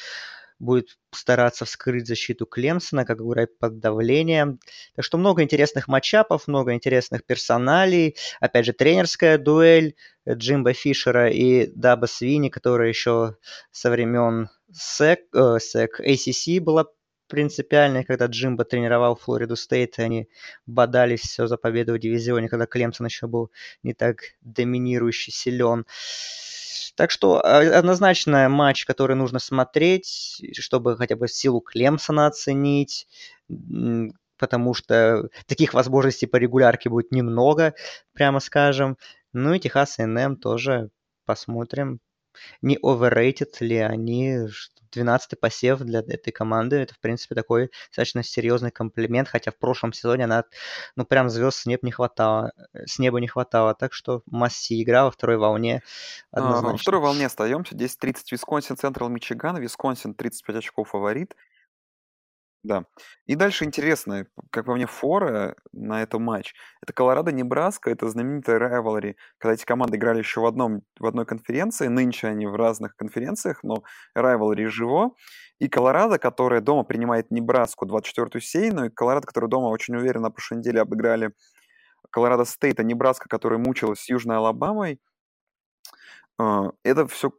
будет 0.59 0.97
стараться 1.11 1.65
вскрыть 1.65 2.07
защиту 2.07 2.45
Клемсона, 2.45 3.05
как 3.05 3.21
играть 3.21 3.57
под 3.59 3.79
давлением. 3.79 4.59
Так 4.95 5.05
что 5.05 5.17
много 5.17 5.43
интересных 5.43 5.87
матчапов, 5.87 6.47
много 6.47 6.73
интересных 6.73 7.25
персоналей. 7.25 8.15
Опять 8.39 8.65
же, 8.65 8.73
тренерская 8.73 9.37
дуэль 9.37 9.95
Джимба 10.29 10.73
Фишера 10.73 11.29
и 11.29 11.67
Даба 11.67 12.05
Свини, 12.05 12.49
которая 12.49 12.89
еще 12.89 13.35
со 13.71 13.89
времен 13.89 14.49
SEC, 14.71 15.19
э, 15.33 15.57
SEC 15.57 15.89
ACC 15.99 16.59
была 16.59 16.85
принципиальной, 17.27 18.03
когда 18.03 18.25
Джимбо 18.25 18.65
тренировал 18.65 19.15
Флориду 19.15 19.55
Стейт, 19.55 19.99
и 19.99 20.01
они 20.01 20.29
бодались 20.65 21.21
все 21.21 21.47
за 21.47 21.57
победу 21.57 21.93
в 21.93 21.99
дивизионе, 21.99 22.49
когда 22.49 22.65
Клемсон 22.65 23.07
еще 23.07 23.27
был 23.27 23.51
не 23.83 23.93
так 23.93 24.21
доминирующий, 24.41 25.31
силен. 25.31 25.85
Так 26.95 27.11
что 27.11 27.39
а, 27.45 27.59
однозначно 27.59 28.49
матч, 28.49 28.85
который 28.85 29.15
нужно 29.15 29.39
смотреть, 29.39 30.41
чтобы 30.57 30.97
хотя 30.97 31.15
бы 31.15 31.27
силу 31.27 31.61
Клемсона 31.61 32.25
оценить, 32.25 33.07
потому 34.37 34.73
что 34.73 35.29
таких 35.45 35.73
возможностей 35.73 36.25
по 36.25 36.37
регулярке 36.37 36.89
будет 36.89 37.11
немного, 37.11 37.75
прямо 38.13 38.39
скажем. 38.39 38.97
Ну 39.33 39.53
и 39.53 39.59
Техас 39.59 39.97
НМ 39.99 40.37
тоже 40.37 40.89
посмотрим, 41.25 41.99
не 42.61 42.77
overrated 42.77 43.55
ли 43.59 43.77
они, 43.77 44.47
12-й 44.95 45.37
посев 45.37 45.79
для 45.79 45.99
этой 45.99 46.31
команды. 46.31 46.77
Это, 46.77 46.93
в 46.93 46.99
принципе, 46.99 47.35
такой 47.35 47.69
достаточно 47.89 48.23
серьезный 48.23 48.71
комплимент, 48.71 49.27
хотя 49.27 49.51
в 49.51 49.57
прошлом 49.57 49.93
сезоне 49.93 50.25
она, 50.25 50.43
ну, 50.95 51.05
прям 51.05 51.29
звезд 51.29 51.59
с 51.59 51.65
неба 51.65 51.81
не 51.83 51.91
хватало, 51.91 52.51
э, 52.73 52.85
с 52.85 52.99
неба 52.99 53.19
не 53.19 53.27
хватало. 53.27 53.73
Так 53.73 53.93
что 53.93 54.21
масси 54.25 54.81
игра 54.81 55.05
во 55.05 55.11
второй 55.11 55.37
волне 55.37 55.81
однозначно. 56.31 56.69
А, 56.69 56.71
во 56.73 56.77
второй 56.77 57.01
волне 57.01 57.25
остаемся. 57.25 57.75
10-30 57.75 58.31
Висконсин, 58.31 58.77
Централ 58.77 59.09
Мичиган. 59.09 59.57
Висконсин 59.57 60.13
35 60.13 60.55
очков 60.57 60.89
фаворит. 60.89 61.35
Да. 62.63 62.85
И 63.25 63.35
дальше 63.35 63.65
интересно, 63.65 64.27
как 64.51 64.65
по 64.65 64.75
мне, 64.75 64.87
фора 64.87 65.55
на 65.71 66.01
этом 66.01 66.23
матч. 66.23 66.53
Это 66.81 66.91
Колорадо-Небраска, 66.93 67.91
это 67.91 68.09
знаменитая 68.09 68.59
rivalry, 68.59 69.15
когда 69.37 69.53
эти 69.53 69.63
команды 69.63 69.97
играли 69.97 70.19
еще 70.19 70.41
в, 70.41 70.45
одном, 70.45 70.81
в 70.99 71.05
одной 71.05 71.25
конференции, 71.25 71.87
нынче 71.87 72.27
они 72.27 72.45
в 72.47 72.55
разных 72.55 72.95
конференциях, 72.95 73.63
но 73.63 73.83
rivalry 74.17 74.67
живо. 74.67 75.11
И 75.59 75.69
Колорадо, 75.69 76.19
которая 76.19 76.61
дома 76.61 76.83
принимает 76.83 77.31
Небраску 77.31 77.85
24-ю 77.85 78.41
сейну, 78.41 78.85
и 78.85 78.89
Колорадо, 78.89 79.25
который 79.25 79.49
дома 79.49 79.67
очень 79.67 79.95
уверенно 79.95 80.23
на 80.23 80.31
прошлой 80.31 80.57
неделе 80.57 80.81
обыграли 80.81 81.31
Колорадо 82.11 82.45
Стейт, 82.45 82.79
а 82.79 82.83
Небраска, 82.83 83.29
которая 83.29 83.59
мучилась 83.59 84.01
с 84.01 84.09
Южной 84.09 84.37
Алабамой. 84.37 84.99
А, 86.37 86.71
это 86.83 87.07
все 87.07 87.31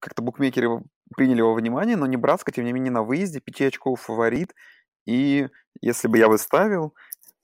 как-то 0.00 0.22
букмекеры 0.22 0.82
приняли 1.12 1.38
его 1.38 1.54
внимание, 1.54 1.96
но 1.96 2.06
Небраска, 2.06 2.52
тем 2.52 2.64
не 2.64 2.72
менее, 2.72 2.90
на 2.92 3.02
выезде 3.02 3.40
5 3.40 3.68
очков 3.68 4.00
фаворит. 4.02 4.54
И 5.06 5.48
если 5.82 6.08
бы 6.08 6.18
я 6.18 6.28
выставил, 6.28 6.94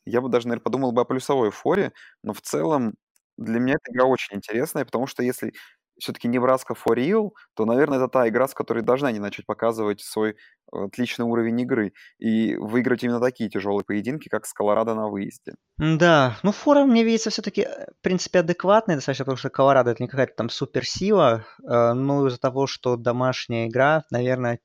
я 0.06 0.20
бы 0.22 0.28
даже, 0.30 0.48
наверное, 0.48 0.64
подумал 0.64 0.92
бы 0.92 1.02
о 1.02 1.04
плюсовой 1.06 1.50
форе, 1.52 1.92
но 2.24 2.32
в 2.34 2.42
целом 2.42 2.94
для 3.38 3.60
меня 3.60 3.74
эта 3.74 3.92
игра 3.92 4.06
очень 4.06 4.36
интересная, 4.36 4.84
потому 4.84 5.06
что 5.08 5.22
если 5.24 5.54
все-таки 5.98 6.28
Небраска 6.28 6.74
for 6.74 6.96
real, 6.96 7.30
то, 7.54 7.64
наверное, 7.64 7.98
это 7.98 8.08
та 8.08 8.28
игра, 8.28 8.48
с 8.48 8.54
которой 8.54 8.82
должны 8.82 9.06
они 9.06 9.18
начать 9.18 9.46
показывать 9.46 10.00
свой 10.00 10.36
отличный 10.70 11.24
уровень 11.24 11.60
игры 11.60 11.92
и 12.18 12.56
выиграть 12.56 13.02
именно 13.02 13.20
такие 13.20 13.48
тяжелые 13.48 13.84
поединки, 13.84 14.28
как 14.28 14.46
с 14.46 14.52
Колорадо 14.52 14.94
на 14.94 15.08
выезде. 15.08 15.54
Да, 15.78 16.36
ну 16.42 16.52
фора 16.52 16.84
мне 16.84 17.04
видится 17.04 17.30
все-таки, 17.30 17.64
в 17.64 18.02
принципе, 18.02 18.40
адекватной 18.40 18.96
достаточно, 18.96 19.24
потому 19.24 19.38
что 19.38 19.50
Колорадо 19.50 19.90
это 19.90 20.02
не 20.02 20.08
какая-то 20.08 20.34
там 20.34 20.50
суперсила, 20.50 21.46
э, 21.62 21.92
но 21.92 22.26
из-за 22.26 22.38
того, 22.38 22.66
что 22.66 22.96
домашняя 22.96 23.68
игра, 23.68 24.04
наверное, 24.10 24.60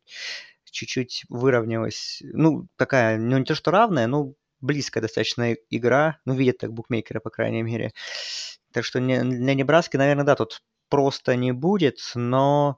чуть-чуть 0.73 1.23
выровнялась. 1.30 2.22
Ну, 2.23 2.68
такая, 2.77 3.18
ну 3.18 3.38
не 3.38 3.45
то 3.45 3.55
что 3.55 3.72
равная, 3.72 4.07
но 4.07 4.34
близкая 4.60 5.01
достаточно 5.01 5.53
игра, 5.69 6.19
ну, 6.26 6.34
видят 6.34 6.57
так 6.57 6.73
букмекеры, 6.73 7.19
по 7.19 7.30
крайней 7.30 7.64
мере. 7.64 7.91
Так 8.73 8.84
что 8.85 8.99
для 8.99 9.53
Небраски, 9.53 9.97
наверное, 9.97 10.26
да, 10.26 10.35
тут 10.35 10.61
просто 10.94 11.36
не 11.36 11.52
будет, 11.53 11.98
но 12.14 12.78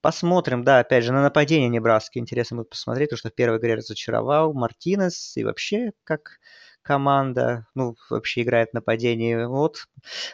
посмотрим, 0.00 0.64
да, 0.64 0.78
опять 0.78 1.04
же, 1.04 1.12
на 1.12 1.22
нападение 1.22 1.68
Небраски 1.68 2.18
интересно 2.18 2.56
будет 2.56 2.70
посмотреть, 2.70 3.10
потому 3.10 3.18
что 3.18 3.28
в 3.28 3.34
первой 3.34 3.58
игре 3.58 3.74
разочаровал 3.74 4.54
Мартинес 4.54 5.36
и 5.36 5.44
вообще 5.44 5.92
как 6.02 6.38
команда, 6.80 7.66
ну, 7.74 7.94
вообще 8.08 8.40
играет 8.40 8.70
в 8.70 8.72
нападении. 8.72 9.44
Вот, 9.44 9.86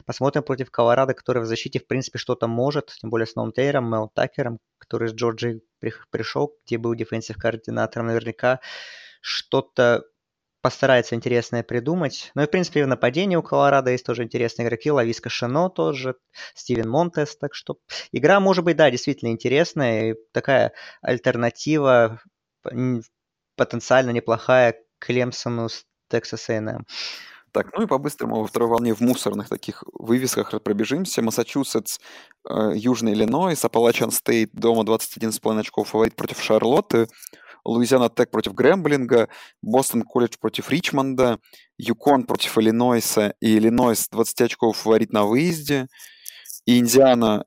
посмотрим 0.07 0.45
против 0.45 0.71
Колорадо, 0.71 1.13
который 1.13 1.43
в 1.43 1.47
защите, 1.47 1.81
в 1.81 1.89
принципе, 1.89 2.21
что-то 2.21 2.47
может, 2.47 2.93
тем 3.01 3.11
более 3.11 3.27
с 3.27 3.35
новым 3.35 3.51
Тейром, 3.51 3.91
Мел 3.91 4.09
Такером, 4.15 4.61
который 4.79 5.09
с 5.09 5.13
Джорджи 5.13 5.63
пришел, 5.81 6.55
где 6.65 6.79
был 6.79 6.95
дефенсив 6.95 7.37
координатором, 7.37 8.07
наверняка 8.07 8.61
что-то 9.21 10.05
постарается 10.63 11.17
интересное 11.17 11.63
придумать. 11.63 12.31
Ну 12.35 12.43
и, 12.43 12.47
в 12.47 12.51
принципе, 12.51 12.85
в 12.85 12.89
нападении 12.89 13.37
у 13.37 13.43
Колорадо 13.43 13.91
есть 13.91 14.07
тоже 14.07 14.23
интересные 14.23 14.67
игроки. 14.67 14.91
Лависка 14.91 15.29
Шино 15.29 15.69
тоже, 15.69 16.15
Стивен 16.55 16.89
Монтес. 16.89 17.37
Так 17.37 17.55
что 17.55 17.77
игра 18.13 18.41
может 18.41 18.65
быть, 18.65 18.77
да, 18.77 18.91
действительно 18.91 19.31
интересная. 19.31 20.13
И 20.13 20.15
такая 20.33 20.73
альтернатива 21.03 22.21
потенциально 23.57 24.11
неплохая 24.11 24.77
Клемсону 25.01 25.69
с 25.69 25.85
Texas 26.11 26.49
A&M. 26.49 26.87
Так, 27.53 27.67
ну 27.75 27.83
и 27.83 27.87
по-быстрому 27.87 28.41
во 28.41 28.47
второй 28.47 28.71
волне 28.71 28.95
в 28.95 29.01
мусорных 29.01 29.49
таких 29.49 29.85
вывесках 29.93 30.63
пробежимся. 30.63 31.21
Массачусетс, 31.21 31.99
э, 32.49 32.73
Южный 32.75 33.13
Иллинойс, 33.13 33.63
Апалачан 33.63 34.11
Стейт 34.11 34.53
дома 34.55 34.85
21,5 34.85 35.61
очков 35.61 35.89
фаворит 35.89 36.17
против 36.17 36.41
Шарлотты. 36.41 37.09
Луизиана 37.65 38.09
Тек 38.09 38.31
против 38.31 38.55
Грэмблинга, 38.55 39.29
Бостон 39.63 40.03
колледж 40.03 40.37
против 40.41 40.71
Ричмонда, 40.71 41.39
Юкон 41.79 42.25
против 42.25 42.59
Иллинойса 42.59 43.35
и 43.41 43.57
Иллинойс 43.59 44.09
20 44.09 44.41
очков 44.43 44.77
фаворит 44.77 45.13
на 45.13 45.25
выезде, 45.25 45.89
и 46.67 46.79
Индиана 46.79 47.45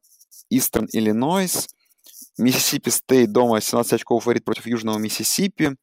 Истерн 0.49 0.87
Иллинойс, 0.91 1.67
Миссисипи 2.37 2.89
Стейт 2.89 3.31
дома 3.31 3.61
17 3.61 3.93
очков 3.93 4.23
фаворит 4.23 4.43
против 4.43 4.65
Южного 4.67 4.97
Миссисипи. 4.97 5.75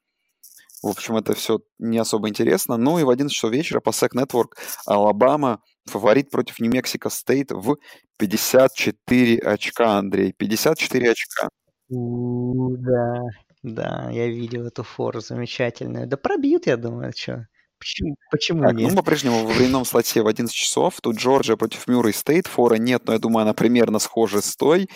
В 0.82 0.88
общем, 0.88 1.16
это 1.16 1.34
все 1.34 1.60
не 1.78 1.98
особо 1.98 2.28
интересно. 2.28 2.76
Ну 2.76 2.98
и 2.98 3.04
в 3.04 3.10
11 3.10 3.34
часов 3.34 3.52
вечера 3.52 3.80
по 3.80 3.90
SEC 3.90 4.10
Network 4.14 4.56
Алабама 4.84 5.62
фаворит 5.86 6.30
против 6.30 6.59
Нью-Мексико 6.59 7.09
Стейт 7.09 7.52
в 7.52 7.76
54 8.18 9.38
очка, 9.38 9.98
Андрей. 9.98 10.32
54 10.32 11.10
очка. 11.10 11.48
да, 11.88 13.20
да, 13.62 14.09
я 14.10 14.26
видел 14.28 14.66
эту 14.66 14.82
фору 14.82 15.20
замечательную. 15.20 16.06
Да 16.06 16.16
пробьют, 16.16 16.66
я 16.66 16.76
думаю, 16.76 17.12
что. 17.16 17.47
Почему, 17.78 18.16
почему 18.30 18.62
так, 18.62 18.74
нет? 18.74 18.90
Ну, 18.90 18.97
по-прежнему 18.97 19.44
во 19.44 19.52
временном 19.52 19.84
слоте 19.84 20.22
в 20.22 20.28
11 20.28 20.55
часов. 20.55 21.01
Тут 21.01 21.16
Джорджия 21.16 21.56
против 21.56 21.86
Мюррей 21.89 22.12
Стейт. 22.12 22.47
Фора 22.47 22.76
нет, 22.76 23.02
но 23.06 23.12
я 23.12 23.18
думаю, 23.18 23.43
она 23.43 23.55
примерно 23.55 23.98
схожа 23.98 24.40
с 24.40 24.55
той. 24.56 24.89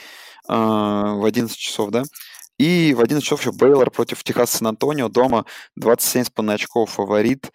Э, 0.48 0.52
в 0.52 1.24
11 1.24 1.56
часов, 1.56 1.90
да. 1.90 2.04
И 2.58 2.94
в 2.94 3.00
11 3.00 3.24
часов 3.24 3.40
еще 3.40 3.52
Бейлор 3.52 3.90
против 3.90 4.22
Техас 4.22 4.50
Сан-Антонио. 4.50 5.08
Дома 5.08 5.46
27,5 5.80 6.54
очков 6.54 6.90
фаворит. 6.90 7.50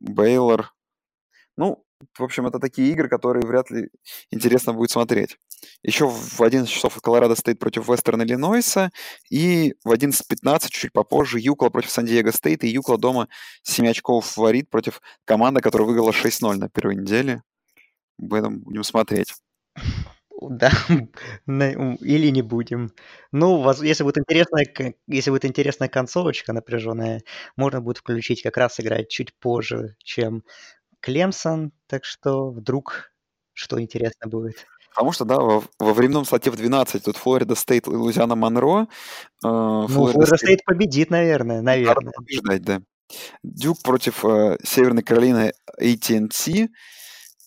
Бейлор. 0.00 0.72
Ну, 1.56 1.83
в 2.18 2.22
общем, 2.22 2.46
это 2.46 2.58
такие 2.58 2.90
игры, 2.92 3.08
которые 3.08 3.46
вряд 3.46 3.70
ли 3.70 3.88
интересно 4.30 4.72
будет 4.72 4.90
смотреть. 4.90 5.36
Еще 5.82 6.08
в 6.08 6.40
11 6.42 6.70
часов 6.70 7.00
Колорадо 7.00 7.34
стоит 7.34 7.58
против 7.58 7.88
Вестерн 7.88 8.22
Иллинойса. 8.22 8.90
И 9.30 9.74
в 9.84 9.92
11.15, 9.92 10.68
чуть 10.70 10.92
попозже, 10.92 11.38
Юкла 11.40 11.68
против 11.70 11.90
Сан-Диего 11.90 12.30
Стейт. 12.30 12.64
И 12.64 12.68
Юкла 12.68 12.98
дома 12.98 13.28
7 13.62 13.88
очков 13.88 14.26
фаворит 14.26 14.70
против 14.70 15.00
команды, 15.24 15.60
которая 15.60 15.86
выиграла 15.86 16.10
6-0 16.12 16.56
на 16.56 16.68
первой 16.68 16.96
неделе. 16.96 17.42
Об 18.20 18.34
этом 18.34 18.60
будем 18.60 18.84
смотреть. 18.84 19.34
Да, 20.50 20.70
или 21.46 22.30
не 22.30 22.42
будем. 22.42 22.90
Ну, 23.32 23.64
если 23.82 24.04
будет 24.04 24.18
интересная, 24.18 24.66
если 25.06 25.30
будет 25.30 25.44
интересная 25.44 25.88
концовочка 25.88 26.52
напряженная, 26.52 27.22
можно 27.56 27.80
будет 27.80 27.98
включить 27.98 28.42
как 28.42 28.56
раз 28.56 28.78
играть 28.80 29.08
чуть 29.08 29.34
позже, 29.38 29.96
чем 30.02 30.44
Клемсон, 31.04 31.70
так 31.86 32.06
что 32.06 32.50
вдруг 32.50 33.12
что 33.52 33.78
интересно 33.80 34.26
будет. 34.26 34.66
Потому 34.94 35.12
что, 35.12 35.24
да, 35.26 35.38
во, 35.38 35.62
во 35.78 35.92
временном 35.92 36.24
слоте 36.24 36.50
в 36.50 36.56
12 36.56 37.04
тут 37.04 37.16
Флорида 37.18 37.54
Стейт 37.56 37.86
и 37.88 37.90
Луизиана 37.90 38.36
Монро. 38.36 38.82
Э, 38.82 38.86
ну, 39.42 39.86
Флорида 39.88 40.36
Стейт 40.36 40.64
победит, 40.64 41.10
наверное, 41.10 41.60
наверное. 41.60 42.06
Надо 42.06 42.12
побеждать, 42.16 42.62
да. 42.62 42.80
Дюк 43.42 43.82
против 43.82 44.24
э, 44.24 44.56
Северной 44.64 45.02
Каролины 45.02 45.52
A&T. 45.78 46.68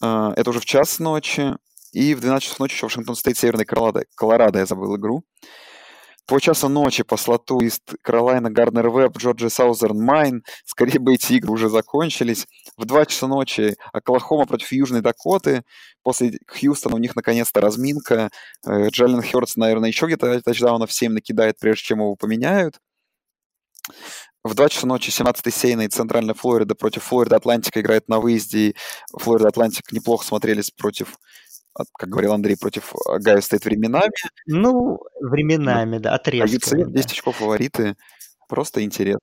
Э, 0.04 0.34
это 0.36 0.50
уже 0.52 0.60
в 0.60 0.66
час 0.66 1.00
ночи. 1.00 1.56
И 1.94 2.14
в 2.14 2.20
12 2.20 2.44
часов 2.44 2.60
ночи 2.60 2.76
еще 2.76 2.86
Вашингтон 2.86 3.16
Стейт, 3.16 3.38
Северная 3.38 3.66
Колорадо. 3.66 4.06
Колорадо, 4.16 4.60
я 4.60 4.68
забыл 4.68 4.98
игру. 4.98 5.24
По 5.42 5.48
часу 6.40 6.70
ночи 6.70 7.04
по 7.04 7.18
слоту 7.18 7.60
Ист 7.60 7.80
Каролайна, 8.02 8.52
Гарнер 8.52 8.90
Веб, 8.90 9.18
Джорджия 9.18 9.50
Саузерн 9.50 10.00
Майн. 10.00 10.44
Скорее 10.66 11.00
бы 11.00 11.14
эти 11.14 11.34
игры 11.34 11.52
уже 11.52 11.70
закончились. 11.70 12.46
В 12.76 12.86
2 12.86 13.06
часа 13.06 13.28
ночи 13.28 13.76
Оклахома 13.94 14.46
против 14.46 14.72
Южной 14.72 15.02
Дакоты. 15.02 15.64
После 16.04 16.40
Хьюстона 16.48 16.96
у 16.96 17.00
них 17.00 17.16
наконец-то 17.16 17.62
разминка. 17.62 18.30
Э, 18.66 18.90
Джален 18.90 19.22
Хёртс, 19.22 19.56
наверное, 19.56 19.90
еще 19.90 20.06
где-то 20.06 20.42
тачдаунов 20.42 20.92
7 20.92 21.14
накидает, 21.14 21.58
прежде 21.60 21.84
чем 21.84 22.00
его 22.00 22.16
поменяют. 22.16 22.80
В 24.44 24.54
2 24.54 24.70
часа 24.70 24.88
ночи 24.88 25.10
17-й 25.10 25.52
сеяный 25.52 25.88
Центральная 25.90 26.34
Флорида 26.34 26.76
против 26.76 27.04
Флорида 27.04 27.36
Атлантика 27.38 27.82
играет 27.82 28.08
на 28.08 28.20
выезде. 28.20 28.76
Флорида 29.12 29.50
Атлантик 29.50 29.92
неплохо 29.92 30.26
смотрелись 30.26 30.72
против 30.72 31.18
как 31.94 32.10
говорил 32.10 32.34
Андрей, 32.34 32.58
против 32.58 32.94
Огайо 33.20 33.42
Стейт 33.42 33.66
временами. 33.66 34.12
Ну, 34.46 35.00
временами, 35.22 35.98
да, 35.98 36.16
отрезками. 36.16 36.84
А 36.84 36.86
UCF 36.86 36.92
10 36.92 37.12
очков 37.12 37.38
фавориты. 37.38 37.96
Просто 38.48 38.84
интересно. 38.84 39.20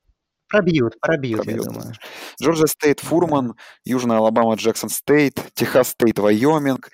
Пробьют, 0.49 1.01
пробьют, 1.01 1.43
пробьют, 1.43 1.67
я 1.67 1.73
думаю. 1.73 1.93
Джорджия 2.41 2.67
Стейт, 2.67 3.01
Фурман, 3.01 3.55
Южная 3.85 4.19
Алабама, 4.19 4.55
Джексон 4.55 4.91
Стейт, 4.91 5.43
Техас 5.55 5.89
Стейт, 5.89 6.19
Вайоминг, 6.19 6.91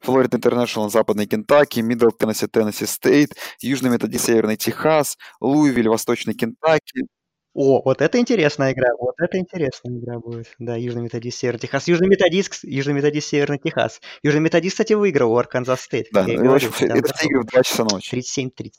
Флорида 0.00 0.38
Интернешнл, 0.38 0.90
Западный 0.90 1.26
Кентаки, 1.26 1.80
Мидл 1.80 2.08
Теннесси, 2.08 2.46
Теннесси 2.46 2.86
Стейт, 2.86 3.36
Южный 3.60 3.90
Методист, 3.90 4.24
Северный 4.24 4.56
Техас, 4.56 5.16
Луивиль, 5.40 5.88
Восточный 5.88 6.34
Кентаки, 6.34 7.06
о, 7.54 7.82
вот 7.84 8.02
это 8.02 8.18
интересная 8.18 8.72
игра, 8.72 8.88
вот 8.98 9.14
это 9.18 9.38
интересная 9.38 9.96
игра 9.96 10.18
будет. 10.18 10.52
Да, 10.58 10.74
Южный 10.76 11.02
Методист, 11.02 11.38
Северный 11.38 11.60
Техас. 11.60 11.86
Южный 11.86 12.08
Методист, 12.08 12.64
Южный 12.64 12.94
Методист, 12.94 13.28
Северный 13.28 13.58
Техас. 13.58 14.00
Южный 14.22 14.40
Методист, 14.40 14.74
кстати, 14.74 14.94
выиграл 14.94 15.32
у 15.32 15.36
Арканзас 15.36 15.82
Стейт. 15.82 16.08
Да, 16.12 16.22
я 16.26 16.36
говорю, 16.38 16.68
это 16.68 17.24
игры 17.24 17.42
в 17.42 17.46
2 17.46 17.62
часа 17.62 17.84
ночи. 17.84 18.14
37-30. 18.14 18.72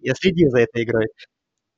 Я 0.00 0.14
следил 0.14 0.50
за 0.50 0.60
этой 0.60 0.84
игрой. 0.84 1.06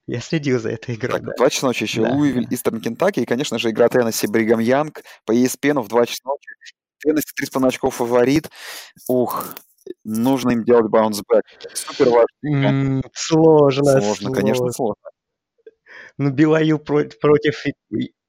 Я 0.08 0.20
следил 0.20 0.58
за 0.58 0.70
этой 0.70 0.96
игрой. 0.96 1.12
Так, 1.12 1.24
да. 1.24 1.32
2 1.36 1.50
часа 1.50 1.66
ночи 1.68 1.84
еще 1.84 2.02
да. 2.02 2.10
Луивиль, 2.10 2.48
Истерн 2.50 2.80
Кентаки, 2.80 3.20
и, 3.20 3.26
конечно 3.26 3.58
же, 3.58 3.70
игра 3.70 3.88
Теннесси 3.88 4.26
Бригам 4.26 4.58
Янг 4.58 5.02
по 5.24 5.32
ESPN 5.32 5.80
в 5.80 5.88
2 5.88 6.06
часа 6.06 6.22
ночи. 6.24 6.48
Теннесси 6.98 7.32
3,5 7.40 7.68
очков 7.68 7.94
фаворит. 7.94 8.50
Ух, 9.06 9.54
нужно 10.02 10.50
им 10.50 10.64
делать 10.64 10.90
баунсбэк. 10.90 11.44
Супер 11.74 12.08
важно. 12.08 13.02
Сложно, 13.14 13.84
сложно. 13.84 14.00
Сложно, 14.00 14.32
конечно, 14.32 14.72
сложно. 14.72 15.10
Ну, 16.20 16.30
BYU 16.30 16.78
против 16.78 17.64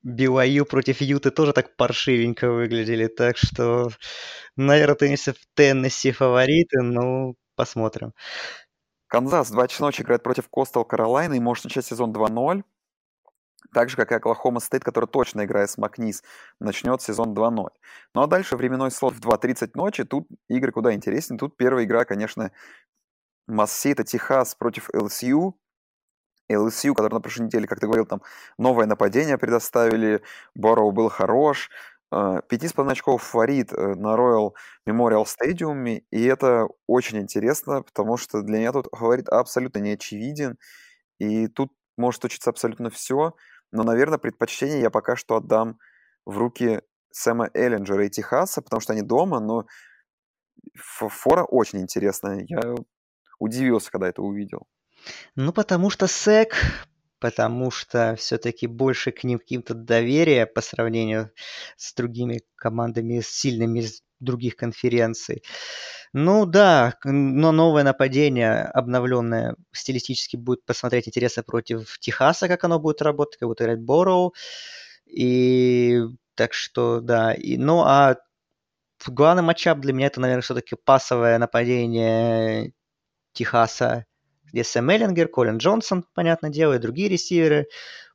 BYU 0.06 0.64
против 0.64 1.02
Юты 1.02 1.30
тоже 1.30 1.52
так 1.52 1.76
паршивенько 1.76 2.50
выглядели, 2.50 3.08
так 3.08 3.36
что, 3.36 3.90
наверное, 4.56 4.96
Теннесси 4.96 5.34
Теннесси 5.56 6.14
фавориты, 6.14 6.82
ну, 6.82 7.36
посмотрим. 7.58 8.14
Канзас 9.08 9.52
2 9.52 9.68
часа 9.68 9.84
ночи 9.84 10.04
играет 10.04 10.24
против 10.24 10.48
Коастал 10.48 10.86
Каролайна 10.86 11.34
и 11.34 11.42
может 11.42 11.66
начать 11.66 11.86
сезон 11.86 12.14
2-0. 12.14 12.64
Так 13.74 13.90
же, 13.90 13.98
как 13.98 14.14
и 14.14 14.16
Оклахома 14.16 14.62
Стейт, 14.62 14.86
который 14.86 15.08
точно 15.08 15.44
играет 15.44 15.70
с 15.70 15.78
Макнис, 15.78 16.24
начнет 16.62 17.02
сезон 17.02 17.34
2-0. 17.34 17.72
Ну 18.16 18.22
а 18.22 18.28
дальше 18.28 18.56
временной 18.56 18.92
слот 18.92 19.16
в 19.16 19.20
2.30 19.20 19.72
ночи. 19.74 20.06
Тут 20.06 20.30
игры 20.48 20.72
куда 20.72 20.94
интереснее. 20.94 21.38
Тут 21.38 21.58
первая 21.58 21.84
игра, 21.84 22.06
конечно, 22.06 22.52
must 23.48 23.69
see, 23.69 23.90
это 23.90 24.06
Техас 24.06 24.56
против 24.56 24.90
ЛСЮ. 24.94 25.58
LSU, 26.54 26.94
который 26.94 27.14
на 27.14 27.22
прошлой 27.22 27.46
неделе, 27.46 27.68
как 27.68 27.80
ты 27.80 27.88
говорил, 27.88 28.06
там 28.06 28.22
новое 28.58 28.86
нападение 28.86 29.38
предоставили, 29.38 30.22
Борроу 30.56 30.92
был 30.92 31.10
хорош, 31.10 31.70
а, 32.12 32.42
пяти 32.42 32.68
с 32.68 32.74
очков 32.78 33.24
фаворит 33.24 33.72
э, 33.72 33.96
на 33.96 34.16
Royal 34.16 34.52
Memorial 34.88 35.26
Stadium, 35.26 36.04
и 36.12 36.24
это 36.26 36.68
очень 36.86 37.20
интересно, 37.20 37.84
потому 37.84 38.18
что 38.18 38.42
для 38.42 38.60
меня 38.60 38.74
тут 38.74 38.88
фаворит 38.92 39.30
абсолютно 39.30 39.80
не 39.80 39.92
очевиден, 39.92 40.58
и 41.20 41.48
тут 41.48 41.72
может 41.98 42.22
случиться 42.22 42.50
абсолютно 42.50 42.90
все, 42.90 43.34
но, 43.72 43.84
наверное, 43.84 44.18
предпочтение 44.18 44.82
я 44.82 44.90
пока 44.90 45.16
что 45.16 45.38
отдам 45.38 45.78
в 46.26 46.38
руки 46.38 46.82
Сэма 47.12 47.50
Эллинджера 47.54 48.06
и 48.06 48.10
Техаса, 48.10 48.62
потому 48.62 48.82
что 48.82 48.94
они 48.94 49.02
дома, 49.02 49.40
но 49.40 49.66
фора 50.76 51.44
очень 51.44 51.82
интересная. 51.82 52.46
Я 52.48 52.76
удивился, 53.40 53.92
когда 53.92 54.10
это 54.10 54.22
увидел. 54.22 54.68
Ну, 55.36 55.54
потому 55.54 55.90
что 55.90 56.08
СЭК 56.08 56.56
потому 57.22 57.70
что 57.70 58.16
все-таки 58.18 58.66
больше 58.66 59.12
к 59.12 59.24
ним 59.24 59.38
каким-то 59.38 59.76
доверия 59.76 60.48
по 60.48 60.60
сравнению 60.62 61.32
с 61.78 61.94
другими 61.94 62.42
командами, 62.56 63.22
сильными 63.24 63.82
из 63.82 64.02
других 64.20 64.56
конференций. 64.56 65.44
Ну 66.14 66.46
да, 66.46 66.96
но 67.06 67.52
новое 67.52 67.84
нападение, 67.84 68.64
обновленное 68.64 69.56
стилистически 69.72 70.36
будет 70.36 70.66
посмотреть 70.66 71.08
интересно 71.08 71.44
против 71.44 71.98
Техаса, 72.00 72.48
как 72.48 72.64
оно 72.64 72.80
будет 72.80 73.02
работать, 73.04 73.40
как 73.40 73.48
будет 73.48 73.62
играть 73.62 73.80
Борроу. 73.80 74.34
И 75.06 76.02
так 76.36 76.54
что 76.54 77.02
да. 77.02 77.34
И, 77.34 77.58
ну 77.58 77.82
а 77.82 78.18
главный 79.06 79.44
матчап 79.44 79.80
для 79.80 79.94
меня 79.94 80.08
это, 80.08 80.20
наверное, 80.22 80.42
все-таки 80.42 80.76
пасовое 80.76 81.38
нападение 81.38 82.74
Техаса 83.34 84.06
где 84.52 84.64
Сэм 84.64 84.90
Эллингер, 84.90 85.28
Колин 85.28 85.58
Джонсон, 85.58 86.06
понятное 86.14 86.50
дело, 86.50 86.74
и 86.74 86.80
другие 86.80 87.10
ресиверы 87.10 87.68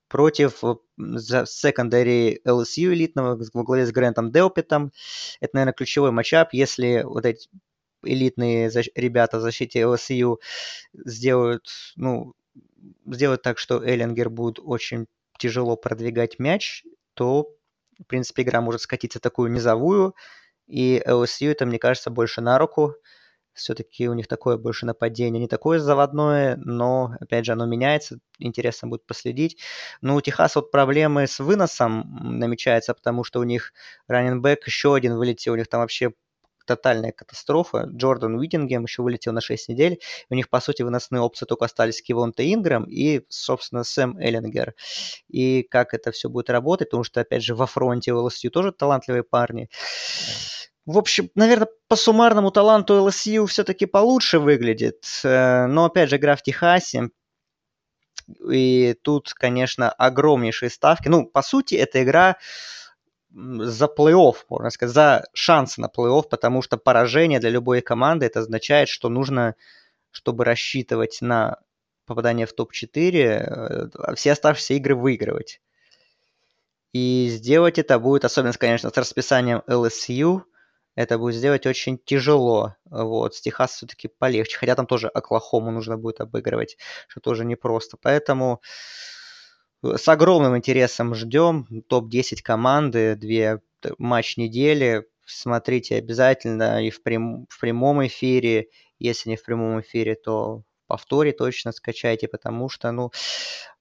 против 0.09 0.63
секондари 0.99 2.41
LSU 2.47 2.93
элитного 2.93 3.39
во 3.53 3.65
главе 3.65 3.87
с 3.87 3.93
Грантом 3.93 4.31
Делпитом. 4.31 4.93
Это, 5.41 5.57
наверное, 5.57 5.73
ключевой 5.75 6.13
матчап, 6.13 6.53
если 6.53 7.03
вот 7.05 7.25
эти 7.25 7.49
элитные 8.05 8.71
ребята 8.95 9.39
в 9.39 9.41
защите 9.41 9.81
LSU 9.81 10.37
сделают, 10.95 11.69
ну, 11.97 12.35
сделают 13.07 13.43
так, 13.43 13.59
что 13.59 13.83
Эллингер 13.83 14.31
будет 14.31 14.59
очень 14.63 15.07
тяжело 15.39 15.77
продвигать 15.77 16.39
мяч, 16.39 16.85
то, 17.15 17.49
в 17.99 18.05
принципе, 18.05 18.43
игра 18.43 18.61
может 18.61 18.83
скатиться 18.83 19.19
такую 19.19 19.51
низовую, 19.51 20.15
и 20.67 21.03
LSU 21.05 21.51
это, 21.51 21.67
мне 21.67 21.79
кажется, 21.79 22.11
больше 22.11 22.41
на 22.41 22.59
руку 22.59 22.95
все-таки 23.57 24.09
у 24.09 24.15
них 24.15 24.29
такое 24.29 24.57
больше 24.57 24.87
нападение, 24.87 25.41
не 25.41 25.49
такое 25.49 25.79
заводное, 25.79 26.57
но, 26.57 27.13
опять 27.21 27.45
же, 27.45 27.53
оно 27.53 27.67
меняется, 27.67 28.19
интересно 28.39 28.89
будет 28.89 29.07
последить. 29.07 29.59
Ну, 30.01 30.15
у 30.17 30.21
Техаса 30.21 30.61
вот 30.61 30.71
проблемы 30.71 31.27
с 31.27 31.41
выносом 31.41 32.39
намечаются, 32.39 32.95
потому 32.95 33.25
что 33.25 33.41
у 33.41 33.45
них 33.45 33.73
раненбэк 34.09 34.67
еще 34.67 34.95
один 34.95 35.17
вылетел, 35.17 35.55
у 35.55 35.57
них 35.57 35.69
там 35.69 35.81
вообще 35.81 36.13
тотальная 36.67 37.13
катастрофа. 37.13 37.89
Джордан 37.91 38.35
Уитингем 38.35 38.83
еще 38.85 39.03
вылетел 39.03 39.33
на 39.33 39.41
6 39.41 39.69
недель. 39.69 40.01
У 40.29 40.35
них, 40.35 40.51
по 40.51 40.61
сути, 40.61 40.83
выносные 40.83 41.23
опции 41.23 41.47
только 41.47 41.65
остались 41.65 42.03
Кивонта 42.03 42.43
Инграм 42.53 42.85
и, 42.85 43.23
собственно, 43.29 43.85
Сэм 43.85 44.19
Эллингер. 44.19 44.75
И 45.29 45.63
как 45.63 45.95
это 45.95 46.11
все 46.11 46.29
будет 46.29 46.51
работать, 46.51 46.91
потому 46.91 47.05
что, 47.05 47.21
опять 47.21 47.43
же, 47.43 47.55
во 47.55 47.67
фронте 47.67 48.13
у 48.13 48.27
LSU 48.27 48.51
тоже 48.51 48.73
талантливые 48.73 49.23
парни. 49.23 49.71
В 50.87 50.99
общем, 50.99 51.31
наверное, 51.35 51.69
по 51.89 51.97
суммарному 51.97 52.53
таланту 52.53 52.95
LSU 52.95 53.47
все-таки 53.47 53.87
получше 53.87 54.39
выглядит. 54.39 55.05
Э, 55.25 55.67
но, 55.67 55.87
опять 55.87 56.09
же, 56.09 56.17
игра 56.17 56.37
в 56.37 56.43
Техасе. 56.43 57.11
И 58.49 58.95
тут, 59.03 59.35
конечно, 59.35 59.91
огромнейшие 59.91 60.71
ставки. 60.71 61.09
Ну, 61.09 61.27
по 61.27 61.43
сути, 61.43 61.75
эта 61.75 62.05
игра 62.05 62.37
за 63.31 63.87
плей-офф, 63.87 64.37
можно 64.49 64.71
сказать, 64.71 64.95
за 64.95 65.25
шанс 65.35 65.77
на 65.77 65.87
плей-офф, 65.87 66.29
потому 66.31 66.63
что 66.63 66.77
поражение 66.77 67.41
для 67.41 67.51
любой 67.51 67.81
команды 67.81 68.27
это 68.27 68.41
означает, 68.41 68.89
что 68.89 69.09
нужно, 69.09 69.57
чтобы 70.13 70.45
рассчитывать 70.45 71.19
на 71.21 71.59
попадание 72.07 72.47
в 72.47 72.53
топ-4, 72.53 73.11
э, 73.13 74.15
все 74.15 74.33
оставшиеся 74.33 74.75
игры 74.75 74.95
выигрывать. 74.95 75.61
И 76.93 77.29
сделать 77.29 77.81
это 77.81 77.99
будет, 77.99 78.25
особенно, 78.25 78.53
конечно, 78.53 78.89
с 78.91 78.97
расписанием 78.97 79.65
LSU– 79.67 80.43
это 80.97 81.19
будет 81.19 81.35
сделать 81.35 81.67
очень 81.67 81.99
тяжело. 81.99 82.75
Вот, 82.87 83.35
с 83.35 83.41
Техас 83.41 83.73
все-таки 83.75 84.09
полегче. 84.09 84.59
Хотя 84.59 84.75
там 84.75 84.87
тоже 84.87 85.09
Оклахому 85.09 85.71
нужно 85.71 85.99
будет 85.99 86.21
обыгрывать, 86.21 86.79
что 87.07 87.21
тоже 87.21 87.45
непросто. 87.45 87.99
Поэтому 88.01 88.63
э, 89.85 89.97
с 89.97 90.09
огромным 90.09 90.57
интересом 90.57 91.15
ждем 91.15 91.67
топ-10 91.89 92.43
команды, 92.43 93.15
две 93.15 93.61
матч 93.99 94.39
недели. 94.39 95.07
Смотрите 95.27 95.97
обязательно 95.97 96.85
и 96.85 96.91
в, 96.91 97.03
прям, 97.03 97.47
в 97.51 97.61
прямом 97.61 98.05
эфире. 98.07 98.69
Если 98.99 99.29
не 99.31 99.37
в 99.37 99.45
прямом 99.45 99.81
эфире, 99.83 100.15
то 100.15 100.63
повторе 100.87 101.33
точно 101.33 101.73
скачайте, 101.73 102.27
потому 102.27 102.71
что, 102.71 102.91
ну, 102.93 103.11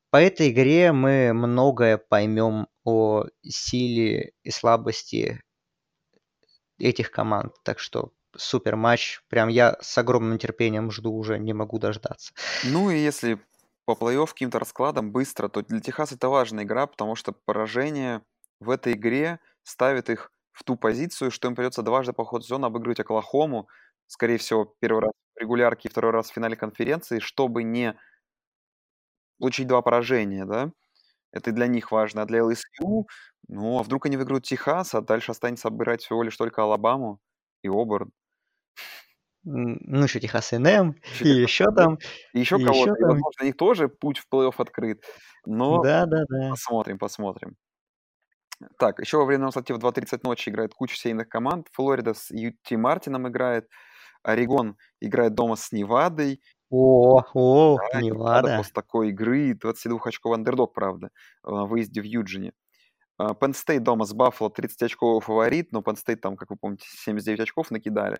по 0.09 0.17
этой 0.17 0.49
игре 0.49 0.91
мы 0.91 1.33
многое 1.33 1.97
поймем 1.97 2.67
о 2.83 3.25
силе 3.43 4.31
и 4.43 4.51
слабости 4.51 5.41
этих 6.77 7.11
команд. 7.11 7.53
Так 7.63 7.79
что 7.79 8.11
супер 8.35 8.75
матч. 8.75 9.21
Прям 9.29 9.49
я 9.49 9.77
с 9.81 9.97
огромным 9.97 10.37
терпением 10.37 10.91
жду 10.91 11.13
уже, 11.13 11.39
не 11.39 11.53
могу 11.53 11.79
дождаться. 11.79 12.33
Ну 12.63 12.89
и 12.89 12.97
если 12.97 13.39
по 13.85 13.91
плей-офф 13.91 14.27
каким-то 14.27 14.59
раскладам 14.59 15.11
быстро, 15.11 15.47
то 15.47 15.61
для 15.61 15.79
Техаса 15.79 16.15
это 16.15 16.29
важная 16.29 16.63
игра, 16.63 16.87
потому 16.87 17.15
что 17.15 17.31
поражение 17.31 18.21
в 18.59 18.69
этой 18.69 18.93
игре 18.93 19.39
ставит 19.63 20.09
их 20.09 20.31
в 20.51 20.63
ту 20.63 20.75
позицию, 20.75 21.31
что 21.31 21.47
им 21.47 21.55
придется 21.55 21.83
дважды 21.83 22.13
по 22.13 22.25
ходу 22.25 22.43
сезона 22.43 22.67
обыгрывать 22.67 22.99
Оклахому, 22.99 23.67
скорее 24.07 24.37
всего, 24.37 24.73
первый 24.79 25.01
раз 25.01 25.11
в 25.35 25.39
регулярке 25.39 25.87
и 25.87 25.91
второй 25.91 26.11
раз 26.11 26.29
в 26.29 26.33
финале 26.33 26.55
конференции, 26.55 27.19
чтобы 27.19 27.63
не 27.63 27.97
получить 29.37 29.67
два 29.67 29.81
поражения, 29.81 30.45
да? 30.45 30.71
Это 31.35 31.51
для 31.51 31.67
них 31.67 31.91
важно. 31.91 32.21
А 32.21 32.25
для 32.25 32.39
LSU, 32.39 33.03
ну, 33.47 33.79
а 33.79 33.83
вдруг 33.83 34.05
они 34.05 34.17
выиграют 34.17 34.45
Техас, 34.45 34.95
а 34.95 35.01
дальше 35.01 35.31
останется 35.31 35.67
обыграть 35.67 36.01
всего 36.01 36.23
лишь 36.23 36.37
только 36.37 36.63
Алабаму 36.63 37.19
и 37.61 37.69
Оберн. 37.69 38.11
Ну, 39.43 40.03
еще 40.03 40.19
Техас 40.19 40.53
НМ, 40.53 40.95
и 41.21 41.29
еще 41.29 41.65
там. 41.75 41.99
И 42.33 42.39
еще 42.39 42.57
кого-то. 42.57 42.95
И, 42.97 43.03
возможно, 43.03 43.41
у 43.41 43.45
них 43.45 43.57
тоже 43.57 43.89
путь 43.89 44.17
в 44.17 44.25
плей-офф 44.33 44.55
открыт. 44.57 45.03
Но 45.45 45.83
да, 45.83 46.05
да, 46.07 46.23
да. 46.27 46.49
посмотрим, 46.49 46.97
посмотрим. 46.97 47.55
Так, 48.79 48.99
еще 48.99 49.17
во 49.17 49.25
время 49.25 49.51
статьи 49.51 49.75
в 49.75 49.79
2.30 49.79 50.21
ночи 50.23 50.49
играет 50.49 50.73
куча 50.73 50.95
сейных 50.95 51.29
команд. 51.29 51.67
Флорида 51.73 52.13
с 52.13 52.31
Юти 52.31 52.75
Мартином 52.75 53.27
играет. 53.27 53.67
Орегон 54.23 54.77
играет 55.01 55.35
дома 55.35 55.57
с 55.57 55.71
Невадой. 55.71 56.41
О, 56.77 57.23
о, 57.33 57.77
да, 57.93 58.01
Невада. 58.01 58.57
После 58.57 58.73
такой 58.73 59.09
игры 59.09 59.53
22 59.53 59.99
очков 60.03 60.33
андердог, 60.33 60.73
правда, 60.73 61.09
на 61.43 61.65
выезде 61.65 62.01
в 62.01 62.03
Юджине. 62.03 62.51
Penn 63.17 63.53
State 63.53 63.79
дома 63.79 64.05
с 64.05 64.13
Баффало 64.13 64.51
30 64.51 64.83
очков 64.83 65.23
фаворит, 65.23 65.71
но 65.71 65.79
Penn 65.79 65.95
State 65.95 66.17
там, 66.17 66.35
как 66.35 66.49
вы 66.49 66.57
помните, 66.57 66.85
79 66.89 67.39
очков 67.39 67.71
накидали. 67.71 68.19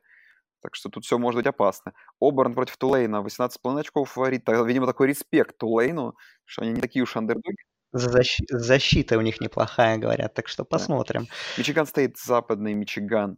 Так 0.61 0.73
что 0.73 0.89
тут 0.89 1.03
все 1.03 1.17
может 1.17 1.37
быть 1.37 1.47
опасно. 1.47 1.91
Оберн 2.21 2.53
против 2.53 2.77
Тулейна 2.77 3.17
18,5 3.17 3.79
очков 3.81 4.09
фаворит. 4.09 4.47
Видимо, 4.47 4.87
такой 4.87 5.07
респект 5.07 5.57
Тулейну, 5.57 6.15
что 6.45 6.61
они 6.61 6.71
не 6.71 6.81
такие 6.81 7.03
уж 7.03 7.17
андердоги. 7.17 7.57
Защ... 7.91 8.39
Защита 8.49 9.17
у 9.17 9.21
них 9.21 9.41
неплохая, 9.41 9.97
говорят, 9.97 10.33
так 10.33 10.47
что 10.47 10.63
посмотрим. 10.63 11.27
Мичиган 11.57 11.85
стоит 11.85 12.17
западный 12.17 12.73
Мичиган. 12.73 13.37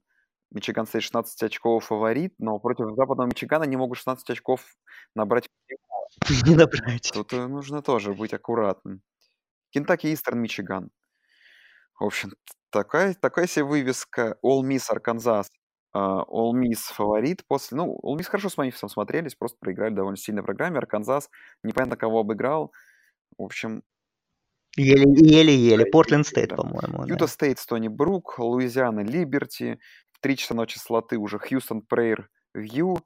Мичиган 0.52 0.88
стоит 0.88 1.03
16 1.03 1.44
очков 1.44 1.86
фаворит, 1.86 2.34
но 2.38 2.60
против 2.60 2.95
западного 2.95 3.28
Мичигана 3.28 3.64
не 3.64 3.76
могут 3.76 3.98
16 3.98 4.30
очков 4.30 4.65
набрать. 5.15 5.49
Не 6.45 6.56
набрать. 6.56 7.11
Тут 7.14 7.34
э, 7.34 7.48
нужно 7.48 7.82
тоже 7.82 8.14
быть 8.14 8.34
аккуратным. 8.34 9.02
Кентаки 9.72 10.14
Истерн 10.14 10.40
Мичиган. 10.40 10.90
В 11.99 12.06
общем, 12.06 12.32
такая, 12.69 13.14
такая 13.14 13.48
себе 13.48 13.65
вывеска 13.65 14.38
Ole 14.44 14.61
Miss 14.61 14.90
Арканзас. 14.90 15.49
Uh, 15.95 16.24
Ole 16.28 16.53
Miss 16.53 16.94
фаворит 16.94 17.45
после... 17.48 17.78
Ну, 17.78 17.99
Ole 18.03 18.18
Miss 18.18 18.26
хорошо 18.26 18.49
с 18.49 18.57
Мемфисом 18.57 18.90
смотрелись, 18.90 19.36
просто 19.36 19.57
проиграли 19.60 19.95
довольно 19.95 20.18
сильной 20.18 20.44
программе. 20.44 20.78
Арканзас 20.78 21.30
непонятно 21.64 21.98
кого 21.98 22.19
обыграл. 22.19 22.72
В 23.38 23.44
общем... 23.44 23.84
Еле-еле. 24.76 25.88
Портленд 25.88 26.28
Стейт, 26.28 26.56
по-моему. 26.56 27.06
Юта 27.07 27.26
Стейт, 27.26 27.57
Стони 27.57 27.88
Брук, 27.88 28.38
Луизиана 28.38 28.99
Либерти. 28.99 29.80
В 30.19 30.23
3 30.23 30.35
часа 30.35 30.56
ночи 30.56 30.80
слоты 30.80 31.18
уже 31.18 31.38
Хьюстон 31.38 31.81
Прейри 31.82 32.30
Вью. 32.56 32.98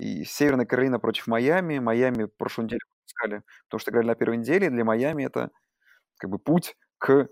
И 0.00 0.24
Северная 0.24 0.66
Каролина 0.66 0.98
против 0.98 1.26
Майами. 1.26 1.78
Майами 1.78 2.26
прошлую 2.26 2.66
неделю 2.66 2.80
пропускали, 3.04 3.42
потому 3.66 3.80
что 3.80 3.90
играли 3.92 4.08
на 4.08 4.14
первой 4.16 4.36
неделе. 4.38 4.70
Для 4.70 4.84
Майами 4.84 5.24
это 5.24 5.50
как 6.18 6.30
бы 6.30 6.38
путь 6.38 6.76
к 6.98 7.28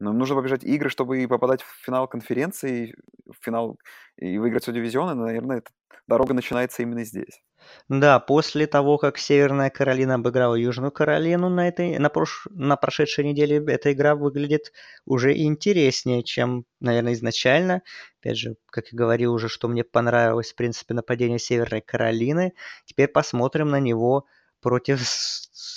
Нам 0.00 0.18
нужно 0.18 0.34
побежать 0.34 0.64
игры, 0.64 0.88
чтобы 0.88 1.26
попадать 1.28 1.62
в 1.62 1.84
финал 1.84 2.08
конференции, 2.08 2.94
в 3.26 3.34
финал 3.44 3.78
и 4.16 4.38
выиграть 4.38 4.62
все 4.62 4.72
дивизионы. 4.72 5.14
Наверное, 5.14 5.58
эта 5.58 5.70
дорога 6.06 6.34
начинается 6.34 6.82
именно 6.82 7.04
здесь. 7.04 7.42
Да, 7.88 8.18
после 8.18 8.66
того, 8.66 8.96
как 8.96 9.18
Северная 9.18 9.68
Каролина 9.68 10.14
обыграла 10.14 10.54
Южную 10.54 10.90
Каролину 10.90 11.50
на, 11.50 11.68
этой, 11.68 11.98
на, 11.98 12.08
прош... 12.08 12.46
на 12.50 12.76
прошедшей 12.76 13.24
неделе, 13.24 13.62
эта 13.68 13.92
игра 13.92 14.14
выглядит 14.14 14.72
уже 15.04 15.36
интереснее, 15.36 16.22
чем, 16.22 16.64
наверное, 16.80 17.12
изначально. 17.12 17.82
Опять 18.20 18.38
же, 18.38 18.56
как 18.70 18.88
я 18.92 18.96
говорил 18.96 19.34
уже, 19.34 19.48
что 19.48 19.68
мне 19.68 19.84
понравилось, 19.84 20.52
в 20.52 20.56
принципе, 20.56 20.94
нападение 20.94 21.38
Северной 21.38 21.82
Каролины. 21.82 22.54
Теперь 22.86 23.08
посмотрим 23.08 23.68
на 23.68 23.80
него 23.80 24.26
против 24.60 25.00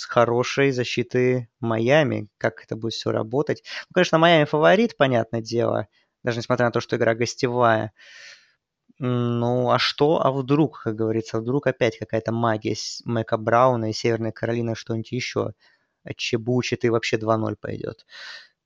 хорошей 0.08 0.70
защиты 0.70 1.48
Майами, 1.60 2.28
как 2.38 2.62
это 2.62 2.76
будет 2.76 2.92
все 2.92 3.10
работать. 3.10 3.62
Ну, 3.88 3.94
конечно, 3.94 4.18
Майами 4.18 4.44
фаворит, 4.44 4.96
понятное 4.96 5.40
дело, 5.40 5.88
даже 6.22 6.38
несмотря 6.38 6.66
на 6.66 6.72
то, 6.72 6.80
что 6.80 6.96
игра 6.96 7.14
гостевая. 7.14 7.92
Ну, 8.98 9.70
а 9.70 9.78
что, 9.78 10.24
а 10.24 10.30
вдруг, 10.30 10.82
как 10.84 10.94
говорится, 10.94 11.40
вдруг 11.40 11.66
опять 11.66 11.98
какая-то 11.98 12.32
магия 12.32 12.76
Мэка 13.04 13.36
Брауна 13.36 13.90
и 13.90 13.92
Северной 13.92 14.30
Каролины 14.30 14.76
что-нибудь 14.76 15.10
еще 15.10 15.52
отчебучит 16.04 16.84
и 16.84 16.90
вообще 16.90 17.16
2-0 17.16 17.56
пойдет. 17.60 18.06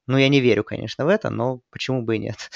Ну, 0.07 0.19
я 0.19 0.29
не 0.29 0.41
верю, 0.41 0.65
конечно, 0.65 1.07
в 1.07 1.09
это, 1.09 1.31
но 1.31 1.63
почему 1.71 2.03
бы 2.03 2.17
и 2.17 2.19
нет. 2.19 2.51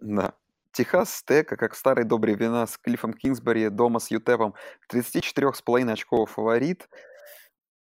Да. 0.00 0.34
Техас 0.72 1.14
Стека, 1.14 1.56
как 1.56 1.74
старый 1.74 2.04
добрый 2.04 2.34
вина 2.34 2.66
с 2.66 2.78
Клиффом 2.78 3.12
Кингсбери, 3.12 3.68
дома 3.68 4.00
с 4.00 4.10
Ютепом, 4.10 4.54
34,5 4.92 5.90
очков 5.92 6.30
фаворит. 6.30 6.88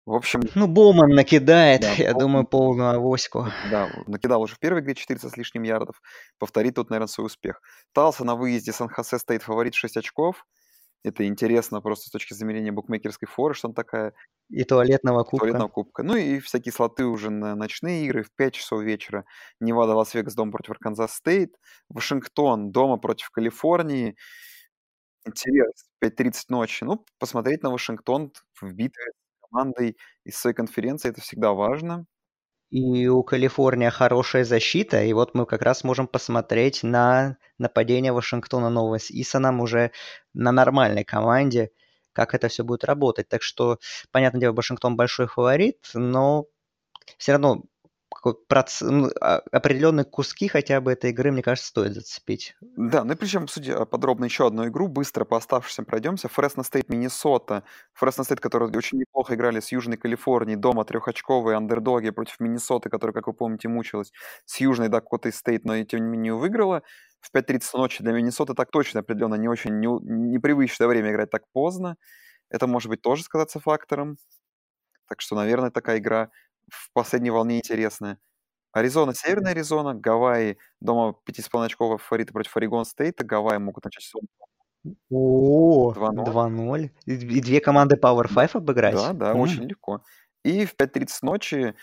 В 0.06 0.14
общем... 0.14 0.42
Ну, 0.56 0.68
Боуман 0.68 1.10
накидает, 1.10 1.82
Да, 1.82 1.92
я 1.94 2.12
Боуман. 2.14 2.20
думаю, 2.20 2.46
полную 2.48 2.90
авоську. 2.96 3.48
Да, 3.70 3.90
накидал 4.08 4.42
уже 4.42 4.56
в 4.56 4.60
первой 4.60 4.82
игре 4.82 4.96
400 4.96 5.30
с 5.30 5.38
лишним 5.38 5.64
ярдов. 5.64 6.02
Повторит 6.40 6.76
тут, 6.76 6.90
наверное, 6.90 7.08
свой 7.08 7.28
успех. 7.28 7.62
Талса 7.94 8.24
на 8.24 8.36
выезде 8.36 8.72
Сан-Хосе 8.72 9.20
стоит 9.20 9.44
фаворит 9.44 9.76
6 9.76 9.98
очков. 9.98 10.46
Это 11.04 11.26
интересно 11.26 11.82
просто 11.82 12.08
с 12.08 12.12
точки 12.12 12.34
зрения 12.34 12.72
букмекерской 12.72 13.28
форы, 13.28 13.54
что 13.56 13.70
он 13.70 13.74
такая 13.74 14.14
И 14.50 14.64
туалетного 14.64 15.24
кубка. 15.24 15.46
туалетного 15.46 15.70
кубка. 15.70 16.04
Ну 16.04 16.16
и 16.16 16.40
всякие 16.40 16.72
слоты 16.74 17.06
уже 17.06 17.30
на 17.32 17.56
ночные 17.56 18.06
игры 18.06 18.24
в 18.24 18.32
5 18.36 18.54
часов 18.54 18.82
вечера. 18.84 19.26
Невада, 19.60 19.96
Лас-Вегас, 19.96 20.36
дома 20.36 20.52
против 20.52 20.72
Арканзас 20.72 21.14
Стейт. 21.16 21.56
Вашингтон, 21.90 22.72
дома 22.72 22.98
против 22.98 23.30
Калифорнии. 23.32 24.16
Интерес, 25.26 25.86
5.30 26.00 26.46
ночи. 26.50 26.84
Ну, 26.84 27.06
посмотреть 27.20 27.64
на 27.64 27.70
Вашингтон 27.72 28.32
в 28.60 28.74
битве 28.74 29.04
с 29.12 29.48
командой 29.50 29.98
из 30.24 30.38
своей 30.38 30.56
конференции, 30.56 31.10
это 31.10 31.22
всегда 31.22 31.54
важно. 31.54 32.06
И 32.72 33.08
у 33.08 33.22
Калифорнии 33.24 33.90
хорошая 33.90 34.46
защита, 34.46 35.04
и 35.04 35.12
вот 35.14 35.36
мы 35.36 35.46
как 35.46 35.62
раз 35.62 35.84
можем 35.84 36.08
посмотреть 36.08 36.84
на 36.84 37.38
нападение 37.58 38.14
Вашингтона 38.14 38.70
нового 38.70 38.98
с 38.98 39.12
Исоном 39.12 39.60
уже 39.60 39.92
на 40.34 40.54
нормальной 40.54 41.04
команде, 41.04 41.72
как 42.14 42.34
это 42.34 42.48
все 42.48 42.64
будет 42.64 42.86
работать. 42.86 43.28
Так 43.28 43.42
что, 43.42 43.78
понятное 44.12 44.40
дело, 44.40 44.54
Вашингтон 44.54 44.96
большой 44.96 45.28
фаворит, 45.28 45.80
но 45.94 46.46
все 47.18 47.34
равно 47.34 47.64
проц- 48.48 48.82
ну, 48.82 49.10
а- 49.22 49.42
определенные 49.52 50.04
куски 50.06 50.48
хотя 50.48 50.82
бы 50.82 50.92
этой 50.92 51.12
игры, 51.12 51.32
мне 51.32 51.42
кажется, 51.42 51.70
стоит 51.70 51.94
зацепить. 51.94 52.56
Да, 52.62 53.04
ну 53.04 53.14
и 53.14 53.16
причем, 53.16 53.48
обсудим 53.48 53.86
подробно 53.86 54.26
еще 54.26 54.48
одну 54.48 54.68
игру, 54.68 54.88
быстро 54.88 55.26
по 55.26 55.38
оставшимся 55.38 55.84
пройдемся. 55.84 56.28
Фресно 56.28 56.64
Стейт, 56.64 56.90
Миннесота. 56.90 57.64
Фресно 57.94 58.24
Стейт, 58.24 58.40
которые 58.40 58.70
очень 58.72 59.00
неплохо 59.00 59.36
играли 59.36 59.60
с 59.60 59.72
Южной 59.72 59.98
Калифорнией, 59.98 60.58
дома 60.58 60.86
трехочковые 60.86 61.58
андердоги 61.58 62.10
против 62.12 62.40
Миннесоты, 62.40 62.90
которая, 62.90 63.14
как 63.14 63.28
вы 63.28 63.34
помните, 63.34 63.68
мучилась 63.70 64.12
с 64.46 64.60
Южной 64.60 64.90
Дакотой 64.90 65.32
Стейт, 65.34 65.66
но 65.66 65.76
и 65.76 65.86
тем 65.86 66.02
не 66.02 66.08
менее 66.08 66.34
выиграла. 66.36 66.84
В 67.22 67.32
5.30 67.32 67.74
ночи 67.78 68.04
для 68.04 68.14
Миннесоты 68.14 68.54
так 68.54 68.72
точно 68.72 69.02
определенно 69.02 69.36
не 69.36 69.48
очень 69.48 69.80
не, 69.80 69.88
непривычное 69.88 70.88
время 70.88 71.12
играть 71.12 71.30
так 71.30 71.44
поздно. 71.54 71.98
Это 72.50 72.68
может 72.68 72.90
быть 72.90 73.02
тоже 73.02 73.24
сказаться 73.24 73.60
фактором. 73.60 74.18
Так 75.08 75.22
что, 75.22 75.36
наверное, 75.36 75.72
такая 75.72 75.98
игра 76.00 76.30
в 76.72 76.92
последней 76.94 77.32
волне 77.32 77.60
интересная. 77.60 78.20
Аризона, 78.74 79.14
Северная 79.16 79.52
Аризона, 79.54 79.96
Гавайи, 79.96 80.58
дома 80.82 81.16
5,5 81.26 81.68
очковых 81.68 82.02
фавориты 82.04 82.34
против 82.34 82.58
Орегон 82.58 82.86
Стейта. 82.86 83.26
Гавайи 83.26 83.60
могут 83.60 83.86
начать 83.86 84.04
сезон. 84.06 84.24
О, 85.12 85.94
2:0. 85.94 86.26
2-0. 86.26 86.92
И 87.06 87.14
и 87.16 87.42
две 87.42 87.60
команды 87.62 87.96
Power 87.98 88.28
5 88.28 88.56
обыграть? 88.56 88.96
Да, 88.96 89.14
да, 89.14 89.36
М. 89.36 89.40
очень 89.40 89.64
легко. 89.66 90.04
И 90.44 90.66
в 90.66 90.76
5.30 90.76 91.24
ночи 91.24 91.76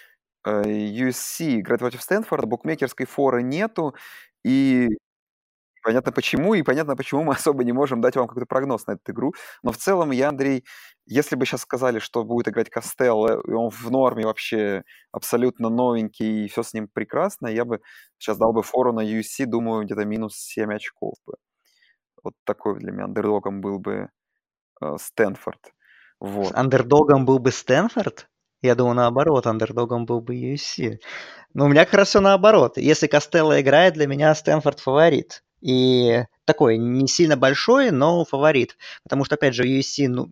э, 0.45 0.63
USC 0.65 1.61
играет 1.61 1.81
против 1.81 2.03
Стэнфорда, 2.03 2.47
букмекерской 2.47 3.07
форы 3.07 3.43
нету, 3.43 3.95
и 4.45 4.89
понятно 5.83 6.13
почему, 6.13 6.55
и 6.55 6.63
понятно 6.63 6.97
почему 6.97 7.25
мы 7.25 7.33
особо 7.35 7.65
не 7.65 7.73
можем 7.73 8.01
дать 8.01 8.17
вам 8.17 8.29
какой-то 8.29 8.47
прогноз 8.47 8.87
на 8.87 8.93
эту 8.93 9.13
игру. 9.13 9.35
Но 9.63 9.73
в 9.73 9.77
целом 9.77 10.11
я, 10.11 10.29
Андрей, 10.29 10.65
если 11.07 11.37
бы 11.37 11.47
сейчас 11.47 11.63
сказали, 11.63 11.99
что 11.99 12.25
будет 12.25 12.49
играть 12.49 12.71
Костелло, 12.71 13.41
и 13.47 13.53
он 13.53 13.71
в 13.71 13.91
норме 13.91 14.25
вообще 14.25 14.83
абсолютно 15.13 15.69
новенький, 15.69 16.45
и 16.45 16.49
все 16.49 16.63
с 16.63 16.75
ним 16.75 16.89
прекрасно, 16.89 17.49
я 17.49 17.65
бы 17.65 17.81
сейчас 18.19 18.37
дал 18.39 18.53
бы 18.53 18.63
фору 18.63 18.93
на 18.93 19.01
USC, 19.01 19.47
думаю, 19.47 19.85
где-то 19.85 20.05
минус 20.05 20.35
7 20.37 20.75
очков 20.75 21.15
бы. 21.27 21.35
Вот 22.23 22.35
такой 22.45 22.79
для 22.79 22.93
меня 22.93 23.05
андердогом 23.05 23.61
был 23.61 23.79
бы 23.79 24.09
э, 24.83 24.97
Стэнфорд. 24.99 25.73
Вот. 26.21 26.53
Андердогом 26.55 27.25
был 27.25 27.39
бы 27.39 27.53
Стэнфорд? 27.53 28.29
Я 28.61 28.75
думаю, 28.75 28.97
наоборот, 28.97 29.47
андердогом 29.47 30.05
был 30.05 30.21
бы 30.21 30.35
USC. 30.35 30.99
Но 31.55 31.67
у 31.67 31.69
меня 31.69 31.85
как 31.85 31.95
раз 31.95 32.09
все 32.09 32.21
наоборот. 32.21 32.77
Если 32.77 33.07
Костелло 33.07 33.61
играет, 33.61 33.95
для 33.95 34.07
меня 34.07 34.35
Стэнфорд 34.35 34.81
фаворит. 34.81 35.45
И 35.61 36.25
такой 36.45 36.79
не 36.79 37.09
сильно 37.09 37.37
большой, 37.37 37.91
но 37.91 38.25
фаворит. 38.25 38.77
Потому 39.03 39.25
что, 39.25 39.35
опять 39.35 39.55
же, 39.55 39.65
USC 39.65 40.09
ну, 40.09 40.31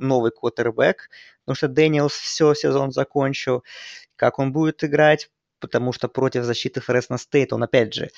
новый 0.00 0.30
квотербек, 0.30 1.10
потому 1.44 1.56
что 1.56 1.68
Дэниелс 1.68 2.12
все 2.12 2.54
сезон 2.54 2.92
закончил. 2.92 3.64
Как 4.16 4.38
он 4.38 4.52
будет 4.52 4.84
играть? 4.84 5.30
Потому 5.60 5.92
что 5.92 6.08
против 6.08 6.44
защиты 6.44 6.80
Фресно 6.80 7.18
Стейт 7.18 7.52
он, 7.52 7.62
опять 7.62 7.94
же, 7.94 8.10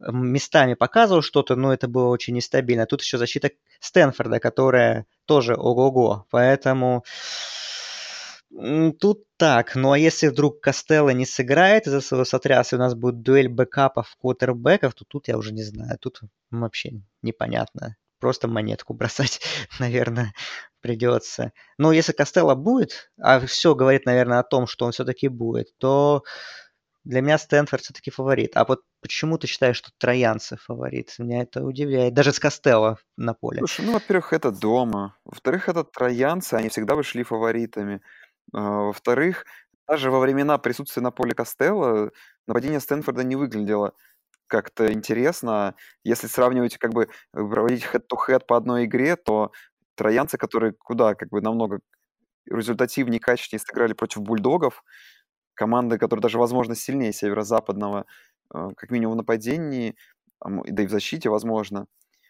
местами 0.00 0.74
показывал 0.74 1.22
что-то, 1.22 1.56
но 1.56 1.72
это 1.72 1.88
было 1.88 2.08
очень 2.08 2.34
нестабильно. 2.34 2.86
Тут 2.86 3.02
еще 3.02 3.18
защита 3.18 3.50
Стэнфорда, 3.80 4.40
которая 4.40 5.06
тоже 5.24 5.54
ого-го. 5.54 6.26
Поэтому 6.30 7.04
тут 9.00 9.24
так. 9.36 9.74
Ну 9.74 9.92
а 9.92 9.98
если 9.98 10.28
вдруг 10.28 10.60
Костелло 10.60 11.10
не 11.10 11.26
сыграет 11.26 11.86
из-за 11.86 12.00
своего 12.00 12.24
сотряса, 12.24 12.76
и 12.76 12.78
у 12.78 12.82
нас 12.82 12.94
будет 12.94 13.22
дуэль 13.22 13.48
бэкапов, 13.48 14.16
квотербеков, 14.20 14.94
то 14.94 15.04
тут 15.04 15.28
я 15.28 15.36
уже 15.36 15.52
не 15.52 15.62
знаю. 15.62 15.98
Тут 15.98 16.20
вообще 16.50 17.02
непонятно. 17.22 17.96
Просто 18.20 18.48
монетку 18.48 18.94
бросать, 18.94 19.40
наверное, 19.78 20.32
придется. 20.80 21.52
Но 21.78 21.92
если 21.92 22.12
Костелло 22.12 22.54
будет, 22.54 23.10
а 23.20 23.40
все 23.40 23.74
говорит, 23.74 24.06
наверное, 24.06 24.38
о 24.38 24.44
том, 24.44 24.66
что 24.66 24.86
он 24.86 24.92
все-таки 24.92 25.28
будет, 25.28 25.76
то 25.78 26.22
для 27.04 27.20
меня 27.20 27.36
Стэнфорд 27.36 27.82
все-таки 27.82 28.10
фаворит. 28.10 28.56
А 28.56 28.64
вот 28.64 28.80
почему 29.02 29.36
ты 29.36 29.46
считаешь, 29.46 29.76
что 29.76 29.90
троянцы 29.98 30.56
фаворит? 30.56 31.14
Меня 31.18 31.42
это 31.42 31.62
удивляет. 31.62 32.14
Даже 32.14 32.32
с 32.32 32.38
Костелло 32.38 32.98
на 33.16 33.34
поле. 33.34 33.58
Слушай, 33.58 33.84
ну, 33.84 33.92
во-первых, 33.92 34.32
это 34.32 34.50
дома. 34.50 35.16
Во-вторых, 35.24 35.68
это 35.68 35.84
троянцы, 35.84 36.54
они 36.54 36.70
всегда 36.70 36.94
вышли 36.94 37.22
фаворитами. 37.22 38.00
А, 38.52 38.60
Во-вторых, 38.86 39.44
даже 39.88 40.10
во 40.10 40.20
времена 40.20 40.58
присутствия 40.58 41.02
на 41.02 41.10
поле 41.10 41.34
Костелло 41.34 42.10
нападение 42.46 42.80
Стэнфорда 42.80 43.24
не 43.24 43.36
выглядело 43.36 43.92
как-то 44.48 44.92
интересно. 44.92 45.74
Если 46.04 46.26
сравнивать, 46.28 46.78
как 46.78 46.92
бы, 46.94 47.08
проводить 47.32 47.84
head-to-head 47.84 48.46
по 48.46 48.56
одной 48.56 48.84
игре, 48.86 49.16
то 49.16 49.52
троянцы, 49.96 50.38
которые 50.38 50.72
куда, 50.74 51.14
как 51.14 51.30
бы, 51.30 51.40
намного 51.42 51.80
результативнее 52.50 53.20
качественнее 53.20 53.62
сыграли 53.66 53.94
против 53.94 54.22
бульдогов, 54.22 54.84
команды, 55.54 55.98
которые 55.98 56.22
даже, 56.22 56.38
возможно, 56.38 56.74
сильнее 56.76 57.12
северо-западного, 57.12 58.06
э, 58.54 58.68
как 58.76 58.90
минимум 58.90 59.14
в 59.14 59.18
нападении, 59.18 59.96
да 60.44 60.82
и 60.84 60.86
в 60.86 60.90
защите, 60.90 61.30
возможно. 61.30 61.86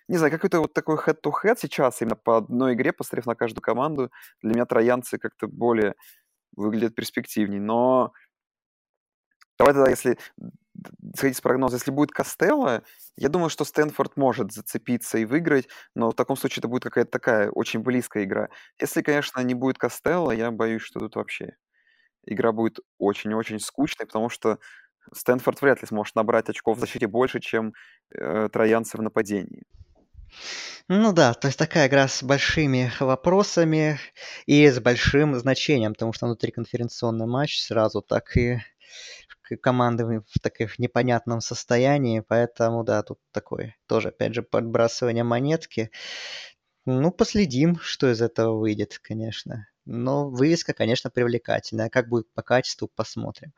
Не 0.09 0.19
знаю, 0.19 0.33
какой-то 0.33 0.61
вот 0.61 0.75
такой 0.75 0.97
head-to-head 0.97 1.57
сейчас, 1.59 2.03
именно 2.03 2.17
по 2.17 2.37
одной 2.37 2.75
игре, 2.75 2.93
посмотрев 2.93 3.27
на 3.27 3.35
каждую 3.35 3.63
команду, 3.63 4.11
для 4.43 4.53
меня 4.53 4.67
троянцы 4.67 5.19
как-то 5.19 5.49
более 5.49 5.95
выглядят 6.57 6.95
перспективней. 6.95 7.59
Но 7.59 8.13
давай 9.59 9.75
тогда, 9.75 9.91
если 9.91 10.19
сходить 11.17 11.37
с 11.37 11.41
прогноза, 11.41 11.77
если 11.77 11.91
будет 11.91 12.11
Костелло, 12.11 12.83
я 13.17 13.29
думаю, 13.29 13.49
что 13.49 13.65
Стэнфорд 13.65 14.17
может 14.17 14.53
зацепиться 14.53 15.19
и 15.19 15.25
выиграть, 15.25 15.69
но 15.95 16.11
в 16.11 16.15
таком 16.15 16.37
случае 16.37 16.61
это 16.61 16.69
будет 16.69 16.83
какая-то 16.83 17.11
такая 17.11 17.51
очень 17.51 17.81
близкая 17.81 18.25
игра. 18.25 18.49
Если, 18.81 19.03
конечно, 19.03 19.41
не 19.41 19.55
будет 19.55 19.79
Костелло, 19.79 20.33
я 20.33 20.51
боюсь, 20.51 20.83
что 20.83 21.01
тут 21.01 21.17
вообще 21.17 21.57
игра 22.27 22.53
будет 22.53 22.81
очень-очень 22.99 23.61
скучной, 23.61 24.07
потому 24.07 24.29
что 24.29 24.59
Стэнфорд 25.13 25.61
вряд 25.63 25.83
ли 25.83 25.89
сможет 25.89 26.15
набрать 26.15 26.49
очков 26.49 26.79
в 26.79 26.81
защите 26.81 27.07
больше, 27.07 27.41
чем 27.41 27.75
э, 28.11 28.49
троянцы 28.53 28.97
в 28.97 29.03
нападении. 29.03 29.65
Ну 30.89 31.13
да, 31.13 31.33
то 31.33 31.49
есть 31.49 31.59
такая 31.59 31.89
игра 31.89 32.09
с 32.09 32.23
большими 32.23 32.93
вопросами 33.01 33.99
и 34.47 34.69
с 34.69 34.79
большим 34.81 35.35
значением, 35.39 35.95
потому 35.95 36.13
что 36.13 36.27
внутриконференционный 36.27 37.27
матч 37.27 37.61
сразу 37.61 38.03
так 38.03 38.37
и 38.37 38.59
команды 39.61 40.05
в 40.05 40.41
таких 40.41 40.79
непонятном 40.79 41.41
состоянии, 41.41 42.21
поэтому, 42.21 42.85
да, 42.85 43.03
тут 43.03 43.19
такое 43.31 43.77
тоже, 43.87 44.09
опять 44.09 44.35
же, 44.35 44.43
подбрасывание 44.43 45.25
монетки. 45.25 45.91
Ну, 46.87 47.11
последим, 47.11 47.79
что 47.81 48.11
из 48.11 48.21
этого 48.21 48.59
выйдет, 48.59 48.99
конечно. 48.99 49.67
Но 49.87 50.29
вывеска, 50.29 50.73
конечно, 50.73 51.11
привлекательная. 51.11 51.89
Как 51.89 52.09
будет 52.09 52.33
по 52.35 52.43
качеству, 52.43 52.89
посмотрим. 52.89 53.53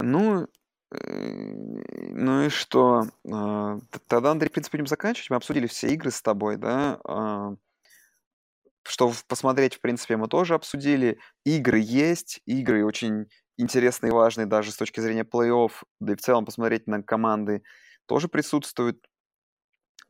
Ну, 0.00 0.48
ну 0.92 2.42
и 2.42 2.48
что? 2.48 3.04
А, 3.30 3.78
тогда, 4.08 4.32
Андрей, 4.32 4.48
в 4.48 4.52
принципе, 4.52 4.78
будем 4.78 4.86
заканчивать. 4.86 5.30
Мы 5.30 5.36
обсудили 5.36 5.66
все 5.66 5.88
игры 5.88 6.10
с 6.10 6.20
тобой, 6.20 6.56
да? 6.56 7.00
А, 7.04 7.54
что 8.84 9.12
посмотреть, 9.28 9.74
в 9.76 9.80
принципе, 9.80 10.16
мы 10.16 10.28
тоже 10.28 10.54
обсудили. 10.54 11.18
Игры 11.44 11.78
есть, 11.78 12.40
игры 12.46 12.84
очень 12.84 13.26
интересные 13.56 14.10
и 14.10 14.14
важные 14.14 14.46
даже 14.46 14.72
с 14.72 14.76
точки 14.76 15.00
зрения 15.00 15.24
плей-офф, 15.24 15.70
да 16.00 16.12
и 16.12 16.16
в 16.16 16.20
целом 16.20 16.44
посмотреть 16.44 16.86
на 16.86 17.02
команды 17.02 17.62
тоже 18.06 18.28
присутствуют. 18.28 19.06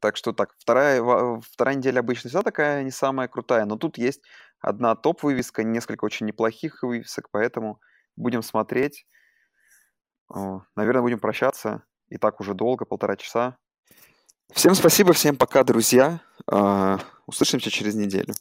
Так 0.01 0.17
что 0.17 0.33
так, 0.33 0.55
вторая, 0.59 1.01
вторая 1.41 1.77
неделя 1.77 2.01
обычно 2.01 2.29
всегда 2.29 2.43
такая 2.43 2.83
не 2.83 2.91
самая 2.91 3.29
крутая, 3.29 3.67
но 3.67 3.77
тут 3.77 3.99
есть 3.99 4.23
одна 4.59 4.97
топ-вывеска, 4.97 5.63
несколько 5.63 6.05
очень 6.05 6.27
неплохих 6.27 6.83
вывесок, 6.83 7.29
поэтому 7.31 7.81
будем 8.17 8.43
смотреть. 8.43 9.07
Наверное, 10.77 11.03
будем 11.03 11.19
прощаться. 11.19 11.83
И 12.09 12.19
так 12.19 12.41
уже 12.41 12.55
долго, 12.55 12.85
полтора 12.85 13.17
часа. 13.17 13.57
Всем 14.53 14.75
спасибо, 14.75 15.13
всем 15.13 15.37
пока, 15.37 15.65
друзья. 15.65 16.21
А, 16.47 16.99
услышимся 17.27 17.71
через 17.71 17.95
неделю. 17.95 18.35